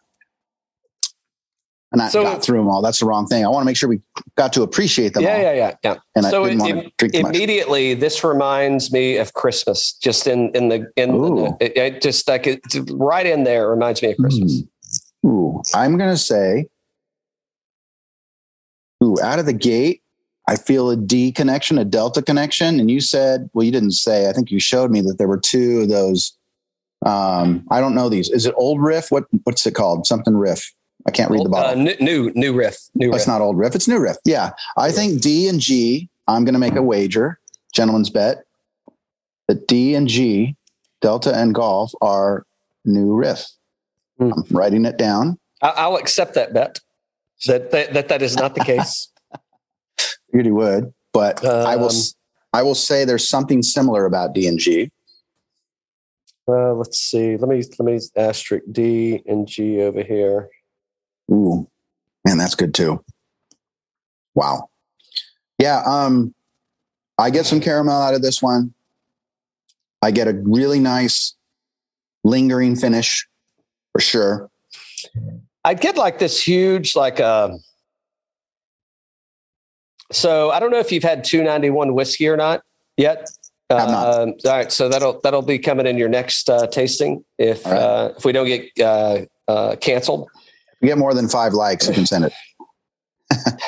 And 1.92 2.00
not 2.00 2.10
So- 2.10 2.24
got 2.24 2.42
through 2.42 2.58
them 2.58 2.68
all. 2.68 2.82
That's 2.82 2.98
the 2.98 3.06
wrong 3.06 3.26
thing. 3.26 3.44
I 3.44 3.48
want 3.48 3.62
to 3.62 3.66
make 3.66 3.76
sure 3.76 3.88
we 3.88 4.00
got 4.36 4.52
to 4.54 4.62
appreciate 4.62 5.14
them 5.14 5.22
Yeah, 5.22 5.36
all. 5.36 5.40
yeah, 5.42 5.52
yeah, 5.52 5.74
yeah. 5.84 5.94
And 6.16 6.26
so 6.26 6.44
I 6.44 6.48
didn't 6.48 6.66
it- 6.66 6.74
want 6.74 6.86
to 6.98 7.08
drink 7.08 7.14
immediately, 7.14 7.94
this 7.94 8.24
reminds 8.24 8.92
me 8.92 9.16
of 9.18 9.34
Christmas. 9.34 9.92
Just 9.92 10.26
in 10.26 10.50
in 10.50 10.68
the 10.68 10.90
in 10.96 11.12
the, 11.12 11.56
it, 11.60 11.76
it 11.76 12.02
just 12.02 12.26
like 12.28 12.46
it's 12.46 12.76
right 12.92 13.24
in 13.26 13.44
there. 13.44 13.70
Reminds 13.70 14.02
me 14.02 14.10
of 14.10 14.16
Christmas. 14.16 14.62
Ooh, 15.24 15.62
I'm 15.74 15.96
gonna 15.96 16.16
say. 16.16 16.66
Ooh, 19.04 19.16
out 19.22 19.38
of 19.38 19.46
the 19.46 19.52
gate, 19.52 20.02
I 20.48 20.56
feel 20.56 20.90
a 20.90 20.96
D 20.96 21.30
connection, 21.30 21.78
a 21.78 21.84
delta 21.84 22.22
connection. 22.22 22.80
And 22.80 22.90
you 22.90 23.00
said, 23.00 23.48
well, 23.52 23.64
you 23.64 23.70
didn't 23.72 23.92
say, 23.92 24.28
I 24.28 24.32
think 24.32 24.50
you 24.50 24.58
showed 24.58 24.90
me 24.90 25.02
that 25.02 25.18
there 25.18 25.28
were 25.28 25.38
two 25.38 25.80
of 25.82 25.88
those. 25.88 26.36
Um, 27.04 27.64
I 27.70 27.80
don't 27.80 27.94
know 27.94 28.08
these. 28.08 28.30
Is 28.30 28.46
it 28.46 28.54
old 28.56 28.80
riff? 28.80 29.10
What 29.10 29.24
what's 29.44 29.66
it 29.66 29.74
called? 29.74 30.06
Something 30.06 30.36
riff. 30.36 30.72
I 31.06 31.10
can't 31.10 31.30
read 31.30 31.46
the 31.46 31.50
Uh, 31.50 31.74
new, 31.74 31.94
new 32.00 32.32
new 32.34 32.52
riff. 32.52 32.76
New 32.94 33.10
That's 33.10 33.22
riff. 33.22 33.28
not 33.28 33.40
old 33.40 33.56
riff. 33.56 33.74
It's 33.74 33.86
new 33.88 33.98
riff. 33.98 34.16
Yeah. 34.24 34.50
I 34.76 34.90
think 34.90 35.20
D 35.22 35.48
and 35.48 35.60
G, 35.60 36.08
I'm 36.26 36.44
going 36.44 36.54
to 36.54 36.58
make 36.58 36.74
a 36.74 36.82
wager, 36.82 37.38
gentleman's 37.72 38.10
bet, 38.10 38.44
that 39.48 39.68
D 39.68 39.94
and 39.94 40.08
G, 40.08 40.56
Delta 41.00 41.32
and 41.36 41.54
Golf 41.54 41.92
are 42.02 42.44
new 42.84 43.14
riff. 43.14 43.46
Hmm. 44.18 44.32
I'm 44.32 44.44
writing 44.50 44.84
it 44.84 44.96
down. 44.96 45.38
I, 45.62 45.68
I'll 45.76 45.96
accept 45.96 46.34
that 46.34 46.52
bet. 46.52 46.80
That 47.46 47.70
that 47.70 47.92
that, 47.94 48.08
that 48.08 48.22
is 48.22 48.36
not 48.36 48.54
the 48.54 48.64
case. 48.64 49.08
Really 50.32 50.50
would, 50.50 50.92
but 51.12 51.42
I 51.46 51.76
will. 51.76 51.92
I 52.52 52.62
will 52.62 52.74
say 52.74 53.04
there's 53.06 53.26
something 53.26 53.62
similar 53.62 54.04
about 54.04 54.34
D 54.34 54.46
and 54.48 54.58
G. 54.58 54.90
Uh, 56.48 56.74
let's 56.74 56.98
see. 56.98 57.36
Let 57.36 57.48
me 57.48 57.62
let 57.78 57.86
me 57.86 58.00
asterisk 58.16 58.64
D 58.70 59.22
and 59.26 59.46
G 59.46 59.80
over 59.80 60.02
here. 60.02 60.50
Ooh, 61.30 61.68
man, 62.24 62.38
that's 62.38 62.54
good 62.54 62.74
too. 62.74 63.04
Wow. 64.34 64.68
Yeah. 65.58 65.82
Um, 65.86 66.34
I 67.18 67.30
get 67.30 67.46
some 67.46 67.60
caramel 67.60 68.00
out 68.00 68.14
of 68.14 68.22
this 68.22 68.42
one. 68.42 68.74
I 70.02 70.10
get 70.10 70.28
a 70.28 70.34
really 70.34 70.78
nice 70.78 71.34
lingering 72.22 72.76
finish 72.76 73.26
for 73.92 74.00
sure. 74.00 74.50
I'd 75.64 75.80
get 75.80 75.96
like 75.96 76.18
this 76.18 76.40
huge, 76.40 76.94
like 76.94 77.18
uh 77.18 77.50
so 80.12 80.50
I 80.50 80.60
don't 80.60 80.70
know 80.70 80.78
if 80.78 80.92
you've 80.92 81.02
had 81.02 81.24
291 81.24 81.94
whiskey 81.94 82.28
or 82.28 82.36
not 82.36 82.62
yet. 82.96 83.28
Um, 83.68 83.90
all 83.90 84.34
right, 84.44 84.70
so 84.70 84.88
that'll 84.88 85.20
that'll 85.22 85.42
be 85.42 85.58
coming 85.58 85.88
in 85.88 85.98
your 85.98 86.08
next 86.08 86.48
uh, 86.48 86.68
tasting 86.68 87.24
if 87.36 87.64
right. 87.66 87.76
uh, 87.76 88.12
if 88.16 88.24
we 88.24 88.30
don't 88.30 88.46
get 88.46 88.70
uh, 88.80 89.22
uh, 89.48 89.74
canceled. 89.80 90.30
If 90.80 90.82
you 90.82 90.88
get 90.88 90.98
more 90.98 91.14
than 91.14 91.28
five 91.28 91.52
likes, 91.54 91.88
you 91.88 91.94
can 91.94 92.06
send 92.06 92.24
it. 92.26 92.32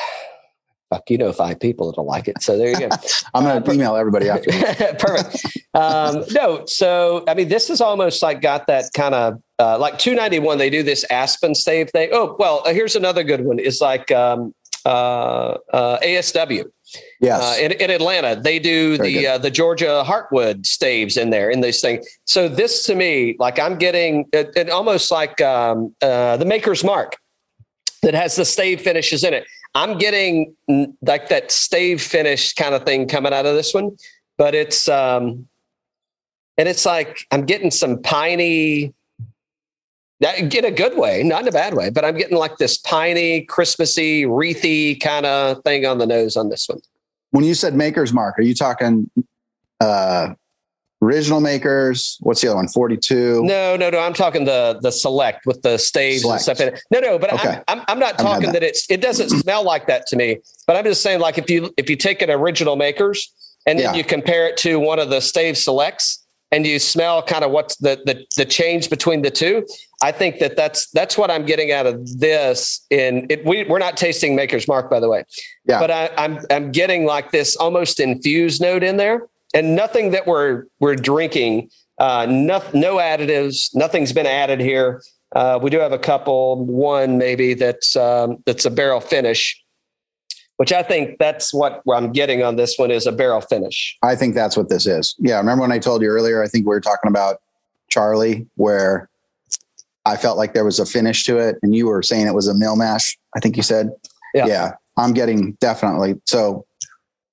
Fuck, 0.89 1.07
you 1.11 1.19
know 1.19 1.31
five 1.31 1.59
people 1.59 1.87
that'll 1.89 2.05
like 2.05 2.27
it. 2.27 2.41
So 2.41 2.57
there 2.57 2.69
you 2.69 2.79
go. 2.79 2.89
I'm 3.35 3.43
going 3.43 3.57
Uh, 3.57 3.59
to 3.59 3.71
email 3.71 3.95
everybody 3.95 4.27
after. 4.27 4.49
Perfect. 4.99 5.45
Um, 5.75 6.23
no, 6.31 6.65
so 6.65 7.23
I 7.27 7.35
mean, 7.35 7.47
this 7.47 7.69
is 7.69 7.79
almost 7.79 8.23
like 8.23 8.41
got 8.41 8.65
that 8.67 8.85
kind 8.95 9.13
of 9.13 9.39
uh, 9.59 9.77
like 9.77 9.99
291. 9.99 10.57
They 10.57 10.71
do 10.71 10.81
this 10.81 11.05
Aspen 11.11 11.53
stave 11.53 11.91
thing. 11.91 12.09
Oh, 12.11 12.35
well, 12.39 12.63
uh, 12.65 12.73
here's 12.73 12.95
another 12.95 13.23
good 13.23 13.45
one. 13.45 13.59
Is 13.59 13.81
like 13.81 14.11
um, 14.11 14.53
uh, 14.85 15.57
uh, 15.73 15.99
ASW 15.99 16.65
Yes. 17.21 17.41
uh, 17.41 17.61
in, 17.61 17.71
in 17.73 17.91
Atlanta. 17.91 18.39
They 18.41 18.59
do 18.59 18.97
Very 18.97 19.13
the 19.13 19.27
uh, 19.27 19.37
the 19.37 19.51
Georgia 19.51 20.03
Heartwood 20.05 20.65
staves 20.65 21.17
in 21.17 21.29
there 21.29 21.49
in 21.49 21.61
this 21.61 21.81
thing. 21.81 22.03
So 22.25 22.47
this 22.47 22.83
to 22.83 22.95
me, 22.95 23.35
like 23.39 23.59
I'm 23.59 23.77
getting 23.77 24.25
it, 24.33 24.51
it 24.55 24.69
almost 24.69 25.11
like 25.11 25.39
um, 25.41 25.95
uh, 26.01 26.37
the 26.37 26.45
Maker's 26.45 26.83
Mark 26.83 27.15
that 28.01 28.13
has 28.13 28.35
the 28.35 28.45
stave 28.45 28.81
finishes 28.81 29.23
in 29.23 29.33
it. 29.33 29.45
I'm 29.75 29.97
getting 29.97 30.55
like 31.01 31.29
that 31.29 31.51
stave 31.51 32.01
finish 32.01 32.53
kind 32.53 32.73
of 32.73 32.83
thing 32.83 33.07
coming 33.07 33.33
out 33.33 33.45
of 33.45 33.55
this 33.55 33.73
one, 33.73 33.95
but 34.37 34.55
it's 34.55 34.87
um, 34.87 35.47
and 36.57 36.67
it's 36.67 36.85
like 36.85 37.25
I'm 37.31 37.45
getting 37.45 37.71
some 37.71 38.01
piney. 38.01 38.93
That, 40.21 40.53
in 40.53 40.65
a 40.65 40.71
good 40.71 40.97
way, 40.97 41.23
not 41.23 41.43
in 41.43 41.47
a 41.47 41.51
bad 41.51 41.75
way, 41.75 41.89
but 41.89 42.03
I'm 42.03 42.17
getting 42.17 42.37
like 42.37 42.57
this 42.57 42.77
piney, 42.77 43.43
Christmassy, 43.43 44.25
wreathy 44.25 44.95
kind 44.95 45.25
of 45.25 45.63
thing 45.63 45.85
on 45.85 45.97
the 45.97 46.05
nose 46.05 46.35
on 46.35 46.49
this 46.49 46.67
one. 46.67 46.81
when 47.31 47.45
you 47.45 47.53
said 47.53 47.73
Maker's 47.73 48.11
Mark, 48.11 48.37
are 48.37 48.41
you 48.41 48.53
talking 48.53 49.09
uh, 49.79 50.33
original 51.01 51.39
makers? 51.39 52.17
What's 52.19 52.41
the 52.41 52.47
other 52.49 52.57
one? 52.57 52.67
42. 52.67 53.43
No, 53.45 53.77
no, 53.77 53.89
no. 53.89 53.99
I'm 53.99 54.13
talking 54.13 54.43
the 54.43 54.77
the 54.81 54.91
select 54.91 55.45
with 55.45 55.61
the 55.61 55.77
staves 55.77 56.21
Select. 56.23 56.47
and 56.47 56.57
stuff 56.57 56.59
in 56.67 56.73
it. 56.73 56.81
No, 56.91 56.99
no, 56.99 57.17
but 57.17 57.31
Okay. 57.33 57.61
I'm, 57.69 57.79
I'm 57.79 57.85
I'm 57.87 57.99
not 57.99 58.17
talking 58.17 58.47
that. 58.47 58.53
that. 58.59 58.63
it's 58.63 58.89
it 58.91 58.99
doesn't 59.01 59.29
smell 59.29 59.63
like 59.63 59.87
that 59.87 60.05
to 60.07 60.17
me. 60.17 60.39
But 60.67 60.75
I'm 60.75 60.83
just 60.83 61.01
saying, 61.01 61.21
like 61.21 61.37
if 61.37 61.49
you 61.49 61.73
if 61.77 61.89
you 61.89 61.95
take 61.95 62.21
an 62.21 62.29
original 62.29 62.75
makers 62.75 63.31
and 63.65 63.79
then 63.79 63.93
Yeah. 63.93 63.97
you 63.97 64.03
compare 64.03 64.47
it 64.47 64.57
to 64.57 64.79
one 64.79 64.99
of 64.99 65.09
the 65.09 65.21
stave 65.21 65.57
selects 65.57 66.25
and 66.51 66.65
you 66.67 66.77
smell 66.79 67.21
kind 67.23 67.45
of 67.45 67.51
what's 67.51 67.77
the 67.77 68.01
the 68.05 68.25
the 68.35 68.43
change 68.45 68.89
between 68.89 69.21
the 69.21 69.31
two, 69.31 69.65
I 70.01 70.11
think 70.11 70.39
that 70.39 70.55
that's 70.55 70.89
that's 70.91 71.17
what 71.17 71.29
I'm 71.29 71.45
getting 71.45 71.71
out 71.71 71.85
of 71.85 72.19
this. 72.19 72.85
In 72.89 73.27
it, 73.29 73.45
we 73.45 73.65
we're 73.65 73.79
not 73.79 73.97
tasting 73.97 74.35
Maker's 74.35 74.67
Mark, 74.67 74.89
by 74.89 74.99
the 74.99 75.09
way. 75.09 75.25
Yeah. 75.65 75.79
But 75.79 75.91
I, 75.91 76.09
I'm 76.17 76.39
I'm 76.49 76.71
getting 76.71 77.05
like 77.05 77.31
this 77.31 77.55
almost 77.57 77.99
infused 77.99 78.61
note 78.61 78.81
in 78.81 78.97
there, 78.97 79.27
and 79.53 79.75
nothing 79.75 80.11
that 80.11 80.25
we're 80.25 80.65
we're 80.79 80.95
drinking. 80.95 81.69
Uh, 81.97 82.25
no, 82.29 82.63
no 82.73 82.95
additives. 82.95 83.75
Nothing's 83.75 84.13
been 84.13 84.25
added 84.25 84.61
here. 84.61 85.01
Uh, 85.35 85.59
we 85.61 85.69
do 85.69 85.79
have 85.79 85.91
a 85.91 85.99
couple. 85.99 86.65
One 86.65 87.17
maybe 87.17 87.53
that's 87.53 87.97
um, 87.97 88.37
that's 88.45 88.63
a 88.63 88.71
barrel 88.71 89.01
finish, 89.01 89.61
which 90.55 90.71
I 90.71 90.81
think 90.81 91.19
that's 91.19 91.53
what 91.53 91.81
I'm 91.91 92.13
getting 92.13 92.41
on 92.41 92.55
this 92.55 92.77
one 92.77 92.89
is 92.89 93.05
a 93.05 93.11
barrel 93.11 93.41
finish. 93.41 93.97
I 94.01 94.15
think 94.15 94.33
that's 94.33 94.55
what 94.55 94.69
this 94.69 94.87
is. 94.87 95.13
Yeah. 95.19 95.37
Remember 95.39 95.63
when 95.63 95.73
I 95.73 95.79
told 95.79 96.01
you 96.01 96.07
earlier? 96.07 96.41
I 96.41 96.47
think 96.47 96.65
we 96.65 96.69
were 96.69 96.79
talking 96.79 97.09
about 97.09 97.41
Charlie, 97.89 98.47
where 98.55 99.09
I 100.09 100.17
felt 100.17 100.37
like 100.37 100.53
there 100.53 100.65
was 100.65 100.79
a 100.79 100.85
finish 100.85 101.23
to 101.25 101.37
it, 101.37 101.57
and 101.61 101.75
you 101.75 101.87
were 101.87 102.01
saying 102.01 102.27
it 102.27 102.33
was 102.33 102.47
a 102.47 102.53
mill 102.53 102.75
mash. 102.75 103.17
I 103.35 103.39
think 103.39 103.55
you 103.57 103.63
said. 103.63 103.91
Yeah. 104.33 104.71
I'm 104.97 105.13
getting 105.13 105.53
definitely. 105.61 106.15
So 106.25 106.65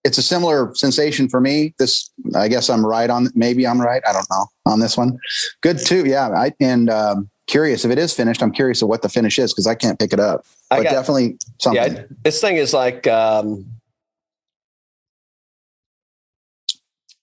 it's 0.04 0.18
a 0.18 0.22
similar 0.22 0.72
sensation 0.74 1.28
for 1.28 1.40
me. 1.40 1.74
This, 1.78 2.10
I 2.34 2.48
guess 2.48 2.70
I'm 2.70 2.86
right 2.86 3.10
on. 3.10 3.28
Maybe 3.34 3.66
I'm 3.66 3.80
right. 3.80 4.02
I 4.08 4.12
don't 4.12 4.26
know 4.30 4.46
on 4.66 4.80
this 4.80 4.96
one. 4.96 5.18
Good 5.62 5.78
too. 5.78 6.04
Yeah. 6.06 6.28
I 6.28 6.52
and 6.60 6.88
um, 6.88 7.28
curious 7.48 7.84
if 7.84 7.90
it 7.90 7.98
is 7.98 8.12
finished. 8.14 8.40
I'm 8.42 8.52
curious 8.52 8.82
of 8.82 8.88
what 8.88 9.02
the 9.02 9.08
finish 9.08 9.38
is 9.38 9.52
because 9.52 9.66
I 9.66 9.74
can't 9.74 9.98
pick 9.98 10.12
it 10.12 10.20
up. 10.20 10.46
I 10.70 10.78
But 10.78 10.84
got 10.84 10.90
definitely 10.92 11.38
something. 11.60 11.96
yeah. 11.96 12.02
This 12.22 12.40
thing 12.40 12.56
is 12.56 12.72
like 12.72 13.06
um, 13.08 13.64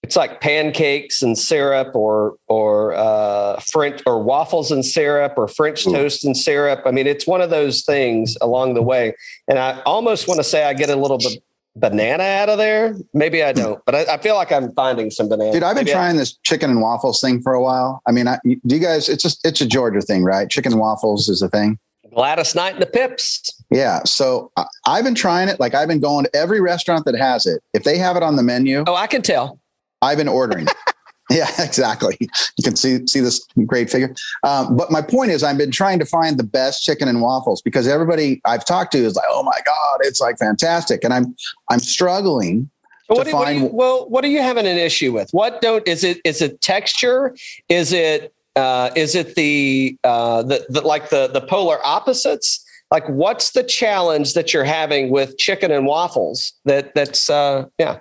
it's 0.04 0.16
like 0.16 0.42
pancakes 0.42 1.22
and 1.22 1.36
syrup, 1.38 1.96
or 1.96 2.36
or 2.48 2.92
uh, 2.94 3.58
French 3.60 4.02
or 4.04 4.22
waffles 4.22 4.70
and 4.70 4.84
syrup, 4.84 5.32
or 5.38 5.48
French 5.48 5.86
Ooh. 5.86 5.92
toast 5.92 6.24
and 6.26 6.36
syrup. 6.36 6.82
I 6.84 6.90
mean, 6.90 7.06
it's 7.06 7.26
one 7.26 7.40
of 7.40 7.48
those 7.48 7.82
things 7.84 8.36
along 8.42 8.74
the 8.74 8.82
way, 8.82 9.14
and 9.48 9.58
I 9.58 9.80
almost 9.86 10.28
want 10.28 10.38
to 10.40 10.44
say 10.44 10.64
I 10.64 10.74
get 10.74 10.90
a 10.90 10.96
little 10.96 11.16
bit 11.18 11.42
banana 11.76 12.22
out 12.22 12.50
of 12.50 12.58
there. 12.58 12.94
Maybe 13.14 13.42
I 13.42 13.52
don't, 13.52 13.82
but 13.86 13.94
I, 13.94 14.14
I 14.14 14.18
feel 14.18 14.34
like 14.34 14.52
I'm 14.52 14.72
finding 14.74 15.10
some 15.10 15.28
banana. 15.30 15.52
Dude, 15.52 15.62
I've 15.62 15.74
been 15.74 15.86
Maybe 15.86 15.94
I- 15.94 15.98
trying 15.98 16.16
this 16.18 16.34
chicken 16.44 16.70
and 16.70 16.82
waffles 16.82 17.20
thing 17.20 17.40
for 17.40 17.54
a 17.54 17.62
while. 17.62 18.02
I 18.06 18.12
mean, 18.12 18.28
I, 18.28 18.38
do 18.44 18.74
you 18.76 18.80
guys? 18.80 19.08
It's 19.08 19.22
just 19.22 19.44
it's 19.46 19.62
a 19.62 19.66
Georgia 19.66 20.02
thing, 20.02 20.22
right? 20.22 20.50
Chicken 20.50 20.72
and 20.72 20.80
waffles 20.80 21.28
is 21.30 21.40
a 21.42 21.48
thing. 21.48 21.78
Gladys 22.14 22.54
Knight 22.54 22.74
and 22.74 22.82
the 22.82 22.86
Pips. 22.86 23.50
Yeah. 23.70 24.00
So 24.04 24.52
I, 24.56 24.66
I've 24.86 25.02
been 25.04 25.16
trying 25.16 25.48
it. 25.48 25.58
Like 25.58 25.74
I've 25.74 25.88
been 25.88 25.98
going 25.98 26.26
to 26.26 26.36
every 26.36 26.60
restaurant 26.60 27.06
that 27.06 27.16
has 27.16 27.44
it. 27.46 27.60
If 27.72 27.82
they 27.82 27.98
have 27.98 28.16
it 28.16 28.22
on 28.22 28.36
the 28.36 28.42
menu, 28.44 28.84
Oh, 28.86 28.94
I 28.94 29.08
can 29.08 29.20
tell. 29.22 29.58
I've 30.04 30.18
been 30.18 30.28
ordering. 30.28 30.66
yeah, 31.30 31.48
exactly. 31.58 32.16
You 32.20 32.62
can 32.62 32.76
see 32.76 33.06
see 33.06 33.20
this 33.20 33.44
great 33.66 33.90
figure. 33.90 34.14
Um, 34.42 34.76
but 34.76 34.90
my 34.90 35.00
point 35.02 35.30
is, 35.30 35.42
I've 35.42 35.58
been 35.58 35.70
trying 35.70 35.98
to 35.98 36.04
find 36.06 36.38
the 36.38 36.44
best 36.44 36.82
chicken 36.82 37.08
and 37.08 37.20
waffles 37.22 37.62
because 37.62 37.88
everybody 37.88 38.40
I've 38.44 38.64
talked 38.64 38.92
to 38.92 38.98
is 38.98 39.16
like, 39.16 39.26
"Oh 39.30 39.42
my 39.42 39.58
god, 39.64 39.98
it's 40.02 40.20
like 40.20 40.38
fantastic," 40.38 41.02
and 41.04 41.12
I'm 41.14 41.34
I'm 41.70 41.80
struggling. 41.80 42.70
To 43.10 43.16
What, 43.16 43.26
do- 43.26 43.32
what 43.32 43.38
do 43.40 43.44
find- 43.44 43.60
you, 43.60 43.66
well, 43.72 44.08
what 44.08 44.24
are 44.24 44.28
you 44.28 44.40
having 44.40 44.66
an 44.66 44.78
issue 44.78 45.12
with? 45.12 45.28
What 45.32 45.60
don't 45.60 45.86
is 45.88 46.04
it? 46.04 46.20
Is 46.24 46.40
it 46.40 46.60
texture? 46.60 47.34
Is 47.68 47.92
it 47.92 48.32
uh, 48.56 48.90
is 48.94 49.14
it 49.14 49.34
the, 49.34 49.96
uh, 50.04 50.42
the 50.42 50.64
the 50.68 50.80
like 50.82 51.10
the 51.10 51.26
the 51.28 51.40
polar 51.40 51.78
opposites? 51.84 52.64
Like, 52.90 53.06
what's 53.08 53.50
the 53.50 53.64
challenge 53.64 54.34
that 54.34 54.54
you're 54.54 54.62
having 54.64 55.10
with 55.10 55.36
chicken 55.38 55.70
and 55.72 55.86
waffles? 55.86 56.52
That 56.64 56.94
that's 56.94 57.28
uh, 57.28 57.64
yeah. 57.78 57.98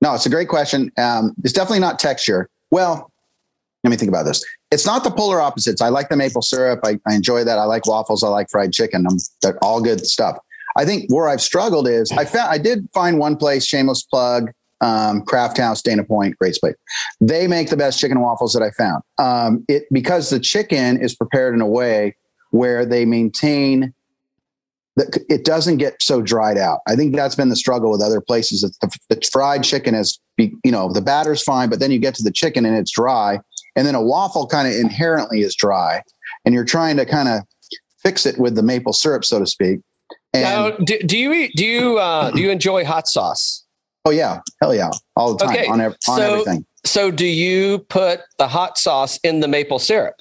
No, 0.00 0.14
it's 0.14 0.26
a 0.26 0.30
great 0.30 0.48
question. 0.48 0.92
Um, 0.96 1.34
it's 1.42 1.52
definitely 1.52 1.80
not 1.80 1.98
texture. 1.98 2.48
Well, 2.70 3.10
let 3.84 3.90
me 3.90 3.96
think 3.96 4.08
about 4.08 4.24
this. 4.24 4.44
It's 4.70 4.86
not 4.86 5.04
the 5.04 5.10
polar 5.10 5.40
opposites. 5.40 5.80
I 5.80 5.88
like 5.88 6.08
the 6.08 6.16
maple 6.16 6.42
syrup. 6.42 6.80
I, 6.84 6.98
I 7.06 7.14
enjoy 7.14 7.44
that. 7.44 7.58
I 7.58 7.64
like 7.64 7.86
waffles. 7.86 8.22
I 8.22 8.28
like 8.28 8.50
fried 8.50 8.72
chicken. 8.72 9.06
I'm, 9.08 9.16
they're 9.42 9.58
all 9.62 9.80
good 9.80 10.04
stuff. 10.06 10.38
I 10.76 10.84
think 10.84 11.12
where 11.12 11.28
I've 11.28 11.40
struggled 11.40 11.88
is 11.88 12.12
I 12.12 12.24
found 12.24 12.50
I 12.50 12.58
did 12.58 12.88
find 12.92 13.18
one 13.18 13.36
place, 13.36 13.64
shameless 13.64 14.02
plug, 14.02 14.50
um, 14.80 15.22
Craft 15.22 15.58
House, 15.58 15.82
Dana 15.82 16.04
Point, 16.04 16.36
great 16.38 16.54
place. 16.56 16.74
They 17.20 17.46
make 17.46 17.70
the 17.70 17.76
best 17.76 17.98
chicken 17.98 18.20
waffles 18.20 18.52
that 18.52 18.62
I 18.62 18.70
found. 18.70 19.02
Um, 19.18 19.64
it 19.68 19.84
because 19.90 20.30
the 20.30 20.38
chicken 20.38 21.00
is 21.00 21.16
prepared 21.16 21.54
in 21.54 21.60
a 21.60 21.66
way 21.66 22.16
where 22.50 22.86
they 22.86 23.04
maintain 23.04 23.92
that 24.98 25.24
it 25.28 25.44
doesn't 25.44 25.78
get 25.78 26.02
so 26.02 26.20
dried 26.20 26.58
out. 26.58 26.80
I 26.86 26.94
think 26.96 27.14
that's 27.16 27.34
been 27.34 27.48
the 27.48 27.56
struggle 27.56 27.90
with 27.90 28.02
other 28.02 28.20
places. 28.20 28.60
That 28.60 28.72
the, 29.08 29.14
the 29.14 29.28
fried 29.32 29.64
chicken 29.64 29.94
is, 29.94 30.18
be- 30.36 30.54
you 30.64 30.70
know, 30.70 30.92
the 30.92 31.00
batter's 31.00 31.42
fine, 31.42 31.70
but 31.70 31.80
then 31.80 31.90
you 31.90 31.98
get 31.98 32.14
to 32.16 32.22
the 32.22 32.30
chicken 32.32 32.66
and 32.66 32.76
it's 32.76 32.90
dry, 32.90 33.40
and 33.76 33.86
then 33.86 33.94
a 33.94 34.02
waffle 34.02 34.46
kind 34.46 34.68
of 34.68 34.74
inherently 34.74 35.40
is 35.40 35.54
dry, 35.54 36.02
and 36.44 36.54
you're 36.54 36.64
trying 36.64 36.96
to 36.98 37.06
kind 37.06 37.28
of 37.28 37.42
fix 38.02 38.26
it 38.26 38.38
with 38.38 38.54
the 38.54 38.62
maple 38.62 38.92
syrup, 38.92 39.24
so 39.24 39.38
to 39.38 39.46
speak. 39.46 39.80
And 40.34 40.42
now, 40.42 40.70
do, 40.84 40.98
do 40.98 41.16
you 41.16 41.32
eat? 41.32 41.52
Do 41.56 41.64
you 41.64 41.98
uh, 41.98 42.30
do 42.32 42.40
you 42.42 42.50
enjoy 42.50 42.84
hot 42.84 43.08
sauce? 43.08 43.64
oh 44.04 44.10
yeah, 44.10 44.40
hell 44.62 44.74
yeah, 44.74 44.90
all 45.16 45.34
the 45.34 45.44
time 45.44 45.54
Okay, 45.54 45.66
on, 45.66 45.80
ev- 45.80 45.96
on 46.08 46.18
so- 46.18 46.32
everything. 46.32 46.64
So, 46.86 47.10
do 47.10 47.26
you 47.26 47.80
put 47.80 48.20
the 48.38 48.48
hot 48.48 48.78
sauce 48.78 49.18
in 49.22 49.40
the 49.40 49.48
maple 49.48 49.78
syrup? 49.78 50.14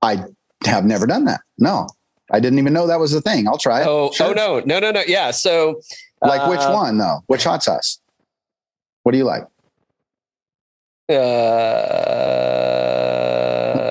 I 0.00 0.24
have 0.64 0.84
never 0.84 1.06
done 1.06 1.24
that. 1.24 1.40
No, 1.58 1.88
I 2.32 2.40
didn't 2.40 2.58
even 2.58 2.72
know 2.72 2.86
that 2.86 2.98
was 2.98 3.14
a 3.14 3.20
thing. 3.20 3.46
I'll 3.46 3.58
try 3.58 3.82
it. 3.82 3.86
Oh, 3.86 4.10
Sure. 4.12 4.28
oh 4.28 4.32
no, 4.32 4.60
no, 4.64 4.78
no, 4.80 4.90
no. 4.90 5.02
Yeah. 5.06 5.30
So, 5.30 5.80
Like 6.22 6.48
which 6.50 6.60
uh, 6.60 6.72
one 6.72 6.98
though? 6.98 7.22
Which 7.26 7.44
hot 7.44 7.62
sauce? 7.62 8.00
What 9.04 9.12
do 9.12 9.18
you 9.18 9.24
like? 9.24 9.44
Uh, 11.08 11.14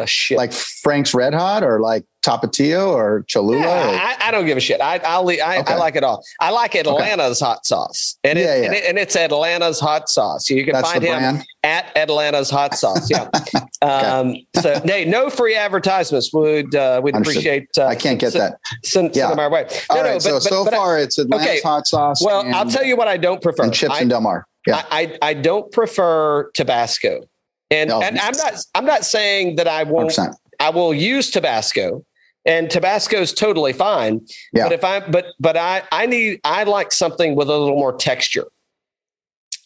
shit. 0.06 0.38
Like 0.38 0.53
Frank's 0.53 1.14
Red 1.14 1.34
Hot 1.34 1.64
or 1.64 1.80
like 1.80 2.03
Tapatio 2.26 2.88
or 2.89 3.24
Cholula? 3.28 3.62
Yeah, 3.62 3.91
or- 3.91 3.95
I, 3.95 4.16
I 4.28 4.32
don't 4.32 4.45
give 4.45 4.58
a 4.58 4.62
shit. 4.62 4.82
I 4.82 4.97
I'll, 5.06 5.30
I, 5.30 5.38
I 5.43 5.58
Okay. 5.60 5.78
like 5.78 5.95
it 5.95 6.03
all. 6.03 6.24
I 6.39 6.49
like 6.51 6.76
Atlanta's 6.76 7.39
hot 7.39 7.66
sauce, 7.66 8.18
and, 8.24 8.39
it, 8.39 8.43
Yeah, 8.45 8.56
yeah. 8.56 8.66
And, 8.66 8.74
it, 8.76 8.84
and 8.86 8.97
it's 8.97 9.16
Atlanta's 9.16 9.80
hot 9.80 10.10
sauce. 10.10 10.49
You 10.49 10.64
can 10.64 10.74
That's 10.74 10.91
find 10.91 11.03
him 11.03 11.18
brand. 11.18 11.45
at 11.64 11.95
Atlanta's 11.95 12.49
hot 12.49 12.76
sauce. 12.78 13.10
Yeah. 13.12 13.30
um, 13.82 14.36
so, 14.60 14.80
hey, 14.86 15.06
no 15.06 15.30
free 15.30 15.56
advertisements. 15.56 16.34
Would 16.34 16.74
uh, 16.76 17.01
we'd 17.03 17.16
Understood. 17.16 17.41
appreciate? 17.43 17.68
Uh, 17.78 17.86
I 17.86 17.95
can't 17.95 18.20
get 18.20 18.34
that. 18.34 18.58
Send, 18.84 19.16
Yeah. 19.16 19.24
send 19.28 19.32
them 19.34 19.39
our 19.39 19.49
way. 19.51 19.68
All 19.89 19.97
No, 19.97 20.03
right. 20.03 20.12
no, 20.14 20.20
so 20.20 20.32
but- 20.34 20.43
so 20.43 20.64
but- 20.64 20.72
but 20.72 20.74
I- 20.74 20.78
far 20.78 20.97
it's 20.99 21.18
Atlanta's 21.20 21.47
Okay. 21.49 21.62
hot 21.62 21.86
sauce. 21.88 22.24
well, 22.24 22.41
and, 22.41 22.56
I'll 22.56 22.66
tell 22.70 22.84
you 22.84 22.95
what 22.95 23.08
I 23.08 23.18
don't 23.18 23.41
prefer. 23.41 23.64
and 23.64 23.74
chips 23.74 23.93
I, 23.95 24.01
and 24.01 24.10
Del 24.10 24.22
Mar. 24.22 24.45
Yeah. 24.68 24.84
I, 24.89 25.01
I 25.22 25.30
I 25.30 25.34
don't 25.36 25.72
prefer 25.72 26.49
Tabasco, 26.56 27.22
and 27.72 27.91
and 27.91 28.20
I'm 28.20 28.38
not 28.38 28.53
I'm 28.76 28.86
not 28.86 29.05
saying 29.05 29.55
that 29.55 29.68
I 29.68 29.84
won't 29.84 30.11
100%. 30.11 30.34
I 30.59 30.70
will 30.70 30.93
use 30.93 31.32
Tabasco, 31.32 32.05
and 32.45 32.70
Tabasco 32.70 33.18
is 33.22 33.34
totally 33.34 33.74
fine. 33.74 34.26
Yeah. 34.53 34.63
But 34.63 34.72
if 34.74 34.84
I 34.84 34.99
but 35.01 35.26
but 35.39 35.57
I 35.57 35.84
I 35.91 36.05
need 36.05 36.41
I 36.43 36.63
like 36.63 36.91
something 36.91 37.36
with 37.36 37.49
a 37.49 37.57
little 37.57 37.78
more 37.78 37.95
texture. 37.95 38.45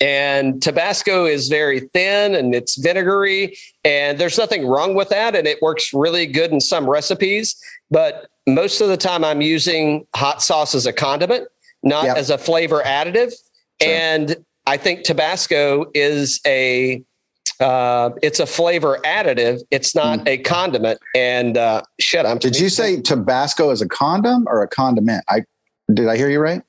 And 0.02 0.62
Tabasco 0.62 1.26
is 1.26 1.50
very 1.50 1.82
thin 1.82 2.34
and 2.34 2.56
it's 2.56 2.78
vinegary, 2.78 3.58
and 3.84 4.18
there's 4.18 4.38
nothing 4.38 4.66
wrong 4.66 4.96
with 4.96 5.10
that. 5.10 5.36
And 5.36 5.46
it 5.46 5.62
works 5.62 5.94
really 5.94 6.26
good 6.26 6.52
in 6.52 6.62
some 6.62 6.90
recipes. 6.90 7.62
But 7.92 8.30
most 8.48 8.80
of 8.80 8.88
the 8.88 8.96
time, 8.96 9.26
I'm 9.26 9.42
using 9.42 10.08
hot 10.16 10.42
sauce 10.42 10.74
as 10.74 10.86
a 10.86 10.94
condiment, 10.94 11.50
not 11.84 12.06
Yep. 12.06 12.16
as 12.18 12.30
a 12.30 12.38
flavor 12.38 12.82
additive. 12.86 13.34
Sure. 13.82 13.92
And 13.94 14.38
I 14.68 14.78
think 14.78 15.04
Tabasco 15.04 15.92
is 15.94 16.40
a 16.48 17.04
uh, 17.60 18.12
it's 18.22 18.40
a 18.40 18.46
flavor 18.46 19.00
additive. 19.04 19.62
It's 19.72 19.94
not 19.94 20.28
a 20.28 20.38
condiment. 20.40 21.00
And 21.16 21.58
uh, 21.58 21.84
shit, 22.00 22.26
I'm. 22.26 22.38
Did 22.38 22.60
you 22.60 22.70
say 22.70 23.02
Tabasco 23.02 23.72
is 23.72 23.82
a 23.82 23.88
condom 23.88 24.46
or 24.48 24.62
a 24.64 24.68
condiment? 24.68 25.24
I 25.30 25.44
did 25.94 26.08
I 26.08 26.18
hear 26.18 26.30
you 26.30 26.40
right? 26.40 26.62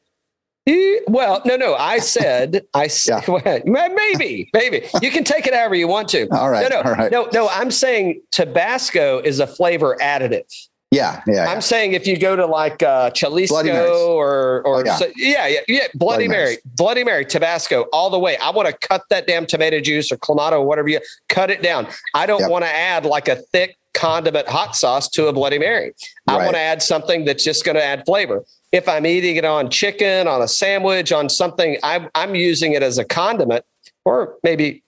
Well, 1.08 1.42
no, 1.44 1.56
no. 1.56 1.74
I 1.74 1.98
said, 1.98 2.64
I 2.74 2.86
said, 2.86 3.24
maybe, 3.64 4.50
maybe 4.52 4.86
you 5.02 5.10
can 5.10 5.24
take 5.24 5.46
it 5.46 5.54
however 5.54 5.74
you 5.74 5.88
want 5.88 6.08
to. 6.10 6.28
All 6.32 6.50
right. 6.50 6.68
No, 6.68 6.76
no, 6.76 6.82
all 6.82 6.92
right. 6.92 7.10
no, 7.10 7.28
no. 7.32 7.48
I'm 7.48 7.70
saying 7.70 8.22
Tabasco 8.30 9.20
is 9.20 9.40
a 9.40 9.46
flavor 9.46 9.96
additive. 10.00 10.68
Yeah, 10.90 11.22
yeah. 11.26 11.34
yeah. 11.34 11.46
I'm 11.50 11.60
saying 11.60 11.92
if 11.92 12.06
you 12.06 12.18
go 12.18 12.34
to 12.34 12.46
like 12.46 12.82
uh, 12.82 13.10
Chalisco 13.10 13.92
or 14.08 14.62
or 14.66 14.76
Oh, 14.80 14.82
yeah. 14.84 14.96
so- 14.96 15.06
yeah. 15.16 15.46
yeah, 15.46 15.60
yeah, 15.68 15.78
Bloody, 15.94 16.26
Bloody 16.26 16.28
Mary, 16.28 16.44
Marys. 16.44 16.58
Bloody 16.76 17.04
Mary, 17.04 17.24
Tabasco, 17.24 17.82
all 17.92 18.10
the 18.10 18.18
way. 18.18 18.36
I 18.38 18.50
want 18.50 18.68
to 18.68 18.88
cut 18.88 19.02
that 19.10 19.26
damn 19.26 19.46
tomato 19.46 19.80
juice 19.80 20.10
or 20.10 20.16
clamato 20.16 20.52
or 20.60 20.64
whatever 20.66 20.88
you 20.88 21.00
cut 21.28 21.50
it 21.50 21.62
down. 21.62 21.86
I 22.14 22.26
don't 22.26 22.40
Yep. 22.40 22.50
want 22.50 22.64
to 22.64 22.70
add 22.74 23.04
like 23.06 23.28
a 23.28 23.36
thick 23.36 23.76
condiment 23.94 24.48
hot 24.48 24.74
sauce 24.74 25.08
to 25.10 25.26
a 25.28 25.32
Bloody 25.32 25.58
Mary. 25.58 25.92
I 26.26 26.36
Right. 26.36 26.44
want 26.44 26.54
to 26.56 26.60
add 26.60 26.82
something 26.82 27.24
that's 27.24 27.44
just 27.44 27.64
going 27.64 27.76
to 27.76 27.84
add 27.84 28.04
flavor. 28.04 28.44
If 28.72 28.88
I'm 28.88 29.04
eating 29.06 29.36
it 29.36 29.44
on 29.44 29.68
chicken, 29.70 30.26
on 30.28 30.42
a 30.42 30.48
sandwich, 30.48 31.12
on 31.12 31.28
something, 31.28 31.76
I'm 31.84 32.08
I'm 32.14 32.34
using 32.34 32.72
it 32.72 32.82
as 32.82 32.98
a 32.98 33.04
condiment, 33.04 33.64
or 34.04 34.36
maybe. 34.42 34.82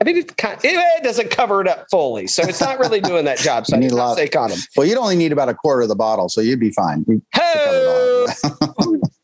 I 0.00 0.04
mean, 0.04 0.16
it, 0.18 0.36
kind- 0.36 0.58
it 0.62 1.02
doesn't 1.02 1.30
cover 1.30 1.60
it 1.60 1.68
up 1.68 1.86
fully, 1.90 2.26
so 2.26 2.42
it's 2.42 2.60
not 2.60 2.78
really 2.78 3.00
doing 3.00 3.24
that 3.26 3.38
job. 3.38 3.66
So 3.66 3.76
You 3.76 3.78
I 3.78 3.80
need 3.80 3.92
a 3.92 3.96
lot- 3.96 4.16
say 4.16 4.28
condom. 4.28 4.58
well, 4.76 4.86
you'd 4.86 4.98
only 4.98 5.16
need 5.16 5.32
about 5.32 5.48
a 5.48 5.54
quarter 5.54 5.82
of 5.82 5.88
the 5.88 5.96
bottle, 5.96 6.28
so 6.28 6.40
you'd 6.40 6.60
be 6.60 6.70
fine. 6.72 7.04
You-! 7.08 7.22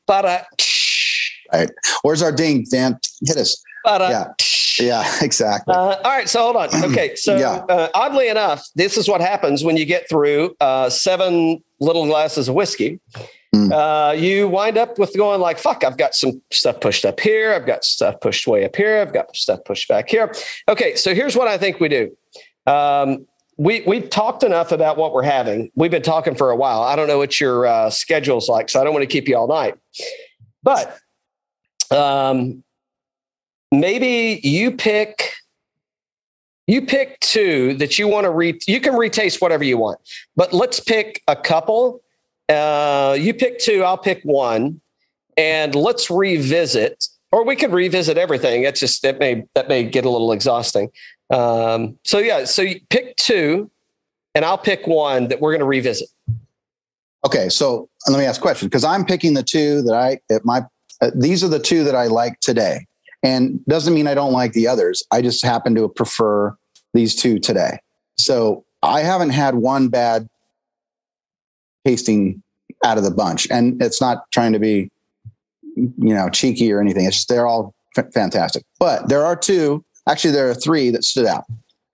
But 0.06 0.24
uh, 0.24 0.42
Right. 1.52 1.70
Where's 2.02 2.22
our 2.22 2.32
ding, 2.32 2.64
Dan? 2.70 2.98
Hit 3.26 3.36
us. 3.36 3.62
but 3.84 4.00
uh, 4.02 4.08
Yeah. 4.10 4.32
Yeah, 4.80 5.04
exactly. 5.20 5.74
Uh, 5.74 5.78
all 5.78 6.02
right, 6.02 6.28
so 6.28 6.40
hold 6.40 6.56
on. 6.56 6.68
Okay, 6.90 7.14
so 7.14 7.36
Yeah. 7.36 7.56
uh, 7.68 7.88
oddly 7.94 8.28
enough, 8.28 8.66
this 8.74 8.96
is 8.96 9.06
what 9.08 9.20
happens 9.20 9.62
when 9.62 9.76
you 9.76 9.84
get 9.84 10.08
through 10.08 10.56
uh, 10.60 10.88
seven 10.88 11.62
little 11.78 12.06
glasses 12.06 12.48
of 12.48 12.54
whiskey. 12.54 12.98
Mm. 13.54 13.70
Uh, 13.70 14.12
you 14.12 14.48
wind 14.48 14.78
up 14.78 14.98
with 14.98 15.14
going 15.16 15.40
like, 15.40 15.58
"Fuck! 15.58 15.84
I've 15.84 15.98
got 15.98 16.14
some 16.14 16.40
stuff 16.50 16.80
pushed 16.80 17.04
up 17.04 17.20
here. 17.20 17.52
I've 17.52 17.66
got 17.66 17.84
stuff 17.84 18.20
pushed 18.20 18.46
way 18.46 18.64
up 18.64 18.74
here. 18.74 18.98
I've 18.98 19.12
got 19.12 19.36
stuff 19.36 19.60
pushed 19.64 19.88
back 19.88 20.08
here." 20.08 20.34
Okay, 20.68 20.94
so 20.94 21.14
here's 21.14 21.36
what 21.36 21.48
I 21.48 21.58
think 21.58 21.78
we 21.78 21.88
do. 21.88 22.16
Um, 22.66 23.26
we 23.58 23.82
we've 23.86 24.08
talked 24.08 24.42
enough 24.42 24.72
about 24.72 24.96
what 24.96 25.12
we're 25.12 25.22
having. 25.22 25.70
We've 25.74 25.90
been 25.90 26.02
talking 26.02 26.34
for 26.34 26.50
a 26.50 26.56
while. 26.56 26.82
I 26.82 26.96
don't 26.96 27.08
know 27.08 27.18
what 27.18 27.40
your 27.40 27.66
uh, 27.66 27.90
schedule's 27.90 28.48
like, 28.48 28.70
so 28.70 28.80
I 28.80 28.84
don't 28.84 28.94
want 28.94 29.02
to 29.02 29.12
keep 29.12 29.28
you 29.28 29.36
all 29.36 29.48
night. 29.48 29.74
But 30.62 30.98
um, 31.90 32.64
maybe 33.70 34.40
you 34.42 34.70
pick 34.70 35.32
you 36.66 36.82
pick 36.82 37.18
two 37.20 37.74
that 37.74 37.98
you 37.98 38.06
want 38.06 38.24
to 38.24 38.30
read 38.30 38.56
you 38.68 38.80
can 38.80 38.94
retaste 38.94 39.40
whatever 39.40 39.64
you 39.64 39.76
want 39.76 39.98
but 40.36 40.52
let's 40.52 40.78
pick 40.78 41.22
a 41.26 41.34
couple 41.34 42.01
uh, 42.52 43.16
you 43.18 43.34
pick 43.34 43.58
two 43.58 43.82
i'll 43.82 43.98
pick 43.98 44.22
one 44.24 44.80
and 45.36 45.74
let's 45.74 46.10
revisit 46.10 47.06
or 47.30 47.44
we 47.44 47.56
could 47.56 47.72
revisit 47.72 48.18
everything 48.18 48.64
it's 48.64 48.80
just 48.80 49.02
that 49.02 49.18
may 49.18 49.44
that 49.54 49.68
may 49.68 49.82
get 49.82 50.04
a 50.04 50.10
little 50.10 50.32
exhausting 50.32 50.90
um, 51.30 51.98
so 52.04 52.18
yeah 52.18 52.44
so 52.44 52.62
you 52.62 52.80
pick 52.90 53.16
two 53.16 53.70
and 54.34 54.44
i'll 54.44 54.58
pick 54.58 54.86
one 54.86 55.28
that 55.28 55.40
we're 55.40 55.52
going 55.52 55.60
to 55.60 55.66
revisit 55.66 56.08
Okay, 57.24 57.48
so 57.48 57.88
let 58.08 58.18
me 58.18 58.24
ask 58.24 58.40
a 58.40 58.42
question 58.42 58.68
because 58.68 58.84
I'm 58.84 59.04
picking 59.04 59.34
the 59.34 59.44
two 59.44 59.82
that 59.82 59.94
I 59.94 60.18
at 60.34 60.44
my 60.44 60.62
uh, 61.00 61.10
these 61.14 61.44
are 61.44 61.48
the 61.48 61.58
two 61.58 61.84
that 61.84 61.94
I 61.94 62.06
like 62.06 62.40
today, 62.40 62.86
and 63.22 63.64
doesn't 63.66 63.94
mean 63.94 64.08
I 64.08 64.14
don't 64.14 64.32
like 64.32 64.52
the 64.52 64.66
others. 64.66 65.04
I 65.12 65.22
just 65.22 65.44
happen 65.44 65.74
to 65.76 65.88
prefer 65.88 66.56
these 66.94 67.14
two 67.14 67.38
today. 67.38 67.78
So 68.18 68.64
I 68.82 69.00
haven't 69.00 69.30
had 69.30 69.54
one 69.54 69.88
bad 69.88 70.28
tasting 71.86 72.41
out 72.84 72.98
of 72.98 73.04
the 73.04 73.10
bunch, 73.10 73.46
and 73.50 73.80
it's 73.82 74.00
not 74.00 74.30
trying 74.32 74.52
to 74.52 74.58
be 74.58 74.90
you 75.76 76.14
know 76.14 76.28
cheeky 76.28 76.72
or 76.72 76.80
anything. 76.80 77.04
It's 77.06 77.16
just 77.16 77.28
they're 77.28 77.46
all 77.46 77.74
f- 77.96 78.12
fantastic. 78.12 78.64
But 78.78 79.08
there 79.08 79.24
are 79.24 79.36
two. 79.36 79.84
Actually, 80.08 80.32
there 80.32 80.50
are 80.50 80.54
three 80.54 80.90
that 80.90 81.04
stood 81.04 81.26
out. 81.26 81.44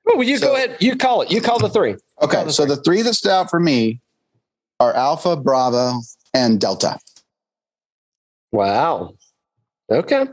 well, 0.05 0.23
you 0.23 0.39
So- 0.39 0.49
go 0.49 0.55
ahead 0.57 0.77
you 0.81 0.97
call 0.97 1.23
it 1.23 1.31
you 1.31 1.41
call 1.41 1.59
the 1.59 1.69
three 1.69 1.97
Okay, 2.23 2.43
the 2.45 2.53
so 2.53 2.65
three. 2.65 2.75
the 2.75 2.83
three 2.83 3.03
that 3.03 3.15
stood 3.15 3.31
out 3.33 3.51
for 3.51 3.61
me 3.61 4.01
are 4.81 4.95
Alpha, 4.95 5.37
Bravo, 5.37 6.01
and 6.35 6.59
Delta. 6.61 6.99
wow 8.53 9.13
okay 9.93 10.27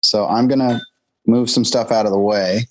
So 0.00 0.26
I'm 0.28 0.46
going 0.48 0.58
to 0.60 0.80
move 1.26 1.50
some 1.50 1.64
stuff 1.64 1.90
out 1.90 2.06
of 2.06 2.12
the 2.12 2.18
way 2.18 2.66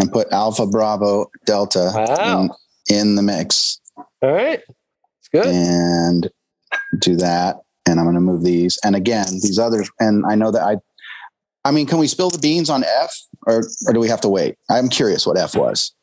and 0.00 0.10
put 0.12 0.30
Alpha, 0.32 0.66
Bravo, 0.66 1.30
Delta 1.44 1.90
Wow. 1.94 2.48
in, 2.88 2.96
in 2.96 3.14
the 3.14 3.22
mix 3.22 3.80
all 3.96 4.32
right 4.32 4.62
good 5.42 5.54
and 5.54 6.30
do 6.98 7.16
that. 7.16 7.56
And 7.88 8.00
I'm 8.00 8.06
going 8.06 8.14
to 8.14 8.20
move 8.20 8.42
these. 8.42 8.78
And 8.84 8.96
again, 8.96 9.26
these 9.42 9.58
others, 9.58 9.90
and 10.00 10.24
I 10.26 10.34
know 10.34 10.50
that 10.50 10.62
I, 10.62 10.76
I 11.64 11.70
mean, 11.70 11.86
can 11.86 11.98
we 11.98 12.06
spill 12.06 12.30
the 12.30 12.38
beans 12.38 12.70
on 12.70 12.84
F 12.84 13.12
or, 13.46 13.62
or 13.86 13.92
do 13.92 14.00
we 14.00 14.08
have 14.08 14.20
to 14.22 14.28
wait? 14.28 14.56
I'm 14.70 14.88
curious 14.88 15.26
what 15.26 15.38
F 15.38 15.54
was. 15.54 15.94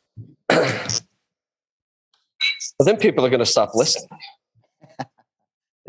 Well, 2.78 2.86
then 2.86 2.96
people 2.96 3.24
are 3.24 3.30
going 3.30 3.40
to 3.40 3.46
stop 3.46 3.74
listening. 3.74 4.08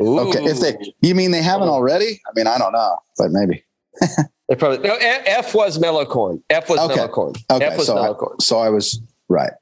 Ooh. 0.02 0.20
Okay. 0.20 0.44
If 0.44 0.60
they, 0.60 0.76
you 1.00 1.14
mean 1.14 1.30
they 1.30 1.42
haven't 1.42 1.68
oh. 1.68 1.72
already? 1.72 2.20
I 2.26 2.30
mean, 2.34 2.46
I 2.46 2.58
don't 2.58 2.72
know, 2.72 2.98
but 3.18 3.30
maybe. 3.30 3.64
They 4.48 4.54
probably 4.54 4.86
no. 4.86 4.94
F 5.00 5.54
was 5.54 5.78
mellow 5.80 6.04
corn. 6.04 6.42
F 6.50 6.68
was 6.68 6.78
Okay. 6.78 6.96
mellow 6.96 7.08
corn. 7.08 7.32
Okay. 7.50 7.64
F 7.64 7.78
was 7.78 7.86
so, 7.86 7.94
mellow 7.94 8.14
I, 8.14 8.42
so 8.42 8.58
I 8.58 8.68
was 8.68 9.00
right. 9.28 9.52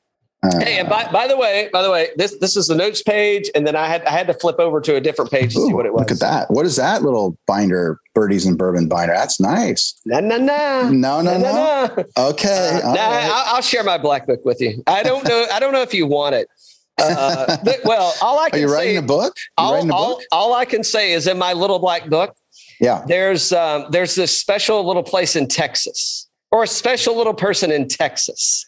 Uh, 0.44 0.60
Hey, 0.64 0.78
and 0.78 0.88
by, 0.88 1.10
by 1.10 1.26
the 1.26 1.36
way, 1.36 1.68
by 1.72 1.82
the 1.82 1.90
way, 1.90 2.08
this 2.16 2.36
this 2.38 2.56
is 2.56 2.66
the 2.66 2.74
notes 2.74 3.02
page, 3.02 3.50
and 3.54 3.66
then 3.66 3.74
I 3.76 3.86
had 3.86 4.04
I 4.04 4.10
had 4.10 4.26
to 4.26 4.34
flip 4.34 4.58
over 4.58 4.80
to 4.82 4.96
a 4.96 5.00
different 5.00 5.30
page 5.30 5.54
to 5.54 5.60
see 5.66 5.72
what 5.72 5.86
it 5.86 5.92
was. 5.92 6.00
Look 6.02 6.10
at 6.10 6.20
that. 6.20 6.50
What 6.50 6.66
is 6.66 6.76
that 6.76 7.02
little 7.02 7.36
binder, 7.46 8.00
birdies 8.14 8.44
and 8.46 8.56
bourbon 8.58 8.88
binder? 8.88 9.14
That's 9.14 9.40
nice. 9.40 9.94
Na 10.04 10.20
na. 10.20 10.36
No, 10.90 11.20
no, 11.20 11.20
no. 11.22 11.38
na. 11.38 11.88
Okay. 12.30 12.80
Uh, 12.82 12.92
nah, 12.94 13.10
right. 13.10 13.30
I'll, 13.32 13.56
I'll 13.56 13.62
share 13.62 13.84
my 13.84 13.98
black 13.98 14.26
book 14.26 14.44
with 14.44 14.60
you. 14.60 14.82
I 14.86 15.02
don't 15.02 15.24
know. 15.26 15.46
I 15.52 15.60
don't 15.60 15.72
know 15.72 15.82
if 15.82 15.94
you 15.94 16.06
want 16.06 16.34
it. 16.34 16.48
Uh, 17.00 17.56
but- 17.64 17.80
well, 17.84 18.14
all 18.22 18.38
I 18.38 18.46
Are 18.46 18.50
can 18.50 18.60
you 18.60 18.68
say, 18.68 18.74
writing 18.74 18.96
a 18.98 19.02
book? 19.02 19.34
All, 19.58 19.74
writing 19.74 19.90
a 19.90 19.94
all, 19.94 20.14
book? 20.16 20.24
all 20.30 20.54
I 20.54 20.64
can 20.64 20.84
say 20.84 21.12
is 21.12 21.26
in 21.26 21.38
my 21.38 21.52
little 21.52 21.78
black 21.80 22.08
book, 22.08 22.36
Yeah. 22.80 23.04
there's 23.08 23.52
um, 23.52 23.86
there's 23.90 24.14
this 24.14 24.38
special 24.38 24.86
little 24.86 25.02
place 25.02 25.34
in 25.36 25.48
Texas, 25.48 26.28
or 26.52 26.62
a 26.62 26.66
special 26.68 27.16
little 27.16 27.34
person 27.34 27.72
in 27.72 27.88
Texas, 27.88 28.64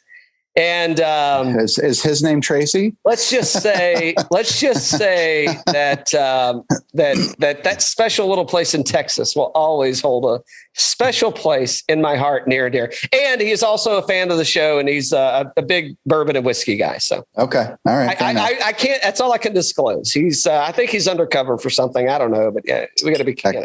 And 0.57 1.00
um, 1.00 1.59
Is, 1.59 1.78
is 1.78 2.02
his 2.02 2.22
name 2.22 2.40
Tracy? 2.40 2.96
let's 3.04 3.30
just 3.30 3.61
say, 3.61 4.14
let's 4.30 4.59
just 4.59 4.88
say 4.88 5.46
that 5.66 6.14
um, 6.14 6.64
that 6.94 7.16
that 7.38 7.62
that 7.64 7.82
special 7.82 8.26
little 8.26 8.46
place 8.46 8.74
in 8.74 8.82
Texas 8.82 9.36
will 9.36 9.52
always 9.54 10.00
hold 10.00 10.24
a 10.24 10.42
special 10.74 11.30
place 11.30 11.84
in 11.88 12.00
my 12.00 12.16
heart, 12.16 12.48
near 12.48 12.66
and 12.66 12.72
dear. 12.72 12.90
And 13.12 13.42
he's 13.42 13.62
also 13.62 13.98
a 13.98 14.02
fan 14.07 14.30
of 14.30 14.38
the 14.38 14.46
show, 14.46 14.78
and 14.78 14.88
he's 14.88 15.12
a, 15.12 15.52
a 15.59 15.62
big 15.62 15.94
bourbon 16.07 16.36
and 16.36 16.46
whiskey 16.46 16.76
guy. 16.76 16.98
So 16.98 17.26
Okay. 17.36 17.66
All 17.86 17.96
right. 17.96 18.20
I. 18.20 18.32
I, 18.32 18.59
I 18.68 18.72
can't. 18.72 19.02
That's 19.02 19.20
all 19.20 19.32
I 19.32 19.38
can 19.38 19.52
disclose. 19.52 20.11
He's. 20.11 20.46
Uh, 20.46 20.64
I 20.66 20.72
think 20.72 20.90
he's 20.90 21.07
undercover 21.07 21.59
for 21.59 21.68
something. 21.68 22.09
I 22.09 22.16
don't 22.16 22.30
know, 22.30 22.50
but 22.50 22.62
yeah, 22.66 22.86
we 23.04 23.11
got 23.11 23.18
to 23.18 23.24
be. 23.24 23.36
You 23.44 23.52
know. 23.52 23.64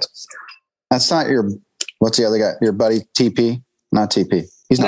That's 0.90 1.10
not 1.10 1.30
your. 1.30 1.50
What's 2.00 2.18
the 2.18 2.26
other 2.26 2.38
guy? 2.38 2.52
Your 2.62 2.74
buddy 2.74 3.02
TP? 3.18 3.64
Not 3.94 4.12
TP. 4.12 4.46
He's 4.72 4.80
not 4.80 4.88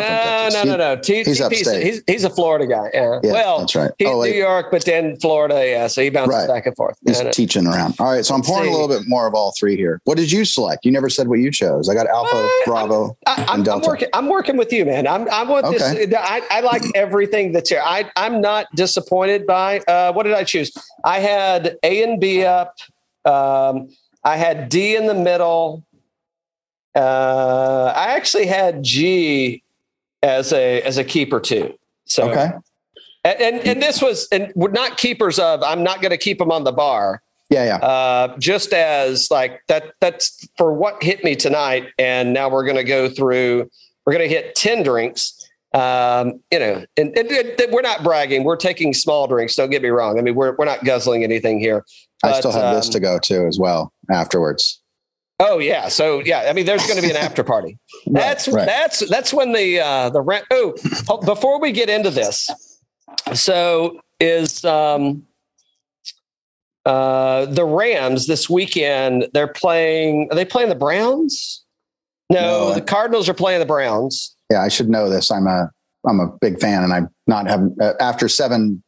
No, 0.54 0.64
no, 0.64 0.78
no, 0.78 0.78
no. 0.96 1.02
T- 1.02 1.26
he's 1.26 1.42
upstate. 1.42 1.84
He's, 1.86 2.02
he's 2.08 2.24
a 2.24 2.30
Florida 2.30 2.66
guy. 2.66 2.90
Yeah. 2.94 3.20
Yeah, 3.22 3.34
well, 3.34 3.60
that's 3.60 3.76
right. 3.76 3.92
he's 4.00 4.08
Oh, 4.08 4.24
New. 4.24 4.32
York, 4.32 4.68
but 4.72 4.86
then 4.86 5.18
Florida. 5.18 5.56
Yeah. 5.68 5.88
So 5.88 6.02
he 6.02 6.10
bounces 6.10 6.34
Right. 6.36 6.48
back 6.48 6.66
and 6.66 6.74
forth. 6.78 6.98
He's 7.06 7.22
no. 7.22 7.30
teaching 7.32 7.68
around. 7.68 7.96
All 8.00 8.10
right, 8.14 8.24
so 8.26 8.34
I'm 8.34 8.40
Let's 8.40 8.50
pouring 8.50 8.70
a 8.70 8.72
little 8.72 8.88
bit 8.88 9.04
more 9.08 9.28
of 9.28 9.34
all 9.34 9.54
three 9.60 9.76
here. 9.76 10.00
What 10.06 10.16
did 10.16 10.32
you 10.32 10.46
select? 10.46 10.86
You 10.86 10.94
never 10.94 11.10
said 11.10 11.28
what 11.28 11.40
you 11.40 11.52
chose. 11.52 11.90
I 11.90 11.96
got 11.96 12.08
Alpha, 12.08 12.34
Well, 12.34 12.50
Bravo, 12.66 13.18
I, 13.28 13.34
I'm, 13.34 13.40
and 13.42 13.50
I'm 13.50 13.64
Delta. 13.64 13.88
working. 13.90 14.08
I'm 14.14 14.30
working 14.30 14.56
with 14.56 14.72
you, 14.72 14.86
man. 14.86 15.06
I'm. 15.06 15.30
I 15.30 15.44
want 15.44 15.66
Okay. 15.66 16.06
this. 16.06 16.14
I, 16.18 16.42
I 16.50 16.62
like 16.62 16.84
everything 16.96 17.52
that's 17.52 17.70
here. 17.70 17.82
I, 17.84 18.10
I'm 18.16 18.40
not 18.40 18.68
disappointed 18.76 19.46
by. 19.46 19.80
Uh, 19.80 20.14
what 20.14 20.24
did 20.24 20.34
I 20.34 20.46
choose? 20.46 20.72
I 21.04 21.20
had 21.20 21.78
A 21.84 22.04
and 22.04 22.22
B 22.22 22.46
up. 22.46 22.78
Um, 23.26 23.90
I 24.24 24.38
had 24.38 24.70
D 24.70 24.96
in 24.96 25.08
the 25.08 25.14
middle. 25.14 25.84
Uh, 26.96 27.92
I 27.96 28.14
actually 28.14 28.46
had 28.46 28.84
G 28.84 29.64
as 30.24 30.52
a 30.54 30.82
as 30.82 30.98
a 30.98 31.04
keeper 31.04 31.40
too. 31.40 31.74
So 32.06 32.30
Okay. 32.30 32.50
and 33.24 33.42
and, 33.42 33.68
and 33.68 33.82
this 33.84 34.02
was 34.02 34.28
and 34.32 34.52
we're 34.56 34.72
not 34.72 34.98
keepers 34.98 35.38
of. 35.38 35.62
I'm 35.62 35.84
not 35.84 36.02
going 36.02 36.12
to 36.12 36.18
keep 36.18 36.40
them 36.40 36.52
on 36.52 36.64
the 36.64 36.72
bar. 36.72 37.22
Yeah, 37.50 37.66
yeah. 37.66 37.76
Uh, 37.86 38.38
just 38.40 38.74
as 38.74 39.30
like 39.30 39.62
that. 39.68 39.94
That's 40.00 40.48
for 40.58 40.74
what 40.74 41.04
hit 41.04 41.24
me 41.24 41.36
tonight. 41.36 41.90
And 42.00 42.34
now 42.34 42.50
we're 42.50 42.64
going 42.64 42.78
to 42.78 42.84
go 42.84 43.10
through. 43.10 43.70
We're 44.06 44.14
going 44.14 44.28
to 44.28 44.34
hit 44.34 44.56
ten 44.56 44.82
drinks. 44.82 45.40
Um, 45.74 46.40
you 46.52 46.60
know, 46.60 46.86
and, 46.98 47.18
and, 47.18 47.32
and 47.32 47.74
we're 47.74 47.82
not 47.82 48.04
bragging. 48.04 48.44
We're 48.44 48.58
taking 48.58 48.94
small 48.94 49.28
drinks. 49.28 49.56
Don't 49.56 49.72
get 49.72 49.82
me 49.82 49.90
wrong. 49.90 50.20
I 50.20 50.22
mean, 50.22 50.36
we're 50.36 50.56
we're 50.58 50.66
not 50.66 50.84
guzzling 50.84 51.24
anything 51.24 51.60
here. 51.60 51.84
I 52.24 52.40
still 52.40 52.52
have 52.52 52.76
this 52.76 52.88
um, 52.88 52.92
to 52.94 53.00
go 53.00 53.20
to 53.20 53.48
as 53.48 53.60
well 53.60 53.92
afterwards. 54.10 54.82
Oh 55.40 55.58
yeah. 55.60 55.88
So 55.90 56.22
yeah, 56.26 56.46
I 56.50 56.54
mean, 56.54 56.66
there's 56.66 56.86
going 56.86 56.96
to 56.98 57.02
be 57.02 57.10
an 57.10 57.18
after 57.28 57.44
party. 57.44 57.78
That's 58.08 58.48
right. 58.48 58.66
that's 58.66 59.08
that's 59.10 59.34
when 59.34 59.52
the 59.52 59.80
uh, 59.80 60.10
the 60.10 60.22
rent. 60.22 60.46
Oh, 60.52 60.74
oh, 61.10 61.18
before 61.26 61.60
we 61.60 61.72
get 61.72 61.90
into 61.90 62.10
this, 62.10 62.50
so 63.34 64.00
is 64.20 64.64
um, 64.64 65.24
uh, 66.86 67.46
the 67.46 67.66
Rams 67.66 68.28
this 68.28 68.50
weekend? 68.50 69.28
They're 69.34 69.48
playing. 69.48 70.28
Are 70.32 70.36
they 70.36 70.46
playing 70.46 70.70
the 70.70 70.76
Browns? 70.76 71.64
No, 72.30 72.70
No. 72.70 72.74
the 72.76 72.82
Cardinals 72.82 73.28
are 73.30 73.34
playing 73.34 73.60
the 73.60 73.66
Browns. 73.66 74.36
Yeah, 74.50 74.62
I 74.62 74.68
should 74.70 74.90
know 74.90 75.10
this. 75.10 75.32
I'm 75.32 75.48
a 75.48 75.70
I'm 76.08 76.20
a 76.20 76.28
big 76.42 76.60
fan, 76.60 76.84
and 76.84 76.94
I'm 76.94 77.10
not 77.28 77.48
having 77.48 77.76
uh, 77.82 77.94
after 78.00 78.28
seven 78.30 78.84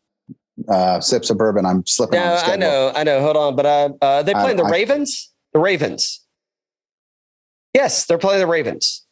uh, 0.69 0.99
sips 0.99 1.29
of 1.29 1.37
bourbon. 1.37 1.65
I'm 1.65 1.85
slipping 1.85 2.19
on 2.19 2.25
No, 2.27 2.35
the 2.37 2.51
I 2.51 2.55
know, 2.55 2.91
I 2.95 3.03
know. 3.03 3.21
Hold 3.21 3.37
on, 3.37 3.55
but 3.55 3.65
uh, 3.65 3.89
uh, 4.01 4.23
they 4.23 4.33
I- 4.33 4.41
playing 4.41 4.57
the 4.57 4.63
I- 4.63 4.69
Ravens. 4.71 5.31
The 5.53 5.59
Ravens. 5.59 6.21
Yes, 7.75 8.05
they're 8.05 8.17
playing 8.17 8.39
the 8.39 8.47
Ravens. 8.47 9.05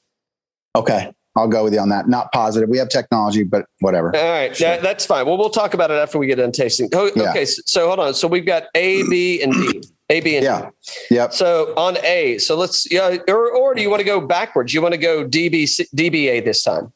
Okay, 0.76 1.12
I'll 1.36 1.48
go 1.50 1.64
with 1.66 1.74
you 1.74 1.80
on 1.80 1.90
that. 1.90 2.08
Not 2.08 2.32
positive. 2.32 2.70
We 2.70 2.78
have 2.78 2.88
technology, 2.90 3.44
but 3.44 3.66
whatever. 3.82 4.16
All 4.16 4.32
right, 4.32 4.56
Sure. 4.56 4.70
that- 4.70 4.82
that's 4.82 5.06
fine. 5.06 5.26
Well, 5.26 5.38
we'll 5.38 5.50
talk 5.50 5.74
about 5.74 5.92
it 5.92 5.96
after 5.96 6.18
we 6.18 6.28
get 6.28 6.38
done 6.38 6.52
tasting. 6.54 6.90
Oh, 6.94 7.12
Yeah. 7.16 7.30
Okay, 7.32 7.46
so, 7.46 7.62
so 7.66 7.88
hold 7.88 8.00
on. 8.00 8.14
So 8.14 8.28
we've 8.28 8.46
got 8.46 8.64
A, 8.74 9.04
B, 9.10 9.42
and 9.44 9.52
D. 9.54 9.84
A, 10.10 10.22
B, 10.22 10.36
and 10.38 10.44
Yeah. 10.46 10.70
D. 11.10 11.16
Yep. 11.16 11.34
So 11.34 11.74
on 11.76 11.98
A, 12.04 12.38
so 12.38 12.56
let's 12.56 12.90
yeah, 12.92 13.18
or, 13.28 13.52
or 13.52 13.74
do 13.76 13.82
you 13.82 13.90
want 13.90 14.00
to 14.00 14.06
go 14.06 14.22
backwards? 14.22 14.74
You 14.74 14.82
want 14.82 14.94
to 14.94 14.98
go 14.98 15.26
DB, 15.28 15.64
DBA 15.94 16.44
this 16.44 16.64
time? 16.64 16.94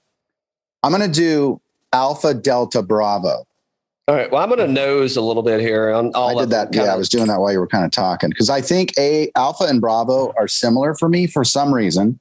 I'm 0.83 0.91
going 0.91 1.01
to 1.11 1.19
do 1.19 1.59
Alpha 1.93 2.33
Delta 2.33 2.81
Bravo. 2.81 3.46
All 4.07 4.15
right. 4.15 4.31
Well, 4.31 4.41
I'm 4.41 4.47
going 4.49 4.59
to 4.65 4.67
nose 4.71 5.17
a 5.17 5.21
little 5.21 5.43
bit 5.43 5.59
here 5.59 5.91
on 5.91 6.11
all 6.15 6.37
I 6.39 6.43
did 6.43 6.49
that. 6.51 6.69
Yeah, 6.73 6.79
kinda- 6.81 6.93
I 6.93 6.95
was 6.95 7.09
doing 7.09 7.27
that 7.27 7.39
while 7.41 7.51
you 7.51 7.59
were 7.59 7.67
kind 7.67 7.83
of 7.83 7.91
talking 7.91 8.29
because 8.29 8.49
I 8.49 8.61
think 8.61 8.93
a 8.97 9.29
Alpha 9.35 9.65
and 9.65 9.81
Bravo 9.81 10.33
are 10.37 10.47
similar 10.47 10.95
for 10.95 11.09
me 11.09 11.27
for 11.27 11.43
some 11.43 11.73
reason. 11.73 12.17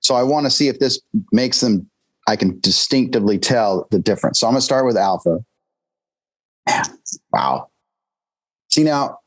So 0.00 0.14
I 0.14 0.22
want 0.22 0.46
to 0.46 0.50
see 0.50 0.68
if 0.68 0.78
this 0.78 1.00
makes 1.32 1.60
them. 1.60 1.88
I 2.26 2.36
can 2.36 2.58
distinctively 2.60 3.38
tell 3.38 3.86
the 3.90 3.98
difference. 3.98 4.38
So 4.40 4.46
I'm 4.46 4.52
going 4.52 4.60
to 4.60 4.64
start 4.64 4.86
with 4.86 4.96
Alpha. 4.96 5.44
Wow. 7.32 7.68
See 8.70 8.84
now, 8.84 9.18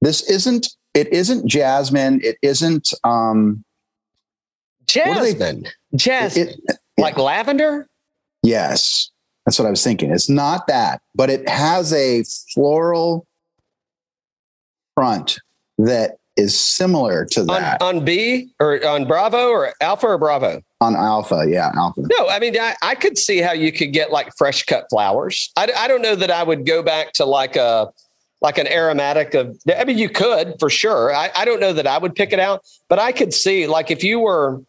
this 0.00 0.28
isn't. 0.28 0.68
It 0.92 1.08
isn't 1.12 1.46
Jasmine. 1.48 2.20
It 2.22 2.36
isn't. 2.42 2.92
Um. 3.04 3.64
what 4.94 5.22
they- 5.22 5.32
Jasmine. 5.32 5.66
Jasmine. 5.94 6.48
It, 6.48 6.78
like 6.98 7.16
lavender. 7.16 7.88
Yes, 8.42 9.10
that's 9.44 9.58
what 9.58 9.66
I 9.66 9.70
was 9.70 9.84
thinking. 9.84 10.10
It's 10.10 10.28
not 10.28 10.66
that, 10.68 11.02
but 11.14 11.30
it 11.30 11.48
has 11.48 11.92
a 11.92 12.24
floral 12.54 13.26
front 14.94 15.38
that 15.78 16.16
is 16.36 16.58
similar 16.58 17.24
to 17.26 17.40
On, 17.40 17.46
that 17.46 17.80
on 17.80 18.04
B 18.04 18.52
or 18.58 18.84
on 18.86 19.06
Bravo 19.06 19.48
or 19.50 19.72
Alpha 19.80 20.06
or 20.06 20.18
Bravo? 20.18 20.60
on, 20.80 20.96
Alpha. 20.96 21.44
Yeah, 21.48 21.70
Alpha. 21.76 22.02
No, 22.02 22.28
I 22.28 22.38
mean, 22.38 22.58
I, 22.58 22.74
I 22.82 22.94
could 22.94 23.16
see 23.16 23.38
how 23.38 23.52
you 23.52 23.72
could 23.72 23.92
get 23.92 24.10
like 24.10 24.30
fresh 24.36 24.64
cut 24.64 24.86
flowers. 24.90 25.50
I, 25.56 25.70
I 25.76 25.88
don't 25.88 26.02
know 26.02 26.14
that 26.14 26.30
I 26.30 26.42
would 26.42 26.66
go 26.66 26.82
back 26.82 27.12
to 27.14 27.24
like 27.24 27.56
a 27.56 27.90
like 28.40 28.58
an 28.58 28.66
aromatic 28.66 29.34
of. 29.34 29.56
I 29.74 29.84
mean, 29.84 29.96
you 29.96 30.08
could 30.10 30.56
for 30.58 30.68
sure. 30.68 31.14
I, 31.14 31.30
I 31.34 31.44
don't 31.44 31.60
know 31.60 31.72
that 31.72 31.86
I 31.86 31.98
would 31.98 32.14
pick 32.14 32.32
it 32.32 32.38
out, 32.40 32.62
but 32.88 32.98
I 32.98 33.12
could 33.12 33.32
see 33.32 33.66
like 33.66 33.90
if 33.90 34.04
you 34.04 34.20
were 34.20 34.60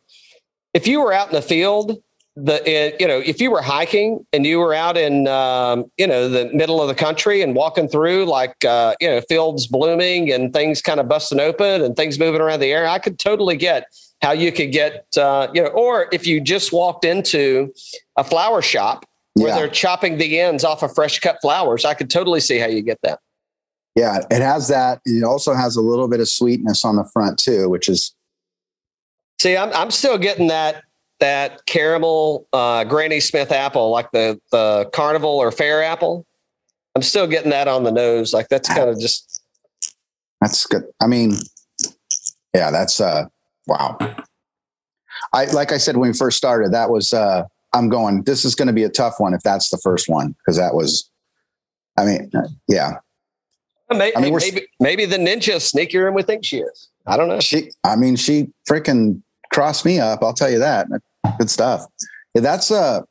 if 0.74 0.88
you 0.88 1.02
were 1.02 1.14
out 1.14 1.30
in 1.30 1.36
the 1.36 1.42
field, 1.42 2.02
the 2.38 2.56
uh, 2.62 2.96
you 3.00 3.08
know 3.08 3.20
if 3.20 3.40
you 3.40 3.50
were 3.50 3.62
hiking 3.62 4.26
and 4.34 4.46
you 4.46 4.60
were 4.60 4.74
out 4.74 4.98
in 4.98 5.28
um, 5.28 5.86
you 5.98 6.06
know 6.06 6.28
the 6.28 6.50
middle 6.54 6.82
of 6.82 6.88
the 6.90 6.96
country 6.96 7.42
and 7.42 7.56
walking 7.56 7.88
through 7.88 8.26
like 8.26 8.64
uh, 8.66 8.94
you 9.00 9.08
know 9.08 9.22
fields 9.30 9.68
blooming 9.68 10.32
and 10.32 10.52
things 10.54 10.82
kind 10.82 11.00
of 11.00 11.08
busting 11.08 11.40
open 11.40 11.82
and 11.82 11.96
things 11.96 12.20
moving 12.20 12.42
around 12.42 12.60
the 12.60 12.72
air, 12.72 12.88
I 12.88 13.00
could 13.00 13.20
totally 13.20 13.56
get 13.56 13.86
how 14.22 14.32
you 14.32 14.52
could 14.52 14.72
get 14.74 15.06
uh, 15.18 15.48
you 15.54 15.62
know 15.64 15.70
or 15.70 16.08
if 16.12 16.28
you 16.28 16.42
just 16.42 16.74
walked 16.74 17.06
into 17.06 17.74
a 18.18 18.24
flower 18.24 18.62
shop 18.62 19.06
where 19.36 19.50
Yeah. 19.50 19.56
they're 19.56 19.70
chopping 19.70 20.18
the 20.18 20.40
ends 20.40 20.64
off 20.66 20.84
of 20.84 20.94
fresh 20.94 21.20
cut 21.20 21.38
flowers, 21.42 21.86
I 21.86 21.94
could 21.94 22.10
totally 22.10 22.40
see 22.42 22.58
how 22.58 22.68
you 22.68 22.82
get 22.82 23.00
that. 23.04 23.20
Yeah, 23.96 24.20
it 24.30 24.42
has 24.42 24.68
that. 24.68 25.00
It 25.06 25.24
also 25.24 25.54
has 25.54 25.78
a 25.78 25.82
little 25.82 26.10
bit 26.10 26.20
of 26.20 26.28
sweetness 26.28 26.84
on 26.84 26.98
the 26.98 27.06
front 27.14 27.38
too, 27.40 27.70
which 27.70 27.88
is 27.88 28.14
See, 29.42 29.56
I'm 29.56 29.72
I'm 29.74 29.92
still 29.92 30.18
getting 30.18 30.48
that 30.48 30.84
that 31.20 31.66
caramel 31.66 32.48
uh, 32.54 32.84
Granny 32.84 33.20
Smith 33.20 33.52
apple, 33.52 33.90
like 33.90 34.12
the 34.12 34.40
the 34.52 34.90
carnival 34.94 35.32
or 35.32 35.52
fair 35.52 35.84
apple. 35.84 36.26
I'm 36.96 37.02
still 37.02 37.28
getting 37.28 37.52
that 37.52 37.68
on 37.68 37.84
the 37.84 37.92
nose. 37.92 38.34
Like 38.34 38.48
that's 38.50 38.70
kind 38.70 38.90
of 38.90 39.00
just 39.00 39.44
that's 40.42 40.66
good. 40.66 40.84
I 41.02 41.08
mean, 41.08 41.34
yeah, 42.54 42.72
that's 42.72 43.00
uh 43.02 43.26
wow. 43.68 43.98
I 45.34 45.46
like 45.46 45.72
I 45.72 45.78
said 45.78 45.98
when 45.98 46.12
we 46.12 46.18
first 46.18 46.38
started, 46.38 46.72
that 46.72 46.90
was 46.90 47.14
uh 47.14 47.44
I'm 47.74 47.90
going, 47.90 48.24
this 48.24 48.46
is 48.46 48.56
going 48.56 48.68
to 48.68 48.74
be 48.74 48.84
a 48.84 48.90
tough 48.90 49.16
one 49.18 49.34
if 49.34 49.42
that's 49.42 49.70
the 49.70 49.78
first 49.78 50.08
one, 50.08 50.34
because 50.40 50.56
that 50.58 50.74
was 50.74 51.10
I 51.98 52.06
mean, 52.06 52.32
yeah. 52.68 52.98
maybe 53.90 54.16
I 54.16 54.22
mean, 54.22 54.36
maybe, 54.36 54.68
maybe 54.80 55.06
the 55.06 55.18
ninja 55.18 55.56
sneakier 55.56 56.06
than 56.06 56.14
we 56.14 56.24
think 56.24 56.46
she 56.46 56.60
is. 56.60 56.90
I 57.08 57.18
don't 57.18 57.28
know. 57.28 57.40
She, 57.40 57.72
I 57.84 57.96
mean, 57.96 58.16
she 58.16 58.50
freaking 58.70 59.22
crossed 59.56 59.86
me 59.86 60.00
up. 60.00 60.22
I'll 60.22 60.34
tell 60.34 60.52
you 60.52 60.60
that. 60.60 60.86
Good 61.40 61.50
stuff. 61.50 61.86
Yeah, 62.34 62.42
that's 62.42 62.72
uh, 62.72 63.02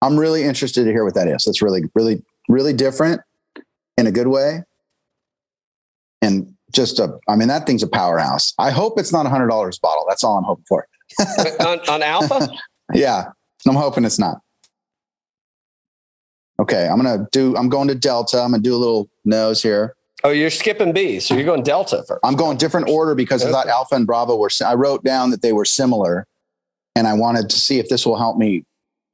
I'm 0.00 0.16
really 0.16 0.44
interested 0.44 0.84
to 0.84 0.92
hear 0.92 1.04
what 1.04 1.14
that 1.14 1.26
is. 1.26 1.42
That's 1.44 1.60
really, 1.60 1.82
really, 1.96 2.22
really 2.48 2.72
different 2.72 3.20
in 3.98 4.06
a 4.06 4.12
good 4.12 4.28
way. 4.28 4.62
And 6.22 6.54
just 6.72 7.00
a, 7.00 7.18
I 7.28 7.34
mean, 7.34 7.48
that 7.48 7.66
thing's 7.66 7.82
a 7.82 7.88
powerhouse. 7.88 8.54
I 8.60 8.70
hope 8.70 9.00
it's 9.00 9.12
not 9.12 9.26
a 9.26 9.28
hundred 9.28 9.48
dollars 9.48 9.80
bottle. 9.80 10.06
That's 10.08 10.22
all 10.22 10.38
I'm 10.38 10.44
hoping 10.44 10.64
for. 10.68 10.86
on, 11.66 11.80
on 11.88 12.02
Alpha, 12.04 12.48
Yeah, 12.94 13.24
I'm 13.66 13.74
hoping 13.74 14.04
it's 14.04 14.20
not. 14.20 14.38
Okay, 16.60 16.86
I'm 16.86 17.02
gonna 17.02 17.26
do. 17.32 17.56
I'm 17.56 17.68
going 17.68 17.88
to 17.88 17.96
Delta. 17.96 18.40
I'm 18.40 18.52
gonna 18.52 18.62
do 18.62 18.76
a 18.76 18.78
little 18.78 19.10
nose 19.24 19.60
here. 19.60 19.96
Oh, 20.24 20.30
you're 20.30 20.50
skipping 20.50 20.92
B, 20.92 21.20
so 21.20 21.34
you're 21.34 21.44
going 21.44 21.62
Delta 21.62 22.04
first. 22.06 22.20
I'm 22.24 22.36
going 22.36 22.56
different 22.56 22.88
order 22.88 23.14
because 23.14 23.44
I 23.44 23.50
thought 23.50 23.68
Alpha 23.68 23.94
and 23.94 24.06
Bravo 24.06 24.36
were. 24.36 24.50
I 24.64 24.74
wrote 24.74 25.04
down 25.04 25.30
that 25.30 25.42
they 25.42 25.52
were 25.52 25.64
similar, 25.64 26.26
and 26.96 27.06
I 27.06 27.14
wanted 27.14 27.50
to 27.50 27.56
see 27.56 27.78
if 27.78 27.88
this 27.88 28.06
will 28.06 28.18
help 28.18 28.36
me 28.36 28.64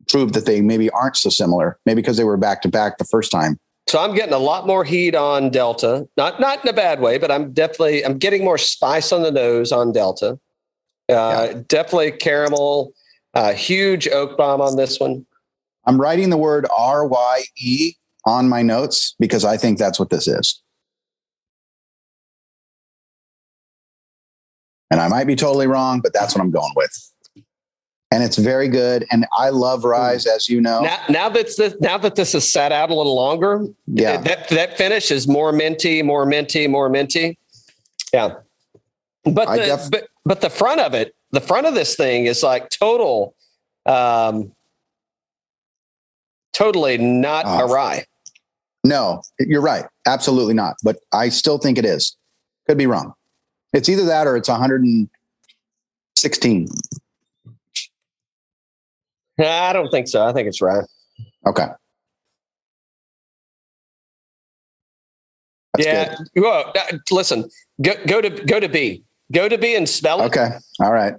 prove 0.09 0.33
that 0.33 0.47
they 0.47 0.61
maybe 0.61 0.91
aren't 0.91 1.17
so 1.17 1.31
similar. 1.31 1.79
Maybe 1.87 2.03
because 2.03 2.17
they 2.17 2.25
were 2.25 2.37
back 2.37 2.63
to 2.63 2.69
back 2.69 2.99
the 2.99 3.05
first 3.05 3.31
time. 3.31 3.59
So 3.89 3.99
I'm 3.99 4.15
getting 4.15 4.35
a 4.35 4.39
lot 4.39 4.67
more 4.67 4.85
heat 4.85 5.15
on 5.15 5.51
Delta. 5.51 6.07
Not 6.17 6.41
not 6.41 6.63
in 6.63 6.69
a 6.69 6.75
bad 6.75 7.01
way, 7.01 7.17
but 7.17 7.31
I'm 7.31 7.53
definitely 7.53 8.05
I'm 8.05 8.19
getting 8.19 8.45
more 8.45 8.59
spice 8.59 9.13
on 9.13 9.23
the 9.23 9.31
nose 9.31 9.73
on 9.73 9.93
Delta. 9.93 10.39
Uh, 11.09 11.55
Definitely 11.69 12.13
caramel. 12.13 12.93
Uh, 13.33 13.53
huge 13.53 14.09
oak 14.09 14.37
bomb 14.37 14.61
on 14.61 14.77
this 14.77 15.01
one. 15.01 15.25
I'm 15.87 15.99
writing 15.99 16.29
the 16.29 16.37
word 16.37 16.67
R 16.77 17.07
Y 17.07 17.45
E 17.57 17.95
on 18.27 18.49
my 18.49 18.63
notes 18.63 19.15
because 19.19 19.45
I 19.45 19.57
think 19.57 19.79
that's 19.79 19.99
what 19.99 20.11
this 20.11 20.29
is. 20.29 20.61
And 24.91 25.01
I 25.01 25.09
might 25.09 25.25
be 25.27 25.37
totally 25.37 25.67
wrong, 25.67 26.01
but 26.01 26.13
that's 26.15 26.35
what 26.35 26.41
I'm 26.43 26.51
going 26.51 26.73
with. 26.77 26.91
And 28.11 28.23
it's 28.23 28.39
very 28.39 28.69
good. 28.69 29.05
And 29.11 29.27
I 29.37 29.51
love 29.51 29.85
Rise, 29.85 30.25
as 30.27 30.49
you 30.49 30.63
know. 30.63 30.81
Now, 30.81 30.99
now 31.11 31.29
that 31.29 31.51
this, 31.59 31.75
now 31.81 31.99
that 31.99 32.15
this 32.15 32.33
has 32.33 32.51
sat 32.51 32.73
out 32.73 32.89
a 32.91 32.95
little 32.95 33.15
longer, 33.15 33.67
Yeah. 33.87 34.17
that 34.23 34.49
that 34.49 34.79
finish 34.79 35.11
is 35.11 35.29
more 35.29 35.53
minty, 35.53 36.03
more 36.03 36.25
minty, 36.25 36.67
more 36.69 36.89
minty. 36.89 37.39
Yeah, 38.15 38.37
but 39.25 39.51
the, 39.55 39.57
def- 39.67 39.91
but 39.91 40.09
but 40.25 40.41
the 40.41 40.49
front 40.49 40.81
of 40.81 40.95
it, 40.95 41.15
the 41.33 41.41
front 41.43 41.67
of 41.67 41.75
this 41.75 41.95
thing 41.97 42.25
is 42.25 42.43
like 42.43 42.71
total, 42.71 43.35
um, 43.85 44.53
totally 46.55 46.97
not 46.97 47.45
Oh. 47.47 47.67
a 47.69 47.73
rye. 47.73 48.07
No, 48.85 49.21
you're 49.39 49.61
right. 49.61 49.85
Absolutely 50.07 50.55
not. 50.55 50.77
But 50.83 50.97
I 51.13 51.29
still 51.29 51.59
think 51.59 51.77
it 51.77 51.85
is. 51.85 52.17
Could 52.67 52.79
be 52.79 52.87
wrong. 52.87 53.13
It's 53.73 53.89
either 53.89 54.05
that 54.07 54.27
or 54.27 54.37
it's 54.37 54.49
116. 54.49 56.69
I 59.41 59.73
don't 59.73 59.89
think 59.91 60.09
so. 60.09 60.27
I 60.27 60.33
think 60.33 60.49
it's 60.49 60.61
rye. 60.61 60.81
Okay. 61.47 61.67
That's 65.75 65.87
yeah. 65.87 66.17
Well, 66.37 66.73
uh, 66.77 66.97
listen, 67.11 67.49
go 67.83 67.93
go 68.07 68.21
to 68.21 68.31
go 68.31 68.59
to 68.59 68.69
B. 68.69 69.05
Go 69.33 69.49
to 69.49 69.59
B 69.59 69.77
and 69.77 69.89
spell 69.89 70.19
good. 70.19 70.25
it. 70.25 70.39
Okay. 70.39 70.49
All 70.81 70.93
right. 70.93 71.15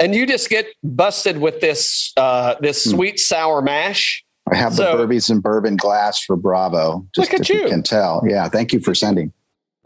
and 0.00 0.14
you 0.14 0.26
just 0.26 0.48
get 0.50 0.66
busted 0.84 1.38
with 1.38 1.60
this 1.60 2.12
uh, 2.16 2.54
this 2.60 2.84
Hmm. 2.84 2.90
sweet 2.90 3.20
sour 3.20 3.62
mash. 3.62 4.24
I 4.52 4.56
have 4.56 4.74
So- 4.74 4.96
the 4.96 5.06
Birdies 5.06 5.30
and 5.30 5.42
Bourbon 5.42 5.76
glass 5.76 6.22
for 6.22 6.36
Bravo. 6.36 7.06
Just 7.14 7.32
Look 7.32 7.40
at 7.40 7.48
if 7.50 7.56
you. 7.56 7.68
can 7.68 7.82
tell. 7.82 8.22
Yeah. 8.28 8.48
Thank 8.48 8.72
you 8.72 8.80
for 8.80 8.94
sending. 8.94 9.32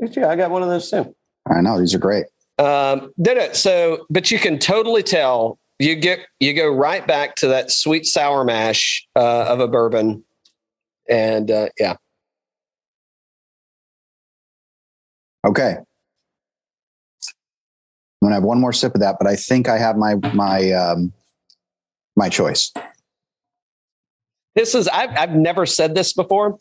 Yeah, 0.01 0.28
I 0.28 0.36
got 0.36 0.51
one 0.51 0.62
of 0.62 0.68
those 0.68 0.90
too. 0.90 1.14
I 1.51 1.61
know 1.61 1.78
these 1.78 1.95
are 1.95 1.99
great. 1.99 2.26
Um, 2.59 3.12
did 3.20 3.38
it 3.38 3.57
so, 3.57 4.07
but 4.11 4.30
you 4.30 4.38
can 4.38 4.59
totally 4.59 5.03
tell. 5.03 5.59
You 5.78 5.97
get 5.97 6.20
you 6.38 6.55
go 6.55 6.68
right 6.68 7.05
back 7.07 7.34
to 7.36 7.49
that 7.49 7.70
sweet 7.72 8.07
sour 8.07 8.45
mash 8.45 9.05
uh, 9.16 9.45
of 9.49 9.59
a 9.61 9.66
bourbon, 9.66 10.22
and 11.09 11.51
uh, 11.51 11.68
yeah, 11.78 11.95
Okay. 15.45 15.76
I'm 18.22 18.26
gonna 18.26 18.34
have 18.36 18.45
one 18.45 18.61
more 18.61 18.72
sip 18.72 18.95
of 18.95 19.01
that, 19.01 19.16
but 19.18 19.26
I 19.28 19.34
think 19.34 19.68
I 19.68 19.78
have 19.78 19.97
my 19.97 20.14
my 20.32 20.70
um 20.72 21.12
my 22.16 22.28
choice. 22.28 22.72
this 24.55 24.74
is 24.76 24.86
I've 24.88 25.11
I've 25.16 25.34
never 25.34 25.66
said 25.66 25.95
this 25.97 26.12
before. 26.12 26.59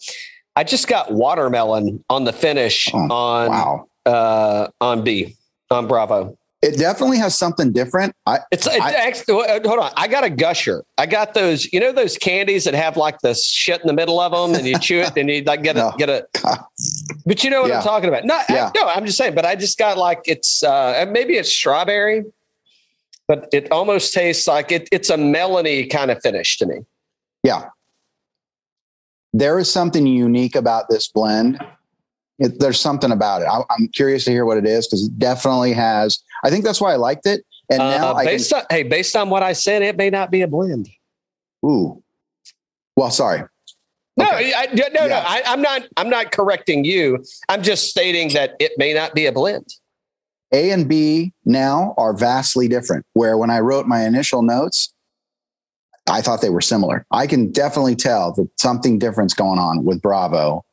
I 0.56 0.64
just 0.64 0.88
got 0.88 1.12
watermelon 1.14 2.04
on 2.10 2.24
the 2.24 2.34
finish 2.34 2.90
Oh, 2.94 2.98
on 2.98 3.50
Wow. 3.50 3.88
Uh, 4.06 4.68
on 4.80 5.04
B 5.04 5.36
on 5.70 5.88
Bravo. 5.88 6.38
It 6.62 6.78
definitely 6.78 7.18
has 7.18 7.36
something 7.36 7.72
different. 7.72 8.16
I 8.28 8.38
It's, 8.52 8.68
it's 8.68 8.80
I- 8.80 8.92
actually 8.92 9.34
hold 9.68 9.80
on. 9.80 9.92
I 9.98 10.08
got 10.08 10.24
a 10.24 10.30
gusher. 10.30 10.84
I 10.98 11.08
got 11.08 11.34
those. 11.34 11.72
You 11.74 11.80
know 11.80 11.92
those 11.92 12.18
candies 12.20 12.66
that 12.66 12.76
have 12.76 12.98
like 12.98 13.20
the 13.22 13.34
shit 13.34 13.82
in 13.82 13.88
the 13.88 13.94
middle 13.94 14.20
of 14.20 14.32
them, 14.32 14.54
and 14.60 14.68
you 14.68 14.78
chew 14.78 15.00
it, 15.00 15.18
and 15.18 15.28
you 15.28 15.42
like 15.42 15.64
get 15.64 15.76
a 15.76 15.80
No. 15.92 15.94
get 15.98 16.10
a. 16.10 16.28
But 17.26 17.44
you 17.44 17.50
know 17.50 17.62
what 17.62 17.70
Yeah. 17.70 17.78
I'm 17.78 17.84
talking 17.84 18.10
about? 18.10 18.26
No, 18.26 18.40
Yeah. 18.50 18.68
I, 18.76 18.80
no, 18.80 18.88
I'm 18.88 19.06
just 19.08 19.18
saying. 19.18 19.34
But 19.34 19.46
I 19.46 19.56
just 19.56 19.78
got 19.80 19.98
like 19.98 20.20
it's 20.26 20.62
uh 20.62 21.06
maybe 21.10 21.36
it's 21.36 21.52
strawberry, 21.52 22.26
but 23.28 23.48
it 23.52 23.72
almost 23.72 24.14
tastes 24.14 24.48
like 24.48 24.72
it. 24.72 24.88
It's 24.92 25.10
a 25.10 25.18
melony 25.18 25.90
kind 25.90 26.12
of 26.12 26.22
finish 26.22 26.58
to 26.60 26.68
me. 26.68 26.82
yeah. 27.44 27.70
There 29.34 29.58
is 29.60 29.72
something 29.72 30.06
unique 30.06 30.56
about 30.56 30.90
this 30.90 31.08
blend. 31.08 31.58
It, 32.40 32.60
there's 32.60 32.80
something 32.80 33.12
about 33.12 33.42
it. 33.42 33.46
I, 33.46 33.62
I'm 33.70 33.88
curious 33.90 34.26
to 34.26 34.32
hear 34.32 34.46
what 34.46 34.58
it 34.58 34.66
is 34.66 34.88
because 34.88 35.06
it 35.06 35.20
definitely 35.20 35.74
has. 35.74 36.20
I 36.44 36.50
think 36.50 36.66
that's 36.66 36.82
why 36.82 36.94
I 36.94 36.96
liked 36.96 37.26
it. 37.28 37.46
And 37.70 37.78
now 37.80 38.12
Uh, 38.12 38.16
I 38.16 38.26
can, 38.38 38.42
on 38.58 38.64
hey, 38.70 38.84
based 38.84 39.16
on 39.16 39.30
what 39.30 39.44
I 39.44 39.54
said, 39.54 39.82
it 39.84 39.96
may 39.98 40.10
not 40.10 40.32
be 40.32 40.42
a 40.42 40.48
blend. 40.48 40.90
ooh. 41.66 42.02
Well, 42.96 43.12
sorry. 43.12 43.44
No, 44.18 44.26
Okay. 44.26 44.54
I, 44.54 44.66
no, 44.74 44.84
no, 44.94 45.08
no. 45.08 45.16
I, 45.16 45.42
I'm 45.46 45.62
not. 45.62 45.84
I'm 45.96 46.10
not 46.10 46.32
correcting 46.32 46.84
you. 46.84 47.24
I'm 47.48 47.64
just 47.64 47.88
stating 47.90 48.30
that 48.34 48.56
it 48.60 48.74
may 48.78 48.94
not 48.94 49.14
be 49.16 49.26
a 49.26 49.32
blend. 49.32 49.66
A 50.52 50.72
and 50.72 50.90
B 50.90 51.32
now 51.46 51.94
are 51.98 52.14
vastly 52.14 52.68
different. 52.68 53.06
Where 53.14 53.38
when 53.38 53.50
I 53.50 53.60
wrote 53.62 53.88
my 53.88 54.04
initial 54.06 54.42
notes, 54.42 54.94
I 56.10 56.22
thought 56.22 56.42
they 56.42 56.50
were 56.50 56.60
similar. 56.62 57.06
I 57.12 57.26
can 57.26 57.52
definitely 57.54 57.96
tell 57.96 58.34
that 58.34 58.50
something 58.60 59.00
different's 59.00 59.34
going 59.34 59.60
on 59.60 59.86
with 59.86 60.02
Bravo 60.02 60.66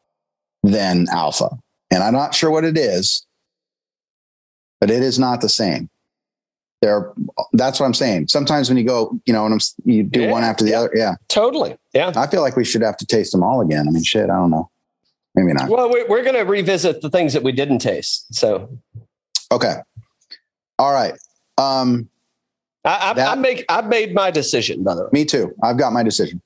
than 0.63 1.07
Alpha. 1.11 1.49
And 1.91 2.03
I'm 2.03 2.13
not 2.13 2.35
sure 2.35 2.51
what 2.51 2.65
it 2.65 2.77
is, 2.77 3.27
but 4.81 4.91
it 4.91 5.03
is 5.03 5.19
not 5.19 5.41
the 5.41 5.49
same. 5.49 5.89
There, 6.81 7.13
that's 7.55 7.81
what 7.81 7.87
I'm 7.87 7.95
saying. 7.95 8.29
Sometimes 8.29 8.69
when 8.69 8.79
you 8.79 8.85
go, 8.85 9.19
you 9.27 9.33
know, 9.33 9.45
and 9.45 9.55
I'm, 9.55 9.61
you 9.85 10.05
do 10.05 10.23
Yeah, 10.23 10.31
one 10.31 10.45
after 10.45 10.65
the 10.65 10.71
yeah. 10.71 10.79
other. 10.81 10.91
Yeah. 10.95 11.15
Totally. 11.29 11.77
Yeah. 11.93 12.13
I 12.15 12.29
feel 12.29 12.41
like 12.41 12.57
we 12.57 12.65
should 12.65 12.83
have 12.83 12.97
to 12.99 13.07
taste 13.07 13.33
them 13.33 13.43
all 13.43 13.61
again. 13.61 13.89
I 13.89 13.91
mean, 13.91 14.05
shit, 14.05 14.25
I 14.25 14.35
don't 14.37 14.51
know. 14.51 14.71
Maybe 15.35 15.53
not. 15.55 15.69
Well, 15.69 15.91
we're, 15.91 16.07
we're 16.09 16.23
going 16.23 16.37
to 16.37 16.43
revisit 16.43 17.01
the 17.01 17.11
things 17.11 17.33
that 17.33 17.43
we 17.43 17.51
didn't 17.53 17.79
taste. 17.81 18.33
So 18.35 18.69
Okay. 19.51 19.77
All 20.79 20.93
right. 20.93 21.15
Um, 21.57 22.09
I, 22.85 23.11
I, 23.11 23.13
That- 23.15 23.29
I 23.29 23.35
make 23.41 23.65
I've 23.69 23.87
made 23.89 24.15
my 24.15 24.31
decision. 24.31 24.85
By 24.85 24.95
the 24.95 25.03
way, 25.05 25.09
me 25.13 25.25
too. 25.25 25.53
I've 25.63 25.79
got 25.79 25.93
my 25.93 26.03
decision. 26.05 26.41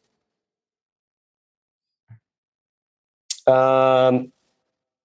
Um, 3.47 4.32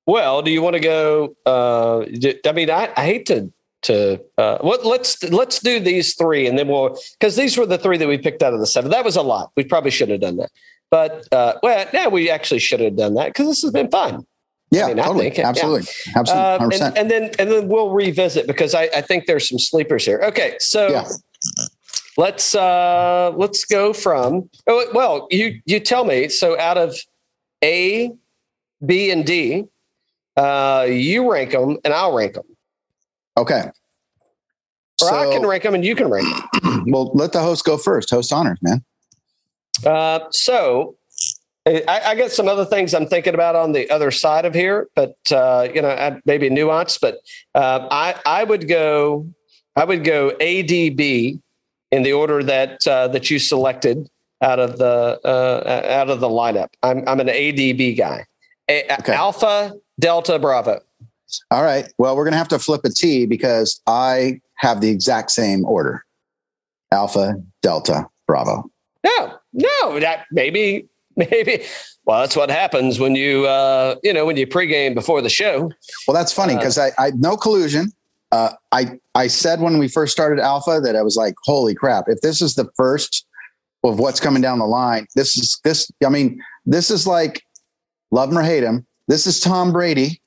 well, 0.06 0.42
do 0.42 0.52
you 0.52 0.62
want 0.62 0.76
to 0.76 0.80
go? 0.80 1.36
Uh, 1.46 2.02
I 2.46 2.52
mean, 2.54 2.70
I, 2.70 2.90
I 2.96 3.06
hate 3.06 3.26
to 3.28 3.52
to 3.84 4.20
uh, 4.38 4.58
what 4.60 4.86
let's 4.86 5.22
let's 5.26 5.60
do 5.60 5.80
these 5.80 6.16
three, 6.16 6.48
and 6.48 6.58
then 6.58 6.68
we'll 6.68 6.98
because 7.20 7.36
these 7.36 7.58
were 7.58 7.66
the 7.66 7.78
three 7.78 7.98
that 7.98 8.08
we 8.08 8.18
picked 8.18 8.42
out 8.42 8.54
of 8.54 8.60
the 8.60 8.68
seven. 8.68 8.90
That 8.92 9.06
was 9.06 9.16
a 9.16 9.22
lot. 9.22 9.52
We 9.56 9.64
probably 9.64 9.92
should 9.92 10.10
have 10.10 10.22
done 10.22 10.38
that, 10.38 10.50
but 10.90 11.28
uh, 11.34 11.54
well, 11.62 11.88
yeah, 11.94 12.08
we 12.08 12.30
actually 12.30 12.60
should 12.60 12.80
have 12.80 12.96
done 12.96 13.16
that 13.16 13.28
because 13.28 13.48
this 13.48 13.62
has 13.62 13.72
been 13.72 13.90
fun. 13.90 14.26
Yeah, 14.72 14.88
mean, 14.88 15.00
I 15.00 15.04
totally. 15.04 15.24
think 15.26 15.36
it- 15.40 15.42
yeah. 15.42 15.50
Absolutely. 15.50 15.88
Absolutely. 16.16 16.80
Uh, 16.82 16.88
and, 16.88 16.98
and 16.98 17.12
then 17.12 17.32
and 17.40 17.52
then 17.52 17.68
we'll 17.68 17.92
revisit 17.92 18.48
because 18.48 18.74
I, 18.74 18.84
I 18.96 19.02
think 19.02 19.26
there's 19.26 19.48
some 19.48 19.60
sleepers 19.60 20.06
here. 20.06 20.22
Okay, 20.24 20.58
so 20.60 20.90
Yeah. 20.90 21.08
let's 22.18 22.54
uh 22.56 23.32
let's 23.36 23.64
go 23.66 23.94
from 23.94 24.50
oh, 24.68 24.86
well 24.94 25.28
you 25.32 25.62
you 25.66 25.80
tell 25.80 26.04
me 26.04 26.28
so 26.30 26.60
out 26.60 26.78
of 26.78 26.98
A, 27.64 28.12
B, 28.86 29.12
and 29.12 29.26
D, 29.26 29.66
uh, 30.36 30.86
you 30.90 31.32
rank 31.32 31.52
them 31.52 31.78
and 31.84 31.94
I'll 31.94 32.14
rank 32.14 32.34
them, 32.34 32.46
okay. 33.38 33.72
or 35.02 35.12
I 35.12 35.32
can 35.32 35.46
rank 35.46 35.64
them 35.64 35.74
and 35.76 35.84
you 35.84 35.96
can 35.96 36.10
rank 36.10 36.28
them. 36.62 36.86
well, 36.88 37.12
let 37.14 37.34
the 37.34 37.42
host 37.42 37.66
go 37.66 37.78
first. 37.78 38.10
Host 38.10 38.32
honors, 38.32 38.60
man. 38.62 38.84
Uh, 39.86 40.20
so 40.32 40.96
I, 41.68 42.02
I 42.06 42.16
got 42.16 42.32
some 42.32 42.48
other 42.48 42.66
things 42.66 42.94
I'm 42.94 43.08
thinking 43.08 43.34
about 43.34 43.56
on 43.56 43.72
the 43.72 43.90
other 43.90 44.12
side 44.12 44.46
of 44.46 44.54
here, 44.54 44.88
but 44.96 45.16
uh, 45.32 45.68
you 45.74 45.82
know, 45.82 45.90
I- 45.90 46.22
maybe 46.26 46.50
nuance. 46.50 46.98
But 46.98 47.18
uh, 47.56 47.88
I 47.92 48.16
I 48.26 48.44
would 48.44 48.68
go 48.68 49.28
I 49.76 49.84
would 49.84 50.04
go 50.04 50.32
ADB 50.40 51.40
in 51.92 52.04
the 52.04 52.14
order 52.14 52.44
that 52.44 52.88
uh, 52.88 53.08
that 53.10 53.30
you 53.30 53.40
selected 53.40 54.10
out 54.42 54.60
of 54.60 54.78
the 54.78 55.20
uh, 55.24 55.82
out 55.90 56.10
of 56.10 56.20
the 56.20 56.30
lineup. 56.30 56.70
I'm 56.84 57.04
I'm 57.08 57.20
an 57.20 57.28
ADB 57.28 57.98
guy. 57.98 58.26
A- 58.70 58.94
Okay. 59.00 59.14
Alpha 59.14 59.74
Delta 60.00 60.40
Bravo. 60.40 60.80
All 61.52 61.64
right. 61.64 61.92
Well, 61.98 62.16
we're 62.16 62.24
going 62.24 62.34
to 62.34 62.38
have 62.38 62.48
to 62.50 62.60
flip 62.60 62.82
a 62.86 62.90
T 62.90 63.26
because 63.26 63.82
I 63.88 64.40
have 64.56 64.82
the 64.82 64.90
exact 64.90 65.32
same 65.32 65.66
order 65.66 66.06
Alpha, 66.92 67.36
Delta, 67.62 68.08
Bravo. 68.28 68.70
No, 69.04 69.34
no, 69.54 70.00
that 70.00 70.26
maybe 70.32 70.88
maybe. 71.16 71.64
Well, 72.06 72.22
that's 72.22 72.36
what 72.38 72.50
happens 72.50 73.00
when 73.00 73.16
you 73.16 73.46
uh, 73.46 73.96
you 74.04 74.14
know 74.14 74.26
when 74.26 74.38
you 74.38 74.48
pregame 74.48 74.94
before 74.94 75.22
the 75.22 75.30
show. 75.30 75.70
Well, 76.08 76.16
that's 76.16 76.32
funny 76.32 76.54
Uh, 76.54 76.58
because 76.60 76.78
I, 76.78 76.92
I 76.98 77.12
no 77.16 77.36
collusion. 77.38 77.92
Uh, 78.32 78.52
I 78.72 79.00
I 79.16 79.28
said 79.28 79.60
when 79.62 79.78
we 79.78 79.88
first 79.90 80.12
started 80.14 80.40
Alpha 80.42 80.80
that 80.82 80.96
I 80.96 81.02
was 81.02 81.16
like, 81.18 81.36
holy 81.44 81.76
crap! 81.76 82.06
If 82.08 82.22
this 82.22 82.42
is 82.42 82.56
the 82.56 82.70
first 82.76 83.26
of 83.84 84.00
what's 84.00 84.20
coming 84.20 84.42
down 84.42 84.60
the 84.60 84.66
line, 84.66 85.08
this 85.16 85.38
is 85.38 85.60
this. 85.64 85.92
I 86.06 86.10
mean, 86.10 86.42
this 86.66 86.90
is 86.90 87.06
like 87.08 87.44
love 88.12 88.32
him 88.32 88.38
or 88.38 88.44
hate 88.44 88.64
him. 88.64 88.86
This 89.08 89.26
is 89.28 89.40
Tom 89.40 89.72
Brady 89.72 90.22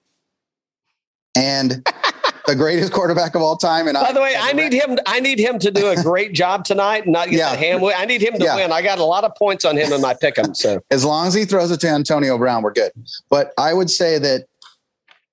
and 1.36 1.70
the 2.47 2.55
greatest 2.57 2.93
quarterback 2.93 3.35
of 3.35 3.43
all 3.43 3.57
time. 3.57 3.86
And 3.89 3.94
By 3.94 4.12
the 4.12 4.20
way, 4.20 4.35
I 4.39 4.52
need 4.52 4.73
him. 4.73 4.98
I 5.07 5.20
need 5.20 5.39
him 5.39 5.59
to 5.61 5.70
do 5.70 5.89
a 5.89 5.97
great 6.02 6.32
job 6.32 6.65
tonight 6.65 7.05
and 7.05 7.12
not 7.12 7.28
get 7.31 7.39
Yeah. 7.39 7.51
the 7.52 7.57
ham. 7.59 7.85
I 7.85 8.05
need 8.05 8.23
him 8.23 8.35
to 8.39 8.44
Yeah. 8.44 8.57
win. 8.57 8.73
I 8.73 8.82
got 8.82 8.98
a 8.98 9.05
lot 9.05 9.24
of 9.24 9.35
points 9.36 9.65
on 9.65 9.77
him 9.77 9.93
in 9.93 10.01
my 10.01 10.15
pick'em. 10.15 10.57
So 10.57 10.81
as 10.90 11.05
long 11.05 11.27
as 11.27 11.35
he 11.35 11.44
throws 11.44 11.70
it 11.70 11.81
to 11.81 11.89
Antonio 11.89 12.36
Brown, 12.39 12.62
we're 12.62 12.73
good. 12.73 12.93
But 13.28 13.52
I 13.59 13.74
would 13.74 13.90
say 13.90 14.19
that 14.19 14.47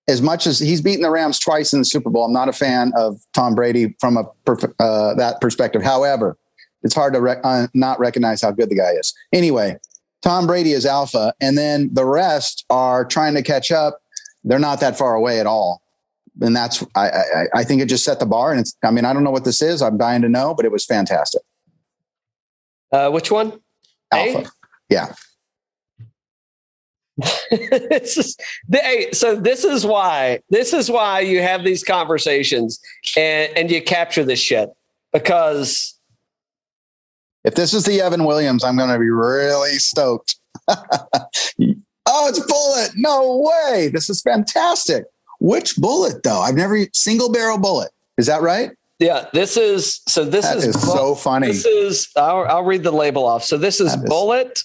as 0.09 0.21
much 0.21 0.47
as 0.47 0.59
he's 0.59 0.81
beaten 0.81 1.01
the 1.01 1.09
Rams 1.09 1.37
twice 1.39 1.73
in 1.73 1.79
the 1.79 1.85
Super 1.85 2.09
Bowl, 2.09 2.25
I'm 2.25 2.33
not 2.33 2.47
a 2.47 2.53
fan 2.53 2.93
of 2.95 3.19
Tom 3.33 3.55
Brady 3.55 3.93
from 3.99 4.15
a 4.17 4.23
perf- 4.45 4.73
uh, 4.79 5.13
that 5.15 5.41
perspective. 5.41 5.81
However, 5.83 6.37
it's 6.83 6.93
hard 6.95 7.13
to 7.13 7.19
rec- 7.19 7.41
uh, 7.43 7.67
not 7.73 7.99
recognize 7.99 8.41
how 8.41 8.51
good 8.51 8.69
the 8.69 8.75
guy 8.75 8.91
is. 8.91 9.13
Anyway, 9.33 9.77
Tom 10.21 10.47
Brady 10.47 10.71
is 10.71 10.85
alpha, 10.85 11.33
and 11.41 11.57
then 11.57 11.89
the 11.93 12.05
rest 12.05 12.65
are 12.69 13.05
trying 13.05 13.35
to 13.35 13.43
catch 13.43 13.71
up. 13.71 13.99
They're 14.43 14.59
not 14.59 14.79
that 14.79 14.97
far 14.97 15.15
away 15.15 15.39
at 15.39 15.45
all, 15.45 15.81
and 16.41 16.55
that's 16.55 16.83
I 16.95 17.09
I, 17.09 17.45
I 17.55 17.63
think 17.63 17.81
it 17.81 17.85
just 17.87 18.03
set 18.03 18.19
the 18.19 18.25
bar. 18.25 18.51
And 18.51 18.59
it's 18.59 18.75
I 18.83 18.91
mean 18.91 19.05
I 19.05 19.13
don't 19.13 19.23
know 19.23 19.31
what 19.31 19.45
this 19.45 19.61
is. 19.61 19.81
I'm 19.81 19.97
dying 19.97 20.21
to 20.21 20.29
know, 20.29 20.53
but 20.53 20.65
it 20.65 20.71
was 20.71 20.85
fantastic. 20.85 21.41
Uh, 22.91 23.09
which 23.09 23.31
one? 23.31 23.59
Alpha, 24.11 24.39
A? 24.39 24.45
yeah. 24.89 25.13
this 27.49 28.15
is 28.17 28.37
the, 28.69 28.77
hey, 28.77 29.11
so 29.11 29.35
this 29.35 29.63
is 29.63 29.85
why 29.85 30.39
this 30.51 30.71
is 30.71 30.89
why 30.89 31.19
you 31.19 31.41
have 31.41 31.63
these 31.63 31.83
conversations 31.83 32.79
and 33.17 33.51
and 33.57 33.71
you 33.71 33.81
capture 33.81 34.23
this 34.23 34.39
shit 34.39 34.69
because 35.11 35.96
If 37.47 37.55
this 37.55 37.73
is 37.73 37.85
the 37.85 38.01
Evan 38.01 38.25
Williams, 38.25 38.65
I'm 38.65 38.75
going 38.75 38.89
to 38.89 38.99
be 38.99 39.09
really 39.09 39.77
stoked. 39.77 40.35
oh, 40.67 40.83
it's 41.57 42.39
Bulleit! 42.41 42.91
No 42.97 43.37
way! 43.41 43.87
This 43.87 44.09
is 44.09 44.21
fantastic. 44.21 45.05
Which 45.39 45.75
Bulleit 45.77 46.23
though? 46.23 46.41
I've 46.41 46.55
never 46.55 46.77
single 46.91 47.31
barrel 47.31 47.57
Bulleit. 47.57 47.87
Is 48.17 48.25
that 48.27 48.41
right? 48.41 48.71
yeah 48.99 49.27
this 49.31 49.57
is 49.57 50.01
so 50.07 50.25
this 50.25 50.45
That 50.45 50.57
is, 50.57 50.65
is 50.75 50.81
so 50.81 51.13
funny. 51.13 51.47
this 51.47 51.65
is 51.65 52.09
I'll, 52.17 52.45
I'll 52.47 52.63
read 52.65 52.81
the 52.83 52.91
label 52.91 53.25
off 53.27 53.43
so 53.43 53.55
this 53.57 53.79
is 53.79 53.93
is- 53.93 54.01
Bulleit 54.09 54.63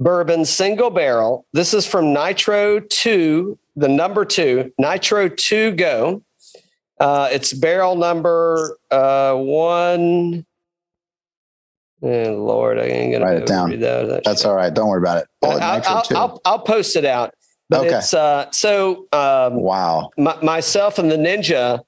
bourbon 0.00 0.44
single 0.44 0.90
barrel 0.90 1.46
this 1.52 1.72
is 1.72 1.86
from 1.86 2.12
nitro 2.12 2.80
2 2.80 3.56
the 3.76 3.88
number 3.88 4.24
2 4.24 4.72
nitro 4.78 5.28
2 5.28 5.72
go 5.72 6.22
uh, 6.98 7.28
it's 7.30 7.52
barrel 7.52 7.94
number 7.94 8.76
uh, 8.90 9.34
one 9.34 10.44
Eh, 12.02 12.28
Lord, 12.30 12.78
I 12.78 12.82
ain't 12.84 13.12
gonna 13.12 13.24
Write 13.24 13.38
it 13.38 13.46
down. 13.46 13.70
that. 13.70 13.80
That 13.80 14.24
That's 14.24 14.42
shit. 14.42 14.50
all 14.50 14.54
right. 14.56 14.72
Don't 14.72 14.88
worry 14.88 15.00
about 15.00 15.18
it. 15.22 15.28
I'll, 15.42 15.60
I'll. 15.62 16.04
I'll, 16.10 16.40
I'll 16.44 16.58
post 16.58 16.94
it 16.96 17.04
out. 17.04 17.34
But 17.68 17.86
Okay. 17.86 17.96
it's 17.98 18.14
uh, 18.14 18.50
so 18.52 19.06
um, 19.12 19.56
wow. 19.60 20.10
my, 20.18 20.36
myself 20.42 20.98
and 20.98 21.10
the 21.10 21.16
ninja, 21.16 21.80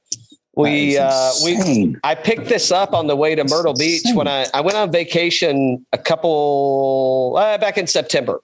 we 0.56 0.96
uh, 0.98 1.30
we. 1.44 1.94
I 2.02 2.14
picked 2.16 2.46
this 2.46 2.72
up 2.72 2.94
on 2.94 3.06
the 3.06 3.14
way 3.14 3.34
to 3.36 3.44
Myrtle 3.44 3.74
Beach 3.74 4.02
when 4.14 4.26
I, 4.26 4.46
I 4.54 4.60
went 4.60 4.76
on 4.76 4.90
vacation 4.90 5.86
a 5.92 5.98
couple 5.98 7.36
uh, 7.38 7.58
back 7.58 7.78
in 7.78 7.86
September, 7.86 8.40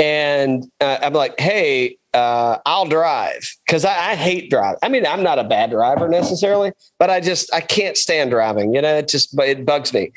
and 0.00 0.64
uh, 0.80 0.98
I'm 1.00 1.12
like, 1.12 1.38
hey, 1.38 1.96
uh, 2.12 2.58
I'll 2.66 2.86
drive 2.86 3.48
because 3.66 3.84
I, 3.84 4.12
I 4.12 4.14
hate 4.16 4.50
driving. 4.50 4.78
I 4.82 4.88
mean, 4.88 5.06
I'm 5.06 5.22
not 5.22 5.38
a 5.38 5.44
bad 5.44 5.70
driver 5.70 6.08
necessarily, 6.08 6.72
but 6.98 7.08
I 7.08 7.20
just 7.20 7.54
I 7.54 7.60
can't 7.60 7.96
stand 7.96 8.30
driving. 8.30 8.74
You 8.74 8.82
know, 8.82 8.96
it 8.96 9.06
just 9.06 9.38
it 9.40 9.64
bugs 9.64 9.92
me, 9.92 10.10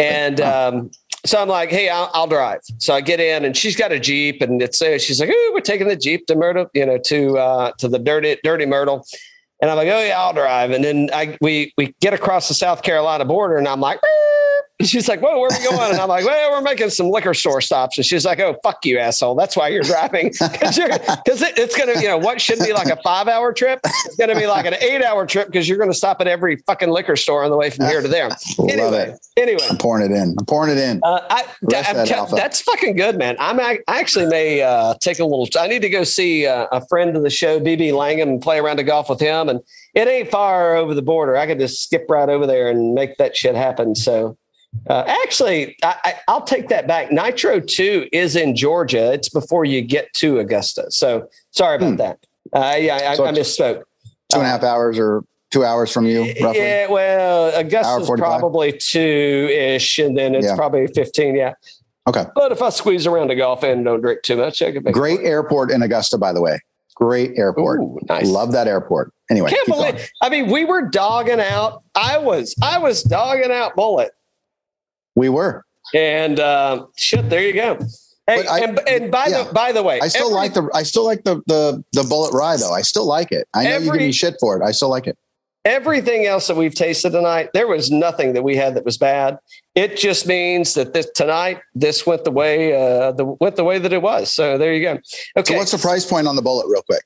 and. 0.00 0.40
Um, 0.40 0.90
so 1.26 1.40
I'm 1.40 1.48
like, 1.48 1.68
hey, 1.70 1.90
I'll, 1.90 2.10
I'll 2.14 2.26
drive. 2.26 2.60
So 2.78 2.94
I 2.94 3.02
get 3.02 3.20
in, 3.20 3.44
and 3.44 3.54
she's 3.54 3.76
got 3.76 3.92
a 3.92 4.00
jeep, 4.00 4.40
and 4.40 4.62
it's 4.62 4.80
uh, 4.80 4.98
she's 4.98 5.20
like, 5.20 5.28
oh, 5.30 5.50
we're 5.52 5.60
taking 5.60 5.86
the 5.86 5.96
jeep 5.96 6.26
to 6.28 6.34
Myrtle, 6.34 6.66
you 6.72 6.86
know, 6.86 6.96
to 6.96 7.38
uh, 7.38 7.72
to 7.76 7.88
the 7.88 7.98
dirty 7.98 8.38
dirty 8.42 8.64
Myrtle, 8.64 9.04
and 9.60 9.70
I'm 9.70 9.76
like, 9.76 9.88
oh 9.88 10.02
yeah, 10.02 10.18
I'll 10.18 10.32
drive. 10.32 10.70
And 10.70 10.82
then 10.82 11.10
I 11.12 11.36
we 11.42 11.74
we 11.76 11.94
get 12.00 12.14
across 12.14 12.48
the 12.48 12.54
South 12.54 12.82
Carolina 12.82 13.26
border, 13.26 13.58
and 13.58 13.68
I'm 13.68 13.80
like, 13.80 14.00
"Beep." 14.00 14.69
And 14.80 14.88
she's 14.88 15.08
like, 15.08 15.20
whoa, 15.20 15.38
where 15.38 15.50
are 15.50 15.58
we 15.58 15.64
going? 15.64 15.92
And 15.92 16.00
I'm 16.00 16.08
like, 16.08 16.24
well, 16.24 16.50
we're 16.50 16.62
making 16.62 16.90
some 16.90 17.08
liquor 17.08 17.34
store 17.34 17.60
stops. 17.60 17.96
And 17.98 18.04
she's 18.04 18.24
like, 18.24 18.40
oh, 18.40 18.56
fuck 18.64 18.84
you, 18.84 18.98
asshole. 18.98 19.36
That's 19.36 19.56
why 19.56 19.68
you're 19.68 19.84
driving 19.84 20.28
because 20.30 20.78
it, 20.78 21.58
it's 21.58 21.76
gonna, 21.76 22.00
you 22.00 22.08
know, 22.08 22.18
what 22.18 22.40
should 22.40 22.58
be 22.58 22.72
like 22.72 22.88
a 22.88 22.96
five 23.02 23.28
hour 23.28 23.52
trip, 23.52 23.80
it's 23.84 24.16
gonna 24.16 24.34
be 24.34 24.46
like 24.48 24.66
an 24.66 24.74
eight 24.74 25.04
hour 25.04 25.26
trip 25.26 25.46
because 25.46 25.68
you're 25.68 25.78
gonna 25.78 25.94
stop 25.94 26.20
at 26.20 26.26
every 26.26 26.56
fucking 26.66 26.88
liquor 26.90 27.14
store 27.14 27.44
on 27.44 27.50
the 27.50 27.56
way 27.56 27.70
from 27.70 27.86
here 27.86 28.02
to 28.02 28.08
there. 28.08 28.28
Love 28.58 28.70
Anyway, 28.70 29.10
it. 29.10 29.18
anyway. 29.36 29.66
I'm 29.70 29.78
pouring 29.78 30.10
it 30.10 30.14
in. 30.14 30.34
I'm 30.38 30.46
pouring 30.46 30.72
it 30.72 30.78
in. 30.78 31.00
Uh, 31.04 31.20
I, 31.30 31.44
that 31.62 32.10
alpha. 32.10 32.34
that's 32.34 32.60
fucking 32.62 32.96
good, 32.96 33.16
man. 33.16 33.36
I'm 33.38 33.60
I 33.60 33.80
actually 33.88 34.26
may 34.26 34.62
uh, 34.62 34.94
take 35.00 35.18
a 35.18 35.24
little. 35.24 35.46
I 35.58 35.66
need 35.66 35.82
to 35.82 35.90
go 35.90 36.04
see 36.04 36.46
uh, 36.46 36.66
a 36.72 36.86
friend 36.88 37.16
of 37.16 37.22
the 37.22 37.30
show, 37.30 37.60
BB 37.60 37.92
Langham, 37.92 38.28
and 38.30 38.40
play 38.42 38.58
around 38.58 38.78
to 38.78 38.82
golf 38.82 39.08
with 39.10 39.20
him. 39.20 39.48
And 39.48 39.60
it 39.94 40.08
ain't 40.08 40.30
far 40.30 40.76
over 40.76 40.94
the 40.94 41.02
border. 41.02 41.36
I 41.36 41.46
could 41.46 41.58
just 41.58 41.82
skip 41.84 42.06
right 42.08 42.28
over 42.28 42.46
there 42.46 42.68
and 42.70 42.94
make 42.94 43.16
that 43.18 43.36
shit 43.36 43.54
happen. 43.54 43.94
So, 43.94 44.36
uh, 44.88 45.04
actually, 45.06 45.76
I, 45.82 45.94
I, 46.04 46.14
I'll 46.28 46.42
take 46.42 46.68
that 46.68 46.86
back. 46.86 47.10
Nitro 47.12 47.60
Two 47.60 48.08
is 48.12 48.36
in 48.36 48.54
Georgia. 48.56 49.12
It's 49.12 49.28
before 49.28 49.64
you 49.64 49.82
get 49.82 50.12
to 50.14 50.38
Augusta. 50.38 50.90
So 50.90 51.28
sorry 51.50 51.76
about 51.76 51.90
Hmm. 51.90 51.96
that. 51.96 52.18
Uh, 52.52 52.76
yeah, 52.78 53.10
I, 53.10 53.14
So 53.16 53.24
I 53.26 53.32
misspoke. 53.32 53.82
Two 54.32 54.38
and 54.38 54.42
a 54.42 54.48
half 54.48 54.62
hours 54.62 54.98
or 54.98 55.24
two 55.50 55.64
hours 55.64 55.92
from 55.92 56.06
you, 56.06 56.20
roughly. 56.40 56.60
Yeah, 56.60 56.86
well, 56.88 57.52
Augusta's 57.58 58.08
probably 58.16 58.72
two 58.72 59.48
ish, 59.52 59.98
and 59.98 60.16
then 60.16 60.34
it's 60.36 60.46
Yeah. 60.46 60.54
probably 60.56 60.86
15. 60.86 61.34
Yeah. 61.34 61.54
Okay. 62.08 62.24
But 62.34 62.52
if 62.52 62.62
I 62.62 62.70
squeeze 62.70 63.06
around 63.06 63.28
the 63.28 63.34
golf 63.36 63.62
and 63.64 63.84
don't 63.84 64.00
drink 64.00 64.22
too 64.22 64.36
much, 64.36 64.62
I 64.62 64.72
could 64.72 64.84
make 64.84 64.94
Great 64.94 65.20
airport 65.20 65.70
in 65.72 65.82
Augusta, 65.82 66.16
by 66.18 66.32
the 66.32 66.40
way. 66.40 66.60
Great 66.94 67.32
airport. 67.36 67.80
Ooh, 67.80 67.98
nice. 68.08 68.26
Love 68.28 68.52
that 68.52 68.66
airport. 68.68 69.12
Anyway, 69.30 69.50
Can't 69.50 69.66
believe. 69.66 69.94
going. 69.94 70.04
I 70.22 70.28
mean, 70.28 70.50
we 70.50 70.64
were 70.64 70.82
dogging 70.82 71.40
out. 71.40 71.82
I 71.94 72.18
was. 72.18 72.54
I 72.62 72.78
was 72.78 73.02
dogging 73.02 73.50
out 73.50 73.76
Bulleit, 73.76 74.10
we 75.14 75.28
were. 75.28 75.64
and 75.94 76.38
um, 76.40 76.88
shit. 76.96 77.28
There 77.30 77.42
you 77.42 77.52
go. 77.54 77.78
Hey, 78.26 78.46
I- 78.46 78.58
and, 78.60 78.78
and 78.88 79.10
by 79.10 79.26
yeah. 79.26 79.42
the 79.44 79.52
by 79.52 79.72
the 79.72 79.82
way, 79.82 79.98
I 80.00 80.08
still 80.08 80.26
every- 80.26 80.34
like 80.36 80.54
the 80.54 80.68
I 80.74 80.82
still 80.84 81.04
like 81.04 81.24
the 81.24 81.42
the 81.46 81.82
the 81.92 82.02
Bulleit 82.02 82.32
rye 82.32 82.56
though. 82.56 82.72
I 82.72 82.82
still 82.82 83.06
like 83.06 83.32
it. 83.32 83.48
I 83.54 83.64
know 83.64 83.70
you 83.70 83.78
give 83.78 83.88
Every- 83.88 83.98
me 84.06 84.12
shit 84.12 84.34
for 84.40 84.56
it. 84.60 84.64
I 84.64 84.70
still 84.72 84.88
like 84.90 85.06
it. 85.06 85.16
everything 85.66 86.24
else 86.26 86.46
that 86.46 86.56
we've 86.56 86.74
tasted 86.74 87.10
tonight. 87.10 87.50
There 87.52 87.66
was 87.66 87.90
nothing 87.90 88.32
that 88.34 88.42
we 88.42 88.56
had 88.56 88.74
that 88.76 88.84
was 88.84 88.96
bad. 88.96 89.36
It 89.74 89.96
just 89.96 90.26
means 90.26 90.74
that 90.74 90.94
this 90.94 91.10
tonight 91.14 91.60
this 91.74 92.06
went 92.06 92.24
the 92.24 92.30
way 92.30 92.72
uh, 92.74 93.12
the 93.12 93.24
went 93.40 93.56
the 93.56 93.64
way 93.64 93.78
that 93.78 93.92
it 93.92 94.00
was. 94.02 94.32
So 94.32 94.56
there 94.58 94.72
you 94.74 94.82
go. 94.82 94.98
Okay, 95.36 95.52
So 95.54 95.58
what's 95.58 95.72
the 95.72 95.78
price 95.78 96.06
point 96.06 96.26
on 96.28 96.36
the 96.36 96.42
Bulleit, 96.42 96.68
real 96.68 96.82
quick? 96.82 97.02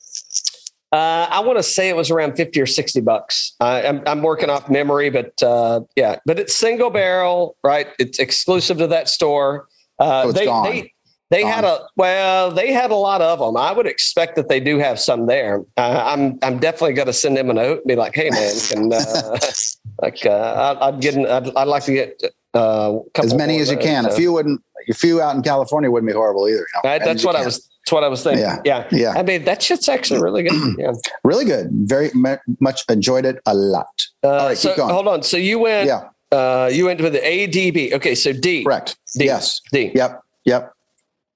Uh, 0.95 1.27
I 1.29 1.41
want 1.41 1.59
to 1.59 1.63
say 1.65 1.89
it 1.89 1.97
was 1.97 2.09
around 2.13 2.37
50 2.37 2.61
or 2.61 2.67
60 2.67 3.01
bucks. 3.01 3.57
Uh, 3.61 3.83
I'm, 3.85 4.03
I'm 4.07 4.23
working 4.23 4.49
off 4.49 4.71
memory, 4.71 5.11
but 5.11 5.43
uh, 5.43 5.81
yeah, 5.97 6.21
but 6.25 6.39
it's 6.39 6.55
single 6.55 6.89
barrel, 6.91 7.57
right? 7.65 7.89
It's 7.99 8.21
exclusive 8.21 8.79
to 8.79 8.87
that 8.87 9.09
store. 9.09 9.67
Uh, 9.99 10.25
So 10.27 10.33
they, 10.33 10.45
gone. 10.45 10.65
they, 10.71 10.93
they 11.31 11.43
Gone. 11.43 11.51
had 11.51 11.65
a, 11.65 11.81
well, 11.97 12.53
they 12.53 12.73
had 12.73 12.93
a 12.93 12.95
lot 12.95 13.21
of 13.23 13.41
them. 13.41 13.57
I 13.57 13.73
would 13.73 13.89
expect 13.89 14.37
that 14.37 14.49
they 14.49 14.61
do 14.61 14.79
have 14.79 15.01
some 15.01 15.27
there. 15.27 15.65
Uh, 15.77 16.03
I'm, 16.15 16.39
I'm 16.43 16.61
definitely 16.61 16.93
going 16.93 17.07
to 17.09 17.13
send 17.13 17.37
them 17.37 17.51
a 17.51 17.55
note 17.55 17.79
and 17.79 17.87
be 17.89 17.97
like, 17.97 18.15
Hey 18.15 18.31
man, 18.31 18.55
can, 18.69 18.93
uh, 18.93 19.39
like, 20.03 20.25
uh, 20.25 20.77
I, 20.81 20.89
I'd 20.89 21.01
get, 21.01 21.17
I'd, 21.17 21.57
I'd 21.57 21.67
like 21.67 21.83
to 21.85 21.93
get, 21.93 22.23
uh, 22.55 22.99
couple 23.15 23.25
As 23.25 23.35
many 23.35 23.59
as 23.59 23.69
you 23.69 23.77
can. 23.79 24.07
A 24.07 24.13
few 24.13 24.33
wouldn't. 24.33 24.63
A 24.89 24.95
few 24.95 25.21
out 25.21 25.35
in 25.35 25.43
California 25.43 25.91
wouldn't 25.91 26.09
be 26.09 26.15
horrible 26.15 26.47
either. 26.47 26.59
you 26.59 26.67
know. 26.75 26.89
Right, 26.89 27.03
that's 27.03 27.25
what 27.25 27.35
I 27.35 27.45
was, 27.45 27.69
that's 27.85 27.93
what 27.93 28.03
I 28.03 28.09
was 28.09 28.23
thinking. 28.23 28.43
Yeah. 28.45 28.61
Yeah. 28.65 28.89
Yeah, 28.91 29.11
I 29.15 29.23
mean, 29.23 29.45
that 29.45 29.63
shit's 29.63 29.89
actually 29.91 30.23
really 30.23 30.43
good. 30.45 30.75
Yeah. 30.79 30.93
really 31.23 31.45
good. 31.45 31.69
Very 31.71 32.11
mu- 32.15 32.37
much 32.61 32.83
enjoyed 32.89 33.27
it 33.27 33.41
a 33.47 33.55
lot. 33.55 33.87
Uh, 34.23 34.29
All 34.29 34.47
right, 34.49 34.57
so 34.59 34.71
keep 34.71 34.79
going. 34.79 34.93
hold 34.95 35.07
on. 35.09 35.23
So 35.23 35.37
you 35.37 35.59
went, 35.59 35.87
Yeah, 35.87 36.09
uh, 36.33 36.71
you 36.73 36.87
went 36.87 37.01
with 37.03 37.13
the 37.13 37.21
ADB. 37.21 37.93
Okay, 37.93 38.15
so 38.15 38.33
D. 38.33 38.65
correct. 38.65 38.97
D. 39.19 39.27
Yes. 39.27 39.61
D. 39.71 39.93
Yep. 39.95 40.23
Yep. 40.47 40.73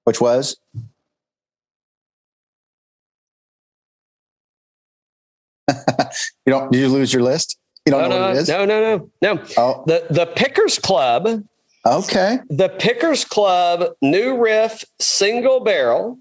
Which 0.05 0.21
was 0.23 0.57
you 5.69 5.75
don't. 6.47 6.73
Did 6.73 6.79
you 6.79 6.89
lose 6.89 7.13
your 7.13 7.23
list? 7.23 7.59
You 7.87 7.93
don't 7.93 8.03
No, 8.03 8.09
know 8.09 8.15
no, 8.17 8.27
what 8.29 8.37
it 8.37 8.41
is. 8.41 8.49
no, 8.49 8.65
no, 8.65 8.81
no, 9.23 9.35
no. 9.35 9.45
Oh, 9.57 9.85
The 9.87 10.07
the 10.11 10.27
Pickers 10.27 10.79
Club, 10.79 11.43
okay. 11.87 12.39
the 12.49 12.69
Pickers 12.71 13.25
Club 13.25 13.93
New 14.03 14.39
Riff 14.43 14.85
Single 14.99 15.61
Barrel. 15.61 16.19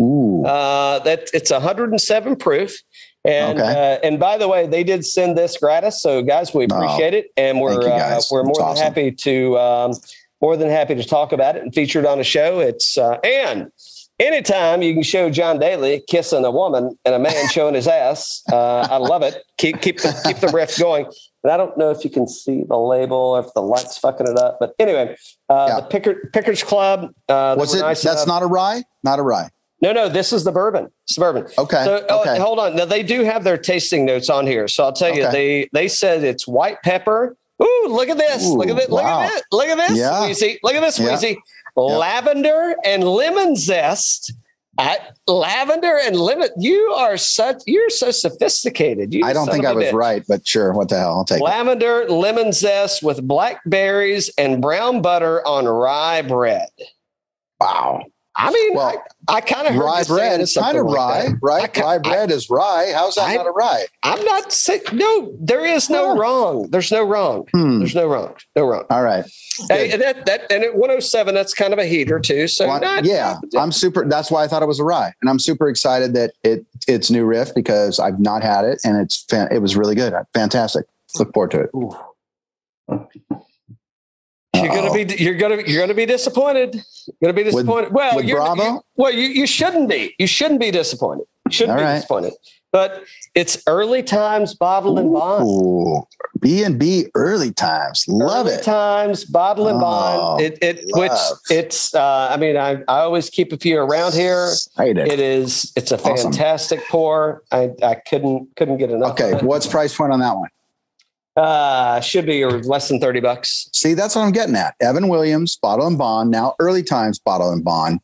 Ooh. 0.00 0.44
Uh, 0.44 0.98
that 1.00 1.28
it's 1.34 1.50
107 1.50 2.36
proof. 2.36 2.76
And 3.24 3.58
Okay. 3.58 3.68
uh, 3.96 4.06
and 4.06 4.18
by 4.20 4.38
the 4.38 4.46
way, 4.48 4.66
they 4.66 4.84
did 4.84 5.04
send 5.04 5.36
this 5.36 5.56
gratis, 5.58 6.00
so 6.00 6.22
guys, 6.22 6.54
we 6.54 6.66
Oh, 6.70 6.76
appreciate 6.76 7.14
it, 7.14 7.26
and 7.36 7.60
we're 7.60 7.72
uh, 7.72 8.20
we're 8.30 8.44
more 8.44 8.54
That's 8.54 8.58
than 8.58 8.66
awesome. 8.68 8.84
happy 8.84 9.10
to 9.10 9.58
um, 9.58 9.92
more 10.40 10.56
than 10.56 10.70
happy 10.70 10.94
to 10.94 11.02
talk 11.04 11.32
about 11.32 11.56
it 11.56 11.62
and 11.62 11.74
feature 11.74 11.98
it 11.98 12.06
on 12.06 12.20
a 12.20 12.24
show. 12.24 12.60
It's 12.60 12.96
uh, 12.96 13.18
and 13.24 13.72
anytime 14.20 14.82
you 14.82 14.94
can 14.94 15.02
show 15.02 15.30
John 15.30 15.58
Daly 15.58 16.02
kissing 16.08 16.44
a 16.44 16.50
woman 16.50 16.96
and 17.04 17.14
a 17.14 17.18
man 17.18 17.48
showing 17.48 17.74
his 17.74 17.88
ass, 17.88 18.42
uh, 18.52 18.86
I 18.88 18.96
love 18.98 19.22
it. 19.22 19.42
Keep 19.58 19.82
keep 19.82 19.98
the, 20.00 20.18
keep 20.24 20.36
the 20.38 20.48
riff 20.48 20.78
going. 20.78 21.06
And 21.42 21.52
I 21.52 21.56
don't 21.56 21.76
know 21.76 21.90
if 21.90 22.04
you 22.04 22.10
can 22.10 22.28
see 22.28 22.62
the 22.68 22.76
label 22.78 23.16
or 23.16 23.40
if 23.40 23.52
the 23.54 23.62
light's 23.62 23.98
fucking 23.98 24.28
it 24.28 24.38
up, 24.38 24.58
but 24.60 24.74
anyway, 24.78 25.16
uh, 25.50 25.66
Yeah. 25.68 25.80
the 25.80 25.86
Picker, 25.86 26.30
Pickers 26.32 26.62
Club. 26.62 27.12
Uh, 27.28 27.56
was 27.58 27.74
it? 27.74 27.80
nice 27.80 28.02
that's 28.02 28.22
enough- 28.24 28.28
not 28.28 28.42
a 28.42 28.46
rye. 28.46 28.84
Not 29.02 29.18
a 29.18 29.22
rye. 29.22 29.50
No, 29.80 29.92
no, 29.92 30.08
this 30.08 30.32
is 30.32 30.44
the 30.44 30.52
bourbon. 30.52 30.88
It's 31.04 31.14
the 31.14 31.20
bourbon. 31.20 31.46
Okay. 31.56 31.84
So 31.84 32.04
oh, 32.08 32.40
hold 32.40 32.58
on. 32.58 32.76
Now 32.76 32.84
they 32.84 33.02
do 33.02 33.22
have 33.24 33.44
their 33.44 33.58
tasting 33.58 34.04
notes 34.04 34.28
on 34.28 34.46
here. 34.46 34.66
So 34.68 34.84
I'll 34.84 34.92
tell 34.92 35.14
you, 35.14 35.24
Okay. 35.24 35.32
they 35.32 35.68
they 35.72 35.88
said 35.88 36.24
it's 36.24 36.46
white 36.48 36.82
pepper. 36.82 37.36
Ooh, 37.62 37.86
look 37.88 38.08
at 38.08 38.18
this. 38.18 38.46
look 38.46 38.68
at 38.68 38.74
Ooh, 38.74 38.78
it. 38.78 38.90
Look 38.90 39.02
wow. 39.02 39.20
at 39.22 39.36
it. 39.36 39.42
Look 39.52 39.66
at 39.68 39.76
this. 39.76 39.98
Yeah. 39.98 40.26
Wheezy. 40.26 40.58
Look 40.62 40.74
at 40.74 40.80
this, 40.80 40.98
Yeah. 40.98 41.10
Wheezy. 41.10 41.38
Lavender 41.76 42.74
and 42.84 43.04
lemon 43.04 43.54
zest, 43.54 44.32
I, 44.78 44.98
lavender 45.28 45.96
and 46.04 46.16
lemon. 46.16 46.48
You 46.56 46.92
are 46.96 47.16
such. 47.16 47.62
You're 47.66 47.90
so 47.90 48.10
sophisticated. 48.10 49.14
You 49.14 49.24
I 49.24 49.32
don't 49.32 49.48
think 49.48 49.64
I 49.64 49.72
was 49.72 49.86
bitch. 49.86 49.92
right, 49.92 50.24
but 50.28 50.46
sure. 50.46 50.72
What 50.72 50.88
the 50.88 50.98
hell? 50.98 51.18
I'll 51.18 51.24
take 51.24 51.40
it. 51.40 51.44
Lavender 51.44 52.08
lemon 52.08 52.52
zest 52.52 53.02
with 53.02 53.22
blackberries 53.26 54.28
and 54.38 54.60
brown 54.62 55.02
butter 55.02 55.44
on 55.46 55.66
rye 55.66 56.22
bread. 56.22 56.68
Wow. 57.60 58.04
I 58.40 58.52
mean, 58.52 58.74
Well, 58.74 59.02
I, 59.28 59.34
I 59.34 59.40
kind 59.40 59.66
of 59.66 59.74
heard 59.74 59.82
Rye 59.82 60.04
bread 60.04 60.40
is 60.40 60.54
kind 60.54 60.78
of 60.78 60.86
like 60.86 60.96
rye, 60.96 61.22
that. 61.28 61.38
Right? 61.42 61.74
ca- 61.74 61.82
Rye 61.82 61.98
bread 61.98 62.30
is 62.30 62.48
rye. 62.48 62.92
How's 62.94 63.16
that 63.16 63.28
I- 63.30 63.34
not 63.34 63.46
a 63.48 63.50
rye? 63.50 63.84
I'm 64.04 64.24
not 64.24 64.52
saying 64.52 64.82
no. 64.92 65.36
There 65.40 65.64
is 65.66 65.90
no 65.90 66.14
Huh. 66.14 66.20
wrong. 66.20 66.70
There's 66.70 66.92
no 66.92 67.02
wrong. 67.04 67.46
Hmm. 67.52 67.80
There's 67.80 67.96
no 67.96 68.06
wrong. 68.06 68.34
No 68.54 68.66
wrong. 68.66 68.84
All 68.90 69.02
right. 69.02 69.24
Hey, 69.68 69.90
and 69.90 70.00
that 70.00 70.24
that 70.26 70.50
and 70.52 70.62
at 70.62 70.76
107, 70.76 71.34
that's 71.34 71.52
kind 71.52 71.72
of 71.72 71.80
a 71.80 71.84
heater 71.84 72.20
too. 72.20 72.46
So 72.46 72.68
Well, 72.68 72.80
not, 72.80 73.04
yeah, 73.04 73.38
I'm 73.58 73.72
super. 73.72 74.06
That's 74.08 74.30
why 74.30 74.44
I 74.44 74.46
thought 74.46 74.62
it 74.62 74.68
was 74.68 74.78
a 74.78 74.84
rye, 74.84 75.12
and 75.20 75.28
I'm 75.28 75.40
super 75.40 75.68
excited 75.68 76.14
that 76.14 76.32
it 76.44 76.64
it's 76.86 77.10
new 77.10 77.24
riff 77.24 77.52
because 77.56 77.98
I've 77.98 78.20
not 78.20 78.44
had 78.44 78.64
it, 78.64 78.78
and 78.84 78.96
it's 79.00 79.24
fan, 79.28 79.48
it 79.50 79.58
was 79.58 79.76
really 79.76 79.96
good, 79.96 80.14
fantastic. 80.32 80.86
Look 81.18 81.34
forward 81.34 81.50
to 81.50 81.60
it. 81.62 81.70
You're 84.64 84.74
gonna 84.74 84.92
be 84.92 85.14
you're 85.22 85.36
gonna 85.36 85.62
you're 85.66 85.80
gonna 85.82 85.94
be 85.94 86.06
disappointed. 86.06 86.74
You're 86.74 87.32
gonna 87.32 87.32
be 87.32 87.44
disappointed. 87.44 87.92
well, 87.92 88.16
with 88.16 88.24
you're, 88.26 88.38
Bravo? 88.38 88.62
you- 88.62 88.80
well, 88.96 89.12
you, 89.12 89.28
you 89.28 89.46
shouldn't 89.46 89.88
be. 89.88 90.14
You 90.18 90.26
shouldn't 90.26 90.60
be 90.60 90.70
disappointed. 90.70 91.26
You 91.46 91.52
shouldn't 91.52 91.78
All 91.78 91.82
be 91.82 91.84
right. 91.84 91.94
disappointed. 91.96 92.32
But 92.70 93.02
it's 93.34 93.62
early 93.66 94.02
times 94.02 94.54
bottle 94.54 94.98
and 94.98 95.10
bond. 95.10 96.04
B 96.38 96.62
and 96.64 96.78
B 96.78 97.06
early 97.14 97.50
times, 97.50 98.04
love 98.08 98.46
early 98.46 98.56
it. 98.56 98.62
times 98.62 99.24
bottle 99.24 99.68
and 99.68 99.78
Oh, 99.78 99.80
bond. 99.80 100.42
It 100.42 100.58
it 100.60 100.84
which 100.92 101.10
it's. 101.50 101.94
Uh, 101.94 102.28
I 102.30 102.36
mean, 102.36 102.58
I 102.58 102.72
I 102.86 103.00
always 103.00 103.30
keep 103.30 103.54
a 103.54 103.56
few 103.56 103.78
around 103.78 104.12
here. 104.12 104.50
Hate 104.76 104.98
it. 104.98 105.10
It 105.10 105.18
is. 105.18 105.72
It's 105.76 105.92
a 105.92 105.96
Awesome. 105.96 106.30
fantastic 106.30 106.86
pour. 106.88 107.42
I 107.50 107.70
I 107.82 107.94
couldn't 107.94 108.54
couldn't 108.56 108.76
get 108.76 108.90
enough. 108.90 109.12
Okay, 109.12 109.32
what's 109.44 109.66
price 109.66 109.96
point 109.96 110.12
on 110.12 110.20
that 110.20 110.36
one? 110.36 110.50
Uh, 111.38 112.00
should 112.00 112.26
be 112.26 112.42
or 112.42 112.60
less 112.64 112.88
than 112.88 113.00
thirty 113.00 113.20
bucks. 113.20 113.68
See, 113.72 113.94
that's 113.94 114.16
what 114.16 114.22
I'm 114.22 114.32
getting 114.32 114.56
at. 114.56 114.74
Evan 114.80 115.08
Williams, 115.08 115.56
Bottle 115.56 115.86
and 115.86 115.96
Bond, 115.96 116.30
now 116.30 116.54
early 116.58 116.82
times 116.82 117.18
Bottle 117.18 117.52
and 117.52 117.64
Bond, 117.64 118.00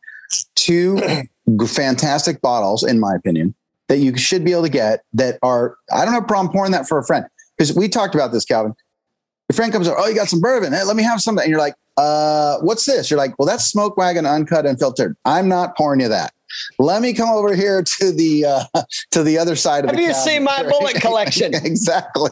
two 0.54 1.00
fantastic 1.66 2.40
bottles, 2.40 2.82
in 2.82 3.00
my 3.00 3.14
opinion, 3.14 3.54
that 3.88 3.98
you 3.98 4.16
should 4.16 4.44
be 4.44 4.52
able 4.52 4.62
to 4.62 4.68
get 4.68 5.04
that 5.12 5.38
are, 5.42 5.76
I 5.92 6.04
don't 6.04 6.14
have 6.14 6.24
a 6.24 6.26
problem 6.26 6.52
pouring 6.52 6.72
that 6.72 6.88
for 6.88 6.98
a 6.98 7.04
friend. 7.04 7.24
Because 7.56 7.74
we 7.74 7.88
talked 7.88 8.14
about 8.14 8.32
this, 8.32 8.44
Calvin. 8.44 8.74
Your 9.48 9.54
friend 9.54 9.72
comes 9.72 9.86
over, 9.86 9.98
oh, 9.98 10.06
you 10.06 10.14
got 10.14 10.28
some 10.28 10.40
bourbon. 10.40 10.72
Hey, 10.72 10.84
let 10.84 10.96
me 10.96 11.02
have 11.02 11.20
some. 11.20 11.38
And 11.38 11.48
you're 11.48 11.58
like, 11.58 11.74
uh, 11.96 12.58
what's 12.60 12.84
this? 12.84 13.10
You're 13.10 13.18
like, 13.18 13.38
well, 13.38 13.46
that's 13.46 13.64
Smoke 13.64 13.96
Wagon 13.96 14.26
Uncut 14.26 14.66
and 14.66 14.78
Filtered. 14.78 15.16
I'm 15.24 15.48
not 15.48 15.76
pouring 15.76 16.00
you 16.00 16.08
that. 16.08 16.32
Let 16.78 17.02
me 17.02 17.12
come 17.12 17.28
over 17.30 17.54
here 17.54 17.82
to 17.82 18.12
the 18.12 18.44
uh, 18.44 18.64
to 19.10 19.22
the 19.22 19.38
other 19.38 19.56
side 19.56 19.84
of 19.84 19.90
Have 19.90 19.96
the 19.96 20.02
Have 20.06 20.10
you 20.10 20.14
seen 20.32 20.44
my 20.44 20.62
Bulleit 20.62 21.00
collection? 21.00 21.54
exactly. 21.54 22.30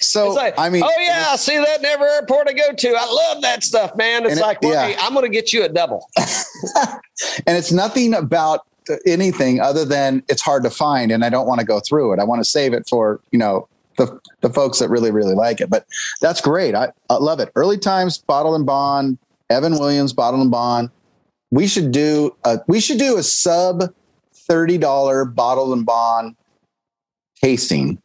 So 0.00 0.30
like, 0.30 0.54
I 0.58 0.68
mean, 0.70 0.82
oh 0.84 0.92
yeah, 1.00 1.26
I 1.30 1.36
see 1.36 1.56
that 1.58 1.80
in 1.80 1.84
every 1.86 2.06
airport 2.08 2.48
I 2.48 2.52
go 2.52 2.72
to. 2.72 2.88
I 2.98 3.06
love 3.32 3.42
that 3.42 3.62
stuff, 3.64 3.96
man. 3.96 4.22
It's 4.24 4.32
And 4.32 4.40
it- 4.40 4.42
like, 4.42 4.62
well, 4.62 4.72
yeah. 4.72 4.88
hey, 4.88 4.96
I'm 5.00 5.12
going 5.14 5.24
to 5.24 5.30
get 5.30 5.52
you 5.52 5.64
a 5.64 5.68
double. 5.68 6.08
and 7.46 7.56
it's 7.56 7.72
nothing 7.72 8.14
about 8.14 8.60
anything 9.06 9.60
other 9.60 9.84
than 9.84 10.22
it's 10.28 10.42
hard 10.42 10.62
to 10.64 10.70
find 10.70 11.12
and 11.12 11.24
I 11.24 11.28
don't 11.30 11.46
want 11.46 11.60
to 11.60 11.66
go 11.66 11.80
through 11.80 12.12
it. 12.14 12.18
I 12.18 12.24
want 12.24 12.40
to 12.42 12.44
save 12.44 12.72
it 12.72 12.88
for, 12.88 13.20
you 13.30 13.38
know, 13.38 13.68
the, 13.96 14.18
the 14.40 14.50
folks 14.50 14.78
that 14.80 14.88
really, 14.88 15.10
really 15.10 15.34
like 15.34 15.60
it. 15.60 15.70
But 15.70 15.86
that's 16.20 16.40
great. 16.40 16.74
I, 16.74 16.90
I 17.08 17.14
love 17.14 17.38
it. 17.40 17.50
Early 17.54 17.78
times, 17.78 18.18
bottle 18.18 18.54
and 18.54 18.66
bond, 18.66 19.18
Evan 19.50 19.78
Williams, 19.78 20.12
bottle 20.12 20.40
and 20.40 20.50
bond. 20.50 20.90
We 21.52 21.66
should 21.68 21.92
do 21.92 22.34
a 22.44 22.58
we 22.66 22.80
should 22.80 22.98
do 22.98 23.18
a 23.18 23.22
sub 23.22 23.82
$30 24.50 25.34
bottle 25.34 25.72
and 25.72 25.86
bond 25.86 26.34
tasting. 27.40 28.02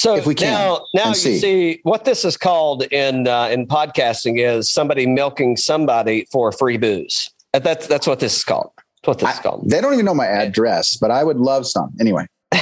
So 0.00 0.14
If 0.14 0.26
we 0.26 0.34
can, 0.36 0.52
now, 0.52 0.86
now 0.94 1.08
you 1.08 1.14
see. 1.16 1.38
see. 1.38 1.80
what 1.82 2.04
this 2.04 2.24
is 2.24 2.36
called 2.36 2.84
in 2.92 3.26
uh, 3.26 3.48
in 3.48 3.66
podcasting 3.66 4.38
is 4.38 4.70
somebody 4.70 5.06
milking 5.06 5.56
somebody 5.56 6.26
for 6.30 6.52
free 6.52 6.76
booze. 6.76 7.30
Uh, 7.52 7.58
That's 7.58 7.88
that's 7.88 8.06
what 8.06 8.20
this 8.20 8.36
is 8.36 8.44
called. 8.44 8.70
That's 8.76 9.08
what 9.08 9.18
this 9.18 9.34
is 9.34 9.40
called. 9.40 9.68
They 9.68 9.80
don't 9.80 9.94
even 9.94 10.04
know 10.04 10.14
my 10.14 10.26
address, 10.26 10.96
but 10.96 11.10
I 11.10 11.24
would 11.24 11.38
love 11.38 11.66
some. 11.66 11.90
Anyway. 11.98 12.26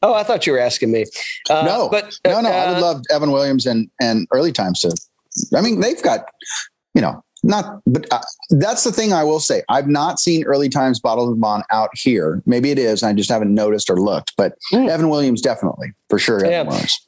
Oh, 0.00 0.14
I 0.14 0.22
thought 0.22 0.46
you 0.46 0.52
were 0.52 0.60
asking 0.60 0.92
me. 0.92 1.06
Uh, 1.50 1.62
no, 1.64 1.88
but 1.88 2.14
no, 2.24 2.40
no. 2.40 2.48
I 2.50 2.68
would 2.68 2.78
uh, 2.78 2.80
love 2.80 3.02
Evan 3.10 3.32
Williams 3.32 3.66
and 3.66 3.90
and 4.00 4.28
early 4.32 4.52
times 4.52 4.80
to. 4.80 4.94
I 5.56 5.60
mean, 5.60 5.80
they've 5.80 6.00
got, 6.02 6.24
you 6.94 7.00
know, 7.00 7.22
not. 7.42 7.80
But 7.86 8.06
uh, 8.12 8.20
that's 8.50 8.84
the 8.84 8.92
thing 8.92 9.12
I 9.12 9.24
will 9.24 9.40
say. 9.40 9.62
I've 9.68 9.88
not 9.88 10.18
seen 10.18 10.44
early 10.44 10.68
times 10.68 11.00
bottled 11.00 11.30
and 11.30 11.40
bond 11.40 11.64
out 11.70 11.90
here. 11.94 12.42
Maybe 12.46 12.70
it 12.70 12.78
is. 12.78 13.02
I 13.02 13.12
just 13.12 13.30
haven't 13.30 13.54
noticed 13.54 13.88
or 13.90 14.00
looked. 14.00 14.34
But 14.36 14.54
Mm. 14.72 14.88
Evan 14.88 15.08
Williams 15.08 15.40
definitely 15.40 15.92
for 16.10 16.18
sure. 16.18 16.44
Yeah. 16.44 16.64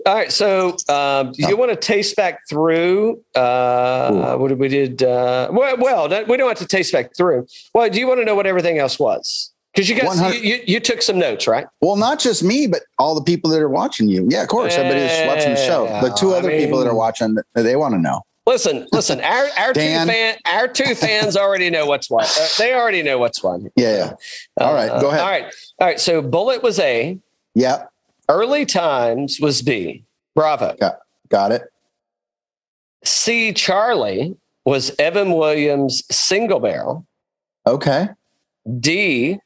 All 0.06 0.14
right, 0.14 0.32
so 0.32 0.76
um, 0.88 1.32
do 1.32 1.46
you 1.48 1.56
want 1.56 1.70
to 1.70 1.76
taste 1.76 2.16
back 2.16 2.40
through 2.48 3.20
uh, 3.34 4.36
what 4.36 4.56
we 4.56 4.68
did? 4.68 5.02
Uh, 5.02 5.48
well, 5.52 5.76
well, 5.78 6.08
that- 6.08 6.28
we 6.28 6.36
don't 6.36 6.48
have 6.48 6.58
to 6.58 6.66
taste 6.66 6.92
back 6.92 7.14
through. 7.16 7.46
Well, 7.74 7.88
do 7.90 7.98
you 7.98 8.06
want 8.06 8.20
to 8.20 8.24
know 8.24 8.34
what 8.34 8.46
everything 8.46 8.78
else 8.78 8.98
was? 8.98 9.52
Because 9.74 9.88
you 9.88 9.94
guys, 10.00 10.20
you, 10.34 10.40
you, 10.56 10.62
you 10.66 10.80
took 10.80 11.00
some 11.00 11.16
notes, 11.18 11.46
right? 11.46 11.66
Well, 11.80 11.94
not 11.96 12.18
just 12.18 12.42
me, 12.42 12.66
but 12.66 12.82
all 12.98 13.14
the 13.14 13.22
people 13.22 13.48
that 13.50 13.60
are 13.60 13.68
watching 13.68 14.08
you. 14.08 14.26
Yeah, 14.28 14.42
of 14.42 14.48
course. 14.48 14.74
everybody's 14.74 15.26
watching 15.28 15.50
the 15.50 15.56
show. 15.64 15.86
The 16.02 16.10
two 16.18 16.30
Yeah, 16.30 16.34
I 16.34 16.38
other 16.38 16.50
people 16.50 16.80
that 16.80 16.88
are 16.88 16.94
watching, 16.94 17.36
they 17.54 17.76
want 17.76 17.94
to 17.94 18.00
know. 18.00 18.22
Listen, 18.50 18.84
listen. 18.90 19.20
Our 19.20 19.46
our 19.56 19.72
Dan. 19.72 20.08
two 20.08 20.12
fan, 20.12 20.36
our 20.44 20.66
two 20.66 20.96
fans 20.96 21.36
already 21.36 21.70
know 21.70 21.86
what's 21.86 22.10
what. 22.10 22.24
Uh, 22.36 22.48
they 22.58 22.74
already 22.74 23.00
know 23.00 23.16
what's 23.16 23.40
what. 23.44 23.60
Yeah, 23.76 23.96
yeah. 23.96 24.12
All 24.58 24.74
right, 24.74 24.88
go 25.00 25.10
ahead. 25.10 25.20
All 25.20 25.28
right, 25.28 25.44
all 25.78 25.86
right. 25.86 26.00
So 26.00 26.20
Bulleit 26.20 26.60
was 26.60 26.80
A. 26.80 27.16
Yeah, 27.54 27.84
Early 28.28 28.66
Times 28.66 29.38
was 29.40 29.62
B. 29.62 30.02
Bravo. 30.34 30.74
Yeah. 30.80 30.94
Got 31.28 31.52
it. 31.52 31.62
C. 33.04 33.52
Charlie 33.52 34.36
was 34.64 34.90
Evan 34.98 35.34
Williams 35.34 36.02
single 36.10 36.58
barrel. 36.58 37.06
Okay. 37.68 38.08
D. 38.80 39.38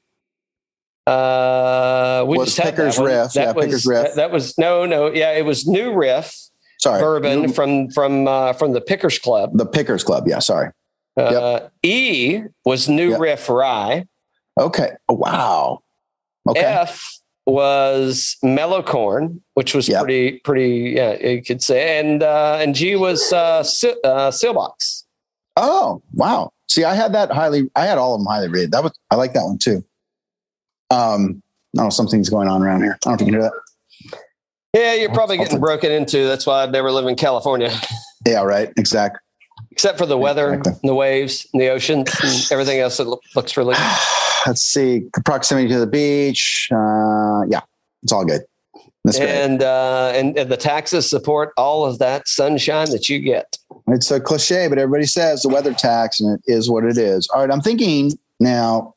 Uh, 1.06 2.24
we 2.26 2.38
Was 2.38 2.54
just 2.54 2.66
Picker's. 2.66 2.98
Riff. 2.98 3.34
That 3.34 3.48
Yeah, 3.48 3.52
was, 3.52 3.66
Picker's 3.66 3.84
Riff. 3.84 4.02
That, 4.02 4.16
that 4.16 4.30
was 4.30 4.56
no, 4.56 4.86
no. 4.86 5.12
Yeah, 5.12 5.32
it 5.32 5.44
was 5.44 5.66
New 5.66 5.92
Riff 5.92 6.43
Sorry. 6.84 7.00
bourbon 7.00 7.52
from 7.52 7.88
from 7.90 8.28
uh, 8.28 8.52
from 8.52 8.72
the 8.72 8.80
Pickers 8.80 9.18
Club. 9.18 9.50
The 9.54 9.66
Pickers 9.66 10.04
Club. 10.04 10.28
Yeah, 10.28 10.38
sorry. 10.38 10.70
Uh, 11.16 11.68
E 11.82 12.40
was 12.64 12.88
New 12.88 13.10
Yep. 13.12 13.20
Riff 13.20 13.48
Rye. 13.48 14.04
Okay. 14.60 14.92
Oh, 15.08 15.14
Wow. 15.14 15.80
Okay. 16.48 16.60
F 16.60 17.18
was 17.46 18.36
Mellow 18.42 18.82
Corn, 18.82 19.40
which 19.54 19.74
was 19.74 19.88
Yep. 19.88 20.02
pretty 20.02 20.38
pretty. 20.40 20.92
Yeah, 20.96 21.12
you 21.26 21.42
could 21.42 21.62
say. 21.62 21.98
And 21.98 22.22
uh, 22.22 22.58
and 22.60 22.74
G 22.74 22.96
was 22.96 23.32
uh, 23.32 23.62
Sil- 23.64 24.00
uh, 24.04 24.30
Seelbach's. 24.30 25.06
Oh, 25.56 26.02
wow. 26.12 26.50
See, 26.68 26.82
I 26.84 26.94
had 26.94 27.14
that 27.14 27.30
highly, 27.30 27.70
I 27.76 27.86
had 27.86 27.96
all 27.98 28.14
of 28.14 28.20
them 28.20 28.26
highly 28.26 28.48
rated. 28.48 28.72
That 28.72 28.82
was, 28.82 28.92
I 29.10 29.14
like 29.14 29.32
that 29.34 29.44
one 29.44 29.58
too. 29.58 29.84
Um, 30.90 31.42
no, 31.74 31.90
something's 31.90 32.28
going 32.28 32.48
on 32.48 32.62
around 32.62 32.82
here. 32.82 32.98
I 33.06 33.10
don't 33.10 33.12
know 33.12 33.14
if 33.14 33.20
you 33.20 33.26
can 33.26 33.34
hear 33.34 33.42
that. 33.42 33.52
Yeah, 34.74 34.94
you're 34.94 35.12
probably 35.12 35.36
getting 35.38 35.60
broken 35.60 35.92
into. 35.92 36.26
That's 36.26 36.46
why 36.46 36.62
I'd 36.64 36.72
never 36.72 36.90
live 36.90 37.06
in 37.06 37.14
California, 37.16 37.70
Yeah, 38.26 38.42
right. 38.42 38.72
Exactly. 38.76 39.20
except 39.70 39.98
for 39.98 40.06
the 40.06 40.18
weather, 40.18 40.54
Exactly. 40.54 40.80
and 40.82 40.88
the 40.90 40.94
waves, 40.94 41.46
and 41.52 41.62
the 41.62 41.68
ocean, 41.68 42.00
and 42.00 42.46
everything 42.50 42.80
else 42.80 42.96
that 42.96 43.06
looks 43.36 43.56
really. 43.56 43.74
good. 43.74 43.82
Let's 44.46 44.62
see. 44.62 45.06
Proximity 45.24 45.68
to 45.68 45.78
the 45.78 45.86
beach. 45.86 46.68
Uh, 46.72 47.42
yeah, 47.48 47.60
it's 48.02 48.12
all 48.12 48.24
good. 48.24 48.42
That's 49.04 49.18
great. 49.18 49.28
and, 49.28 49.62
uh, 49.62 50.12
and 50.14 50.36
and 50.38 50.50
the 50.50 50.56
taxes 50.56 51.08
support 51.08 51.52
all 51.58 51.84
of 51.84 51.98
that 51.98 52.26
sunshine 52.26 52.90
that 52.90 53.08
you 53.10 53.18
get. 53.20 53.56
It's 53.88 54.10
a 54.10 54.18
cliche, 54.18 54.66
but 54.66 54.78
everybody 54.78 55.04
says 55.06 55.42
the 55.42 55.50
weather 55.50 55.74
tax, 55.74 56.20
and 56.20 56.38
it 56.38 56.42
is 56.50 56.70
what 56.70 56.84
it 56.84 56.96
is. 56.98 57.28
All 57.28 57.40
right, 57.40 57.50
I'm 57.50 57.60
thinking 57.60 58.12
now. 58.40 58.94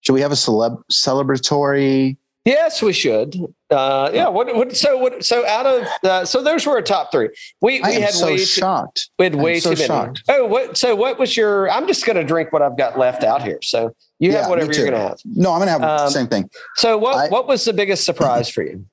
Should 0.00 0.12
we 0.14 0.20
have 0.20 0.32
a 0.32 0.36
celeb 0.36 0.82
celebratory? 0.92 2.16
Yes, 2.44 2.82
we 2.82 2.92
should. 2.92 3.36
Uh, 3.70 4.10
yeah. 4.12 4.28
What, 4.28 4.54
what? 4.54 4.76
So 4.76 4.98
what? 4.98 5.24
So 5.24 5.46
out 5.46 5.64
of 5.64 5.86
uh, 6.04 6.24
so 6.26 6.42
those 6.42 6.66
were 6.66 6.74
our 6.74 6.82
top 6.82 7.10
three. 7.10 7.30
We 7.62 7.82
I 7.82 7.88
we 7.90 7.94
had 8.02 8.12
so 8.12 8.26
way 8.26 8.36
too, 8.36 8.44
shocked. 8.44 9.08
we 9.18 9.24
had 9.24 9.34
way 9.34 9.60
so 9.60 9.70
too 9.70 9.76
many. 9.76 9.86
shocked. 9.86 10.22
Oh, 10.28 10.44
what? 10.46 10.76
So 10.76 10.94
what 10.94 11.18
was 11.18 11.36
your? 11.38 11.70
I'm 11.70 11.86
just 11.86 12.04
going 12.04 12.16
to 12.16 12.24
drink 12.24 12.52
what 12.52 12.60
I've 12.60 12.76
got 12.76 12.98
left 12.98 13.24
out 13.24 13.42
here. 13.42 13.58
So 13.62 13.94
you 14.18 14.30
Yeah, 14.30 14.42
have 14.42 14.50
whatever 14.50 14.72
you're 14.74 14.90
going 14.90 15.00
to 15.00 15.08
have. 15.08 15.18
No, 15.24 15.52
I'm 15.52 15.58
gonna 15.60 15.70
have 15.70 15.80
the 15.80 16.04
Um, 16.04 16.10
same 16.10 16.26
thing. 16.28 16.50
So 16.76 16.98
what? 16.98 17.16
I- 17.16 17.28
what 17.28 17.46
was 17.48 17.64
the 17.64 17.72
biggest 17.72 18.04
surprise 18.04 18.48
for 18.50 18.62
you? 18.62 18.84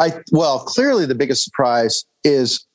I 0.00 0.14
well, 0.32 0.58
clearly 0.60 1.06
the 1.06 1.14
biggest 1.14 1.44
surprise 1.44 2.04
is 2.24 2.66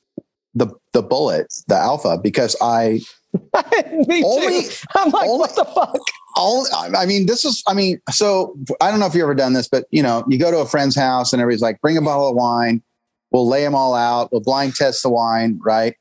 the 0.54 0.68
the 0.94 1.02
Bulleit, 1.02 1.64
the 1.68 1.76
alpha, 1.76 2.16
because 2.22 2.56
I 2.62 3.00
Me 4.06 4.24
Only- 4.24 4.62
too. 4.62 4.70
I'm 4.94 5.10
like, 5.10 5.28
only- 5.28 5.38
what 5.40 5.54
the 5.54 5.64
fuck? 5.66 6.00
All 6.36 6.66
I 6.72 7.06
mean, 7.06 7.26
this 7.26 7.44
is 7.44 7.62
I 7.66 7.74
mean, 7.74 8.00
so 8.10 8.56
I 8.80 8.90
don't 8.90 9.00
know 9.00 9.06
if 9.06 9.14
you've 9.14 9.22
ever 9.22 9.34
done 9.34 9.54
this, 9.54 9.68
but 9.68 9.86
you 9.90 10.02
know, 10.02 10.24
you 10.28 10.38
go 10.38 10.50
to 10.50 10.58
a 10.58 10.66
friend's 10.66 10.94
house 10.94 11.32
and 11.32 11.40
everybody's 11.40 11.62
like, 11.62 11.80
bring 11.80 11.96
a 11.96 12.02
bottle 12.02 12.28
of 12.28 12.36
wine, 12.36 12.82
we'll 13.30 13.48
lay 13.48 13.62
them 13.62 13.74
all 13.74 13.94
out, 13.94 14.30
we'll 14.30 14.42
blind 14.42 14.74
test 14.74 15.02
the 15.02 15.08
wine, 15.08 15.58
right? 15.64 15.96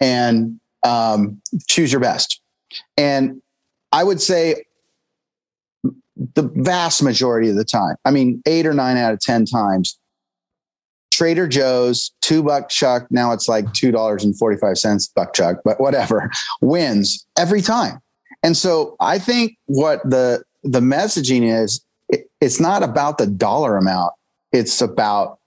And 0.00 0.58
um, 0.84 1.40
choose 1.68 1.92
your 1.92 2.00
best. 2.00 2.40
And 2.96 3.42
I 3.92 4.02
would 4.02 4.20
say 4.20 4.64
the 6.34 6.50
vast 6.54 7.02
majority 7.02 7.50
of 7.50 7.56
the 7.56 7.64
time, 7.64 7.96
I 8.04 8.10
mean, 8.10 8.42
eight 8.46 8.66
or 8.66 8.74
nine 8.74 8.96
out 8.96 9.12
of 9.12 9.20
10 9.20 9.44
times, 9.46 9.98
Trader 11.10 11.48
Joe's 11.48 12.12
two 12.20 12.42
buck 12.42 12.68
chuck, 12.68 13.06
now 13.10 13.32
it's 13.32 13.48
like 13.48 13.64
$2.45 13.66 15.14
buck 15.14 15.34
chuck, 15.34 15.58
but 15.64 15.80
whatever, 15.80 16.30
wins 16.60 17.26
every 17.38 17.62
time. 17.62 18.00
And 18.46 18.56
so 18.56 18.94
I 19.00 19.18
think 19.18 19.58
what 19.64 20.08
the 20.08 20.44
the 20.62 20.78
messaging 20.78 21.42
is 21.52 21.84
it, 22.08 22.30
it's 22.40 22.60
not 22.60 22.84
about 22.84 23.18
the 23.18 23.26
dollar 23.26 23.76
amount, 23.76 24.12
it's 24.52 24.80
about 24.80 25.40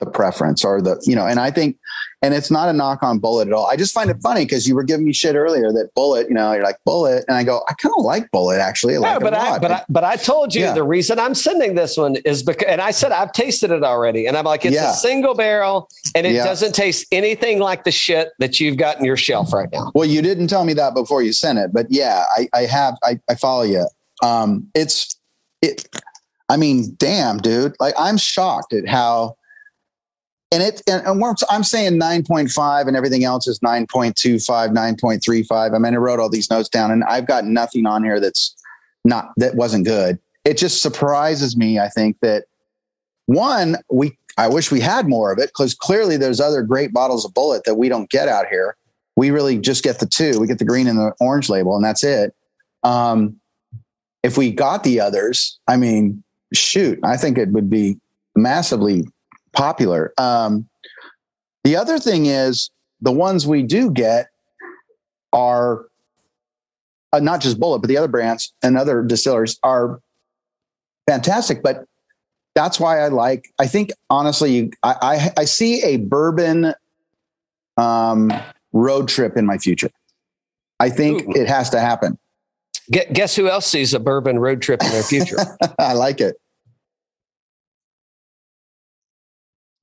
the 0.00 0.06
preference 0.06 0.64
or 0.64 0.80
the, 0.82 1.00
you 1.06 1.14
know, 1.14 1.26
and 1.26 1.38
I 1.38 1.50
think 1.50 1.76
and 2.22 2.34
it's 2.34 2.50
not 2.50 2.68
a 2.68 2.72
knock 2.74 3.02
on 3.02 3.18
Bulleit 3.18 3.46
at 3.46 3.52
all. 3.54 3.66
I 3.70 3.76
just 3.76 3.94
find 3.94 4.10
it 4.10 4.18
funny 4.22 4.44
because 4.44 4.68
you 4.68 4.74
were 4.74 4.82
giving 4.82 5.06
me 5.06 5.12
shit 5.14 5.36
earlier 5.36 5.72
that 5.72 5.88
Bulleit 5.96 6.28
you 6.28 6.34
know, 6.34 6.52
you're 6.52 6.62
like 6.62 6.76
Bulleit 6.86 7.24
and 7.28 7.36
I 7.36 7.44
go, 7.44 7.62
I 7.68 7.72
kind 7.74 7.94
of 7.96 8.04
like 8.04 8.30
Bulleit 8.30 8.58
actually. 8.58 8.96
I 8.96 8.98
like 8.98 9.12
yeah, 9.12 9.18
but 9.18 9.34
I, 9.34 9.58
but 9.58 9.70
I, 9.70 9.84
but 9.88 10.04
I 10.04 10.16
told 10.16 10.54
you 10.54 10.62
Yeah. 10.62 10.74
the 10.74 10.82
reason 10.82 11.18
I'm 11.18 11.34
sending 11.34 11.74
this 11.76 11.96
one 11.96 12.16
is 12.24 12.42
because, 12.42 12.66
and 12.68 12.80
I 12.80 12.90
said 12.90 13.12
I've 13.12 13.32
tasted 13.32 13.70
it 13.70 13.82
already, 13.82 14.26
and 14.26 14.36
I'm 14.36 14.44
like, 14.44 14.64
it's 14.66 14.74
Yeah. 14.74 14.90
a 14.90 14.94
single 14.94 15.34
barrel, 15.34 15.88
and 16.14 16.26
it 16.26 16.34
doesn't 16.34 16.74
taste 16.74 17.06
anything 17.12 17.58
like 17.58 17.84
the 17.84 17.90
shit 17.92 18.30
that 18.38 18.60
you've 18.60 18.76
got 18.76 18.98
in 18.98 19.04
your 19.04 19.16
shelf 19.16 19.52
right 19.52 19.68
now. 19.72 19.90
Well, 19.94 20.06
you 20.08 20.20
didn't 20.20 20.48
tell 20.48 20.64
me 20.64 20.74
that 20.74 20.94
before 20.94 21.22
you 21.22 21.32
sent 21.32 21.58
it, 21.58 21.72
but 21.72 21.86
yeah, 21.90 22.24
I, 22.36 22.48
I 22.52 22.62
have. 22.62 22.96
I, 23.02 23.18
I 23.30 23.34
follow 23.34 23.62
you. 23.62 23.86
Um, 24.22 24.68
it's 24.74 25.16
it. 25.62 25.86
I 26.50 26.56
mean, 26.56 26.94
damn, 26.98 27.38
dude. 27.38 27.76
Like, 27.80 27.94
I'm 27.98 28.18
shocked 28.18 28.72
at 28.74 28.86
how. 28.88 29.36
And 30.52 30.62
it 30.62 30.82
and, 30.88 31.06
and 31.06 31.38
I'm 31.48 31.62
saying 31.62 32.00
9.5 32.00 32.88
and 32.88 32.96
everything 32.96 33.24
else 33.24 33.46
is 33.46 33.60
9.25, 33.60 34.74
9.35. 34.74 35.74
I 35.74 35.78
mean, 35.78 35.94
I 35.94 35.96
wrote 35.96 36.18
all 36.18 36.28
these 36.28 36.50
notes 36.50 36.68
down, 36.68 36.90
and 36.90 37.04
I've 37.04 37.26
got 37.26 37.44
nothing 37.44 37.86
on 37.86 38.02
here 38.02 38.18
that's 38.18 38.56
not 39.04 39.30
that 39.36 39.54
wasn't 39.54 39.86
good. 39.86 40.18
It 40.44 40.56
just 40.58 40.82
surprises 40.82 41.56
me. 41.56 41.78
I 41.78 41.88
think 41.88 42.18
that 42.20 42.44
one, 43.26 43.76
we 43.90 44.16
I 44.36 44.48
wish 44.48 44.72
we 44.72 44.80
had 44.80 45.08
more 45.08 45.32
of 45.32 45.38
it 45.38 45.50
because 45.50 45.74
clearly 45.74 46.16
there's 46.16 46.40
other 46.40 46.62
great 46.62 46.92
bottles 46.92 47.24
of 47.24 47.32
Bulleit 47.32 47.64
that 47.64 47.76
we 47.76 47.88
don't 47.88 48.10
get 48.10 48.26
out 48.26 48.46
here 48.48 48.76
we 49.20 49.30
really 49.30 49.58
just 49.58 49.84
get 49.84 49.98
the 49.98 50.06
two. 50.06 50.40
We 50.40 50.46
get 50.46 50.58
the 50.58 50.64
green 50.64 50.86
and 50.86 50.98
the 50.98 51.12
orange 51.20 51.50
label, 51.50 51.76
and 51.76 51.84
that's 51.84 52.02
it. 52.02 52.34
Um, 52.82 53.38
if 54.22 54.38
we 54.38 54.50
got 54.50 54.82
the 54.82 54.98
others, 54.98 55.58
I 55.68 55.76
mean, 55.76 56.22
shoot, 56.54 56.98
I 57.04 57.18
think 57.18 57.36
it 57.36 57.50
would 57.50 57.68
be 57.68 57.98
massively 58.34 59.06
popular. 59.52 60.12
Um, 60.18 60.68
the 61.64 61.76
other 61.76 61.98
thing 61.98 62.26
is 62.26 62.70
the 63.00 63.12
ones 63.12 63.46
we 63.46 63.62
do 63.62 63.90
get 63.90 64.28
are 65.32 65.86
uh, 67.12 67.20
not 67.20 67.40
just 67.40 67.58
Bulleit, 67.58 67.80
but 67.80 67.88
the 67.88 67.96
other 67.96 68.08
brands 68.08 68.52
and 68.62 68.76
other 68.76 69.02
distillers 69.02 69.58
are 69.62 70.00
fantastic. 71.06 71.62
But 71.62 71.84
that's 72.54 72.80
why 72.80 73.00
I 73.00 73.08
like. 73.08 73.48
I 73.58 73.66
think 73.66 73.90
honestly, 74.08 74.52
you, 74.52 74.70
I, 74.82 74.96
I 75.02 75.40
I 75.42 75.44
see 75.44 75.82
a 75.82 75.98
bourbon 75.98 76.74
um, 77.76 78.32
road 78.72 79.08
trip 79.08 79.36
in 79.36 79.46
my 79.46 79.58
future. 79.58 79.90
I 80.78 80.90
think 80.90 81.22
Ooh. 81.22 81.40
it 81.40 81.48
has 81.48 81.70
to 81.70 81.80
happen. 81.80 82.18
Guess 82.90 83.36
who 83.36 83.48
else 83.48 83.66
sees 83.66 83.94
a 83.94 84.00
bourbon 84.00 84.40
road 84.40 84.62
trip 84.62 84.82
in 84.82 84.90
their 84.90 85.04
future? 85.04 85.36
I 85.78 85.92
like 85.92 86.20
it. 86.20 86.36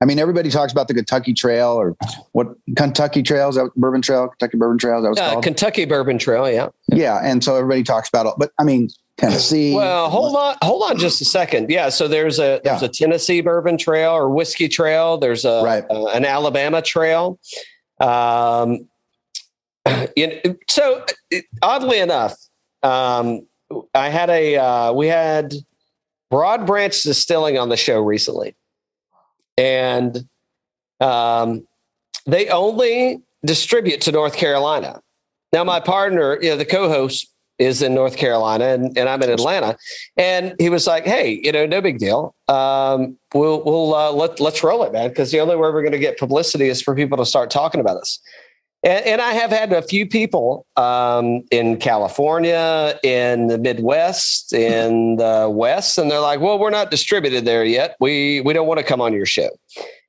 I 0.00 0.04
mean, 0.04 0.18
everybody 0.18 0.48
talks 0.50 0.70
about 0.70 0.86
the 0.86 0.94
Kentucky 0.94 1.34
Trail 1.34 1.70
or 1.70 1.96
what 2.32 2.48
Kentucky 2.76 3.22
Trails, 3.22 3.56
that 3.56 3.70
Bourbon 3.74 4.00
Trail, 4.00 4.28
Kentucky 4.28 4.56
Bourbon 4.56 4.78
Trail. 4.78 5.02
That 5.02 5.10
it's 5.10 5.20
uh, 5.20 5.30
called? 5.32 5.44
Kentucky 5.44 5.84
Bourbon 5.86 6.18
Trail, 6.18 6.48
yeah. 6.50 6.68
yeah, 6.88 7.20
and 7.22 7.42
so 7.42 7.56
everybody 7.56 7.82
talks 7.82 8.08
about 8.08 8.26
it. 8.26 8.34
But 8.38 8.52
I 8.58 8.64
mean, 8.64 8.90
Tennessee. 9.16 9.74
Well, 9.74 10.08
hold 10.08 10.36
on, 10.36 10.56
hold 10.62 10.88
on 10.88 10.98
just 10.98 11.20
a 11.20 11.24
second. 11.24 11.68
Yeah, 11.70 11.88
so 11.88 12.06
there's 12.06 12.38
a 12.38 12.60
there's 12.62 12.82
Yeah. 12.82 12.86
a 12.86 12.88
Tennessee 12.88 13.40
Bourbon 13.40 13.76
Trail 13.76 14.12
or 14.12 14.30
Whiskey 14.30 14.68
Trail. 14.68 15.18
There's 15.18 15.44
a 15.44 15.62
Right. 15.64 15.84
uh, 15.90 16.06
an 16.06 16.24
Alabama 16.24 16.80
Trail. 16.80 17.40
Um, 18.00 18.88
so 20.68 21.04
oddly 21.62 21.98
enough, 21.98 22.36
um, 22.82 23.46
I 23.94 24.08
had 24.08 24.30
a 24.30 24.56
uh, 24.56 24.92
we 24.92 25.08
had 25.08 25.54
Broad 26.30 26.66
Branch 26.66 27.02
Distilling 27.02 27.58
on 27.58 27.68
the 27.68 27.76
show 27.76 28.00
recently, 28.00 28.54
and 29.58 30.24
um, 31.00 31.66
they 32.26 32.48
only 32.48 33.20
distribute 33.44 34.00
to 34.02 34.12
North 34.12 34.36
Carolina. 34.36 35.00
Now, 35.52 35.64
my 35.64 35.80
partner, 35.80 36.38
you 36.40 36.50
know, 36.50 36.56
the 36.56 36.64
co-host 36.64 37.32
is 37.58 37.82
in 37.82 37.92
North 37.92 38.16
Carolina 38.16 38.66
and, 38.66 38.96
and 38.96 39.08
I'm 39.08 39.20
in 39.22 39.30
Atlanta. 39.30 39.76
And 40.16 40.54
he 40.60 40.68
was 40.68 40.86
like, 40.86 41.04
Hey, 41.04 41.40
you 41.42 41.50
know, 41.50 41.66
no 41.66 41.80
big 41.80 41.98
deal. 41.98 42.34
Um, 42.46 43.18
we'll, 43.34 43.64
we'll, 43.64 43.94
uh, 43.94 44.12
let, 44.12 44.38
let's 44.38 44.62
roll 44.62 44.84
it, 44.84 44.92
man. 44.92 45.12
Cause 45.12 45.32
the 45.32 45.40
only 45.40 45.56
way 45.56 45.62
we're 45.62 45.82
going 45.82 45.90
to 45.90 45.98
get 45.98 46.18
publicity 46.18 46.68
is 46.68 46.80
for 46.80 46.94
people 46.94 47.18
to 47.18 47.26
start 47.26 47.50
talking 47.50 47.80
about 47.80 47.96
us. 47.96 48.20
And, 48.84 49.04
and 49.04 49.20
I 49.20 49.32
have 49.32 49.50
had 49.50 49.72
a 49.72 49.82
few 49.82 50.06
people 50.06 50.66
um, 50.76 51.42
in 51.50 51.78
California, 51.78 52.98
in 53.02 53.48
the 53.48 53.58
Midwest, 53.58 54.52
in 54.52 55.16
the 55.16 55.50
West, 55.52 55.98
and 55.98 56.10
they're 56.10 56.20
like, 56.20 56.40
"Well, 56.40 56.58
we're 56.58 56.70
not 56.70 56.90
distributed 56.90 57.44
there 57.44 57.64
yet. 57.64 57.96
We 58.00 58.40
we 58.42 58.52
don't 58.52 58.68
want 58.68 58.78
to 58.78 58.84
come 58.84 59.00
on 59.00 59.12
your 59.12 59.26
show." 59.26 59.50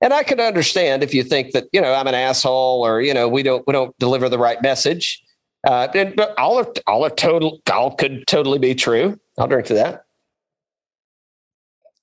And 0.02 0.14
I 0.14 0.24
can 0.24 0.40
understand 0.40 1.04
if 1.04 1.14
you 1.14 1.24
think 1.24 1.52
that 1.52 1.66
you 1.74 1.82
know 1.82 1.94
I'm 1.94 2.08
an 2.08 2.16
asshole 2.16 2.86
or 2.86 3.02
you 3.02 3.14
know 3.14 3.28
we 3.28 3.44
don't 3.44 3.66
we 3.66 3.74
don't 3.74 3.98
deliver 3.98 4.30
the 4.30 4.40
right 4.40 4.62
message. 4.62 5.22
Uh, 5.68 5.90
and, 5.94 6.16
but 6.16 6.38
all 6.38 6.58
are 6.58 6.68
all 6.88 7.04
are 7.04 7.10
total 7.10 7.60
all 7.72 7.96
could 7.96 8.26
totally 8.28 8.60
be 8.60 8.76
true. 8.76 9.20
I'll 9.38 9.48
drink 9.48 9.66
to 9.68 9.74
that. 9.74 10.06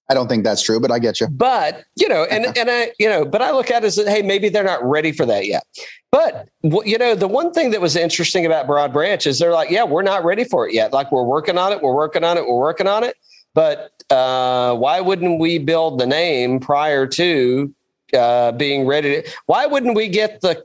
I 0.09 0.15
don't 0.15 0.29
think 0.29 0.45
that's 0.45 0.63
true, 0.63 0.79
but 0.79 0.91
I 0.91 0.99
get 0.99 1.21
you. 1.21 1.29
But 1.29 1.85
you 1.97 2.09
know, 2.09 2.25
and 2.25 2.57
and 2.57 2.71
I 2.71 2.93
you 2.99 3.09
know, 3.09 3.25
but 3.25 3.43
I 3.43 3.51
look 3.51 3.71
at 3.71 3.83
it 3.83 3.87
as 3.87 3.97
hey, 3.97 4.23
maybe 4.23 4.49
they're 4.49 4.65
not 4.65 4.85
ready 4.85 5.13
for 5.13 5.27
that 5.27 5.47
yet. 5.47 5.65
But 6.13 6.49
you 6.63 6.97
know, 6.99 7.15
the 7.15 7.29
one 7.29 7.53
thing 7.53 7.71
that 7.73 7.81
was 7.81 7.97
interesting 7.97 8.47
about 8.47 8.67
Broad 8.67 8.93
Branch 8.93 9.27
is 9.27 9.39
they're 9.39 9.53
like, 9.53 9.71
yeah, 9.71 9.85
we're 9.85 10.03
not 10.03 10.25
ready 10.25 10.45
for 10.45 10.69
it 10.69 10.75
yet. 10.75 10.93
Like 10.93 11.11
we're 11.11 11.25
working 11.25 11.59
on 11.59 11.73
it, 11.73 11.83
we're 11.83 11.95
working 11.95 12.25
on 12.25 12.39
it, 12.39 12.47
we're 12.47 12.59
working 12.59 12.87
on 12.87 13.05
it. 13.05 13.17
But 13.55 13.91
uh, 14.11 14.77
why 14.77 15.01
wouldn't 15.01 15.41
we 15.41 15.59
build 15.59 15.99
the 15.99 16.07
name 16.07 16.61
prior 16.61 17.07
to 17.07 17.75
uh, 18.15 18.53
being 18.53 18.87
ready? 18.87 19.23
To, 19.23 19.31
why 19.47 19.67
wouldn't 19.67 19.97
we 19.97 20.09
get 20.09 20.41
the 20.41 20.65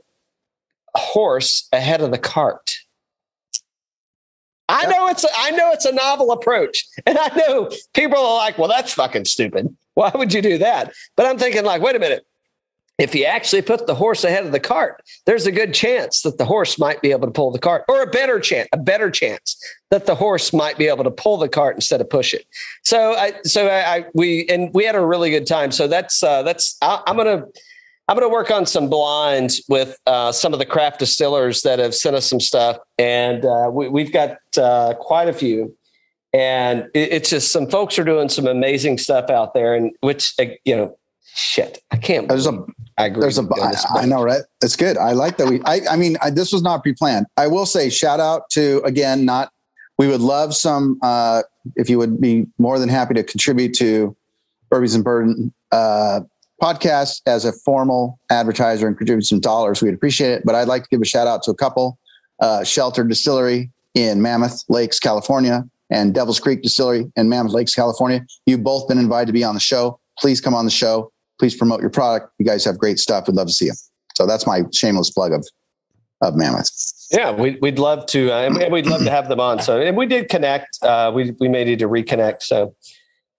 horse 0.94 1.68
ahead 1.72 2.00
of 2.00 2.10
the 2.10 2.18
cart? 2.18 2.76
I 4.72 4.86
know 4.86 5.08
it's 5.08 5.24
a, 5.24 5.28
I 5.36 5.50
know 5.50 5.70
it's 5.72 5.84
a 5.84 5.92
novel 5.92 6.32
approach, 6.32 6.86
and 7.06 7.18
I 7.18 7.28
know 7.36 7.70
people 7.94 8.18
are 8.18 8.36
like, 8.38 8.58
"Well, 8.58 8.68
that's 8.68 8.92
fucking 8.94 9.26
stupid. 9.26 9.74
Why 9.94 10.10
would 10.14 10.32
you 10.32 10.42
do 10.42 10.58
that?" 10.58 10.92
But 11.16 11.26
I'm 11.26 11.38
thinking, 11.38 11.64
like, 11.64 11.82
wait 11.82 11.94
a 11.94 11.98
minute. 11.98 12.26
If 12.98 13.14
you 13.14 13.24
actually 13.24 13.62
put 13.62 13.86
the 13.86 13.94
horse 13.94 14.22
ahead 14.22 14.46
of 14.46 14.52
the 14.52 14.60
cart, 14.60 15.02
there's 15.24 15.46
a 15.46 15.52
good 15.52 15.74
chance 15.74 16.22
that 16.22 16.38
the 16.38 16.44
horse 16.44 16.78
might 16.78 17.00
be 17.02 17.10
able 17.10 17.26
to 17.26 17.32
pull 17.32 17.50
the 17.50 17.58
cart, 17.58 17.84
or 17.88 18.02
a 18.02 18.06
better 18.06 18.38
chance, 18.38 18.68
a 18.72 18.76
better 18.76 19.10
chance 19.10 19.56
that 19.90 20.06
the 20.06 20.14
horse 20.14 20.52
might 20.52 20.78
be 20.78 20.88
able 20.88 21.04
to 21.04 21.10
pull 21.10 21.36
the 21.36 21.48
cart 21.48 21.74
instead 21.74 22.00
of 22.00 22.08
push 22.08 22.32
it. 22.32 22.46
So, 22.84 23.14
I, 23.14 23.32
so 23.44 23.66
I, 23.66 23.96
I 23.96 24.04
we 24.14 24.46
and 24.48 24.72
we 24.72 24.84
had 24.84 24.94
a 24.94 25.04
really 25.04 25.30
good 25.30 25.46
time. 25.46 25.72
So 25.72 25.88
that's 25.88 26.22
uh, 26.22 26.42
that's 26.42 26.76
I, 26.80 27.02
I'm 27.06 27.16
gonna 27.16 27.46
I'm 28.12 28.18
going 28.18 28.28
to 28.28 28.34
work 28.34 28.50
on 28.50 28.66
some 28.66 28.90
blinds 28.90 29.64
with 29.70 29.96
uh, 30.06 30.32
some 30.32 30.52
of 30.52 30.58
the 30.58 30.66
craft 30.66 30.98
distillers 30.98 31.62
that 31.62 31.78
have 31.78 31.94
sent 31.94 32.14
us 32.14 32.28
some 32.28 32.40
stuff, 32.40 32.76
and 32.98 33.42
uh, 33.42 33.70
we, 33.72 33.88
we've 33.88 34.12
got 34.12 34.36
uh, 34.58 34.92
quite 35.00 35.30
a 35.30 35.32
few. 35.32 35.74
And 36.34 36.90
it, 36.92 37.10
it's 37.10 37.30
just 37.30 37.50
some 37.50 37.70
folks 37.70 37.98
are 37.98 38.04
doing 38.04 38.28
some 38.28 38.46
amazing 38.46 38.98
stuff 38.98 39.30
out 39.30 39.54
there, 39.54 39.74
and 39.74 39.92
which 40.00 40.34
uh, 40.38 40.44
you 40.66 40.76
know, 40.76 40.94
shit, 41.22 41.82
I 41.90 41.96
can't. 41.96 42.28
There's 42.28 42.46
a 42.46 42.62
I 42.98 43.06
agree. 43.06 43.22
There's 43.22 43.38
a, 43.38 43.44
with 43.44 43.56
you 43.56 43.62
on 43.62 43.70
this, 43.70 43.86
I, 43.86 44.00
I 44.00 44.04
know, 44.04 44.22
right? 44.22 44.42
It's 44.60 44.76
good. 44.76 44.98
I 44.98 45.12
like 45.12 45.38
that. 45.38 45.48
We, 45.48 45.62
I, 45.64 45.80
I 45.92 45.96
mean, 45.96 46.18
I, 46.20 46.28
this 46.28 46.52
was 46.52 46.60
not 46.60 46.82
pre-planned. 46.82 47.24
I 47.38 47.46
will 47.46 47.64
say, 47.64 47.88
shout 47.88 48.20
out 48.20 48.50
to 48.50 48.82
again, 48.84 49.24
not. 49.24 49.50
We 49.96 50.06
would 50.08 50.20
love 50.20 50.54
some. 50.54 50.98
Uh, 51.00 51.44
if 51.76 51.88
you 51.88 51.96
would 51.96 52.20
be 52.20 52.46
more 52.58 52.78
than 52.78 52.90
happy 52.90 53.14
to 53.14 53.22
contribute 53.22 53.72
to 53.76 54.14
Birdies 54.68 54.94
and 54.94 55.02
Bourbon 55.02 55.54
uh, 55.70 56.20
podcast 56.62 57.22
as 57.26 57.44
a 57.44 57.52
formal 57.52 58.18
advertiser 58.30 58.86
and 58.86 58.96
contribute 58.96 59.24
some 59.24 59.40
dollars, 59.40 59.82
we'd 59.82 59.94
appreciate 59.94 60.30
it. 60.30 60.42
But 60.44 60.54
I'd 60.54 60.68
like 60.68 60.84
to 60.84 60.88
give 60.90 61.00
a 61.00 61.04
shout 61.04 61.26
out 61.26 61.42
to 61.44 61.50
a 61.50 61.56
couple: 61.56 61.98
uh, 62.40 62.64
Shelter 62.64 63.04
Distillery 63.04 63.70
in 63.94 64.22
Mammoth 64.22 64.62
Lakes, 64.68 64.98
California, 64.98 65.64
and 65.90 66.14
Devil's 66.14 66.40
Creek 66.40 66.62
Distillery 66.62 67.10
in 67.16 67.28
Mammoth 67.28 67.52
Lakes, 67.52 67.74
California. 67.74 68.24
You've 68.46 68.62
both 68.62 68.88
been 68.88 68.98
invited 68.98 69.26
to 69.26 69.32
be 69.32 69.44
on 69.44 69.54
the 69.54 69.60
show. 69.60 69.98
Please 70.18 70.40
come 70.40 70.54
on 70.54 70.64
the 70.64 70.70
show 70.70 71.12
please 71.42 71.56
promote 71.56 71.80
your 71.80 71.90
product. 71.90 72.32
You 72.38 72.46
guys 72.46 72.64
have 72.64 72.78
great 72.78 73.00
stuff. 73.00 73.26
We'd 73.26 73.34
love 73.34 73.48
to 73.48 73.52
see 73.52 73.64
you. 73.66 73.72
So 74.14 74.26
that's 74.26 74.46
my 74.46 74.62
shameless 74.72 75.10
plug 75.10 75.32
of 75.32 75.44
of 76.20 76.36
Mammoth. 76.36 76.70
Yeah, 77.10 77.32
we, 77.32 77.58
we'd 77.60 77.80
love 77.80 78.06
to, 78.06 78.30
uh, 78.30 78.42
and 78.42 78.72
we'd 78.72 78.86
love 78.86 79.02
to 79.02 79.10
have 79.10 79.28
them 79.28 79.40
on. 79.40 79.60
So, 79.60 79.80
and 79.80 79.96
we 79.96 80.06
did 80.06 80.28
connect. 80.28 80.78
Uh, 80.80 81.10
we 81.12 81.34
we 81.40 81.48
may 81.48 81.64
need 81.64 81.80
to 81.80 81.88
reconnect. 81.88 82.42
So, 82.42 82.76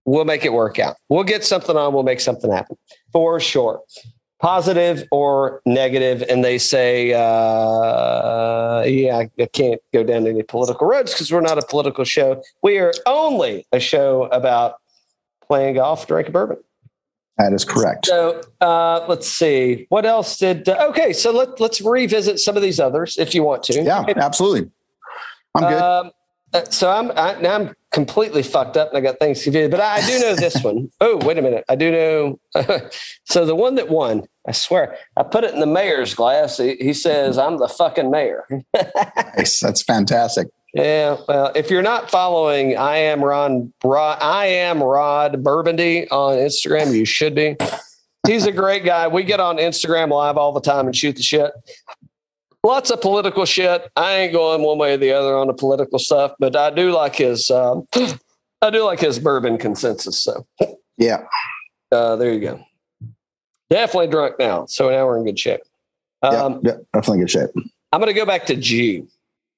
We'll 0.08 0.24
make 0.24 0.46
it 0.46 0.54
work 0.54 0.78
out. 0.78 0.96
We'll 1.10 1.24
get 1.24 1.44
something 1.44 1.76
on. 1.76 1.92
We'll 1.92 2.02
make 2.02 2.20
something 2.20 2.50
happen 2.50 2.78
for 3.12 3.38
sure. 3.40 3.82
Positive 4.40 5.04
or 5.10 5.60
negative, 5.66 6.22
and 6.30 6.42
they 6.42 6.56
say, 6.56 7.12
uh, 7.12 8.84
"Yeah, 8.84 9.18
I 9.18 9.46
can't 9.52 9.82
go 9.92 10.02
down 10.04 10.26
any 10.26 10.42
political 10.42 10.86
roads 10.86 11.12
because 11.12 11.30
we're 11.30 11.42
not 11.42 11.58
a 11.58 11.66
political 11.66 12.04
show. 12.04 12.42
We 12.62 12.78
are 12.78 12.94
only 13.04 13.66
a 13.72 13.80
show 13.80 14.24
about 14.32 14.76
playing 15.46 15.74
golf, 15.74 16.06
drinking 16.06 16.32
bourbon." 16.32 16.58
That 17.36 17.52
is 17.52 17.66
correct. 17.66 18.06
So 18.06 18.40
uh, 18.62 19.04
let's 19.08 19.28
see 19.28 19.86
what 19.90 20.06
else 20.06 20.38
did. 20.38 20.68
Uh, 20.68 20.86
okay, 20.88 21.12
so 21.12 21.32
let 21.32 21.60
let's 21.60 21.82
revisit 21.82 22.38
some 22.38 22.56
of 22.56 22.62
these 22.62 22.80
others 22.80 23.18
if 23.18 23.34
you 23.34 23.42
want 23.42 23.62
to. 23.64 23.82
Yeah, 23.82 24.04
absolutely. 24.16 24.70
I'm 25.54 25.64
good. 25.64 25.82
Um, 25.82 26.10
uh, 26.54 26.64
so 26.70 26.90
I'm 26.90 27.10
I, 27.10 27.38
now 27.42 27.54
I'm 27.56 27.74
completely 27.90 28.42
fucked 28.42 28.76
up 28.76 28.88
and 28.88 28.98
I 28.98 29.00
got 29.00 29.18
things 29.18 29.42
confused, 29.42 29.70
but 29.70 29.80
I 29.80 30.04
do 30.06 30.18
know 30.18 30.34
this 30.34 30.62
one. 30.62 30.90
Oh, 31.00 31.16
wait 31.24 31.38
a 31.38 31.42
minute, 31.42 31.64
I 31.68 31.76
do 31.76 31.90
know. 31.92 32.40
so 33.24 33.46
the 33.46 33.54
one 33.54 33.76
that 33.76 33.88
won, 33.88 34.24
I 34.46 34.52
swear, 34.52 34.96
I 35.16 35.22
put 35.22 35.44
it 35.44 35.54
in 35.54 35.60
the 35.60 35.66
mayor's 35.66 36.14
glass. 36.14 36.58
He, 36.58 36.74
he 36.76 36.92
says 36.92 37.38
I'm 37.38 37.58
the 37.58 37.68
fucking 37.68 38.10
mayor. 38.10 38.44
nice. 39.36 39.60
That's 39.60 39.82
fantastic. 39.82 40.48
Yeah, 40.74 41.16
well, 41.26 41.52
if 41.54 41.70
you're 41.70 41.82
not 41.82 42.10
following, 42.10 42.76
I 42.76 42.96
am 42.96 43.24
Ron. 43.24 43.72
Rod, 43.82 44.18
I 44.20 44.46
am 44.46 44.82
Rod 44.82 45.42
Burgundy 45.42 46.08
on 46.10 46.36
Instagram. 46.36 46.94
You 46.94 47.06
should 47.06 47.34
be. 47.34 47.56
He's 48.26 48.44
a 48.44 48.52
great 48.52 48.84
guy. 48.84 49.08
We 49.08 49.22
get 49.24 49.40
on 49.40 49.56
Instagram 49.56 50.10
live 50.10 50.36
all 50.36 50.52
the 50.52 50.60
time 50.60 50.86
and 50.86 50.94
shoot 50.94 51.16
the 51.16 51.22
shit. 51.22 51.50
Lots 52.64 52.90
of 52.90 53.00
political 53.00 53.44
shit. 53.44 53.90
I 53.96 54.14
ain't 54.14 54.32
going 54.32 54.62
one 54.62 54.78
way 54.78 54.94
or 54.94 54.96
the 54.96 55.12
other 55.12 55.36
on 55.36 55.46
the 55.46 55.54
political 55.54 55.98
stuff, 55.98 56.32
but 56.38 56.56
I 56.56 56.70
do 56.70 56.90
like 56.90 57.16
his. 57.16 57.50
Um, 57.50 57.86
I 58.62 58.70
do 58.70 58.84
like 58.84 58.98
his 59.00 59.18
bourbon 59.20 59.58
consensus. 59.58 60.18
So 60.18 60.44
Yeah. 60.96 61.24
uh, 61.92 62.16
there 62.16 62.32
you 62.32 62.40
go. 62.40 62.60
Definitely 63.70 64.08
drunk 64.08 64.36
now, 64.38 64.66
so 64.66 64.90
now 64.90 65.06
we're 65.06 65.18
in 65.18 65.24
good 65.24 65.38
shape. 65.38 65.60
Um, 66.22 66.60
yeah, 66.64 66.72
definitely 66.92 67.20
good 67.20 67.30
shape. 67.30 67.50
I'm 67.92 68.00
going 68.00 68.12
to 68.12 68.18
go 68.18 68.26
back 68.26 68.46
to 68.46 68.56
G. 68.56 69.04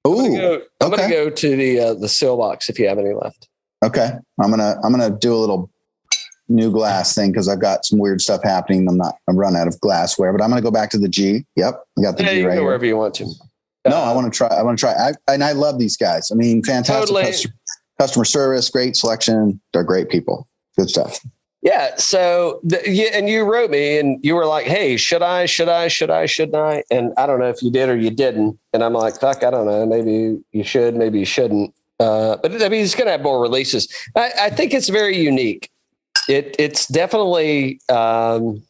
I'm 0.05 0.11
Ooh. 0.13 0.17
going 0.17 0.33
to 0.35 0.39
go, 0.39 0.63
I'm 0.83 0.91
gonna 0.91 1.03
okay. 1.05 1.11
go 1.11 1.31
to 1.31 1.57
the 1.57 1.81
uh, 1.81 1.95
the 1.95 2.07
Seelbach's 2.07 2.69
if 2.69 2.79
you 2.79 2.87
have 2.89 2.99
any 2.99 3.15
left. 3.15 3.49
Okay. 3.85 4.11
I'm 4.41 4.51
gonna 4.51 4.77
I'm 4.85 4.91
gonna 4.93 5.11
do 5.11 5.35
a 5.35 5.39
little 5.39 5.71
new 6.51 6.71
glass 6.71 7.15
thing 7.15 7.33
because 7.33 7.49
I've 7.49 7.61
got 7.61 7.85
some 7.85 7.99
weird 7.99 8.21
stuff 8.21 8.43
happening. 8.43 8.87
I'm 8.89 8.97
not 8.97 9.15
I'm 9.29 9.37
running 9.37 9.61
out 9.61 9.69
of 9.69 9.81
glassware, 9.81 10.33
but 10.33 10.43
I'm 10.43 10.51
gonna 10.51 10.61
go 10.63 10.71
back 10.71 10.91
to 10.91 10.99
the 10.99 11.09
G. 11.09 11.45
Yep. 11.57 11.83
I 11.99 12.03
got 12.03 12.17
the 12.17 12.25
Yeah, 12.25 12.31
G 12.31 12.37
you 12.37 12.43
can 12.43 12.57
right 12.59 12.63
wherever 12.65 12.85
you 12.85 12.97
want 12.97 13.15
to. 13.15 13.27
No, 13.89 13.97
Uh, 13.97 14.01
I 14.11 14.13
want 14.15 14.31
to 14.31 14.37
try. 14.37 14.49
I 14.49 14.63
want 14.63 14.79
to 14.79 14.81
try. 14.81 14.93
I, 14.93 15.13
and 15.33 15.43
I 15.43 15.53
love 15.53 15.79
these 15.79 15.97
guys. 15.97 16.31
I 16.31 16.35
mean, 16.35 16.63
fantastic 16.63 16.95
Totally. 17.09 17.23
customer, 17.25 17.55
customer 17.99 18.25
service, 18.27 18.69
great 18.69 18.95
selection. 18.95 19.59
They're 19.73 19.85
great 19.85 20.11
people. 20.11 20.47
Good 20.77 20.91
stuff. 20.91 21.19
Yeah. 21.63 21.97
So, 21.97 22.61
the, 22.63 22.81
yeah, 22.87 23.09
and 23.15 23.29
you 23.29 23.45
wrote 23.45 23.71
me 23.71 23.99
and 23.99 24.19
you 24.23 24.35
were 24.35 24.47
like, 24.47 24.67
hey, 24.67 24.97
should 24.99 25.23
I, 25.23 25.47
should 25.47 25.69
I, 25.69 25.89
should 25.89 26.11
I, 26.11 26.27
shouldn't 26.27 26.57
I? 26.57 26.83
And 26.91 27.13
I 27.17 27.27
don't 27.27 27.39
know 27.39 27.49
if 27.49 27.63
you 27.63 27.71
did 27.71 27.89
or 27.89 27.97
you 27.97 28.11
didn't. 28.11 28.59
And 28.73 28.83
I'm 28.85 28.93
like, 28.95 29.19
fuck, 29.21 29.45
I 29.45 29.51
don't 29.51 29.67
know. 29.67 29.85
Maybe 29.87 30.39
you 30.53 30.65
should, 30.65 30.95
maybe 30.95 31.19
you 31.19 31.25
shouldn't. 31.27 31.75
Uh, 31.99 32.37
but 32.43 32.63
I 32.63 32.69
mean, 32.71 32.81
he's 32.81 32.95
going 32.95 33.07
to 33.07 33.13
have 33.13 33.23
more 33.23 33.41
releases. 33.43 33.89
I, 34.17 34.31
I 34.41 34.51
think 34.51 34.73
it's 34.73 34.89
very 34.89 35.19
unique. 35.19 35.71
It, 36.31 36.55
it's 36.59 36.87
definitely, 36.87 37.81
um, 37.89 38.63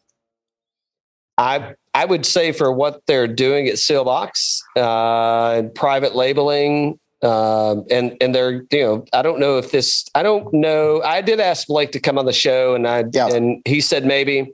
I, 1.36 1.74
I 1.94 2.04
would 2.06 2.24
say 2.24 2.52
for 2.52 2.72
what 2.72 3.02
they're 3.06 3.28
doing 3.28 3.68
at 3.68 3.74
Seelbach's 3.74 4.62
uh, 4.76 5.58
and 5.58 5.74
private 5.74 6.14
labeling, 6.14 6.98
um, 7.22 7.84
and 7.90 8.16
and 8.22 8.34
they're 8.34 8.64
you 8.70 8.80
know 8.82 9.04
I 9.12 9.20
don't 9.20 9.40
know 9.40 9.58
if 9.58 9.72
this 9.72 10.06
I 10.14 10.22
don't 10.22 10.50
know 10.54 11.02
I 11.02 11.20
did 11.20 11.38
ask 11.38 11.66
Blake 11.66 11.92
to 11.92 12.00
come 12.00 12.16
on 12.16 12.24
the 12.24 12.32
show 12.32 12.74
and 12.74 12.88
I 12.88 13.04
Yeah. 13.12 13.26
and 13.28 13.60
he 13.66 13.82
said 13.82 14.06
maybe 14.06 14.50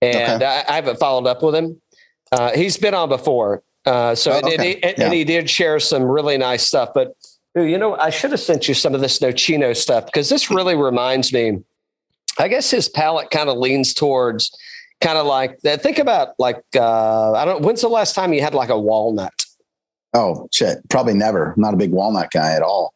and 0.00 0.42
I, 0.42 0.64
I 0.68 0.72
haven't 0.74 0.98
followed 0.98 1.28
up 1.28 1.44
with 1.44 1.54
him. 1.54 1.80
Uh, 2.32 2.50
he's 2.56 2.76
been 2.76 2.92
on 2.94 3.08
before, 3.08 3.62
uh, 3.86 4.16
so 4.16 4.32
Oh, 4.32 4.38
and, 4.38 4.46
okay. 4.48 4.74
he, 4.74 4.82
and 4.82 4.94
Yeah. 4.98 5.10
he 5.12 5.22
did 5.22 5.48
share 5.48 5.78
some 5.78 6.02
really 6.02 6.36
nice 6.38 6.66
stuff. 6.66 6.88
But 6.92 7.14
you 7.54 7.78
know 7.78 7.94
I 7.96 8.10
should 8.10 8.32
have 8.32 8.40
sent 8.40 8.66
you 8.66 8.74
some 8.74 8.96
of 8.96 9.00
this 9.00 9.20
Nocino 9.20 9.76
stuff 9.76 10.06
because 10.06 10.28
this 10.28 10.50
really 10.50 10.74
reminds 10.74 11.32
me. 11.32 11.62
I 12.38 12.48
guess 12.48 12.70
his 12.70 12.88
palate 12.88 13.30
kind 13.30 13.48
of 13.48 13.58
leans 13.58 13.92
towards 13.94 14.50
kind 15.00 15.18
of 15.18 15.26
like 15.26 15.60
that. 15.62 15.82
Think 15.82 15.98
about 15.98 16.30
like 16.38 16.62
uh, 16.74 17.32
I 17.32 17.44
don't. 17.44 17.62
When's 17.62 17.80
the 17.82 17.88
last 17.88 18.14
time 18.14 18.32
you 18.32 18.40
had 18.40 18.54
like 18.54 18.70
a 18.70 18.78
walnut? 18.78 19.32
Oh 20.14 20.48
shit. 20.52 20.78
Probably 20.90 21.14
never. 21.14 21.52
I'm 21.52 21.60
not 21.60 21.74
a 21.74 21.76
big 21.76 21.90
walnut 21.92 22.30
guy 22.30 22.52
at 22.52 22.62
all, 22.62 22.92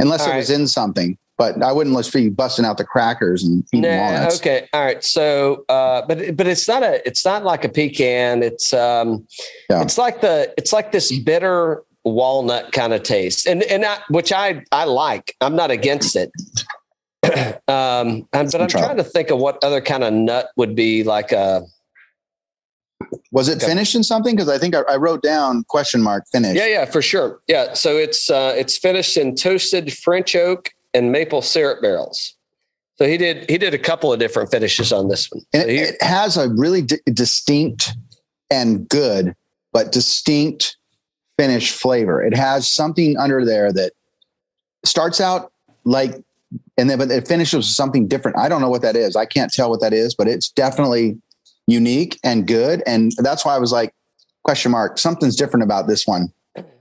unless 0.00 0.26
All 0.26 0.32
it 0.32 0.36
was 0.36 0.50
in 0.50 0.66
something. 0.68 1.16
But 1.36 1.62
I 1.62 1.70
wouldn't 1.70 1.94
let's 1.94 2.10
be 2.10 2.28
busting 2.30 2.64
out 2.64 2.78
the 2.78 2.84
crackers 2.84 3.44
and 3.44 3.62
eating 3.72 3.82
Nah, 3.88 3.96
walnuts. 3.96 4.40
okay, 4.40 4.68
all 4.72 4.84
right. 4.84 5.04
So, 5.04 5.64
uh, 5.68 6.02
but 6.08 6.36
but 6.36 6.48
it's 6.48 6.66
not 6.66 6.82
a 6.82 7.06
it's 7.06 7.24
not 7.24 7.44
like 7.44 7.64
a 7.64 7.68
pecan. 7.68 8.42
It's 8.42 8.72
um, 8.72 9.24
Yeah. 9.70 9.82
it's 9.82 9.96
like 9.98 10.20
the 10.20 10.52
it's 10.58 10.72
like 10.72 10.90
this 10.90 11.16
bitter 11.20 11.84
walnut 12.04 12.72
kind 12.72 12.92
of 12.92 13.04
taste, 13.04 13.46
and 13.46 13.62
and 13.64 13.84
I, 13.84 13.98
which 14.10 14.32
I 14.32 14.64
I 14.72 14.84
like. 14.84 15.36
I'm 15.40 15.54
not 15.54 15.70
against 15.70 16.16
it. 16.16 16.32
um, 17.68 18.26
and, 18.32 18.50
but 18.50 18.60
I'm 18.60 18.68
Try 18.68 18.80
trying 18.82 18.96
to 18.96 19.04
think 19.04 19.30
of 19.30 19.38
what 19.38 19.62
other 19.62 19.80
kind 19.80 20.04
of 20.04 20.12
nut 20.12 20.50
would 20.56 20.74
be 20.74 21.04
like 21.04 21.32
a 21.32 21.62
Was 23.32 23.48
it 23.48 23.60
finished 23.62 23.94
in 23.94 24.02
something? 24.02 24.34
Because 24.34 24.48
I 24.48 24.58
think 24.58 24.74
I, 24.74 24.80
I 24.88 24.96
wrote 24.96 25.22
down 25.22 25.64
question 25.68 26.02
mark 26.02 26.24
finish. 26.32 26.56
yeah 26.56 26.66
yeah 26.66 26.84
for 26.84 27.02
sure 27.02 27.40
yeah. 27.48 27.74
So 27.74 27.96
it's 27.96 28.30
uh, 28.30 28.54
it's 28.56 28.76
finished 28.78 29.16
in 29.16 29.34
toasted 29.34 29.92
French 29.92 30.34
oak 30.36 30.70
and 30.94 31.12
maple 31.12 31.42
syrup 31.42 31.80
barrels. 31.82 32.34
So 32.96 33.06
he 33.06 33.16
did 33.16 33.48
he 33.48 33.58
did 33.58 33.74
a 33.74 33.78
couple 33.78 34.12
of 34.12 34.18
different 34.18 34.50
finishes 34.50 34.92
on 34.92 35.08
this 35.08 35.30
one. 35.30 35.42
So 35.54 35.60
it, 35.60 35.68
he- 35.68 35.76
it 35.78 36.02
has 36.02 36.36
a 36.36 36.48
really 36.48 36.82
di- 36.82 36.98
distinct 37.12 37.92
and 38.50 38.88
good, 38.88 39.34
but 39.72 39.92
distinct 39.92 40.76
finish 41.38 41.70
flavor. 41.70 42.20
It 42.22 42.34
has 42.34 42.68
something 42.68 43.16
under 43.16 43.44
there 43.44 43.72
that 43.72 43.92
starts 44.84 45.20
out 45.20 45.52
like, 45.84 46.20
and 46.76 46.88
then 46.88 46.98
but 46.98 47.10
it 47.10 47.28
finishes 47.28 47.56
with 47.56 47.66
something 47.66 48.06
different. 48.08 48.38
I 48.38 48.48
don't 48.48 48.60
know 48.60 48.70
what 48.70 48.82
that 48.82 48.96
is. 48.96 49.16
I 49.16 49.26
can't 49.26 49.52
tell 49.52 49.70
what 49.70 49.80
that 49.80 49.92
is, 49.92 50.14
but 50.14 50.28
it's 50.28 50.50
definitely 50.50 51.18
unique 51.66 52.18
and 52.24 52.46
good. 52.46 52.82
And 52.86 53.12
that's 53.18 53.44
why 53.44 53.54
I 53.54 53.58
was 53.58 53.72
like, 53.72 53.94
question 54.44 54.70
mark, 54.72 54.98
something's 54.98 55.36
different 55.36 55.62
about 55.64 55.86
this 55.86 56.06
one. 56.06 56.32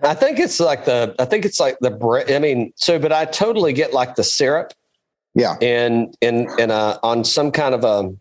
I 0.02 0.14
think 0.16 0.40
it's 0.40 0.60
like 0.60 0.86
the 0.86 1.14
I 1.20 1.26
think 1.26 1.46
it's 1.46 1.60
like 1.60 1.78
the 1.82 1.92
bread. 1.92 2.32
I 2.32 2.40
mean, 2.40 2.74
so 2.76 2.98
but 2.98 3.12
I 3.12 3.26
totally 3.26 3.74
get 3.74 3.94
like 3.94 4.16
the 4.16 4.24
syrup 4.24 4.74
Yeah. 5.38 5.56
And 5.62 6.18
in 6.20 6.48
in 6.58 6.72
a 6.72 7.00
on 7.04 7.24
some 7.24 7.52
kind 7.52 7.76
of 7.76 7.84
a. 7.84 8.12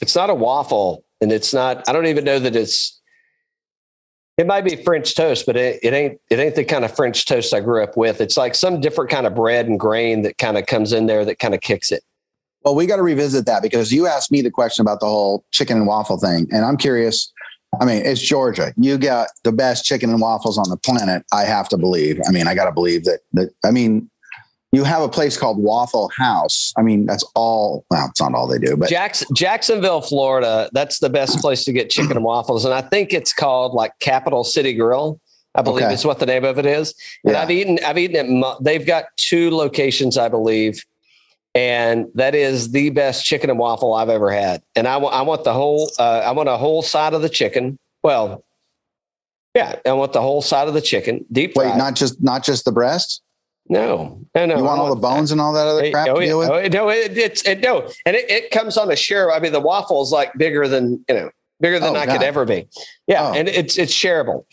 It's 0.00 0.16
not 0.16 0.28
a 0.30 0.34
waffle, 0.34 1.04
and 1.20 1.30
it's 1.30 1.54
not. 1.54 1.86
I 1.88 1.92
don't 1.92 2.06
even 2.06 2.24
know 2.24 2.38
that 2.38 2.56
it's. 2.56 3.00
It 4.36 4.46
might 4.46 4.64
be 4.64 4.76
French 4.76 5.14
toast, 5.14 5.46
but 5.46 5.56
it, 5.56 5.78
it 5.82 5.92
ain't 5.92 6.20
it 6.28 6.40
ain't 6.40 6.56
the 6.56 6.64
kind 6.64 6.84
of 6.84 6.94
French 6.94 7.24
toast 7.24 7.54
I 7.54 7.60
grew 7.60 7.82
up 7.82 7.96
with. 7.96 8.20
It's 8.20 8.36
like 8.36 8.54
some 8.54 8.80
different 8.80 9.10
kind 9.10 9.26
of 9.26 9.34
bread 9.34 9.68
and 9.68 9.78
grain 9.78 10.22
that 10.22 10.38
kind 10.38 10.58
of 10.58 10.66
comes 10.66 10.92
in 10.92 11.06
there 11.06 11.24
that 11.24 11.38
kind 11.38 11.54
of 11.54 11.60
kicks 11.60 11.92
it. 11.92 12.02
Well, 12.64 12.74
we 12.74 12.86
got 12.86 12.96
to 12.96 13.02
revisit 13.02 13.46
that 13.46 13.62
because 13.62 13.92
you 13.92 14.06
asked 14.06 14.32
me 14.32 14.40
the 14.40 14.50
question 14.50 14.82
about 14.82 15.00
the 15.00 15.06
whole 15.06 15.44
chicken 15.52 15.76
and 15.76 15.86
waffle 15.86 16.18
thing. 16.18 16.48
And 16.50 16.64
I'm 16.64 16.76
curious. 16.76 17.30
I 17.80 17.84
mean, 17.84 18.06
it's 18.06 18.20
Georgia. 18.20 18.72
You 18.76 18.98
got 18.98 19.28
the 19.42 19.52
best 19.52 19.84
chicken 19.84 20.10
and 20.10 20.20
waffles 20.20 20.58
on 20.58 20.68
the 20.70 20.76
planet. 20.76 21.24
I 21.32 21.44
have 21.44 21.68
to 21.70 21.76
believe. 21.76 22.20
I 22.26 22.30
mean, 22.30 22.46
I 22.46 22.54
got 22.54 22.66
to 22.66 22.72
believe 22.72 23.04
that, 23.04 23.20
that, 23.32 23.50
I 23.64 23.70
mean, 23.70 24.10
you 24.74 24.84
have 24.84 25.02
a 25.02 25.08
place 25.08 25.36
called 25.36 25.58
Waffle 25.58 26.10
House. 26.16 26.72
I 26.76 26.82
mean, 26.82 27.06
that's 27.06 27.24
all, 27.34 27.84
well, 27.90 28.06
it's 28.10 28.20
not 28.20 28.34
all 28.34 28.46
they 28.46 28.58
do, 28.58 28.76
but 28.76 28.88
Jackson, 28.88 29.28
Jacksonville, 29.34 30.00
Florida. 30.00 30.68
That's 30.72 30.98
the 30.98 31.10
best 31.10 31.38
place 31.40 31.64
to 31.64 31.72
get 31.72 31.90
chicken 31.90 32.16
and 32.16 32.24
waffles, 32.24 32.64
and 32.64 32.74
I 32.74 32.82
think 32.82 33.12
it's 33.12 33.32
called 33.32 33.74
like 33.74 33.92
Capital 34.00 34.44
City 34.44 34.72
Grill. 34.74 35.20
I 35.56 35.62
believe 35.62 35.84
Okay. 35.84 35.94
is 35.94 36.04
what 36.04 36.18
the 36.18 36.26
name 36.26 36.44
of 36.44 36.58
it 36.58 36.66
is. 36.66 36.94
And 37.22 37.34
Yeah. 37.34 37.42
I've 37.42 37.50
eaten, 37.52 37.78
I've 37.86 37.96
eaten 37.96 38.42
it. 38.42 38.56
They've 38.60 38.84
got 38.84 39.04
two 39.16 39.52
locations, 39.52 40.18
I 40.18 40.28
believe, 40.28 40.84
and 41.54 42.06
that 42.16 42.34
is 42.34 42.72
the 42.72 42.90
best 42.90 43.24
chicken 43.24 43.50
and 43.50 43.58
waffle 43.58 43.94
I've 43.94 44.08
ever 44.08 44.32
had. 44.32 44.62
And 44.74 44.88
I 44.88 44.96
want, 44.96 45.14
I 45.14 45.22
want 45.22 45.44
the 45.44 45.52
whole, 45.52 45.92
uh, 46.00 46.22
I 46.24 46.32
want 46.32 46.48
a 46.48 46.56
whole 46.56 46.82
side 46.82 47.14
of 47.14 47.22
the 47.22 47.28
chicken. 47.28 47.78
Well, 48.02 48.42
yeah, 49.54 49.76
I 49.86 49.92
want 49.92 50.12
the 50.12 50.20
whole 50.20 50.42
side 50.42 50.66
of 50.66 50.74
the 50.74 50.80
chicken, 50.80 51.24
deep 51.30 51.54
wait, 51.54 51.66
fried. 51.66 51.78
not 51.78 51.94
just, 51.94 52.20
not 52.20 52.42
just 52.42 52.64
the 52.64 52.72
breast. 52.72 53.22
No, 53.68 54.20
no, 54.34 54.46
no. 54.46 54.56
you 54.56 54.64
want 54.64 54.80
all 54.80 54.94
the 54.94 55.00
bones 55.00 55.32
and 55.32 55.40
all 55.40 55.52
that 55.52 55.66
other 55.66 55.90
crap 55.90 56.08
oh, 56.08 56.20
to 56.20 56.26
deal 56.26 56.38
with? 56.38 56.50
oh, 56.50 56.66
no, 56.68 56.90
it, 56.90 57.16
it's 57.16 57.42
it, 57.42 57.60
no, 57.60 57.90
and 58.04 58.14
it, 58.16 58.30
it 58.30 58.50
comes 58.50 58.76
on 58.76 58.90
a 58.90 58.96
share. 58.96 59.32
I 59.32 59.40
mean, 59.40 59.52
the 59.52 59.60
waffle 59.60 60.02
is 60.02 60.10
like 60.10 60.32
bigger 60.36 60.68
than 60.68 61.04
you 61.08 61.14
know. 61.14 61.30
bigger 61.60 61.78
than 61.78 61.96
Oh, 61.96 61.98
I 61.98 62.06
could 62.06 62.22
ever 62.22 62.44
be. 62.44 62.68
Yeah, 63.06 63.28
Oh. 63.28 63.32
and 63.32 63.48
it's 63.48 63.78
it's 63.78 63.92
shareable. 63.94 64.44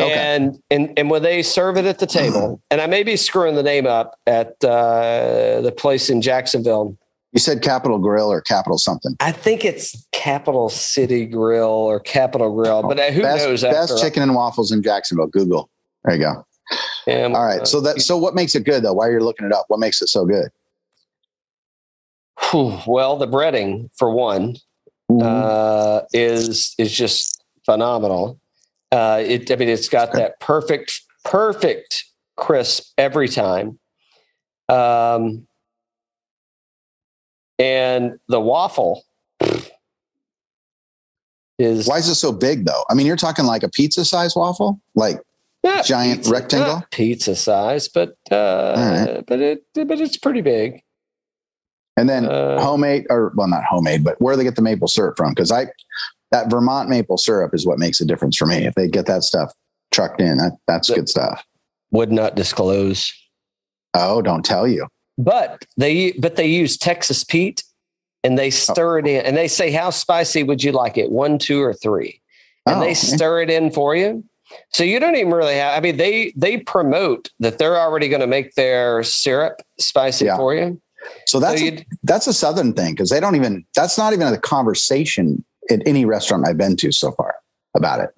Okay. 0.00 0.12
And 0.12 0.58
and 0.70 0.92
and 0.96 1.10
when 1.10 1.22
they 1.22 1.42
serve 1.42 1.76
it 1.76 1.84
at 1.84 1.98
the 1.98 2.06
table, 2.06 2.60
and 2.70 2.80
I 2.80 2.86
may 2.86 3.02
be 3.02 3.16
screwing 3.16 3.54
the 3.54 3.62
name 3.62 3.86
up 3.86 4.18
at 4.26 4.62
uh, 4.64 5.60
the 5.60 5.72
place 5.76 6.10
in 6.10 6.20
Jacksonville. 6.22 6.96
You 7.32 7.40
said 7.40 7.62
Capital 7.62 7.98
Grill 7.98 8.30
or 8.30 8.40
Capital 8.40 8.78
something. 8.78 9.16
I 9.18 9.32
think 9.32 9.64
it's 9.64 10.06
Capital 10.12 10.68
City 10.68 11.26
Grill 11.26 11.66
or 11.66 11.98
Capital 11.98 12.54
Grill, 12.54 12.82
but 12.82 12.98
uh, 12.98 13.10
who 13.10 13.22
best, 13.22 13.44
knows? 13.44 13.62
Best 13.62 14.00
chicken 14.00 14.22
and 14.22 14.36
waffles 14.36 14.70
in 14.70 14.82
Jacksonville. 14.84 15.26
Google. 15.26 15.68
There 16.04 16.14
you 16.14 16.22
go. 16.22 16.46
Yeah, 17.06 17.24
All 17.34 17.44
right. 17.44 17.60
uh, 17.60 17.64
So 17.64 17.80
that 17.82 18.00
so 18.00 18.16
what 18.16 18.34
makes 18.34 18.54
it 18.54 18.64
good 18.64 18.82
though? 18.82 18.94
While 18.94 19.10
you're 19.10 19.22
looking 19.22 19.46
it 19.46 19.52
up, 19.52 19.66
what 19.68 19.78
makes 19.80 20.00
it 20.00 20.08
so 20.08 20.24
good? 20.24 20.48
Well, 22.52 23.16
the 23.16 23.26
breading 23.26 23.90
for 23.96 24.10
one 24.10 24.56
uh, 25.20 26.02
is 26.12 26.74
is 26.78 26.92
just 26.92 27.44
phenomenal. 27.64 28.38
Uh, 28.92 29.22
it, 29.24 29.50
I 29.50 29.56
mean, 29.56 29.68
it's 29.68 29.88
got 29.88 30.12
that 30.12 30.38
perfect, 30.40 31.00
perfect 31.24 32.04
crisp 32.36 32.92
every 32.96 33.28
time. 33.28 33.78
Um, 34.68 35.46
and 37.58 38.18
the 38.28 38.40
waffle 38.40 39.04
is 41.58 41.86
Why 41.86 41.98
is 41.98 42.08
it 42.08 42.14
so 42.16 42.32
big 42.32 42.66
though? 42.66 42.84
I 42.88 42.94
mean, 42.94 43.06
you're 43.06 43.16
talking 43.16 43.44
like 43.46 43.62
a 43.62 43.68
pizza 43.68 44.04
size 44.04 44.34
waffle, 44.36 44.80
like 44.94 45.20
not 45.64 45.84
giant 45.84 46.18
pizza- 46.20 46.32
rectangle? 46.32 46.74
not 46.74 46.90
pizza 46.90 47.34
size, 47.34 47.88
but 47.88 48.10
uh, 48.30 48.74
right. 48.76 49.24
but 49.26 49.40
it 49.40 49.64
but 49.74 50.00
it's 50.00 50.16
pretty 50.16 50.40
big. 50.42 50.82
and 51.96 52.08
then 52.08 52.26
Uh, 52.26 52.60
homemade 52.60 53.06
or 53.10 53.32
well, 53.36 53.48
not 53.48 53.64
homemade, 53.64 54.04
but 54.04 54.20
where 54.20 54.34
do 54.34 54.38
they 54.38 54.44
get 54.44 54.56
the 54.56 54.62
maple 54.62 54.88
syrup 54.88 55.16
from? 55.16 55.30
Because 55.30 55.50
I 55.50 55.66
that 56.30 56.50
Vermont 56.50 56.88
maple 56.88 57.16
syrup 57.18 57.54
is 57.54 57.66
what 57.66 57.78
makes 57.78 58.00
a 58.00 58.04
difference 58.04 58.36
for 58.36 58.46
me. 58.46 58.66
If 58.66 58.74
they 58.74 58.88
get 58.88 59.06
that 59.06 59.22
stuff 59.22 59.52
trucked 59.92 60.20
in, 60.20 60.38
that, 60.38 60.52
that's 60.66 60.90
good 60.90 61.08
stuff. 61.08 61.44
Would 61.92 62.10
not 62.12 62.34
disclose. 62.34 63.12
Oh, 63.94 64.20
don't 64.22 64.44
tell 64.44 64.66
you. 64.66 64.88
but 65.16 65.64
they 65.76 66.12
but 66.12 66.34
they 66.36 66.46
use 66.46 66.76
Texas 66.76 67.22
Pete 67.22 67.62
and 68.24 68.36
they 68.36 68.50
stir 68.50 68.98
it 68.98 69.06
in 69.06 69.24
and 69.24 69.36
they 69.36 69.46
say 69.46 69.70
how 69.70 69.90
spicy 69.90 70.42
would 70.42 70.64
you 70.64 70.72
like 70.72 70.98
it 70.98 71.10
one 71.12 71.38
two 71.38 71.60
or 71.62 71.72
three 71.72 72.20
and 72.66 72.78
Oh, 72.78 72.80
they 72.80 72.94
stir 72.94 73.42
it 73.42 73.50
in 73.50 73.70
for 73.70 73.94
you 73.94 74.24
so 74.72 74.84
you 74.84 74.98
don't 75.00 75.16
even 75.16 75.32
really 75.32 75.54
have 75.56 75.76
I 75.76 75.80
mean 75.80 75.96
they 75.96 76.32
they 76.36 76.58
promote 76.58 77.30
that 77.40 77.58
they're 77.58 77.78
already 77.78 78.08
going 78.08 78.20
to 78.20 78.26
make 78.26 78.54
their 78.54 79.02
syrup 79.02 79.60
spicy 79.78 80.26
Yeah. 80.26 80.36
for 80.36 80.54
you 80.54 80.80
So 81.26 81.40
that's 81.40 81.60
so 81.60 81.66
a, 81.66 81.86
that's 82.02 82.26
a 82.26 82.32
southern 82.32 82.72
thing 82.72 82.94
because 82.94 83.10
they 83.10 83.20
don't 83.20 83.36
even 83.36 83.64
that's 83.74 83.96
not 83.98 84.12
even 84.12 84.28
a 84.32 84.38
conversation 84.38 85.44
at 85.70 85.80
any 85.86 86.04
restaurant 86.04 86.46
I've 86.46 86.58
been 86.58 86.76
to 86.76 86.92
so 86.92 87.12
far 87.12 87.34
about 87.76 88.00
it. 88.00 88.10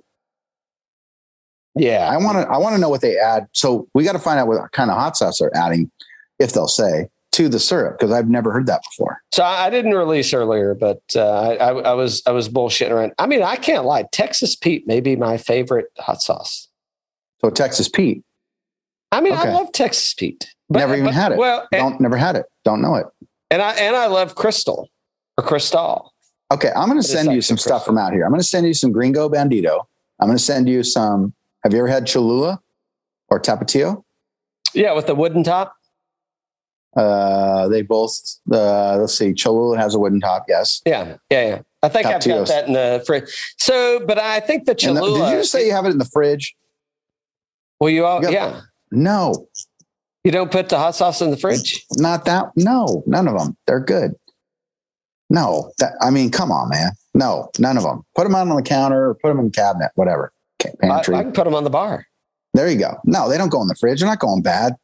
yeah 1.74 2.08
I 2.10 2.16
want 2.16 2.38
to 2.38 2.48
I 2.48 2.58
want 2.58 2.74
to 2.74 2.80
know 2.80 2.88
what 2.88 3.00
they 3.00 3.18
add. 3.18 3.46
So 3.52 3.88
we 3.94 4.04
got 4.04 4.12
to 4.12 4.18
find 4.18 4.38
out 4.40 4.48
what 4.48 4.72
kind 4.72 4.90
of 4.90 4.96
hot 4.96 5.16
sauce 5.16 5.38
they're 5.38 5.54
adding, 5.56 5.90
if 6.38 6.52
they'll 6.52 6.68
say 6.68 7.08
to 7.36 7.48
the 7.48 7.58
syrup 7.60 7.98
because 7.98 8.12
I've 8.12 8.28
never 8.28 8.50
heard 8.52 8.66
that 8.66 8.82
before. 8.82 9.22
so 9.32 9.44
I, 9.44 9.68
didn't 9.70 9.92
release 9.94 10.32
earlier 10.32 10.74
but 10.74 11.02
uh, 11.14 11.28
I, 11.50 11.68
I 11.68 11.92
was 11.92 12.22
I 12.26 12.30
was 12.32 12.48
bullshitting 12.48 12.90
around 12.90 13.12
I 13.18 13.26
mean 13.26 13.42
I 13.42 13.56
can't 13.56 13.84
lie 13.84 14.04
Texas 14.12 14.56
Pete 14.56 14.86
may 14.86 15.00
be 15.00 15.16
my 15.16 15.36
favorite 15.36 15.86
hot 15.98 16.22
sauce 16.22 16.68
So 17.40 17.50
Texas 17.50 17.88
Pete, 17.88 18.22
I 19.12 19.20
mean 19.20 19.34
Okay. 19.34 19.48
I 19.48 19.52
love 19.52 19.72
Texas 19.72 20.14
Pete 20.14 20.52
but, 20.68 20.78
never 20.80 20.94
even 20.94 21.06
but- 21.06 21.14
had 21.14 21.32
it. 21.32 21.38
well 21.38 21.66
and, 21.72 21.80
don't 21.80 22.00
never 22.00 22.16
had 22.16 22.36
it. 22.36 22.46
Don't 22.64 22.80
know 22.80 22.94
it. 22.96 23.06
and 23.50 23.60
I 23.62 23.72
and 23.74 23.94
I 23.94 24.06
love 24.06 24.34
Crystal 24.34 24.88
or 25.38 25.44
Cristal 25.44 26.12
Okay, 26.52 26.70
I'm 26.76 26.88
going 26.88 27.00
to 27.00 27.06
send 27.06 27.32
you 27.32 27.42
some 27.42 27.58
stuff 27.58 27.84
from 27.84 27.98
out 27.98 28.12
here. 28.12 28.22
I'm 28.24 28.30
going 28.30 28.40
to 28.40 28.46
send 28.46 28.68
you 28.68 28.72
some 28.74 28.92
Gringo 28.92 29.28
Bandito. 29.28 29.82
I'm 30.20 30.28
going 30.28 30.38
to 30.38 30.42
send 30.44 30.68
you 30.68 30.84
some. 30.84 31.34
Have 31.64 31.72
you 31.72 31.80
ever 31.80 31.88
had 31.88 32.06
Cholula 32.06 32.60
or 33.28 33.40
Tapatio? 33.40 34.04
Yeah, 34.72 34.92
with 34.92 35.08
the 35.08 35.16
wooden 35.16 35.42
top. 35.42 35.74
Uh, 36.96 37.68
they 37.68 37.82
both. 37.82 38.18
Uh, 38.50 38.96
let's 38.98 39.16
see. 39.18 39.34
Cholula 39.34 39.76
has 39.78 39.94
a 39.94 39.98
wooden 39.98 40.20
top. 40.20 40.46
Yes. 40.48 40.80
Yeah, 40.86 41.16
yeah, 41.30 41.48
yeah. 41.48 41.62
I 41.82 41.88
think 41.88 42.06
I've 42.06 42.24
got 42.24 42.46
that 42.48 42.66
in 42.66 42.72
the 42.72 43.02
fridge. 43.06 43.54
So, 43.58 44.00
but 44.06 44.18
I 44.18 44.40
think 44.40 44.64
the 44.64 44.72
And 44.72 44.96
the- 44.96 45.00
Cholula. 45.00 45.30
did 45.30 45.36
you 45.38 45.44
say 45.44 45.66
you 45.66 45.72
have 45.72 45.84
it 45.84 45.90
in 45.90 45.98
the 45.98 46.06
fridge? 46.06 46.56
Well, 47.78 47.90
you 47.90 48.06
all, 48.06 48.22
Yep. 48.22 48.32
yeah. 48.32 48.60
No, 48.90 49.46
You 50.24 50.32
don't 50.32 50.50
put 50.50 50.68
the 50.70 50.78
hot 50.78 50.94
sauce 50.96 51.20
in 51.20 51.30
the 51.30 51.36
fridge. 51.36 51.84
not 51.98 52.24
that. 52.24 52.46
No, 52.56 53.02
none 53.06 53.28
of 53.28 53.38
them. 53.38 53.56
They're 53.66 53.78
good. 53.80 54.14
No, 55.28 55.72
that, 55.78 55.92
I 56.00 56.10
mean, 56.10 56.30
come 56.30 56.50
on, 56.50 56.68
man. 56.70 56.92
No, 57.14 57.50
none 57.58 57.76
of 57.76 57.82
them. 57.82 58.04
Put 58.14 58.24
them 58.24 58.34
out 58.34 58.48
on 58.48 58.56
the 58.56 58.62
counter 58.62 59.10
or 59.10 59.14
put 59.14 59.28
them 59.28 59.38
in 59.40 59.46
the 59.46 59.50
cabinet, 59.50 59.90
whatever. 59.96 60.32
Ca- 60.62 60.70
I, 60.82 60.88
I 60.98 61.02
can 61.02 61.32
put 61.32 61.44
them 61.44 61.54
on 61.54 61.64
the 61.64 61.70
bar. 61.70 62.06
there 62.54 62.68
you 62.70 62.78
go. 62.78 62.96
No, 63.04 63.28
they 63.28 63.36
don't 63.36 63.48
go 63.50 63.60
in 63.60 63.68
the 63.68 63.74
fridge. 63.74 64.00
They're 64.00 64.08
not 64.08 64.18
going 64.20 64.40
bad. 64.42 64.74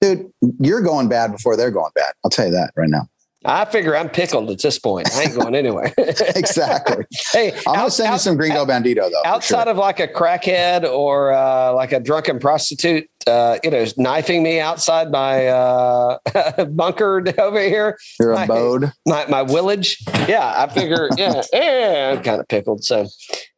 Dude, 0.00 0.30
you're 0.60 0.82
going 0.82 1.08
bad 1.08 1.32
before 1.32 1.56
they're 1.56 1.70
going 1.70 1.90
bad. 1.94 2.12
I'll 2.24 2.30
tell 2.30 2.46
you 2.46 2.52
that 2.52 2.72
right 2.76 2.88
now. 2.88 3.08
I 3.48 3.64
figure 3.64 3.96
I'm 3.96 4.08
pickled 4.08 4.50
at 4.50 4.60
this 4.60 4.76
point. 4.76 5.08
I 5.14 5.22
ain't 5.22 5.34
going 5.36 5.54
anywhere. 5.54 5.94
Exactly. 6.34 7.04
hey, 7.32 7.52
I'm 7.66 7.74
gonna 7.76 7.90
send 7.90 8.08
you 8.08 8.14
out- 8.14 8.20
some 8.20 8.36
Gringo 8.36 8.64
Bandito, 8.66 9.08
though. 9.10 9.22
outside 9.24 9.64
sure. 9.64 9.70
of 9.72 9.76
like 9.76 10.00
a 10.00 10.08
crackhead 10.08 10.82
or 10.84 11.32
uh, 11.32 11.72
like 11.72 11.92
a 11.92 12.00
drunken 12.00 12.38
prostitute, 12.40 13.08
uh, 13.28 13.58
you 13.62 13.70
know, 13.70 13.84
knifing 13.96 14.42
me 14.42 14.58
outside 14.58 15.10
my 15.12 15.46
uh, 15.46 16.18
bunker 16.70 17.22
over 17.38 17.60
here, 17.62 17.96
your 18.18 18.34
my- 18.34 18.44
abode. 18.44 18.92
my 19.06 19.26
my 19.26 19.44
village. 19.44 19.98
Yeah, 20.28 20.52
I 20.56 20.72
figure. 20.72 21.08
Yeah, 21.16 21.42
yeah, 21.52 22.14
I'm 22.16 22.22
kind 22.24 22.40
of 22.40 22.48
pickled. 22.48 22.82
So, 22.84 23.02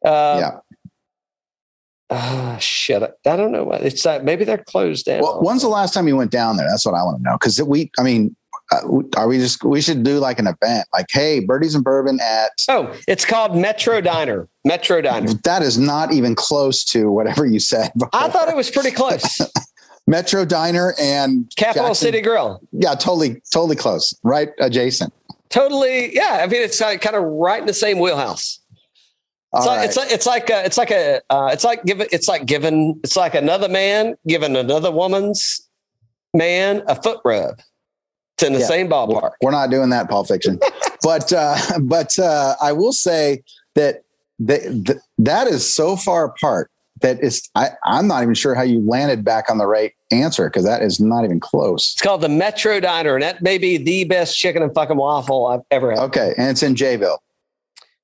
uh, 0.05 0.37
yeah. 0.39 0.59
Ah, 2.09 2.57
shit. 2.59 3.03
I 3.03 3.35
don't 3.35 3.51
know 3.51 3.63
what 3.63 3.81
it's. 3.81 4.05
Uh, 4.05 4.19
maybe 4.23 4.45
they're 4.45 4.57
closed 4.57 5.05
down. 5.05 5.21
Well, 5.21 5.41
when's 5.41 5.61
the 5.61 5.67
last 5.69 5.93
time 5.93 6.07
you 6.07 6.15
went 6.15 6.31
down 6.31 6.57
there? 6.57 6.67
That's 6.69 6.85
what 6.85 6.95
I 6.95 7.03
want 7.03 7.17
to 7.17 7.23
know. 7.23 7.37
Because 7.39 7.61
we, 7.61 7.91
I 7.99 8.03
mean, 8.03 8.35
uh, 8.71 8.81
are 9.17 9.27
we 9.27 9.37
just, 9.37 9.63
we 9.63 9.81
should 9.81 10.03
do 10.03 10.19
like 10.19 10.39
an 10.39 10.47
event 10.47 10.87
like, 10.93 11.07
hey, 11.09 11.39
Birdies 11.39 11.75
and 11.75 11.83
Bourbon 11.83 12.19
at, 12.21 12.51
oh, 12.69 12.95
it's 13.07 13.25
called 13.25 13.55
Metro 13.55 14.01
Diner. 14.01 14.47
Metro 14.63 15.01
Diner. 15.01 15.33
that 15.43 15.61
is 15.61 15.77
not 15.77 16.13
even 16.13 16.35
close 16.35 16.83
to 16.85 17.11
whatever 17.11 17.45
you 17.45 17.59
said. 17.59 17.91
I 18.13 18.29
thought 18.29 18.49
it 18.49 18.55
was 18.55 18.69
pretty 18.69 18.91
close. 18.91 19.39
Metro 20.07 20.43
Diner 20.43 20.95
and 20.99 21.51
Capital 21.55 21.89
Jackson- 21.89 22.07
City 22.07 22.21
Grill. 22.21 22.59
Yeah, 22.71 22.95
totally, 22.95 23.41
totally 23.53 23.75
close. 23.75 24.13
Right 24.23 24.49
adjacent. 24.59 25.13
Totally. 25.49 26.15
Yeah. 26.15 26.39
I 26.43 26.47
mean, 26.47 26.61
it's 26.61 26.79
kind 26.79 27.15
of 27.15 27.23
right 27.23 27.59
in 27.59 27.67
the 27.67 27.73
same 27.73 27.99
wheelhouse. 27.99 28.58
It's 29.55 29.65
like, 29.65 29.77
right. 29.77 29.85
it's 29.85 29.97
like 29.97 30.11
it's 30.11 30.25
like 30.27 30.49
a, 30.51 30.65
it's 30.65 30.77
like 30.77 30.91
a 30.91 31.21
uh, 31.31 31.49
it's 31.51 31.63
like 31.63 31.83
giving 31.83 32.07
it's 32.11 32.27
like 32.27 32.45
giving 32.45 32.99
it's 33.03 33.15
like 33.15 33.33
another 33.33 33.67
man 33.67 34.15
giving 34.27 34.55
another 34.55 34.91
woman's 34.91 35.67
man 36.35 36.83
a 36.87 37.01
foot 37.01 37.19
rub. 37.25 37.59
It's 38.37 38.43
in 38.47 38.53
the 38.53 38.59
Yeah. 38.59 38.65
same 38.67 38.89
ballpark. 38.89 39.31
We're 39.41 39.51
not 39.51 39.69
doing 39.71 39.89
that, 39.89 40.07
Pulp 40.09 40.27
Fiction. 40.27 40.59
but 41.01 41.33
uh, 41.33 41.57
but 41.81 42.17
uh, 42.19 42.55
I 42.61 42.71
will 42.73 42.93
say 42.93 43.41
that 43.75 44.03
that 44.39 44.61
that- 44.85 45.01
that 45.17 45.47
is 45.47 45.71
so 45.73 45.95
far 45.95 46.25
apart 46.25 46.69
that 47.01 47.17
it's 47.21 47.49
I, 47.55 47.69
I'm 47.85 48.07
not 48.07 48.21
even 48.23 48.35
sure 48.35 48.53
how 48.55 48.61
you 48.61 48.87
landed 48.87 49.25
back 49.25 49.49
on 49.49 49.57
the 49.57 49.65
right 49.67 49.93
answer 50.11 50.47
because 50.49 50.63
that 50.65 50.81
is 50.83 50.99
not 50.99 51.23
even 51.25 51.39
close. 51.39 51.93
It's 51.93 52.01
called 52.01 52.21
the 52.21 52.29
Metro 52.29 52.79
Diner, 52.79 53.15
and 53.15 53.23
that 53.23 53.41
may 53.41 53.57
be 53.57 53.77
the 53.77 54.03
best 54.03 54.37
chicken 54.37 54.61
and 54.61 54.73
fucking 54.75 54.95
waffle 54.97 55.47
I've 55.47 55.61
ever 55.71 55.89
had. 55.91 55.99
Okay, 55.99 56.33
and 56.37 56.49
it's 56.49 56.61
in 56.63 56.75
Jayville. 56.75 57.17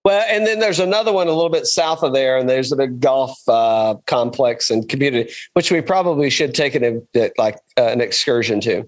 Well, 0.05 0.23
and 0.29 0.45
then 0.45 0.59
there's 0.59 0.79
another 0.79 1.11
one 1.11 1.27
a 1.27 1.31
little 1.31 1.49
bit 1.49 1.65
south 1.65 2.03
of 2.03 2.13
there, 2.13 2.37
and 2.37 2.47
there's 2.47 2.71
a 2.71 2.75
big 2.75 2.99
golf 2.99 3.37
uh, 3.49 3.95
complex 4.05 4.69
and 4.69 4.87
community, 4.87 5.33
which 5.53 5.71
we 5.71 5.81
probably 5.81 6.29
should 6.29 6.53
take 6.53 6.75
an 6.75 7.05
like 7.39 7.55
uh, 7.75 7.87
an 7.87 8.01
excursion 8.01 8.61
to, 8.61 8.87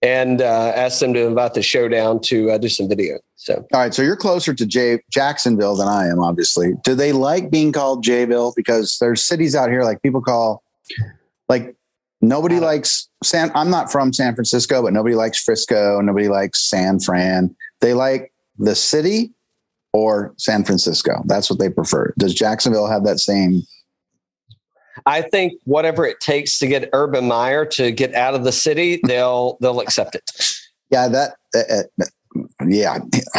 and 0.00 0.40
uh, 0.40 0.72
ask 0.74 1.00
them 1.00 1.12
to 1.12 1.26
invite 1.26 1.52
the 1.52 1.60
show 1.60 1.86
down 1.86 2.18
to 2.22 2.50
uh, 2.50 2.56
do 2.56 2.70
some 2.70 2.88
video. 2.88 3.18
So 3.36 3.66
All 3.74 3.80
right, 3.80 3.92
so 3.92 4.00
you're 4.00 4.16
closer 4.16 4.54
to 4.54 4.64
Jay 4.64 5.00
Jacksonville 5.10 5.76
than 5.76 5.86
I 5.86 6.06
am, 6.06 6.18
obviously. 6.18 6.72
Do 6.82 6.94
they 6.94 7.12
like 7.12 7.50
being 7.50 7.70
called 7.70 8.02
Jayville? 8.02 8.54
Because 8.56 8.96
there's 9.02 9.22
cities 9.22 9.54
out 9.54 9.68
here 9.68 9.82
like 9.82 10.00
people 10.00 10.22
call, 10.22 10.62
like 11.46 11.76
nobody 12.22 12.58
likes 12.58 13.06
San. 13.22 13.52
I'm 13.54 13.68
not 13.68 13.92
from 13.92 14.14
San 14.14 14.34
Francisco, 14.34 14.80
but 14.82 14.94
nobody 14.94 15.14
likes 15.14 15.44
Frisco. 15.44 16.00
Nobody 16.00 16.28
likes 16.28 16.64
San 16.64 17.00
Fran. 17.00 17.54
They 17.82 17.92
like 17.92 18.32
the 18.56 18.74
city 18.74 19.34
or 19.94 20.34
San 20.36 20.64
Francisco. 20.64 21.22
That's 21.24 21.48
what 21.48 21.60
they 21.60 21.70
prefer. 21.70 22.12
Does 22.18 22.34
Jacksonville 22.34 22.88
have 22.88 23.04
that 23.04 23.20
same? 23.20 23.62
I 25.06 25.22
think 25.22 25.54
whatever 25.64 26.04
it 26.04 26.20
takes 26.20 26.58
to 26.58 26.66
get 26.66 26.90
Urban 26.92 27.26
Meyer 27.28 27.64
to 27.66 27.92
get 27.92 28.12
out 28.14 28.34
of 28.34 28.44
the 28.44 28.52
city, 28.52 29.00
they'll 29.06 29.56
they'll 29.60 29.80
accept 29.80 30.16
it. 30.16 30.30
Yeah, 30.90 31.08
that. 31.08 31.36
Uh, 31.54 31.82
uh, 32.02 32.04
yeah, 32.66 32.98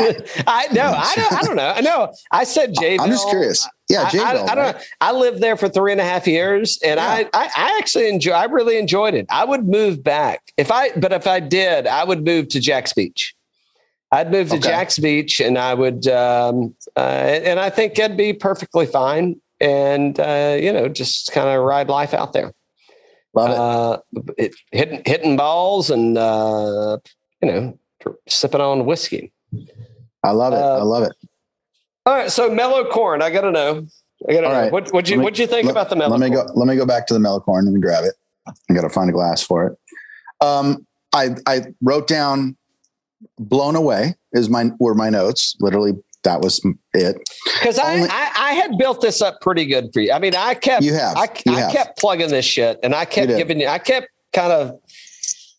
I 0.47 0.67
know. 0.71 0.93
I 0.95 1.13
don't. 1.17 1.33
I 1.33 1.41
don't 1.41 1.55
know. 1.57 1.73
I 1.75 1.81
know. 1.81 2.13
I 2.31 2.45
said 2.45 2.73
Jayville. 2.73 2.99
I'm 3.01 3.09
just 3.09 3.27
curious. 3.27 3.67
Yeah, 3.89 4.03
I- 4.03 4.09
Jayville. 4.09 4.49
I, 4.49 4.51
I, 4.53 4.55
don't. 4.55 4.77
I 5.01 5.11
lived 5.11 5.41
there 5.41 5.57
for 5.57 5.67
three 5.67 5.91
and 5.91 5.99
a 5.99 6.05
half 6.05 6.25
years, 6.25 6.79
and 6.85 6.97
I, 6.97 7.29
I, 7.33 7.49
I 7.53 7.77
actually 7.77 8.07
enjoy. 8.07 8.31
I 8.31 8.45
really 8.45 8.77
enjoyed 8.77 9.13
it. 9.13 9.25
I 9.29 9.43
would 9.43 9.67
move 9.67 10.01
back 10.01 10.53
if 10.55 10.71
I, 10.71 10.91
but 10.95 11.11
if 11.11 11.27
I 11.27 11.41
did, 11.41 11.87
I 11.87 12.05
would 12.05 12.23
move 12.23 12.47
to 12.49 12.61
Jax 12.61 12.93
Beach. 12.93 13.35
I'd 14.15 14.31
move 14.31 14.49
to 14.49 14.55
Okay. 14.55 14.67
Jax 14.69 14.97
Beach, 14.97 15.39
and 15.41 15.57
I 15.57 15.73
would, 15.73 16.07
um, 16.07 16.73
uh, 16.95 16.99
and 16.99 17.59
I 17.59 17.69
think 17.69 17.95
that'd 17.95 18.15
be 18.17 18.31
perfectly 18.33 18.85
fine. 18.85 19.39
And 19.59 20.19
uh, 20.19 20.57
you 20.59 20.71
know, 20.71 20.87
just 20.89 21.31
kind 21.31 21.47
of 21.49 21.63
ride 21.63 21.87
life 21.89 22.13
out 22.13 22.33
there, 22.33 22.53
Love 23.33 23.49
it. 23.51 23.57
uh, 23.57 24.23
it, 24.37 24.55
hitting 24.71 25.01
hitting 25.05 25.37
balls, 25.37 25.89
and 25.89 26.17
uh, 26.17 26.97
you 27.41 27.51
know, 27.51 27.79
sipping 28.27 28.61
on 28.61 28.85
whiskey. 28.85 29.31
I 30.23 30.31
love 30.31 30.53
it. 30.53 30.59
uh, 30.59 30.79
I 30.79 30.83
love 30.83 31.03
it. 31.03 31.13
All 32.05 32.13
right, 32.15 32.31
so 32.31 32.49
mellow 32.49 32.89
corn. 32.89 33.21
I 33.21 33.29
gotta 33.29 33.51
know. 33.51 33.85
I 34.29 34.33
gotta 34.33 34.47
All 34.47 34.53
know. 34.53 34.59
right. 34.61 34.71
What 34.71 34.91
would 34.93 35.07
you 35.09 35.19
What'd 35.21 35.39
you 35.39 35.47
think 35.47 35.65
let- 35.65 35.71
about 35.71 35.89
the 35.89 35.95
mellow? 35.95 36.15
Let 36.17 36.29
me 36.29 36.35
corn? 36.35 36.47
go. 36.47 36.53
Let 36.53 36.67
me 36.67 36.75
go 36.75 36.85
back 36.85 37.07
to 37.07 37.13
the 37.13 37.19
mellow 37.19 37.39
corn. 37.39 37.71
Me 37.73 37.79
grab 37.79 38.03
it. 38.03 38.13
I 38.69 38.73
got 38.73 38.81
to 38.81 38.89
find 38.89 39.09
a 39.09 39.13
glass 39.13 39.41
for 39.41 39.65
it. 39.67 39.77
Um, 40.45 40.85
I 41.13 41.35
I 41.47 41.61
wrote 41.81 42.07
down 42.07 42.57
"blown 43.39 43.75
away" 43.75 44.15
is 44.33 44.49
my 44.49 44.69
were 44.79 44.93
my 44.95 45.09
notes. 45.09 45.55
Literally, 45.59 45.93
that 46.23 46.41
was 46.41 46.61
it. 46.93 47.17
Because 47.59 47.77
I, 47.79 48.01
I 48.09 48.31
I 48.37 48.53
had 48.53 48.77
built 48.77 49.01
this 49.01 49.21
up 49.21 49.39
pretty 49.41 49.65
good 49.65 49.89
for 49.93 50.01
you. 50.01 50.11
I 50.11 50.19
mean, 50.19 50.35
I 50.35 50.53
kept 50.55 50.83
You 50.83 50.93
have. 50.93 51.15
I, 51.17 51.29
You 51.45 51.53
I 51.53 51.59
have. 51.61 51.71
kept 51.71 51.99
plugging 51.99 52.29
this 52.29 52.45
shit, 52.45 52.79
and 52.83 52.93
I 52.95 53.05
kept 53.05 53.29
giving 53.35 53.59
you. 53.59 53.67
I 53.67 53.77
kept 53.79 54.07
kind 54.33 54.51
of. 54.51 54.79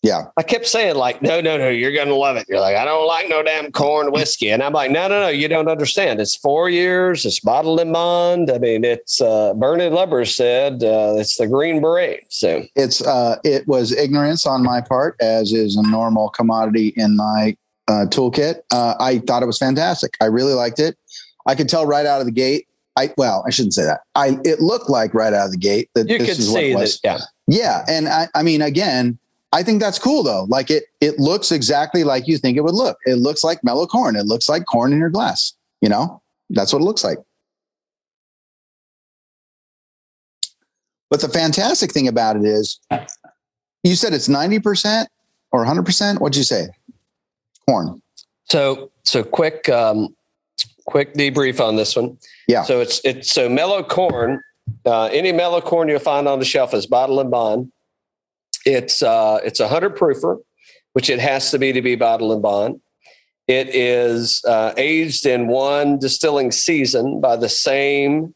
Yeah. 0.03 0.25
I 0.37 0.43
kept 0.43 0.67
saying 0.67 0.95
like, 0.95 1.21
no, 1.21 1.41
no, 1.41 1.57
no, 1.57 1.69
you're 1.69 1.93
gonna 1.93 2.13
love 2.15 2.37
it. 2.37 2.45
You're 2.47 2.59
like, 2.59 2.75
I 2.75 2.85
don't 2.85 3.07
like 3.07 3.29
no 3.29 3.41
damn 3.41 3.71
corn 3.71 4.11
whiskey, 4.11 4.49
and 4.49 4.61
I'm 4.61 4.73
like, 4.73 4.91
no, 4.91 5.07
no, 5.07 5.21
no, 5.21 5.27
you 5.29 5.47
don't 5.47 5.67
understand. 5.67 6.21
It's 6.21 6.35
four 6.35 6.69
years. 6.69 7.25
It's 7.25 7.39
bottled 7.39 7.79
in 7.79 7.91
bond. 7.91 8.51
I 8.51 8.59
mean, 8.59 8.83
it's 8.83 9.19
uh, 9.19 9.53
Bernie 9.55 9.89
Lubbers 9.89 10.35
said 10.35 10.83
uh, 10.83 11.15
it's 11.17 11.37
the 11.37 11.47
Green 11.47 11.81
Beret. 11.81 12.25
So 12.29 12.63
It's 12.75 13.01
uh, 13.01 13.37
it 13.43 13.67
was 13.67 13.91
ignorance 13.91 14.45
on 14.45 14.63
my 14.63 14.81
part, 14.81 15.15
as 15.19 15.51
is 15.51 15.75
a 15.75 15.87
normal 15.89 16.29
commodity 16.29 16.93
in 16.95 17.15
my 17.15 17.57
uh, 17.87 18.05
toolkit. 18.09 18.61
Uh, 18.71 18.95
I 18.99 19.19
thought 19.19 19.43
it 19.43 19.47
was 19.47 19.57
fantastic. 19.57 20.13
I 20.21 20.25
really 20.25 20.53
liked 20.53 20.79
it. 20.79 20.95
I 21.47 21.55
could 21.55 21.69
tell 21.69 21.85
right 21.85 22.05
out 22.05 22.19
of 22.19 22.25
the 22.27 22.31
gate. 22.31 22.67
I 22.97 23.13
well, 23.17 23.43
I 23.47 23.49
shouldn't 23.51 23.73
say 23.73 23.83
that. 23.83 24.01
I 24.15 24.37
it 24.43 24.59
looked 24.59 24.89
like 24.89 25.13
right 25.13 25.33
out 25.33 25.45
of 25.45 25.51
the 25.51 25.57
gate 25.57 25.89
that 25.95 26.07
you 26.09 26.17
this 26.19 26.29
could 26.29 26.39
is 26.39 26.49
what 26.49 26.59
see 26.59 26.69
it 26.71 26.73
that. 26.73 26.79
was. 26.79 26.99
Yeah. 27.03 27.17
Yeah, 27.49 27.85
and 27.87 28.09
I, 28.09 28.27
I 28.35 28.43
mean, 28.43 28.61
again, 28.61 29.17
I 29.51 29.63
think 29.63 29.81
that's 29.81 29.97
cool 29.97 30.23
though. 30.23 30.45
Like 30.49 30.69
it, 30.69 30.85
it 30.99 31.19
looks 31.19 31.51
exactly 31.51 32.03
like 32.03 32.27
you 32.27 32.37
think 32.37 32.57
it 32.57 32.61
would 32.61 32.75
look. 32.75 32.97
It 33.05 33.15
looks 33.15 33.43
like 33.43 33.63
mellow 33.63 33.87
corn. 33.87 34.15
It 34.15 34.25
looks 34.25 34.49
like 34.49 34.65
corn 34.65 34.91
in 34.91 34.99
your 34.99 35.09
glass. 35.09 35.53
You 35.81 35.89
know, 35.89 36.21
that's 36.49 36.73
what 36.73 36.81
it 36.81 36.85
looks 36.85 37.03
like. 37.03 37.17
But 41.09 41.21
the 41.21 41.29
fantastic 41.29 41.93
thing 41.93 42.07
about 42.07 42.35
it 42.35 42.43
is, 42.43 42.79
you 43.83 43.95
said 43.95 44.13
it's 44.13 44.27
ninety 44.27 44.59
percent 44.59 45.07
or 45.51 45.63
hundred 45.63 45.85
percent. 45.85 46.19
What'd 46.19 46.35
you 46.35 46.43
say? 46.43 46.67
Corn. 47.67 48.01
So 48.49 48.91
so 49.03 49.23
quick 49.23 49.69
um, 49.69 50.13
quick 50.85 51.13
debrief 51.13 51.65
on 51.65 51.77
this 51.77 51.95
one. 51.95 52.17
Yeah. 52.47 52.63
So 52.63 52.81
it's 52.81 52.99
it's 53.05 53.31
so 53.31 53.47
mellow 53.47 53.83
corn. 53.83 54.41
Uh, 54.85 55.05
any 55.05 55.31
mellow 55.31 55.61
corn 55.61 55.87
you'll 55.87 55.99
find 55.99 56.27
on 56.27 56.39
the 56.39 56.45
shelf 56.45 56.73
is 56.73 56.85
bottle 56.85 57.21
and 57.21 57.31
bond. 57.31 57.71
It's 58.67 59.01
uh, 59.01 59.39
it's 59.45 59.61
a 59.61 59.67
hundred 59.69 59.95
proofer, 59.95 60.39
which 60.91 61.09
it 61.09 61.19
has 61.19 61.51
to 61.51 61.59
be 61.59 61.71
to 61.71 61.81
be 61.81 61.95
bottle 61.95 62.33
and 62.33 62.41
bond. 62.41 62.81
It 63.47 63.69
is 63.73 64.43
uh, 64.45 64.73
aged 64.75 65.25
in 65.25 65.47
one 65.47 65.99
distilling 65.99 66.51
season 66.51 67.21
by 67.21 67.37
the 67.37 67.47
same 67.47 68.35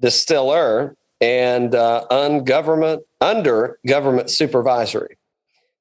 distiller 0.00 0.96
and 1.20 1.76
uh, 1.76 2.04
ungovernment 2.10 3.04
under 3.20 3.78
government 3.86 4.30
supervisory. 4.30 5.16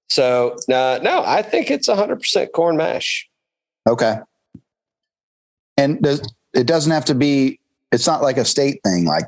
So 0.10 0.58
uh, 0.72 1.00
no, 1.02 1.24
I 1.26 1.42
think 1.42 1.72
it's 1.72 1.88
hundred 1.88 2.18
percent 2.18 2.54
corn 2.54 2.78
mash. 2.78 3.28
Okay. 3.90 4.18
And 5.76 6.00
does 6.04 6.22
it 6.54 6.68
doesn't 6.68 6.92
have 6.92 7.06
to 7.06 7.16
be? 7.16 7.60
It's 7.92 8.06
not 8.06 8.22
like 8.22 8.38
a 8.38 8.46
state 8.46 8.82
thing, 8.84 9.06
like 9.06 9.26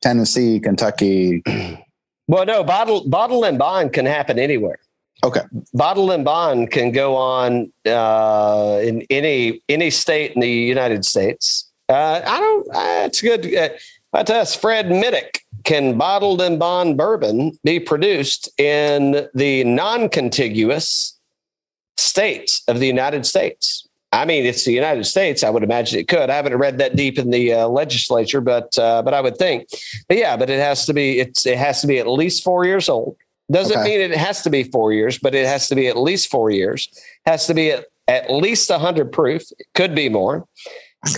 Tennessee, 0.00 0.58
Kentucky. 0.58 1.42
Well, 2.30 2.46
no, 2.46 2.62
bottle 2.62 3.08
bottle 3.08 3.42
and 3.42 3.58
bond 3.58 3.92
can 3.92 4.06
happen 4.06 4.38
anywhere. 4.38 4.78
Okay. 5.24 5.40
Bottle 5.74 6.12
and 6.12 6.24
bond 6.24 6.70
can 6.70 6.92
go 6.92 7.16
on 7.16 7.72
uh, 7.84 8.78
in 8.84 9.04
any 9.10 9.60
any 9.68 9.90
state 9.90 10.30
in 10.36 10.40
the 10.40 10.48
United 10.48 11.04
States. 11.04 11.68
Uh, 11.88 12.22
I 12.24 12.38
don't. 12.38 12.68
Uh, 12.68 13.02
it's 13.06 13.20
good. 13.20 13.52
Uh, 13.52 13.70
I 14.12 14.20
us, 14.20 14.54
Fred 14.54 14.86
Minnick 14.86 15.40
can 15.64 15.98
bottled 15.98 16.40
and 16.40 16.56
bond 16.56 16.96
bourbon 16.96 17.58
be 17.64 17.80
produced 17.80 18.48
in 18.60 19.28
the 19.34 19.64
non-contiguous 19.64 21.18
states 21.96 22.62
of 22.68 22.78
the 22.78 22.86
United 22.86 23.26
States? 23.26 23.88
I 24.12 24.24
mean, 24.24 24.44
it's 24.44 24.64
the 24.64 24.72
United 24.72 25.04
States. 25.04 25.44
I 25.44 25.50
would 25.50 25.62
imagine 25.62 26.00
it 26.00 26.08
could. 26.08 26.30
I 26.30 26.34
haven't 26.34 26.56
read 26.56 26.78
that 26.78 26.96
deep 26.96 27.18
in 27.18 27.30
the 27.30 27.52
uh, 27.52 27.68
legislature, 27.68 28.40
but 28.40 28.76
uh, 28.78 29.02
but 29.02 29.14
I 29.14 29.20
would 29.20 29.36
think. 29.36 29.68
But 30.08 30.18
yeah, 30.18 30.36
but 30.36 30.50
it 30.50 30.58
has 30.58 30.84
to 30.86 30.92
be. 30.94 31.20
It's 31.20 31.46
it 31.46 31.56
has 31.58 31.80
to 31.82 31.86
be 31.86 31.98
at 31.98 32.08
least 32.08 32.42
four 32.42 32.64
years 32.64 32.88
old. 32.88 33.16
Doesn't 33.50 33.78
Okay. 33.78 33.98
mean 33.98 34.00
it 34.00 34.16
has 34.16 34.42
to 34.42 34.50
be 34.50 34.64
four 34.64 34.92
years, 34.92 35.18
but 35.18 35.34
it 35.34 35.46
has 35.46 35.68
to 35.68 35.74
be 35.74 35.86
at 35.88 35.96
least 35.96 36.30
four 36.30 36.50
years. 36.50 36.88
Has 37.26 37.46
to 37.46 37.54
be 37.54 37.70
at, 37.70 37.86
at 38.08 38.30
least 38.30 38.70
hundred 38.70 39.12
proof. 39.12 39.42
It 39.58 39.66
could 39.74 39.94
be 39.94 40.08
more. 40.08 40.46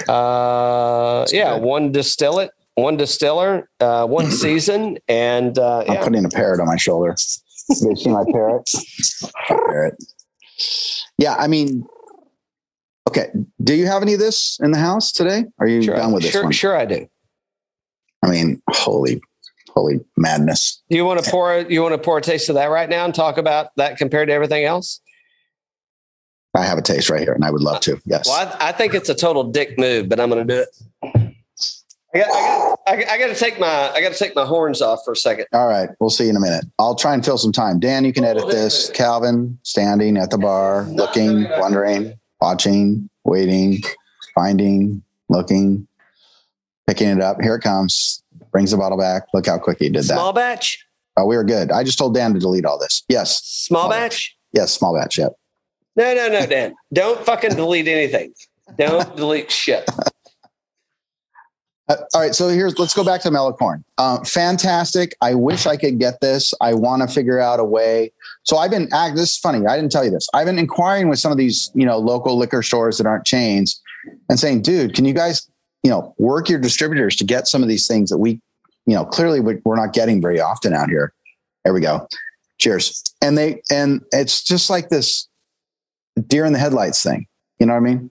Uh, 0.08 1.26
yeah, 1.30 1.54
good. 1.54 1.62
one 1.62 1.92
distillate, 1.92 2.50
one 2.74 2.96
distiller, 2.96 3.68
uh, 3.80 4.06
one 4.06 4.30
season, 4.30 4.98
and 5.08 5.58
uh, 5.58 5.80
I'm 5.80 5.94
yeah. 5.94 6.04
putting 6.04 6.24
a 6.24 6.28
parrot 6.28 6.60
on 6.60 6.66
my 6.66 6.76
shoulder. 6.76 7.16
You 7.68 7.96
see 7.96 8.08
my 8.10 8.24
parrot? 8.30 8.70
parrot. 9.48 9.94
Yeah, 11.18 11.34
I 11.34 11.48
mean, 11.48 11.86
okay. 13.08 13.30
Do 13.62 13.74
you 13.74 13.86
have 13.86 14.02
any 14.02 14.14
of 14.14 14.20
this 14.20 14.58
in 14.62 14.70
the 14.70 14.78
house 14.78 15.12
today? 15.12 15.44
Are 15.58 15.66
you 15.66 15.82
Sure, 15.82 15.96
done 15.96 16.12
with 16.12 16.22
this 16.22 16.32
sure, 16.32 16.44
one? 16.44 16.52
sure, 16.52 16.76
I 16.76 16.84
do. 16.84 17.06
I 18.24 18.30
mean, 18.30 18.62
holy, 18.70 19.20
holy 19.70 20.00
madness. 20.16 20.82
You 20.88 21.04
want 21.04 21.22
to 21.24 21.30
pour? 21.30 21.58
You 21.60 21.82
want 21.82 21.94
to 21.94 21.98
pour 21.98 22.18
a 22.18 22.22
taste 22.22 22.48
of 22.48 22.54
that 22.54 22.66
right 22.66 22.88
now 22.88 23.04
and 23.04 23.14
talk 23.14 23.36
about 23.38 23.68
that 23.76 23.98
compared 23.98 24.28
to 24.28 24.34
everything 24.34 24.64
else? 24.64 25.00
I 26.54 26.64
have 26.64 26.76
a 26.78 26.82
taste 26.82 27.08
right 27.08 27.20
here, 27.20 27.32
and 27.32 27.44
I 27.44 27.50
would 27.50 27.62
love 27.62 27.80
to. 27.80 27.98
Yes. 28.04 28.28
Well, 28.28 28.54
I, 28.60 28.68
I 28.68 28.72
think 28.72 28.94
it's 28.94 29.08
a 29.08 29.14
total 29.14 29.44
dick 29.44 29.78
move, 29.78 30.08
but 30.08 30.20
I'm 30.20 30.28
going 30.28 30.46
to 30.46 30.54
do 30.54 30.60
it. 30.60 30.68
I 32.14 32.18
got, 32.18 32.28
I 32.28 32.28
got, 32.28 32.78
I 32.86 32.96
got, 32.96 33.08
I 33.08 33.18
got 33.18 33.26
to 33.28 33.34
take 33.34 33.58
my, 33.58 33.90
I 33.90 34.02
got 34.02 34.12
to 34.12 34.18
take 34.18 34.36
my 34.36 34.44
horns 34.44 34.82
off 34.82 35.00
for 35.02 35.12
a 35.12 35.16
second. 35.16 35.46
All 35.54 35.66
right. 35.66 35.88
We'll 35.98 36.10
see 36.10 36.24
you 36.24 36.30
in 36.30 36.36
a 36.36 36.40
minute. 36.40 36.66
I'll 36.78 36.94
try 36.94 37.14
and 37.14 37.24
fill 37.24 37.38
some 37.38 37.52
time. 37.52 37.80
Dan, 37.80 38.04
you 38.04 38.12
can 38.12 38.22
edit 38.24 38.48
this. 38.48 38.90
Calvin, 38.90 39.58
standing 39.62 40.18
at 40.18 40.28
the 40.30 40.36
bar, 40.36 40.82
looking, 40.90 41.48
wondering, 41.52 42.12
watching, 42.42 43.08
waiting, 43.22 43.80
finding, 44.34 45.00
looking, 45.28 45.86
picking 46.88 47.08
it 47.08 47.20
up. 47.20 47.40
Here 47.40 47.54
it 47.54 47.60
comes. 47.60 48.20
Brings 48.50 48.72
the 48.72 48.76
bottle 48.76 48.98
back. 48.98 49.22
Look 49.32 49.46
how 49.46 49.58
quick 49.58 49.78
he 49.78 49.88
did 49.88 50.02
that. 50.02 50.14
Small 50.14 50.32
batch, 50.32 50.84
Oh, 51.16 51.24
we 51.24 51.36
were 51.36 51.44
good. 51.44 51.70
I 51.70 51.84
just 51.84 51.98
told 51.98 52.14
Dan 52.14 52.34
to 52.34 52.40
delete 52.40 52.64
all 52.64 52.78
this. 52.80 53.04
Yes. 53.08 53.42
small 53.44 53.82
Small 53.82 53.90
batch. 53.90 54.36
Yes. 54.52 54.72
Small 54.72 54.98
batch. 54.98 55.18
Yep. 55.18 55.32
No, 55.94 56.14
no, 56.14 56.28
no, 56.28 56.46
Dan. 56.46 56.74
Don't 56.92 57.24
fucking 57.24 57.54
delete 57.54 57.86
anything. 57.86 58.34
Don't 58.76 59.14
delete 59.16 59.50
shit. 59.50 59.88
Uh, 61.88 61.96
all 62.14 62.20
right, 62.20 62.34
so 62.34 62.48
here's 62.48 62.78
let's 62.78 62.94
go 62.94 63.04
back 63.04 63.20
to 63.20 63.30
Melicorn. 63.30 63.58
corn. 63.58 63.84
Um, 63.98 64.24
fantastic. 64.24 65.14
I 65.20 65.34
wish 65.34 65.66
I 65.66 65.76
could 65.76 66.00
get 66.00 66.20
this. 66.20 66.54
I 66.60 66.74
want 66.74 67.02
to 67.02 67.08
figure 67.14 67.38
out 67.38 67.60
a 67.60 67.64
way. 67.64 68.12
So 68.44 68.56
I've 68.56 68.70
been. 68.70 68.88
act- 68.92 69.16
This 69.16 69.32
is 69.32 69.38
funny. 69.38 69.66
I 69.66 69.76
didn't 69.76 69.92
tell 69.92 70.04
you 70.04 70.10
this. 70.10 70.28
I've 70.34 70.46
been 70.46 70.58
inquiring 70.58 71.08
with 71.08 71.18
some 71.18 71.30
of 71.32 71.38
these, 71.38 71.70
you 71.74 71.86
know, 71.86 71.98
local 71.98 72.36
liquor 72.36 72.62
stores 72.62 72.98
that 72.98 73.06
aren't 73.06 73.24
chains, 73.24 73.80
and 74.28 74.38
saying, 74.38 74.62
"Dude, 74.62 74.94
can 74.94 75.04
you 75.04 75.12
guys, 75.14 75.48
you 75.82 75.90
know, 75.90 76.14
work 76.18 76.48
your 76.48 76.58
distributors 76.58 77.16
to 77.16 77.24
get 77.24 77.46
some 77.46 77.62
of 77.62 77.68
these 77.68 77.86
things 77.86 78.10
that 78.10 78.18
we, 78.18 78.40
you 78.86 78.94
know, 78.94 79.04
clearly 79.04 79.40
we- 79.40 79.60
we're 79.64 79.76
not 79.76 79.92
getting 79.92 80.20
very 80.20 80.40
often 80.40 80.72
out 80.74 80.88
here." 80.88 81.12
There 81.64 81.72
we 81.72 81.80
go. 81.80 82.08
Cheers. 82.58 83.02
And 83.20 83.38
they 83.38 83.62
and 83.70 84.02
it's 84.12 84.42
just 84.42 84.68
like 84.70 84.88
this 84.88 85.28
deer 86.26 86.44
in 86.44 86.52
the 86.52 86.58
headlights 86.58 87.02
thing. 87.02 87.26
You 87.60 87.66
know 87.66 87.74
what 87.74 87.78
I 87.78 87.82
mean? 87.82 88.10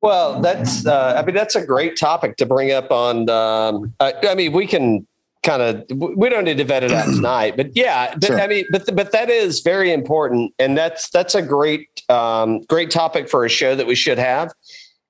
Well, 0.00 0.40
that's, 0.40 0.86
uh, 0.86 1.14
I 1.20 1.26
mean, 1.26 1.34
that's 1.34 1.56
a 1.56 1.66
great 1.66 1.96
topic 1.96 2.36
to 2.36 2.46
bring 2.46 2.70
up 2.70 2.92
on. 2.92 3.28
Um, 3.28 3.92
uh, 3.98 4.12
I 4.22 4.36
mean, 4.36 4.52
we 4.52 4.64
can 4.68 5.08
kind 5.42 5.62
of, 5.62 5.84
we 5.90 6.28
don't 6.28 6.44
need 6.44 6.58
to 6.58 6.64
vet 6.64 6.84
it 6.84 6.92
out 6.92 7.06
tonight, 7.14 7.56
but 7.56 7.74
yeah, 7.76 8.14
but, 8.14 8.24
Sure. 8.24 8.40
I 8.40 8.46
mean, 8.46 8.64
but, 8.70 8.94
but 8.94 9.12
that 9.12 9.30
is 9.30 9.60
very 9.60 9.92
important. 9.92 10.52
And 10.58 10.76
that's, 10.76 11.10
that's 11.10 11.34
a 11.34 11.42
great, 11.42 11.88
um, 12.08 12.60
great 12.62 12.90
topic 12.90 13.28
for 13.28 13.44
a 13.44 13.48
show 13.48 13.74
that 13.74 13.86
we 13.86 13.94
should 13.94 14.18
have 14.18 14.52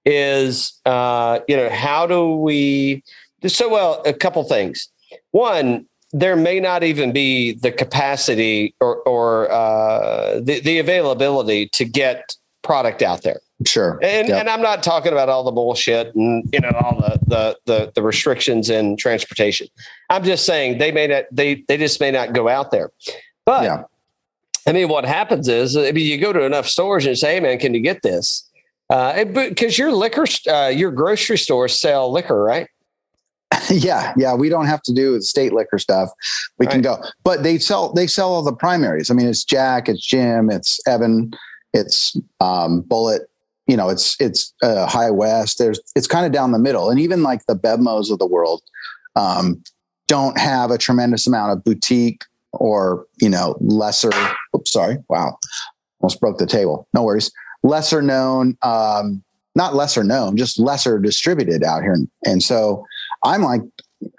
is, 0.05 0.81
uh, 0.87 1.41
you 1.49 1.57
know, 1.57 1.69
how 1.69 2.07
do 2.07 2.37
we 2.37 3.03
so 3.47 3.69
well? 3.69 4.03
A 4.05 4.13
couple 4.13 4.43
things. 4.45 4.89
One, 5.31 5.87
there 6.13 6.37
may 6.37 6.59
not 6.59 6.83
even 6.83 7.13
be 7.13 7.53
the 7.53 7.71
capacity 7.71 8.75
or, 8.81 8.97
or 9.03 9.51
uh, 9.51 10.41
the, 10.41 10.61
the 10.61 10.79
availability 10.79 11.69
to 11.69 11.85
get 11.85 12.37
product 12.63 13.03
out 13.03 13.23
there. 13.23 13.41
Sure. 13.67 13.99
And, 14.03 14.29
Yep. 14.29 14.41
and 14.41 14.49
I'm 14.49 14.63
not 14.63 14.83
talking 14.85 15.13
about 15.13 15.29
all 15.29 15.43
the 15.43 15.51
bullshit 15.51 16.15
and 16.15 16.49
you 16.53 16.61
know 16.61 16.71
all 16.81 17.01
the, 17.01 17.19
the 17.27 17.59
the 17.65 17.93
the 17.97 18.03
restrictions 18.03 18.71
in 18.71 18.97
transportation. 18.97 19.67
I'm 20.11 20.23
just 20.23 20.47
saying 20.47 20.79
they 20.79 20.93
may 20.93 21.09
not 21.09 21.25
they 21.33 21.65
they 21.67 21.77
just 21.77 22.01
may 22.01 22.11
not 22.13 22.33
go 22.33 22.49
out 22.49 22.71
there. 22.71 22.91
But 23.45 23.65
Yeah. 23.65 23.83
I 24.67 24.73
mean, 24.73 24.89
what 24.89 25.07
happens 25.07 25.49
is, 25.49 25.77
I 25.79 25.93
mean, 25.93 26.07
you 26.07 26.19
go 26.19 26.31
to 26.33 26.43
enough 26.43 26.69
stores 26.69 27.07
and 27.07 27.17
say, 27.17 27.35
"Hey, 27.35 27.41
man, 27.41 27.59
can 27.59 27.73
you 27.73 27.81
get 27.81 28.03
this?" 28.03 28.47
Uh, 28.91 29.25
because 29.25 29.79
your 29.79 29.93
liquor, 29.93 30.27
uh, 30.47 30.69
your 30.69 30.91
grocery 30.91 31.39
stores 31.39 31.79
sell 31.79 32.13
liquor, 32.13 32.43
right? 32.43 32.69
yeah, 33.71 34.13
yeah. 34.17 34.35
We 34.35 34.49
don't 34.51 34.67
have 34.67 34.83
to 34.83 34.93
do 34.93 35.21
state 35.23 35.53
liquor 35.55 35.79
stuff. 35.79 36.11
We 36.59 36.67
right. 36.67 36.73
can 36.73 36.83
go, 36.83 37.03
but 37.25 37.43
they 37.43 37.59
sell 37.59 37.93
they 37.95 38.07
sell 38.07 38.31
all 38.31 38.43
the 38.43 38.53
primaries. 38.53 39.11
I 39.11 39.15
mean, 39.15 39.27
it's 39.27 39.43
Jack, 39.43 39.89
it's 39.89 40.05
Jim, 40.05 40.51
it's 40.51 40.81
Evan, 40.87 41.33
it's 41.73 42.15
um, 42.41 42.83
Bulleit. 42.83 43.21
You 43.69 43.77
know, 43.77 43.89
it's 43.89 44.17
it's 44.19 44.53
uh, 44.63 44.87
High 44.87 45.11
West. 45.11 45.59
There's 45.59 45.79
it's 45.95 46.07
kind 46.07 46.27
of 46.27 46.33
down 46.33 46.53
the 46.53 46.59
middle, 46.59 46.91
and 46.91 46.99
even 46.99 47.23
like 47.23 47.47
the 47.47 47.55
Bevmos 47.55 48.11
of 48.11 48.19
the 48.19 48.27
world 48.27 48.63
um, 49.15 49.63
don't 50.09 50.39
have 50.39 50.71
a 50.71 50.79
tremendous 50.79 51.27
amount 51.27 51.53
of 51.53 51.63
boutique 51.63 52.25
or 52.53 53.07
you 53.21 53.29
know 53.29 53.57
lesser. 53.61 54.11
Oops, 54.57 54.73
sorry. 54.73 54.97
Wow, 55.09 55.39
almost 56.01 56.21
broke 56.21 56.39
the 56.39 56.47
table. 56.47 56.89
No 56.95 57.03
worries. 57.03 57.31
Lesser 57.63 58.01
known, 58.01 58.57
um, 58.63 59.23
not 59.55 59.75
lesser 59.75 60.03
known, 60.03 60.37
just 60.37 60.59
lesser 60.59 60.99
distributed 60.99 61.63
out 61.63 61.83
here, 61.83 61.97
and 62.25 62.43
so 62.43 62.85
I'm 63.23 63.43
like, 63.43 63.63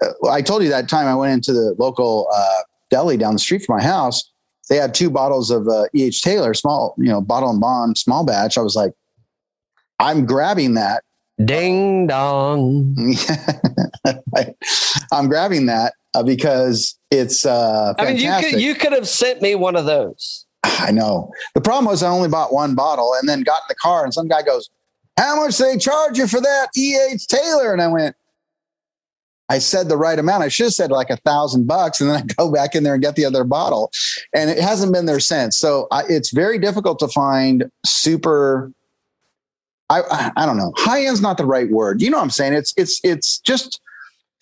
uh, 0.01 0.29
I 0.29 0.41
told 0.41 0.63
you 0.63 0.69
that 0.69 0.89
time 0.89 1.07
I 1.07 1.15
went 1.15 1.33
into 1.33 1.53
the 1.53 1.75
local 1.79 2.27
uh, 2.33 2.61
deli 2.89 3.17
down 3.17 3.33
the 3.33 3.39
street 3.39 3.63
from 3.65 3.77
my 3.77 3.83
house. 3.83 4.29
They 4.69 4.75
had 4.75 4.93
two 4.93 5.09
bottles 5.09 5.49
of 5.49 5.67
uh, 5.67 5.85
E.H. 5.95 6.21
Taylor, 6.21 6.53
small, 6.53 6.93
you 6.97 7.07
know, 7.07 7.21
bottle 7.21 7.49
and 7.49 7.59
bond, 7.59 7.97
small 7.97 8.23
batch. 8.23 8.55
I 8.55 8.61
was 8.61 8.75
like, 8.75 8.93
I'm 9.99 10.25
grabbing 10.25 10.75
that. 10.75 11.03
Ding 11.43 12.07
dong. 12.07 12.95
I'm 15.11 15.27
grabbing 15.27 15.67
that 15.67 15.93
uh, 16.13 16.23
because 16.23 16.97
it's. 17.11 17.45
Uh, 17.45 17.93
I 17.97 18.05
mean, 18.05 18.17
you 18.17 18.33
could 18.39 18.61
you 18.61 18.75
could 18.75 18.91
have 18.91 19.07
sent 19.07 19.41
me 19.41 19.55
one 19.55 19.75
of 19.75 19.85
those. 19.85 20.45
I 20.63 20.91
know. 20.91 21.31
The 21.53 21.61
problem 21.61 21.85
was 21.85 22.03
I 22.03 22.09
only 22.09 22.29
bought 22.29 22.53
one 22.53 22.75
bottle 22.75 23.13
and 23.19 23.29
then 23.29 23.43
got 23.43 23.57
in 23.57 23.67
the 23.69 23.75
car 23.75 24.03
and 24.03 24.13
some 24.13 24.27
guy 24.27 24.41
goes, 24.41 24.69
"How 25.17 25.37
much 25.37 25.57
they 25.57 25.77
charge 25.77 26.17
you 26.17 26.27
for 26.27 26.41
that 26.41 26.69
E.H. 26.75 27.27
Taylor?" 27.27 27.71
And 27.71 27.81
I 27.81 27.87
went, 27.87 28.15
I 29.49 29.57
said 29.57 29.89
the 29.89 29.97
right 29.97 30.17
amount. 30.17 30.43
I 30.43 30.47
should 30.47 30.67
have 30.67 30.73
said 30.73 30.91
like 30.91 31.09
a 31.09 31.17
thousand 31.17 31.67
bucks, 31.67 31.99
and 31.99 32.09
then 32.09 32.17
I 32.21 32.33
go 32.35 32.51
back 32.51 32.75
in 32.75 32.83
there 32.83 32.93
and 32.93 33.03
get 33.03 33.15
the 33.15 33.25
other 33.25 33.43
bottle, 33.43 33.91
and 34.33 34.49
it 34.49 34.59
hasn't 34.59 34.93
been 34.93 35.07
there 35.07 35.19
since. 35.19 35.57
So 35.57 35.87
I, 35.91 36.03
it's 36.07 36.31
very 36.31 36.59
difficult 36.59 36.99
to 36.99 37.07
find 37.07 37.69
super. 37.85 38.71
I 39.89 40.31
I 40.35 40.45
don't 40.45 40.57
know. 40.57 40.73
High 40.77 41.05
end's 41.05 41.21
not 41.21 41.37
the 41.37 41.45
right 41.45 41.69
word. 41.69 42.01
You 42.01 42.09
know 42.09 42.17
what 42.17 42.23
I'm 42.23 42.29
saying? 42.29 42.53
It's 42.53 42.73
it's 42.77 42.99
it's 43.03 43.39
just 43.39 43.81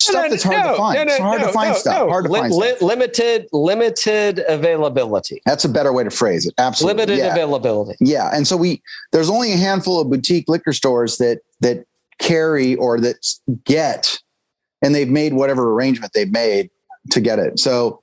stuff 0.00 0.24
no, 0.24 0.30
that's 0.30 0.42
hard 0.42 0.56
no, 0.58 0.70
to 0.70 0.76
find. 0.76 0.94
No, 0.96 1.02
it's 1.02 1.18
hard 1.18 1.40
to 1.40 1.48
find 1.48 1.76
stuff. 1.76 2.08
Hard 2.08 2.24
to 2.26 2.30
find 2.30 2.52
li- 2.52 2.68
stuff. 2.68 2.82
Limited 2.82 3.48
limited 3.52 4.44
availability. 4.48 5.42
That's 5.46 5.64
a 5.64 5.68
better 5.68 5.92
way 5.92 6.04
to 6.04 6.10
phrase 6.10 6.46
it. 6.46 6.54
Absolutely. 6.58 7.02
Limited 7.02 7.18
yeah. 7.18 7.32
availability. 7.32 7.96
Yeah, 8.00 8.30
and 8.32 8.46
so 8.46 8.56
we 8.56 8.82
there's 9.12 9.30
only 9.30 9.52
a 9.52 9.56
handful 9.56 10.00
of 10.00 10.10
boutique 10.10 10.48
liquor 10.48 10.72
stores 10.72 11.18
that 11.18 11.40
that 11.60 11.84
carry 12.18 12.74
or 12.76 13.00
that 13.00 13.26
get 13.64 14.18
and 14.82 14.94
they've 14.94 15.08
made 15.08 15.34
whatever 15.34 15.72
arrangement 15.72 16.12
they've 16.12 16.30
made 16.30 16.70
to 17.10 17.20
get 17.20 17.38
it. 17.38 17.58
So 17.58 18.00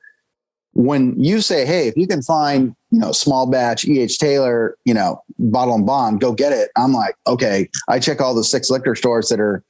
when 0.75 1.17
you 1.17 1.41
say, 1.41 1.65
"Hey, 1.65 1.87
if 1.87 1.97
you 1.97 2.05
can 2.05 2.21
find 2.21 2.75
you 2.91 2.99
know 2.99 3.11
small 3.11 3.47
batch 3.47 3.85
EH 3.85 4.17
Taylor, 4.19 4.77
you 4.85 4.93
know 4.93 5.21
bottle 5.39 5.73
and 5.75 5.85
bond, 5.85 6.19
go 6.21 6.33
get 6.33 6.51
it," 6.51 6.69
I'm 6.75 6.93
like, 6.93 7.15
okay. 7.25 7.69
I 7.87 7.99
check 7.99 8.21
all 8.21 8.35
the 8.35 8.43
six 8.43 8.69
liquor 8.69 8.93
stores 8.95 9.29
that 9.29 9.39
are 9.39 9.63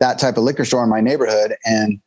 that 0.00 0.18
type 0.18 0.36
of 0.36 0.44
liquor 0.44 0.64
store 0.64 0.82
in 0.82 0.90
my 0.90 1.00
neighborhood, 1.00 1.56
and 1.64 2.00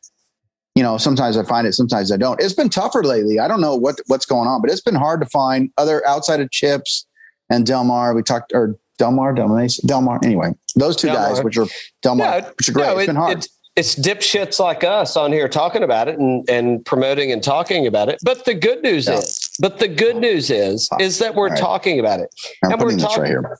you 0.74 0.82
know 0.82 0.98
sometimes 0.98 1.36
I 1.36 1.44
find 1.44 1.66
it, 1.66 1.74
sometimes 1.74 2.10
I 2.12 2.16
don't. 2.16 2.40
It's 2.42 2.52
been 2.52 2.68
tougher 2.68 3.04
lately. 3.04 3.38
I 3.38 3.46
don't 3.46 3.60
know 3.60 3.76
what 3.76 4.00
what's 4.08 4.26
going 4.26 4.48
on, 4.48 4.60
but 4.60 4.70
it's 4.70 4.82
been 4.82 4.96
hard 4.96 5.20
to 5.20 5.26
find 5.26 5.70
other 5.78 6.06
outside 6.06 6.40
of 6.40 6.50
Chips 6.50 7.06
and 7.50 7.64
Delmar. 7.64 8.14
We 8.14 8.22
talked 8.22 8.52
or 8.52 8.76
Delmar, 8.98 9.32
Delmar, 9.32 9.68
Delmar. 9.86 10.18
Anyway, 10.24 10.52
those 10.74 10.96
two 10.96 11.06
Delmar. 11.06 11.34
guys, 11.34 11.44
which 11.44 11.56
are 11.56 11.66
Delmar, 12.02 12.40
no, 12.40 12.48
which 12.58 12.68
are 12.68 12.72
great. 12.72 12.86
No, 12.86 12.98
it, 12.98 12.98
it's 12.98 13.06
been 13.06 13.16
hard 13.16 13.46
it's 13.80 13.94
dipshits 13.96 14.60
like 14.60 14.84
us 14.84 15.16
on 15.16 15.32
here 15.32 15.48
talking 15.48 15.82
about 15.82 16.06
it 16.06 16.18
and, 16.18 16.48
and 16.50 16.84
promoting 16.84 17.32
and 17.32 17.42
talking 17.42 17.86
about 17.86 18.10
it. 18.10 18.18
But 18.22 18.44
the 18.44 18.52
good 18.52 18.82
news 18.82 19.08
yeah. 19.08 19.18
is, 19.18 19.50
but 19.58 19.78
the 19.78 19.88
good 19.88 20.16
news 20.16 20.50
is, 20.50 20.88
is 21.00 21.18
that 21.18 21.34
we're 21.34 21.48
right. 21.48 21.58
talking 21.58 21.98
about 21.98 22.20
it. 22.20 22.28
I'm 22.62 22.72
and 22.72 22.82
we're 22.82 22.96
talking 22.98 23.22
right 23.22 23.28
here. 23.28 23.58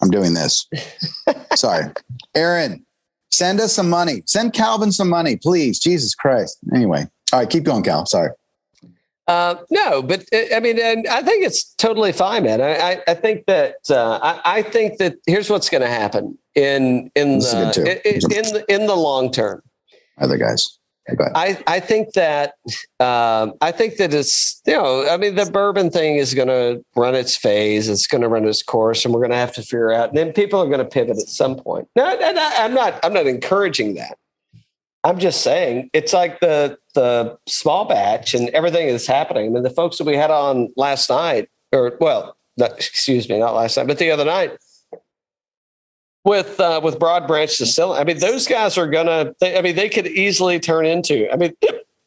I'm 0.00 0.10
doing 0.10 0.32
this. 0.32 0.66
Sorry, 1.54 1.84
Aaron, 2.34 2.84
send 3.30 3.60
us 3.60 3.74
some 3.74 3.90
money. 3.90 4.22
Send 4.24 4.54
Calvin 4.54 4.90
some 4.90 5.10
money, 5.10 5.36
please. 5.36 5.78
Jesus 5.78 6.14
Christ. 6.14 6.58
Anyway, 6.74 7.06
all 7.32 7.40
right, 7.40 7.50
keep 7.50 7.64
going, 7.64 7.82
Cal. 7.82 8.06
Sorry. 8.06 8.30
Uh, 9.26 9.56
no, 9.70 10.02
but 10.02 10.24
uh, 10.32 10.56
I 10.56 10.60
mean, 10.60 10.80
and 10.80 11.06
I 11.08 11.22
think 11.22 11.44
it's 11.44 11.74
totally 11.74 12.12
fine, 12.12 12.44
man. 12.44 12.62
I, 12.62 13.02
I 13.06 13.12
think 13.12 13.44
that 13.44 13.76
uh, 13.90 14.18
I, 14.22 14.40
I, 14.58 14.62
think 14.62 14.96
that 15.00 15.16
here's 15.26 15.50
what's 15.50 15.68
going 15.68 15.82
to 15.82 15.88
happen 15.88 16.38
in 16.58 17.10
in 17.14 17.38
the, 17.38 18.00
in, 18.04 18.16
in 18.32 18.52
the 18.52 18.64
in 18.68 18.86
the 18.86 18.96
long 18.96 19.30
term. 19.30 19.62
Other 20.18 20.36
guys. 20.36 20.78
I, 21.34 21.58
I 21.66 21.80
think 21.80 22.12
that 22.12 22.56
um, 23.00 23.54
I 23.62 23.72
think 23.72 23.96
that 23.96 24.12
it's 24.12 24.60
you 24.66 24.74
know 24.74 25.08
I 25.08 25.16
mean 25.16 25.36
the 25.36 25.46
bourbon 25.50 25.90
thing 25.90 26.16
is 26.16 26.34
going 26.34 26.48
to 26.48 26.84
run 26.96 27.14
its 27.14 27.34
phase. 27.34 27.88
It's 27.88 28.06
going 28.06 28.20
to 28.20 28.28
run 28.28 28.44
its 28.44 28.62
course, 28.62 29.04
and 29.04 29.14
we're 29.14 29.20
going 29.20 29.30
to 29.30 29.36
have 29.36 29.54
to 29.54 29.62
figure 29.62 29.90
out. 29.90 30.10
And 30.10 30.18
then 30.18 30.32
people 30.32 30.60
are 30.60 30.66
going 30.66 30.80
to 30.80 30.84
pivot 30.84 31.16
at 31.16 31.28
some 31.28 31.56
point. 31.56 31.88
No, 31.96 32.04
I'm 32.04 32.74
not. 32.74 33.02
I'm 33.02 33.14
not 33.14 33.26
encouraging 33.26 33.94
that. 33.94 34.18
I'm 35.04 35.18
just 35.18 35.40
saying 35.42 35.88
it's 35.94 36.12
like 36.12 36.40
the 36.40 36.76
the 36.94 37.38
small 37.46 37.86
batch 37.86 38.34
and 38.34 38.50
everything 38.50 38.88
that's 38.88 39.06
happening. 39.06 39.46
I 39.46 39.48
mean, 39.48 39.62
the 39.62 39.70
folks 39.70 39.96
that 39.98 40.04
we 40.04 40.16
had 40.16 40.30
on 40.30 40.68
last 40.76 41.08
night, 41.08 41.48
or 41.72 41.96
well, 42.00 42.36
not, 42.58 42.72
excuse 42.72 43.28
me, 43.30 43.38
not 43.38 43.54
last 43.54 43.78
night, 43.78 43.86
but 43.86 43.98
the 43.98 44.10
other 44.10 44.26
night 44.26 44.58
with 46.28 46.60
uh, 46.60 46.80
with 46.84 46.98
Broad 46.98 47.26
Branch 47.26 47.56
Distilling. 47.56 47.98
I 47.98 48.04
mean, 48.04 48.18
those 48.18 48.46
guys 48.46 48.76
are 48.76 48.86
gonna. 48.86 49.34
They, 49.40 49.58
I 49.58 49.62
mean, 49.62 49.74
they 49.74 49.88
could 49.88 50.06
easily 50.06 50.60
turn 50.60 50.86
into. 50.86 51.32
I 51.32 51.36
mean, 51.36 51.54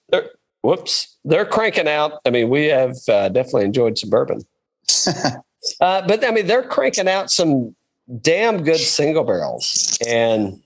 they're 0.09 0.29
whoops, 0.61 1.17
they're 1.25 1.45
cranking 1.45 1.87
out. 1.87 2.21
I 2.25 2.29
mean, 2.29 2.49
we 2.49 2.65
have 2.67 2.95
uh, 3.09 3.29
definitely 3.29 3.65
enjoyed 3.65 3.97
Suburban, 3.97 4.45
uh, 5.07 6.07
but 6.07 6.23
I 6.23 6.31
mean, 6.31 6.45
they're 6.45 6.63
cranking 6.63 7.07
out 7.07 7.31
some 7.31 7.75
damn 8.21 8.63
good 8.63 8.79
single 8.79 9.23
barrels 9.23 9.97
and 10.05 10.61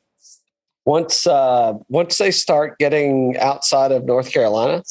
once 0.86 1.26
uh, 1.26 1.74
once 1.90 2.18
they 2.18 2.32
start 2.32 2.78
getting 2.78 3.38
outside 3.38 3.92
of 3.92 4.06
North 4.06 4.32
Carolina, 4.32 4.84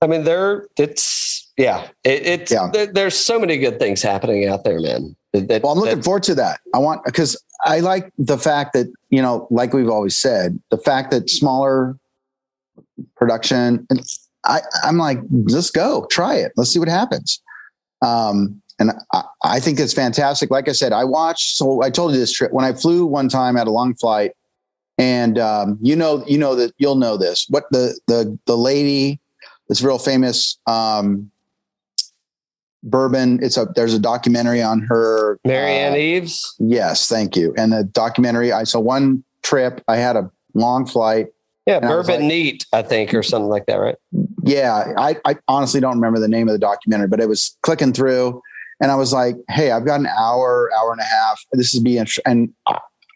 I 0.00 0.06
mean, 0.06 0.24
they're 0.24 0.66
it's 0.78 1.50
yeah, 1.56 1.88
it, 2.04 2.26
it's 2.26 2.52
yeah. 2.52 2.70
There, 2.72 2.86
there's 2.86 3.16
so 3.16 3.38
many 3.38 3.58
good 3.58 3.78
things 3.78 4.02
happening 4.02 4.46
out 4.46 4.64
there, 4.64 4.80
man. 4.80 5.14
That, 5.32 5.62
well, 5.62 5.72
I'm 5.72 5.78
looking 5.78 6.02
forward 6.02 6.22
to 6.24 6.34
that. 6.36 6.60
I 6.74 6.78
want 6.78 7.04
because 7.04 7.42
I 7.64 7.80
like 7.80 8.10
the 8.18 8.38
fact 8.38 8.72
that 8.72 8.86
you 9.10 9.20
know, 9.20 9.46
like 9.50 9.72
we've 9.72 9.88
always 9.88 10.16
said, 10.16 10.58
the 10.70 10.78
fact 10.78 11.10
that 11.10 11.28
smaller 11.30 11.96
production. 13.16 13.86
And 13.90 14.00
I, 14.44 14.60
I'm 14.82 14.96
like, 14.96 15.18
let's 15.30 15.70
go, 15.70 16.06
try 16.10 16.36
it, 16.36 16.52
let's 16.56 16.72
see 16.72 16.78
what 16.78 16.88
happens. 16.88 17.42
Um, 18.02 18.62
and 18.78 18.92
I, 19.12 19.22
I 19.44 19.60
think 19.60 19.80
it's 19.80 19.92
fantastic. 19.92 20.50
Like 20.50 20.68
I 20.68 20.72
said, 20.72 20.92
I 20.92 21.04
watched. 21.04 21.56
So 21.56 21.82
I 21.82 21.90
told 21.90 22.12
you 22.12 22.18
this 22.18 22.32
trip 22.32 22.52
when 22.52 22.64
I 22.64 22.72
flew 22.72 23.04
one 23.06 23.28
time 23.28 23.56
at 23.56 23.66
a 23.66 23.70
long 23.70 23.94
flight 23.94 24.32
and 24.98 25.38
um, 25.38 25.78
you 25.80 25.94
know, 25.94 26.24
you 26.26 26.38
know 26.38 26.54
that 26.56 26.74
you'll 26.78 26.96
know 26.96 27.16
this. 27.16 27.46
What 27.48 27.64
the 27.70 27.98
the 28.08 28.36
the 28.46 28.56
lady, 28.56 29.20
this 29.68 29.80
real 29.80 29.98
famous 29.98 30.58
um, 30.66 31.30
bourbon. 32.90 33.38
It's 33.42 33.56
a 33.56 33.66
there's 33.74 33.94
a 33.94 33.98
documentary 33.98 34.62
on 34.62 34.80
her. 34.82 35.38
Marianne 35.44 35.94
uh, 35.94 35.96
Eaves. 35.96 36.54
Yes, 36.58 37.08
thank 37.08 37.36
you. 37.36 37.54
And 37.56 37.72
the 37.72 37.84
documentary. 37.84 38.52
I 38.52 38.64
saw 38.64 38.80
one 38.80 39.24
trip. 39.42 39.82
I 39.88 39.96
had 39.96 40.16
a 40.16 40.30
long 40.54 40.86
flight. 40.86 41.28
Yeah, 41.66 41.80
bourbon 41.80 42.20
like, 42.20 42.28
neat, 42.28 42.66
I 42.72 42.80
think, 42.80 43.12
or 43.12 43.22
something 43.22 43.50
like 43.50 43.66
that, 43.66 43.76
right? 43.76 43.96
Yeah, 44.42 44.94
I, 44.96 45.16
I 45.26 45.36
honestly 45.48 45.80
don't 45.80 45.96
remember 45.96 46.18
the 46.18 46.28
name 46.28 46.48
of 46.48 46.52
the 46.52 46.58
documentary, 46.58 47.08
but 47.08 47.20
it 47.20 47.28
was 47.28 47.58
clicking 47.60 47.92
through, 47.92 48.40
and 48.80 48.90
I 48.90 48.94
was 48.94 49.12
like, 49.12 49.36
"Hey, 49.50 49.70
I've 49.70 49.84
got 49.84 50.00
an 50.00 50.06
hour, 50.06 50.70
hour 50.78 50.92
and 50.92 51.00
a 51.00 51.04
half. 51.04 51.44
This 51.52 51.74
is 51.74 51.80
being 51.80 52.06
and 52.24 52.54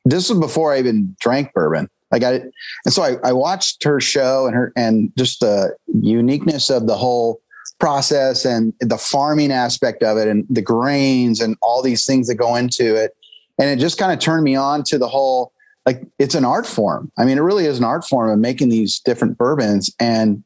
this 0.05 0.29
was 0.29 0.39
before 0.39 0.75
I 0.75 0.79
even 0.81 1.17
drank 1.21 1.53
bourbon. 1.55 1.89
Like 2.11 2.25
I, 2.25 2.43
and 2.85 2.93
so 2.93 3.03
I, 3.03 3.17
I 3.25 3.33
watched 3.33 3.83
her 3.85 4.01
show 4.01 4.47
and 4.47 4.55
her, 4.55 4.73
and 4.77 5.11
just 5.17 5.41
the 5.41 5.75
uniqueness 5.87 6.69
of 6.69 6.87
the 6.87 6.97
whole 6.97 7.41
process 7.83 8.45
and 8.45 8.73
the 8.79 8.97
farming 8.97 9.51
aspect 9.51 10.05
of 10.05 10.17
it 10.17 10.29
and 10.29 10.47
the 10.49 10.63
grains 10.63 11.41
and 11.41 11.57
all 11.61 11.83
these 11.83 12.07
things 12.07 12.29
that 12.29 12.37
go 12.37 12.55
into 12.55 12.95
it. 12.95 13.11
And 13.59 13.69
it 13.69 13.83
just 13.83 13.99
kind 13.99 14.13
of 14.13 14.21
turned 14.21 14.45
me 14.45 14.55
on 14.55 14.85
to 14.85 14.99
the 14.99 15.09
whole, 15.09 15.53
like 15.85 16.07
it's 16.21 16.37
an 16.37 16.45
art 16.45 16.65
form. 16.65 17.11
I 17.19 17.25
mean, 17.25 17.39
it 17.39 17.41
really 17.41 17.67
is 17.67 17.79
an 17.79 17.85
art 17.85 18.05
form 18.05 18.31
of 18.31 18.39
making 18.39 18.69
these 18.69 19.01
different 19.01 19.37
bourbons. 19.37 19.93
And 19.99 20.45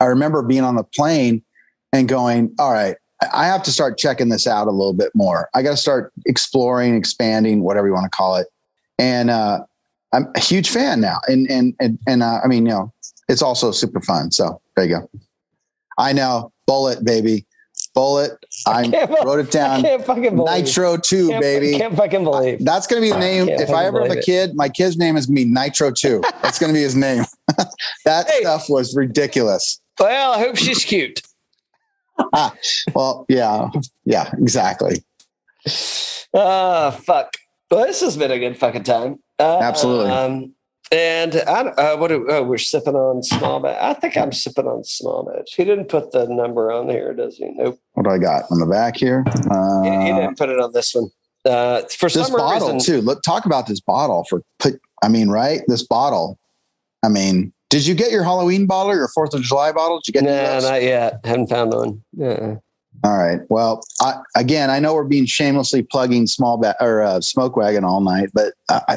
I 0.00 0.06
remember 0.06 0.40
being 0.40 0.64
on 0.64 0.76
the 0.76 0.82
plane 0.82 1.42
and 1.92 2.08
going, 2.08 2.54
all 2.58 2.72
right, 2.72 2.96
I 3.34 3.44
have 3.44 3.62
to 3.64 3.70
start 3.70 3.98
checking 3.98 4.30
this 4.30 4.46
out 4.46 4.66
a 4.66 4.70
little 4.70 4.94
bit 4.94 5.10
more. 5.14 5.50
I 5.54 5.60
got 5.60 5.72
to 5.72 5.76
start 5.76 6.10
exploring, 6.24 6.94
expanding, 6.96 7.62
whatever 7.62 7.86
you 7.86 7.92
want 7.92 8.10
to 8.10 8.16
call 8.16 8.36
it. 8.36 8.46
And 8.98 9.28
uh, 9.28 9.60
I'm 10.14 10.26
a 10.34 10.40
huge 10.40 10.70
fan 10.70 11.02
now. 11.02 11.18
And 11.28 11.50
and 11.50 11.74
and, 11.80 11.98
and 12.06 12.22
uh, 12.22 12.40
I 12.42 12.48
mean, 12.48 12.64
you 12.64 12.72
know, 12.72 12.94
it's 13.28 13.42
also 13.42 13.72
super 13.72 14.00
fun. 14.00 14.30
So 14.30 14.58
there 14.74 14.86
you 14.86 15.00
go. 15.00 15.20
I 15.98 16.12
know, 16.12 16.52
Bullet, 16.66 17.04
baby. 17.04 17.46
Bullet. 17.94 18.32
I 18.66 18.82
wrote 19.24 19.40
it 19.40 19.48
I 19.48 19.50
down. 19.50 19.82
can't 19.82 20.04
fucking 20.04 20.36
believe. 20.36 20.64
Nitro 20.64 20.96
Two, 20.96 21.28
can't, 21.30 21.40
baby. 21.40 21.76
Can't 21.78 21.96
fucking 21.96 22.22
believe. 22.24 22.64
That's 22.64 22.86
gonna 22.86 23.00
be 23.00 23.10
the 23.10 23.18
name. 23.18 23.46
can't 23.48 23.60
If 23.60 23.70
I 23.70 23.86
ever 23.86 23.98
have 24.02 24.06
a 24.06 24.14
believe 24.14 24.18
it. 24.18 24.24
kid, 24.24 24.54
my 24.54 24.68
kid's 24.68 24.96
name 24.96 25.16
is 25.16 25.26
gonna 25.26 25.36
be 25.36 25.44
Nitro 25.46 25.90
Two. 25.90 26.22
That's 26.42 26.58
gonna 26.58 26.72
be 26.72 26.82
his 26.82 26.94
name. 26.94 27.24
that 28.04 28.28
Hey. 28.28 28.40
stuff 28.42 28.66
was 28.68 28.94
ridiculous. 28.94 29.80
Well, 29.98 30.32
I 30.32 30.38
hope 30.38 30.56
she's 30.56 30.84
cute. 30.84 31.20
Well, 32.94 33.24
yeah, 33.30 33.70
yeah, 34.04 34.30
exactly. 34.38 35.02
Ah, 36.34 36.90
fuck. 36.90 37.34
Well, 37.70 37.86
this 37.86 38.00
has 38.02 38.16
been 38.16 38.30
a 38.30 38.38
good 38.38 38.56
fucking 38.58 38.82
time. 38.84 39.20
Uh, 39.38 39.58
Absolutely. 39.60 40.10
Um, 40.10 40.54
and 40.90 41.36
I, 41.36 41.60
uh, 41.76 41.96
what? 41.96 42.08
Do, 42.08 42.26
oh, 42.28 42.42
we're 42.42 42.58
sipping 42.58 42.94
on 42.94 43.22
small 43.22 43.60
batch. 43.60 43.78
I 43.80 43.94
think 43.94 44.16
I'm 44.16 44.32
sipping 44.32 44.66
on 44.66 44.84
small 44.84 45.24
batch. 45.24 45.54
He 45.54 45.64
didn't 45.64 45.86
put 45.86 46.12
the 46.12 46.26
number 46.26 46.72
on 46.72 46.88
here, 46.88 47.12
does 47.14 47.36
he? 47.36 47.50
Nope. 47.54 47.78
What 47.92 48.04
do 48.04 48.10
I 48.10 48.18
got 48.18 48.44
on 48.50 48.58
the 48.58 48.66
back 48.66 48.96
here? 48.96 49.24
Uh, 49.50 49.82
He, 49.82 49.90
he 49.90 50.12
didn't 50.12 50.36
put 50.38 50.48
it 50.48 50.58
on 50.60 50.72
this 50.72 50.94
one. 50.94 51.10
Uh, 51.44 51.82
for 51.98 52.10
this 52.10 52.26
some 52.26 52.36
bottle 52.36 52.74
reason, 52.74 52.94
too. 52.94 53.00
Let 53.00 53.22
talk 53.22 53.46
about 53.46 53.66
this 53.66 53.80
bottle 53.80 54.24
for 54.28 54.42
put. 54.58 54.80
I 55.02 55.08
mean, 55.08 55.28
right? 55.28 55.62
This 55.68 55.82
bottle. 55.82 56.38
I 57.02 57.08
mean, 57.08 57.52
did 57.70 57.86
you 57.86 57.94
get 57.94 58.10
your 58.10 58.24
Halloween 58.24 58.66
bottle 58.66 58.92
or 58.92 58.96
your 58.96 59.08
Fourth 59.08 59.32
of 59.32 59.42
July 59.42 59.72
bottle? 59.72 60.00
Did 60.00 60.08
you 60.14 60.20
get 60.20 60.26
those? 60.26 60.64
not 60.64 60.82
yet. 60.82 61.20
Haven't 61.24 61.48
found 61.48 61.72
one. 61.72 62.02
Yeah. 62.12 62.56
All 63.02 63.16
right. 63.16 63.40
Well, 63.48 63.82
I, 64.02 64.16
again, 64.36 64.68
I 64.68 64.78
know 64.80 64.92
we're 64.92 65.04
being 65.04 65.24
shamelessly 65.24 65.82
plugging 65.82 66.26
small 66.26 66.58
ba- 66.58 66.76
or 66.80 67.00
uh, 67.02 67.20
smoke 67.22 67.56
wagon 67.56 67.84
all 67.84 68.02
night, 68.02 68.28
but 68.34 68.52
I, 68.68 68.82
I, 68.88 68.96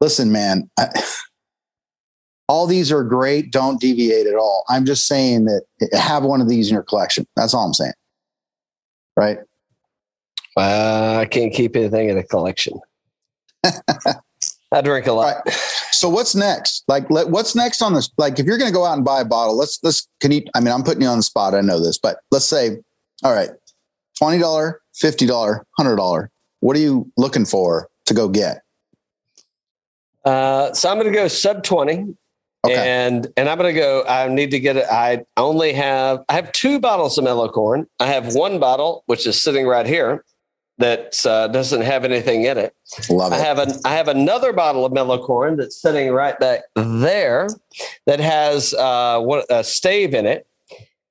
listen, 0.00 0.32
man, 0.32 0.70
I, 0.78 0.88
all 2.48 2.66
these 2.66 2.92
are 2.92 3.02
great. 3.02 3.52
Don't 3.52 3.80
deviate 3.80 4.26
at 4.26 4.34
all. 4.34 4.64
I'm 4.68 4.84
just 4.84 5.06
saying 5.06 5.46
that 5.46 5.62
have 5.92 6.24
one 6.24 6.40
of 6.40 6.48
these 6.48 6.68
in 6.68 6.74
your 6.74 6.82
collection. 6.82 7.26
That's 7.36 7.54
all 7.54 7.66
I'm 7.66 7.74
saying. 7.74 7.92
Right. 9.16 9.38
Uh, 10.56 11.18
I 11.20 11.26
can't 11.26 11.52
keep 11.52 11.74
anything 11.76 12.08
in 12.08 12.18
a 12.18 12.22
collection. 12.22 12.78
I 13.64 14.80
drink 14.82 15.06
a 15.06 15.12
lot. 15.12 15.42
Right. 15.46 15.54
So 15.90 16.08
what's 16.08 16.34
next? 16.34 16.84
Like, 16.88 17.08
let, 17.10 17.30
what's 17.30 17.54
next 17.54 17.80
on 17.80 17.94
this? 17.94 18.10
Like, 18.18 18.38
if 18.38 18.46
you're 18.46 18.58
going 18.58 18.70
to 18.70 18.74
go 18.74 18.84
out 18.84 18.96
and 18.96 19.04
buy 19.04 19.20
a 19.20 19.24
bottle, 19.24 19.56
let's 19.56 19.78
let's. 19.82 20.08
Can 20.20 20.32
you? 20.32 20.42
I 20.54 20.60
mean, 20.60 20.72
I'm 20.74 20.82
putting 20.82 21.02
you 21.02 21.08
on 21.08 21.18
the 21.18 21.22
spot. 21.22 21.54
I 21.54 21.60
know 21.60 21.82
this, 21.82 21.98
but 21.98 22.18
let's 22.30 22.44
say, 22.44 22.78
all 23.22 23.32
right, 23.32 23.50
twenty 24.18 24.38
dollar, 24.38 24.80
fifty 24.94 25.26
dollar, 25.26 25.64
hundred 25.78 25.96
dollar. 25.96 26.30
What 26.60 26.76
are 26.76 26.80
you 26.80 27.10
looking 27.16 27.44
for 27.44 27.88
to 28.06 28.14
go 28.14 28.28
get? 28.28 28.63
Uh, 30.24 30.72
so 30.72 30.90
I'm 30.90 30.98
going 30.98 31.12
to 31.12 31.18
go 31.18 31.28
sub 31.28 31.62
20. 31.62 32.14
Okay. 32.66 32.74
And 32.76 33.28
and 33.36 33.50
I'm 33.50 33.58
gonna 33.58 33.74
go. 33.74 34.04
I 34.08 34.26
need 34.28 34.50
to 34.52 34.58
get 34.58 34.78
it. 34.78 34.86
I 34.90 35.26
only 35.36 35.74
have 35.74 36.24
I 36.30 36.32
have 36.32 36.50
two 36.52 36.80
bottles 36.80 37.18
of 37.18 37.24
mellow 37.24 37.46
corn. 37.46 37.86
I 38.00 38.06
have 38.06 38.34
one 38.34 38.58
bottle 38.58 39.02
which 39.04 39.26
is 39.26 39.42
sitting 39.42 39.66
right 39.66 39.84
here 39.84 40.24
that 40.78 41.24
uh, 41.26 41.48
doesn't 41.48 41.82
have 41.82 42.04
anything 42.04 42.44
in 42.44 42.58
it. 42.58 42.74
Love 43.08 43.32
it. 43.32 43.36
I 43.36 43.38
have 43.38 43.58
an 43.58 43.72
I 43.84 43.90
have 43.90 44.08
another 44.08 44.52
bottle 44.52 44.84
of 44.84 44.92
mellow 44.92 45.24
corn 45.24 45.56
that's 45.56 45.80
sitting 45.80 46.10
right 46.10 46.38
back 46.38 46.62
there 46.74 47.48
that 48.06 48.20
has 48.20 48.74
uh, 48.74 49.20
what 49.20 49.44
a 49.50 49.62
stave 49.62 50.14
in 50.14 50.26
it. 50.26 50.46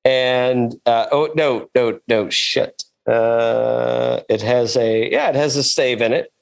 And 0.03 0.76
uh, 0.85 1.07
oh 1.11 1.30
no 1.35 1.69
no 1.76 1.99
no 2.07 2.30
shit. 2.30 2.84
Uh, 3.07 4.22
it 4.30 4.41
has 4.41 4.76
a 4.76 5.11
yeah 5.11 5.30
it 5.30 5.35
has 5.35 5.56
a 5.56 5.64
stave 5.64 6.02
in 6.02 6.14
it, 6.14 6.34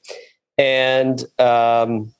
and 0.57 1.23
um, 1.38 2.14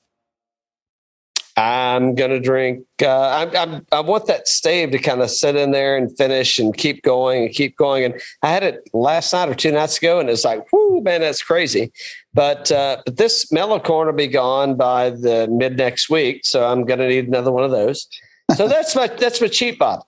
I'm 1.62 2.16
gonna 2.16 2.40
drink. 2.40 2.86
Uh, 3.00 3.08
I, 3.08 3.64
I 3.64 3.82
I 3.92 4.00
want 4.00 4.26
that 4.26 4.48
stave 4.48 4.90
to 4.92 4.98
kind 4.98 5.22
of 5.22 5.30
sit 5.30 5.56
in 5.56 5.70
there 5.70 5.96
and 5.96 6.16
finish 6.18 6.58
and 6.58 6.76
keep 6.76 7.04
going 7.04 7.44
and 7.44 7.54
keep 7.54 7.78
going. 7.78 8.04
And 8.04 8.20
I 8.42 8.50
had 8.50 8.64
it 8.64 8.90
last 8.94 9.32
night 9.32 9.48
or 9.48 9.54
two 9.54 9.72
nights 9.72 9.98
ago, 9.98 10.20
and 10.20 10.28
it's 10.28 10.44
like, 10.44 10.72
whoo, 10.74 11.02
man, 11.02 11.22
that's 11.22 11.44
crazy. 11.44 11.92
But 12.34 12.72
uh, 12.72 13.04
but 13.06 13.18
this 13.18 13.52
mellow 13.52 13.80
corn 13.80 14.08
will 14.08 14.16
be 14.16 14.28
gone 14.28 14.76
by 14.76 15.12
the 15.12 15.48
mid 15.52 15.78
next 15.78 16.10
week, 16.10 16.46
so 16.46 16.68
I'm 16.68 16.84
gonna 16.84 17.08
need 17.08 17.28
another 17.28 17.52
one 17.52 17.64
of 17.64 17.72
those. 17.72 18.08
So 18.56 18.68
that's 18.74 18.96
my 18.96 19.06
that's 19.06 19.40
my 19.40 19.48
cheap 19.48 19.78
bottle. 19.78 20.08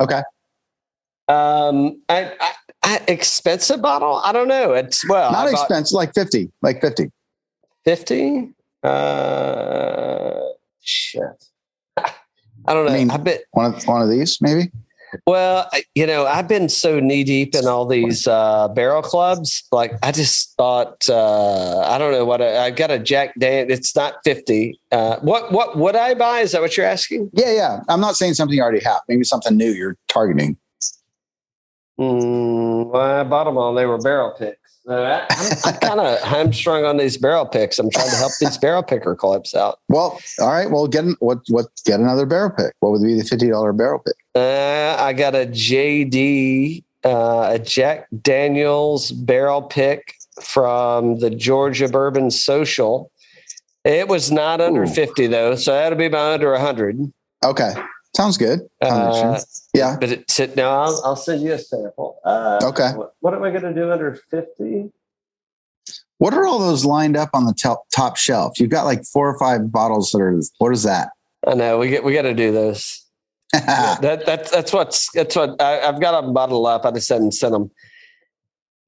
Okay. 0.00 0.20
Um, 1.28 2.02
I, 2.10 2.32
I, 2.40 2.52
I 2.82 3.00
expensive 3.08 3.80
bottle. 3.80 4.16
I 4.16 4.32
don't 4.32 4.48
know. 4.48 4.72
It's 4.74 5.08
well, 5.08 5.32
Not 5.32 5.48
expensive, 5.48 5.94
like 5.94 6.12
50, 6.12 6.50
like 6.60 6.80
50. 6.80 7.10
fifty. 7.84 8.50
Uh, 8.82 10.40
shit. 10.82 11.22
I 11.96 12.74
don't 12.74 12.84
know. 12.86 12.92
I 12.92 12.96
I 12.96 12.98
mean- 12.98 13.08
have 13.10 13.24
been 13.24 13.38
One 13.52 13.74
of, 13.74 13.86
one 13.86 14.02
of 14.02 14.10
these, 14.10 14.38
maybe? 14.40 14.70
well. 15.26 15.68
I- 15.72 15.84
You 15.94 16.06
know, 16.06 16.24
I've 16.26 16.46
been 16.46 16.68
so 16.68 17.00
knee 17.00 17.24
deep 17.24 17.54
in 17.54 17.66
all 17.66 17.84
these 17.86 18.26
uh, 18.28 18.68
barrel 18.68 19.02
clubs. 19.02 19.64
Like, 19.72 19.92
I 20.02 20.12
just 20.12 20.54
thought 20.56 21.08
uh, 21.08 21.80
I 21.80 21.98
don't 21.98 22.12
know 22.12 22.24
what 22.24 22.40
I, 22.40 22.66
I 22.66 22.70
got 22.70 22.90
a 22.90 22.98
Jack 22.98 23.34
Dan. 23.38 23.70
It's 23.70 23.96
not 23.96 24.14
fifty. 24.24 24.78
Uh, 24.92 25.16
what 25.20 25.50
what 25.52 25.76
would 25.78 25.96
I 25.96 26.14
buy? 26.14 26.40
Is 26.40 26.52
that 26.52 26.60
what 26.60 26.76
you're 26.76 26.86
asking? 26.86 27.28
Yeah, 27.32 27.52
yeah. 27.52 27.80
I'm 27.88 28.00
not 28.00 28.14
saying 28.16 28.34
something 28.34 28.56
you 28.56 28.62
already 28.62 28.84
have. 28.84 29.00
Maybe 29.08 29.24
something 29.24 29.56
new 29.56 29.70
you're 29.72 29.96
targeting. 30.08 30.56
Mm, 31.98 32.86
well, 32.90 33.02
I 33.20 33.24
bought 33.24 33.44
them 33.44 33.58
all. 33.58 33.74
They 33.74 33.86
were 33.86 33.98
barrel 33.98 34.34
picks. 34.38 34.59
So 34.86 35.02
I, 35.02 35.26
I'm, 35.30 35.56
I'm 35.64 35.80
kind 35.80 36.00
of 36.00 36.20
hamstrung 36.22 36.84
on 36.84 36.96
these 36.96 37.16
barrel 37.16 37.46
picks. 37.46 37.78
I'm 37.78 37.90
trying 37.90 38.10
to 38.10 38.16
help 38.16 38.32
these 38.40 38.56
barrel 38.56 38.82
picker 38.82 39.14
clubs 39.14 39.54
out. 39.54 39.80
Well, 39.88 40.18
all 40.40 40.48
right. 40.48 40.70
Well, 40.70 40.86
get 40.86 41.04
an, 41.04 41.16
what 41.20 41.40
what 41.48 41.66
get 41.84 42.00
another 42.00 42.26
barrel 42.26 42.50
pick. 42.50 42.74
What 42.80 42.92
would 42.92 43.02
be 43.02 43.14
the 43.14 43.24
fifty 43.24 43.48
dollar 43.48 43.72
barrel 43.72 44.00
pick? 44.00 44.14
Uh, 44.34 44.96
I 44.98 45.12
got 45.12 45.34
a 45.34 45.46
JD, 45.46 46.82
uh, 47.04 47.50
a 47.52 47.58
Jack 47.58 48.06
Daniels 48.22 49.12
barrel 49.12 49.62
pick 49.62 50.14
from 50.42 51.18
the 51.18 51.30
Georgia 51.30 51.88
Bourbon 51.88 52.30
Social. 52.30 53.10
It 53.84 54.08
was 54.08 54.30
not 54.30 54.60
under 54.60 54.84
Ooh. 54.84 54.86
50 54.86 55.26
though, 55.28 55.54
so 55.56 55.72
that'll 55.72 55.98
be 55.98 56.06
about 56.06 56.34
under 56.34 56.52
100. 56.52 57.12
Okay, 57.44 57.72
sounds 58.16 58.36
good. 58.38 58.60
Uh, 58.80 59.40
yeah. 59.74 59.96
but 60.00 60.10
it, 60.10 60.56
no, 60.56 60.70
I'll, 60.70 61.02
I'll 61.04 61.16
send 61.16 61.42
you 61.42 61.52
a 61.52 61.58
sample. 61.58 62.18
Uh, 62.24 62.58
Okay. 62.62 62.92
What, 62.94 63.14
what 63.20 63.34
am 63.34 63.42
I 63.42 63.50
going 63.50 63.62
to 63.62 63.74
do 63.74 63.90
under 63.90 64.14
50? 64.30 64.90
What 66.18 66.34
are 66.34 66.46
all 66.46 66.58
those 66.58 66.84
lined 66.84 67.16
up 67.16 67.30
on 67.32 67.46
the 67.46 67.54
top 67.54 67.86
top 67.94 68.18
shelf? 68.18 68.60
You've 68.60 68.68
got 68.68 68.84
like 68.84 69.04
four 69.04 69.26
or 69.28 69.38
five 69.38 69.72
bottles 69.72 70.10
that 70.10 70.20
are. 70.20 70.38
What 70.58 70.72
is 70.72 70.82
that? 70.82 71.10
I 71.46 71.54
know 71.54 71.78
we 71.78 71.88
get 71.88 72.04
we 72.04 72.12
got 72.12 72.22
to 72.22 72.34
do 72.34 72.52
those. 72.52 73.02
all 73.54 73.60
That 74.02 74.26
that's 74.26 74.50
that's 74.50 74.70
what's 74.70 75.10
that's 75.12 75.34
what 75.34 75.60
I, 75.62 75.80
I've 75.80 75.98
got 75.98 76.20
them 76.20 76.34
bottled 76.34 76.66
up. 76.66 76.84
I 76.84 76.90
just 76.90 77.08
hadn't 77.08 77.32
sent 77.32 77.52
them. 77.52 77.70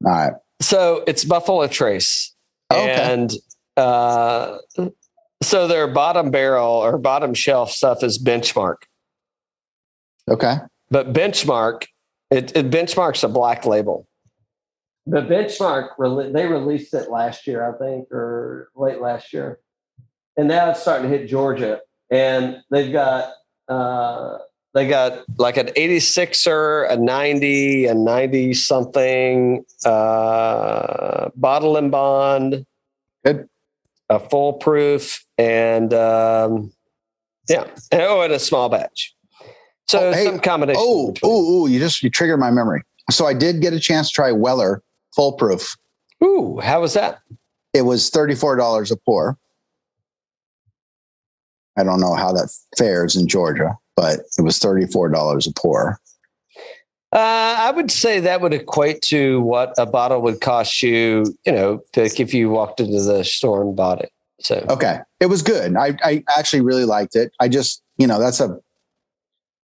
right. 0.03 0.35
So 0.61 1.05
it's 1.07 1.25
Buffalo 1.25 1.67
Trace. 1.69 2.35
Okay. 2.71 2.93
And 2.93 3.33
uh, 3.79 4.59
so 5.43 5.67
their 5.67 5.89
bottom 5.89 6.31
barrel 6.31 6.71
or 6.71 6.99
bottom 6.99 7.33
shelf 7.33 7.71
stuff 7.71 8.03
is 8.05 8.23
benchmark. 8.23 8.83
Okay. 10.33 10.57
But 10.91 11.13
benchmark, 11.13 11.85
it, 12.31 12.57
it 12.57 12.71
benchmarks 12.71 13.23
a 13.23 13.29
black 13.29 13.67
label. 13.67 14.07
The 15.05 15.21
benchmark, 15.21 16.33
they 16.33 16.47
released 16.47 16.95
it 16.95 17.11
last 17.11 17.47
year, 17.47 17.69
I 17.69 17.77
think, 17.77 18.11
or 18.11 18.71
late 18.75 19.01
last 19.01 19.33
year. 19.33 19.59
And 20.37 20.49
now 20.49 20.71
it's 20.71 20.81
starting 20.81 21.11
to 21.11 21.19
hit 21.19 21.29
Georgia. 21.29 21.81
And 22.11 22.63
they've 22.71 22.93
got, 22.93 23.33
uh, 23.69 24.39
they 24.75 24.89
got 24.89 25.25
like 25.39 25.59
an 25.59 25.67
86er, 25.69 26.91
a 26.91 26.97
90, 26.97 27.87
a 27.87 27.95
90 27.95 28.55
something, 28.55 29.65
uh, 29.85 31.29
bottle 31.35 31.77
and 31.77 31.91
bond, 31.91 32.65
Good. 33.25 33.49
a 34.09 34.19
foolproof, 34.19 35.27
and 35.37 35.93
um, 35.93 36.73
yeah, 37.49 37.67
oh, 37.93 38.23
and 38.23 38.33
a 38.33 38.39
small 38.39 38.71
batch. 38.71 39.15
So 39.89 40.09
Oh, 40.09 40.13
hey, 40.13 40.25
some 40.25 40.39
combination. 40.39 40.83
Oh, 40.83 41.15
oh! 41.23 41.67
You 41.67 41.79
just 41.79 42.03
you 42.03 42.11
triggered 42.11 42.41
my 42.41 42.51
memory. 42.51 42.83
So 43.11 43.27
I 43.27 43.35
did 43.35 43.61
get 43.61 43.73
a 43.73 43.81
chance 43.81 44.09
to 44.09 44.15
try 44.15 44.33
Weller 44.33 44.83
Full 45.15 45.33
Proof. 45.33 45.77
Ooh, 46.25 46.61
how 46.61 46.81
was 46.81 46.95
that? 46.95 47.21
It 47.75 47.83
was 47.83 48.09
thirty 48.11 48.35
four 48.35 48.57
dollars 48.57 48.91
a 48.91 48.97
pour. 48.97 49.37
I 51.77 51.85
don't 51.85 52.01
know 52.01 52.15
how 52.15 52.33
that 52.33 52.51
fares 52.77 53.17
in 53.17 53.29
Georgia, 53.29 53.77
but 53.97 54.21
it 54.39 54.43
was 54.43 54.59
thirty 54.59 54.87
four 54.87 55.09
dollars 55.09 55.47
a 55.47 55.53
pour. 55.53 55.99
Uh, 57.13 57.57
I 57.59 57.71
would 57.73 57.91
say 57.91 58.21
that 58.21 58.41
would 58.41 58.55
equate 58.55 59.03
to 59.03 59.43
what 59.43 59.75
a 59.77 59.85
bottle 59.85 60.23
would 60.23 60.41
cost 60.41 60.83
you, 60.83 61.27
you 61.45 61.53
know, 61.53 61.83
like 61.95 62.19
if 62.19 62.33
you 62.33 62.49
walked 62.49 62.81
into 62.81 63.03
the 63.03 63.23
store 63.23 63.61
and 63.61 63.77
bought 63.77 64.01
it. 64.01 64.11
So 64.41 64.65
Okay, 64.71 64.99
it 65.21 65.27
was 65.27 65.43
good. 65.43 65.77
I 65.77 65.97
I 66.03 66.25
actually 66.37 66.63
really 66.63 66.87
liked 66.87 67.15
it. 67.15 67.33
I 67.39 67.49
just 67.49 67.83
you 67.99 68.07
know 68.07 68.19
that's 68.19 68.41
a 68.41 68.59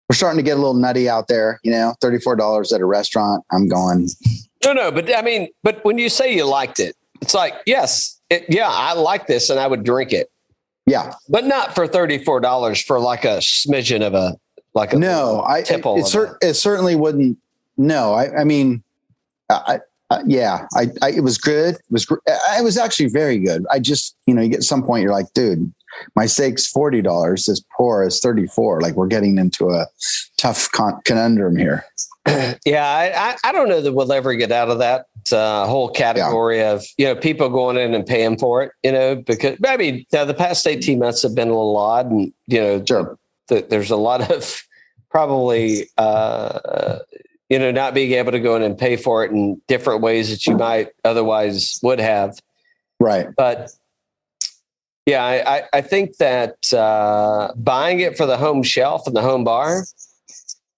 we're 0.09 0.16
starting 0.16 0.39
to 0.39 0.43
get 0.43 0.53
a 0.53 0.61
little 0.61 0.74
nutty 0.74 1.09
out 1.09 1.28
there. 1.28 1.61
You 1.62 1.73
know, 1.73 1.95
thirty 2.01 2.19
four 2.19 2.37
dollars 2.37 2.73
at 2.73 2.81
a 2.81 2.85
restaurant. 2.85 3.45
I'm 3.51 3.69
going. 3.69 4.09
no, 4.65 4.73
no, 4.73 4.91
but 4.91 5.15
I 5.15 5.23
mean, 5.23 5.49
but 5.62 5.85
when 5.85 5.99
you 5.99 6.09
say 6.09 6.35
you 6.35 6.45
liked 6.45 6.81
it, 6.81 6.97
it's 7.20 7.35
like 7.35 7.55
yes, 7.66 8.20
it, 8.31 8.45
yeah, 8.49 8.69
I 8.69 8.93
like 8.95 9.27
this 9.27 9.51
and 9.51 9.59
I 9.59 9.66
would 9.66 9.85
drink 9.85 10.12
it, 10.12 10.31
Yeah, 10.87 11.12
but 11.28 11.45
not 11.45 11.74
for 11.74 11.87
thirty 11.87 12.23
four 12.23 12.41
dollars 12.41 12.81
for 12.83 13.01
like 13.01 13.24
a 13.24 13.39
smidgen 13.39 14.07
of 14.07 14.15
a 14.15 14.37
like 14.74 14.93
a 14.93 14.99
no, 14.99 15.41
I 15.41 15.59
it, 15.59 15.66
tipple. 15.66 15.99
it, 15.99 16.07
cer- 16.07 16.39
it 16.43 16.55
certainly 16.55 16.97
wouldn't. 16.97 17.39
No, 17.77 18.15
I 18.15 18.41
I 18.41 18.45
mean, 18.45 18.83
I, 19.51 19.81
uh, 20.11 20.23
yeah, 20.27 20.66
I, 20.74 20.89
I, 21.03 21.11
it 21.11 21.23
was 21.23 21.37
good. 21.39 21.74
It 21.74 21.83
was, 21.91 22.07
it 22.27 22.62
was 22.65 22.78
actually 22.78 23.09
very 23.09 23.39
good. 23.39 23.66
I 23.70 23.81
just, 23.81 24.16
you 24.27 24.35
know, 24.35 24.41
you 24.43 24.49
get 24.49 24.62
some 24.62 24.83
point, 24.83 25.03
you're 25.03 25.12
like, 25.12 25.33
dude, 25.35 25.73
my 26.14 26.27
steak's 26.27 26.66
forty 26.66 27.02
dollars. 27.02 27.47
This 27.47 27.62
poor 27.77 28.02
is 28.02 28.20
thirty 28.20 28.47
four. 28.47 28.81
Like 28.81 28.94
we're 28.94 29.06
getting 29.06 29.39
into 29.39 29.70
a 29.70 29.86
tough 30.36 30.70
con- 30.73 31.01
conundrum 31.05 31.56
here. 31.56 31.85
Yeah, 32.64 32.85
I, 32.85 33.36
I, 33.48 33.52
don't 33.52 33.68
know 33.68 33.81
that 33.81 33.93
we'll 33.93 34.12
ever 34.12 34.35
get 34.35 34.51
out 34.51 34.68
of 34.68 34.78
that 34.81 35.06
uh, 35.31 35.64
whole 35.66 35.89
category 35.89 36.60
of 36.60 36.85
you 36.98 37.06
know 37.06 37.14
people 37.14 37.48
going 37.48 37.77
in 37.77 37.94
and 37.94 38.05
paying 38.05 38.36
for 38.36 38.64
it. 38.64 38.73
You 38.82 38.90
know, 38.90 39.14
because 39.14 39.56
I 39.64 39.77
mean, 39.77 40.05
now 40.12 40.24
the 40.24 40.35
past 40.35 40.66
eighteen 40.66 40.98
months 40.98 41.23
have 41.23 41.36
been 41.36 41.47
a 41.47 41.52
little 41.52 41.77
odd, 41.77 42.10
and 42.10 42.32
you 42.48 42.60
know, 42.60 42.85
Sure. 42.85 43.16
th- 43.48 43.68
there's 43.68 43.93
a 43.93 43.97
lot 43.97 44.28
of 44.32 44.60
probably 45.09 45.89
uh, 45.98 46.98
you 47.48 47.59
know 47.60 47.70
not 47.70 47.94
being 47.94 48.12
able 48.12 48.32
to 48.32 48.40
go 48.40 48.56
in 48.56 48.62
and 48.62 48.77
pay 48.77 48.97
for 48.97 49.24
it 49.24 49.31
in 49.31 49.60
different 49.68 50.01
ways 50.02 50.31
that 50.31 50.47
you 50.47 50.56
might 50.56 50.89
otherwise 51.05 51.78
would 51.85 52.01
have. 52.01 52.36
Right. 52.98 53.28
But 53.36 53.70
yeah, 55.07 55.24
I, 55.24 55.57
I, 55.59 55.62
I 55.74 55.81
think 55.81 56.16
that 56.16 56.73
uh, 56.74 57.53
buying 57.57 58.01
it 58.01 58.16
for 58.16 58.27
the 58.27 58.37
home 58.37 58.62
shelf 58.65 59.07
and 59.07 59.15
the 59.15 59.23
home 59.23 59.45
bar, 59.45 59.85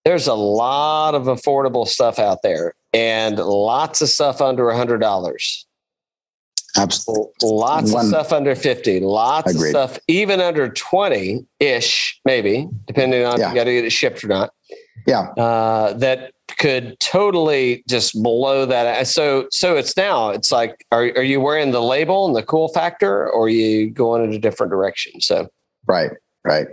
there's 0.04 0.26
a 0.26 0.34
lot 0.34 1.14
of 1.14 1.24
affordable 1.24 1.86
stuff 1.86 2.18
out 2.18 2.42
there 2.42 2.74
and 2.92 3.38
lots 3.38 4.02
of 4.02 4.08
stuff 4.10 4.40
under 4.40 4.68
a 4.68 4.76
hundred 4.76 4.98
dollars. 4.98 5.66
Absolutely. 6.76 7.32
Lots 7.42 7.92
One- 7.92 8.04
of 8.04 8.08
stuff 8.10 8.32
under 8.32 8.54
50, 8.54 9.00
lots 9.00 9.50
Agreed. 9.54 9.74
of 9.74 9.90
stuff, 9.90 9.98
even 10.06 10.40
under 10.40 10.68
20 10.68 11.44
ish, 11.60 12.20
maybe, 12.26 12.68
depending 12.86 13.24
on 13.24 13.40
if 13.40 13.48
you 13.48 13.54
got 13.54 13.64
to 13.64 13.72
get 13.72 13.84
it 13.84 13.90
shipped 13.90 14.22
or 14.22 14.28
not 14.28 14.52
Yeah. 15.08 15.22
uh, 15.42 15.94
that 15.94 16.32
could 16.58 16.98
totally 17.00 17.82
just 17.88 18.20
blow 18.22 18.66
that. 18.66 19.06
So, 19.06 19.48
so 19.50 19.76
it's 19.76 19.96
now. 19.96 20.30
It's 20.30 20.52
like, 20.52 20.84
are 20.92 21.04
are 21.16 21.22
you 21.22 21.40
wearing 21.40 21.70
the 21.72 21.82
label 21.82 22.26
and 22.26 22.36
the 22.36 22.42
cool 22.42 22.68
factor, 22.68 23.28
or 23.30 23.46
are 23.46 23.48
you 23.48 23.90
going 23.90 24.22
in 24.22 24.32
a 24.32 24.38
different 24.38 24.70
direction? 24.70 25.20
So, 25.20 25.48
Right. 25.86 26.10
Right. 26.44 26.66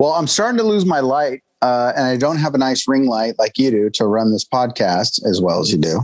Well, 0.00 0.12
I'm 0.12 0.26
starting 0.26 0.58
to 0.58 0.64
lose 0.64 0.84
my 0.84 1.00
light, 1.00 1.42
uh, 1.62 1.92
and 1.94 2.06
I 2.06 2.16
don't 2.16 2.38
have 2.38 2.54
a 2.54 2.58
nice 2.58 2.88
ring 2.88 3.06
light 3.06 3.34
like 3.38 3.58
you 3.58 3.70
do 3.70 3.90
to 3.90 4.06
run 4.06 4.32
this 4.32 4.44
podcast 4.44 5.24
as 5.24 5.40
well 5.40 5.60
as 5.60 5.70
you 5.70 5.78
do. 5.78 6.00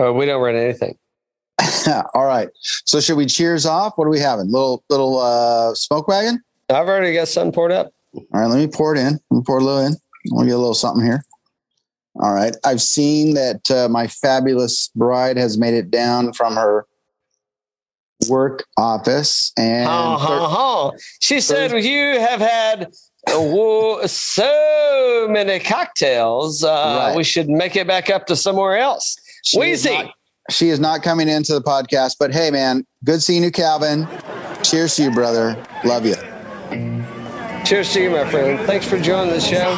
uh, 0.00 0.12
we 0.12 0.26
don't 0.26 0.42
run 0.42 0.54
anything. 0.56 0.96
All 2.14 2.26
right. 2.26 2.48
So 2.84 3.00
should 3.00 3.16
we 3.16 3.26
cheers 3.26 3.66
off? 3.66 3.94
What 3.96 4.04
are 4.06 4.10
we 4.10 4.20
having? 4.20 4.46
Little 4.52 4.84
little 4.90 5.18
uh, 5.18 5.74
smoke 5.74 6.06
wagon. 6.08 6.42
I've 6.70 6.88
already 6.88 7.14
got 7.14 7.28
sun 7.28 7.50
poured 7.52 7.72
up. 7.72 7.92
All 8.14 8.24
right. 8.32 8.46
Let 8.46 8.58
me 8.58 8.66
pour 8.66 8.94
it 8.94 8.98
in. 8.98 9.18
Let 9.30 9.36
me 9.38 9.42
pour 9.46 9.58
a 9.58 9.64
little 9.64 9.80
in. 9.86 9.96
I'll 10.32 10.44
get 10.44 10.52
a 10.54 10.58
little 10.58 10.74
something 10.74 11.04
here. 11.04 11.24
All 12.20 12.32
right. 12.32 12.54
I've 12.64 12.80
seen 12.82 13.34
that 13.34 13.70
uh, 13.70 13.88
my 13.88 14.06
fabulous 14.06 14.88
bride 14.94 15.36
has 15.36 15.58
made 15.58 15.74
it 15.74 15.90
down 15.90 16.32
from 16.32 16.54
her 16.54 16.86
work 18.28 18.64
office, 18.78 19.52
and 19.58 19.86
Ha 19.88 20.16
ha 20.16 20.48
ha! 20.48 20.92
She 21.20 21.40
said 21.40 21.72
you 21.84 22.20
have 22.20 22.40
had. 22.40 22.92
uh, 23.26 24.06
so 24.06 25.26
many 25.30 25.58
cocktails. 25.58 26.62
Uh, 26.62 26.68
Right. 27.08 27.16
We 27.16 27.24
should 27.24 27.48
make 27.48 27.74
it 27.76 27.86
back 27.86 28.10
up 28.10 28.26
to 28.26 28.36
somewhere 28.36 28.76
else. 28.78 29.16
she 29.42 29.58
is 29.58 29.84
Wheezy. 29.84 29.90
not- 30.04 30.14
she 30.50 30.68
is 30.68 30.78
not 30.78 31.02
coming 31.02 31.26
into 31.28 31.54
the 31.54 31.62
podcast. 31.62 32.16
But 32.18 32.32
hey, 32.34 32.50
man, 32.50 32.86
good 33.02 33.22
seeing 33.22 33.42
you, 33.42 33.50
Calvin. 33.50 34.06
Cheers 34.62 34.94
to 34.96 35.04
you, 35.04 35.10
brother. 35.10 35.56
Love 35.84 36.04
you. 36.04 36.14
Cheers 37.64 37.92
to 37.94 38.02
you, 38.02 38.10
my 38.10 38.30
friend. 38.30 38.60
Thanks 38.66 38.86
for 38.86 38.98
joining 39.00 39.32
the 39.32 39.40
show. 39.40 39.74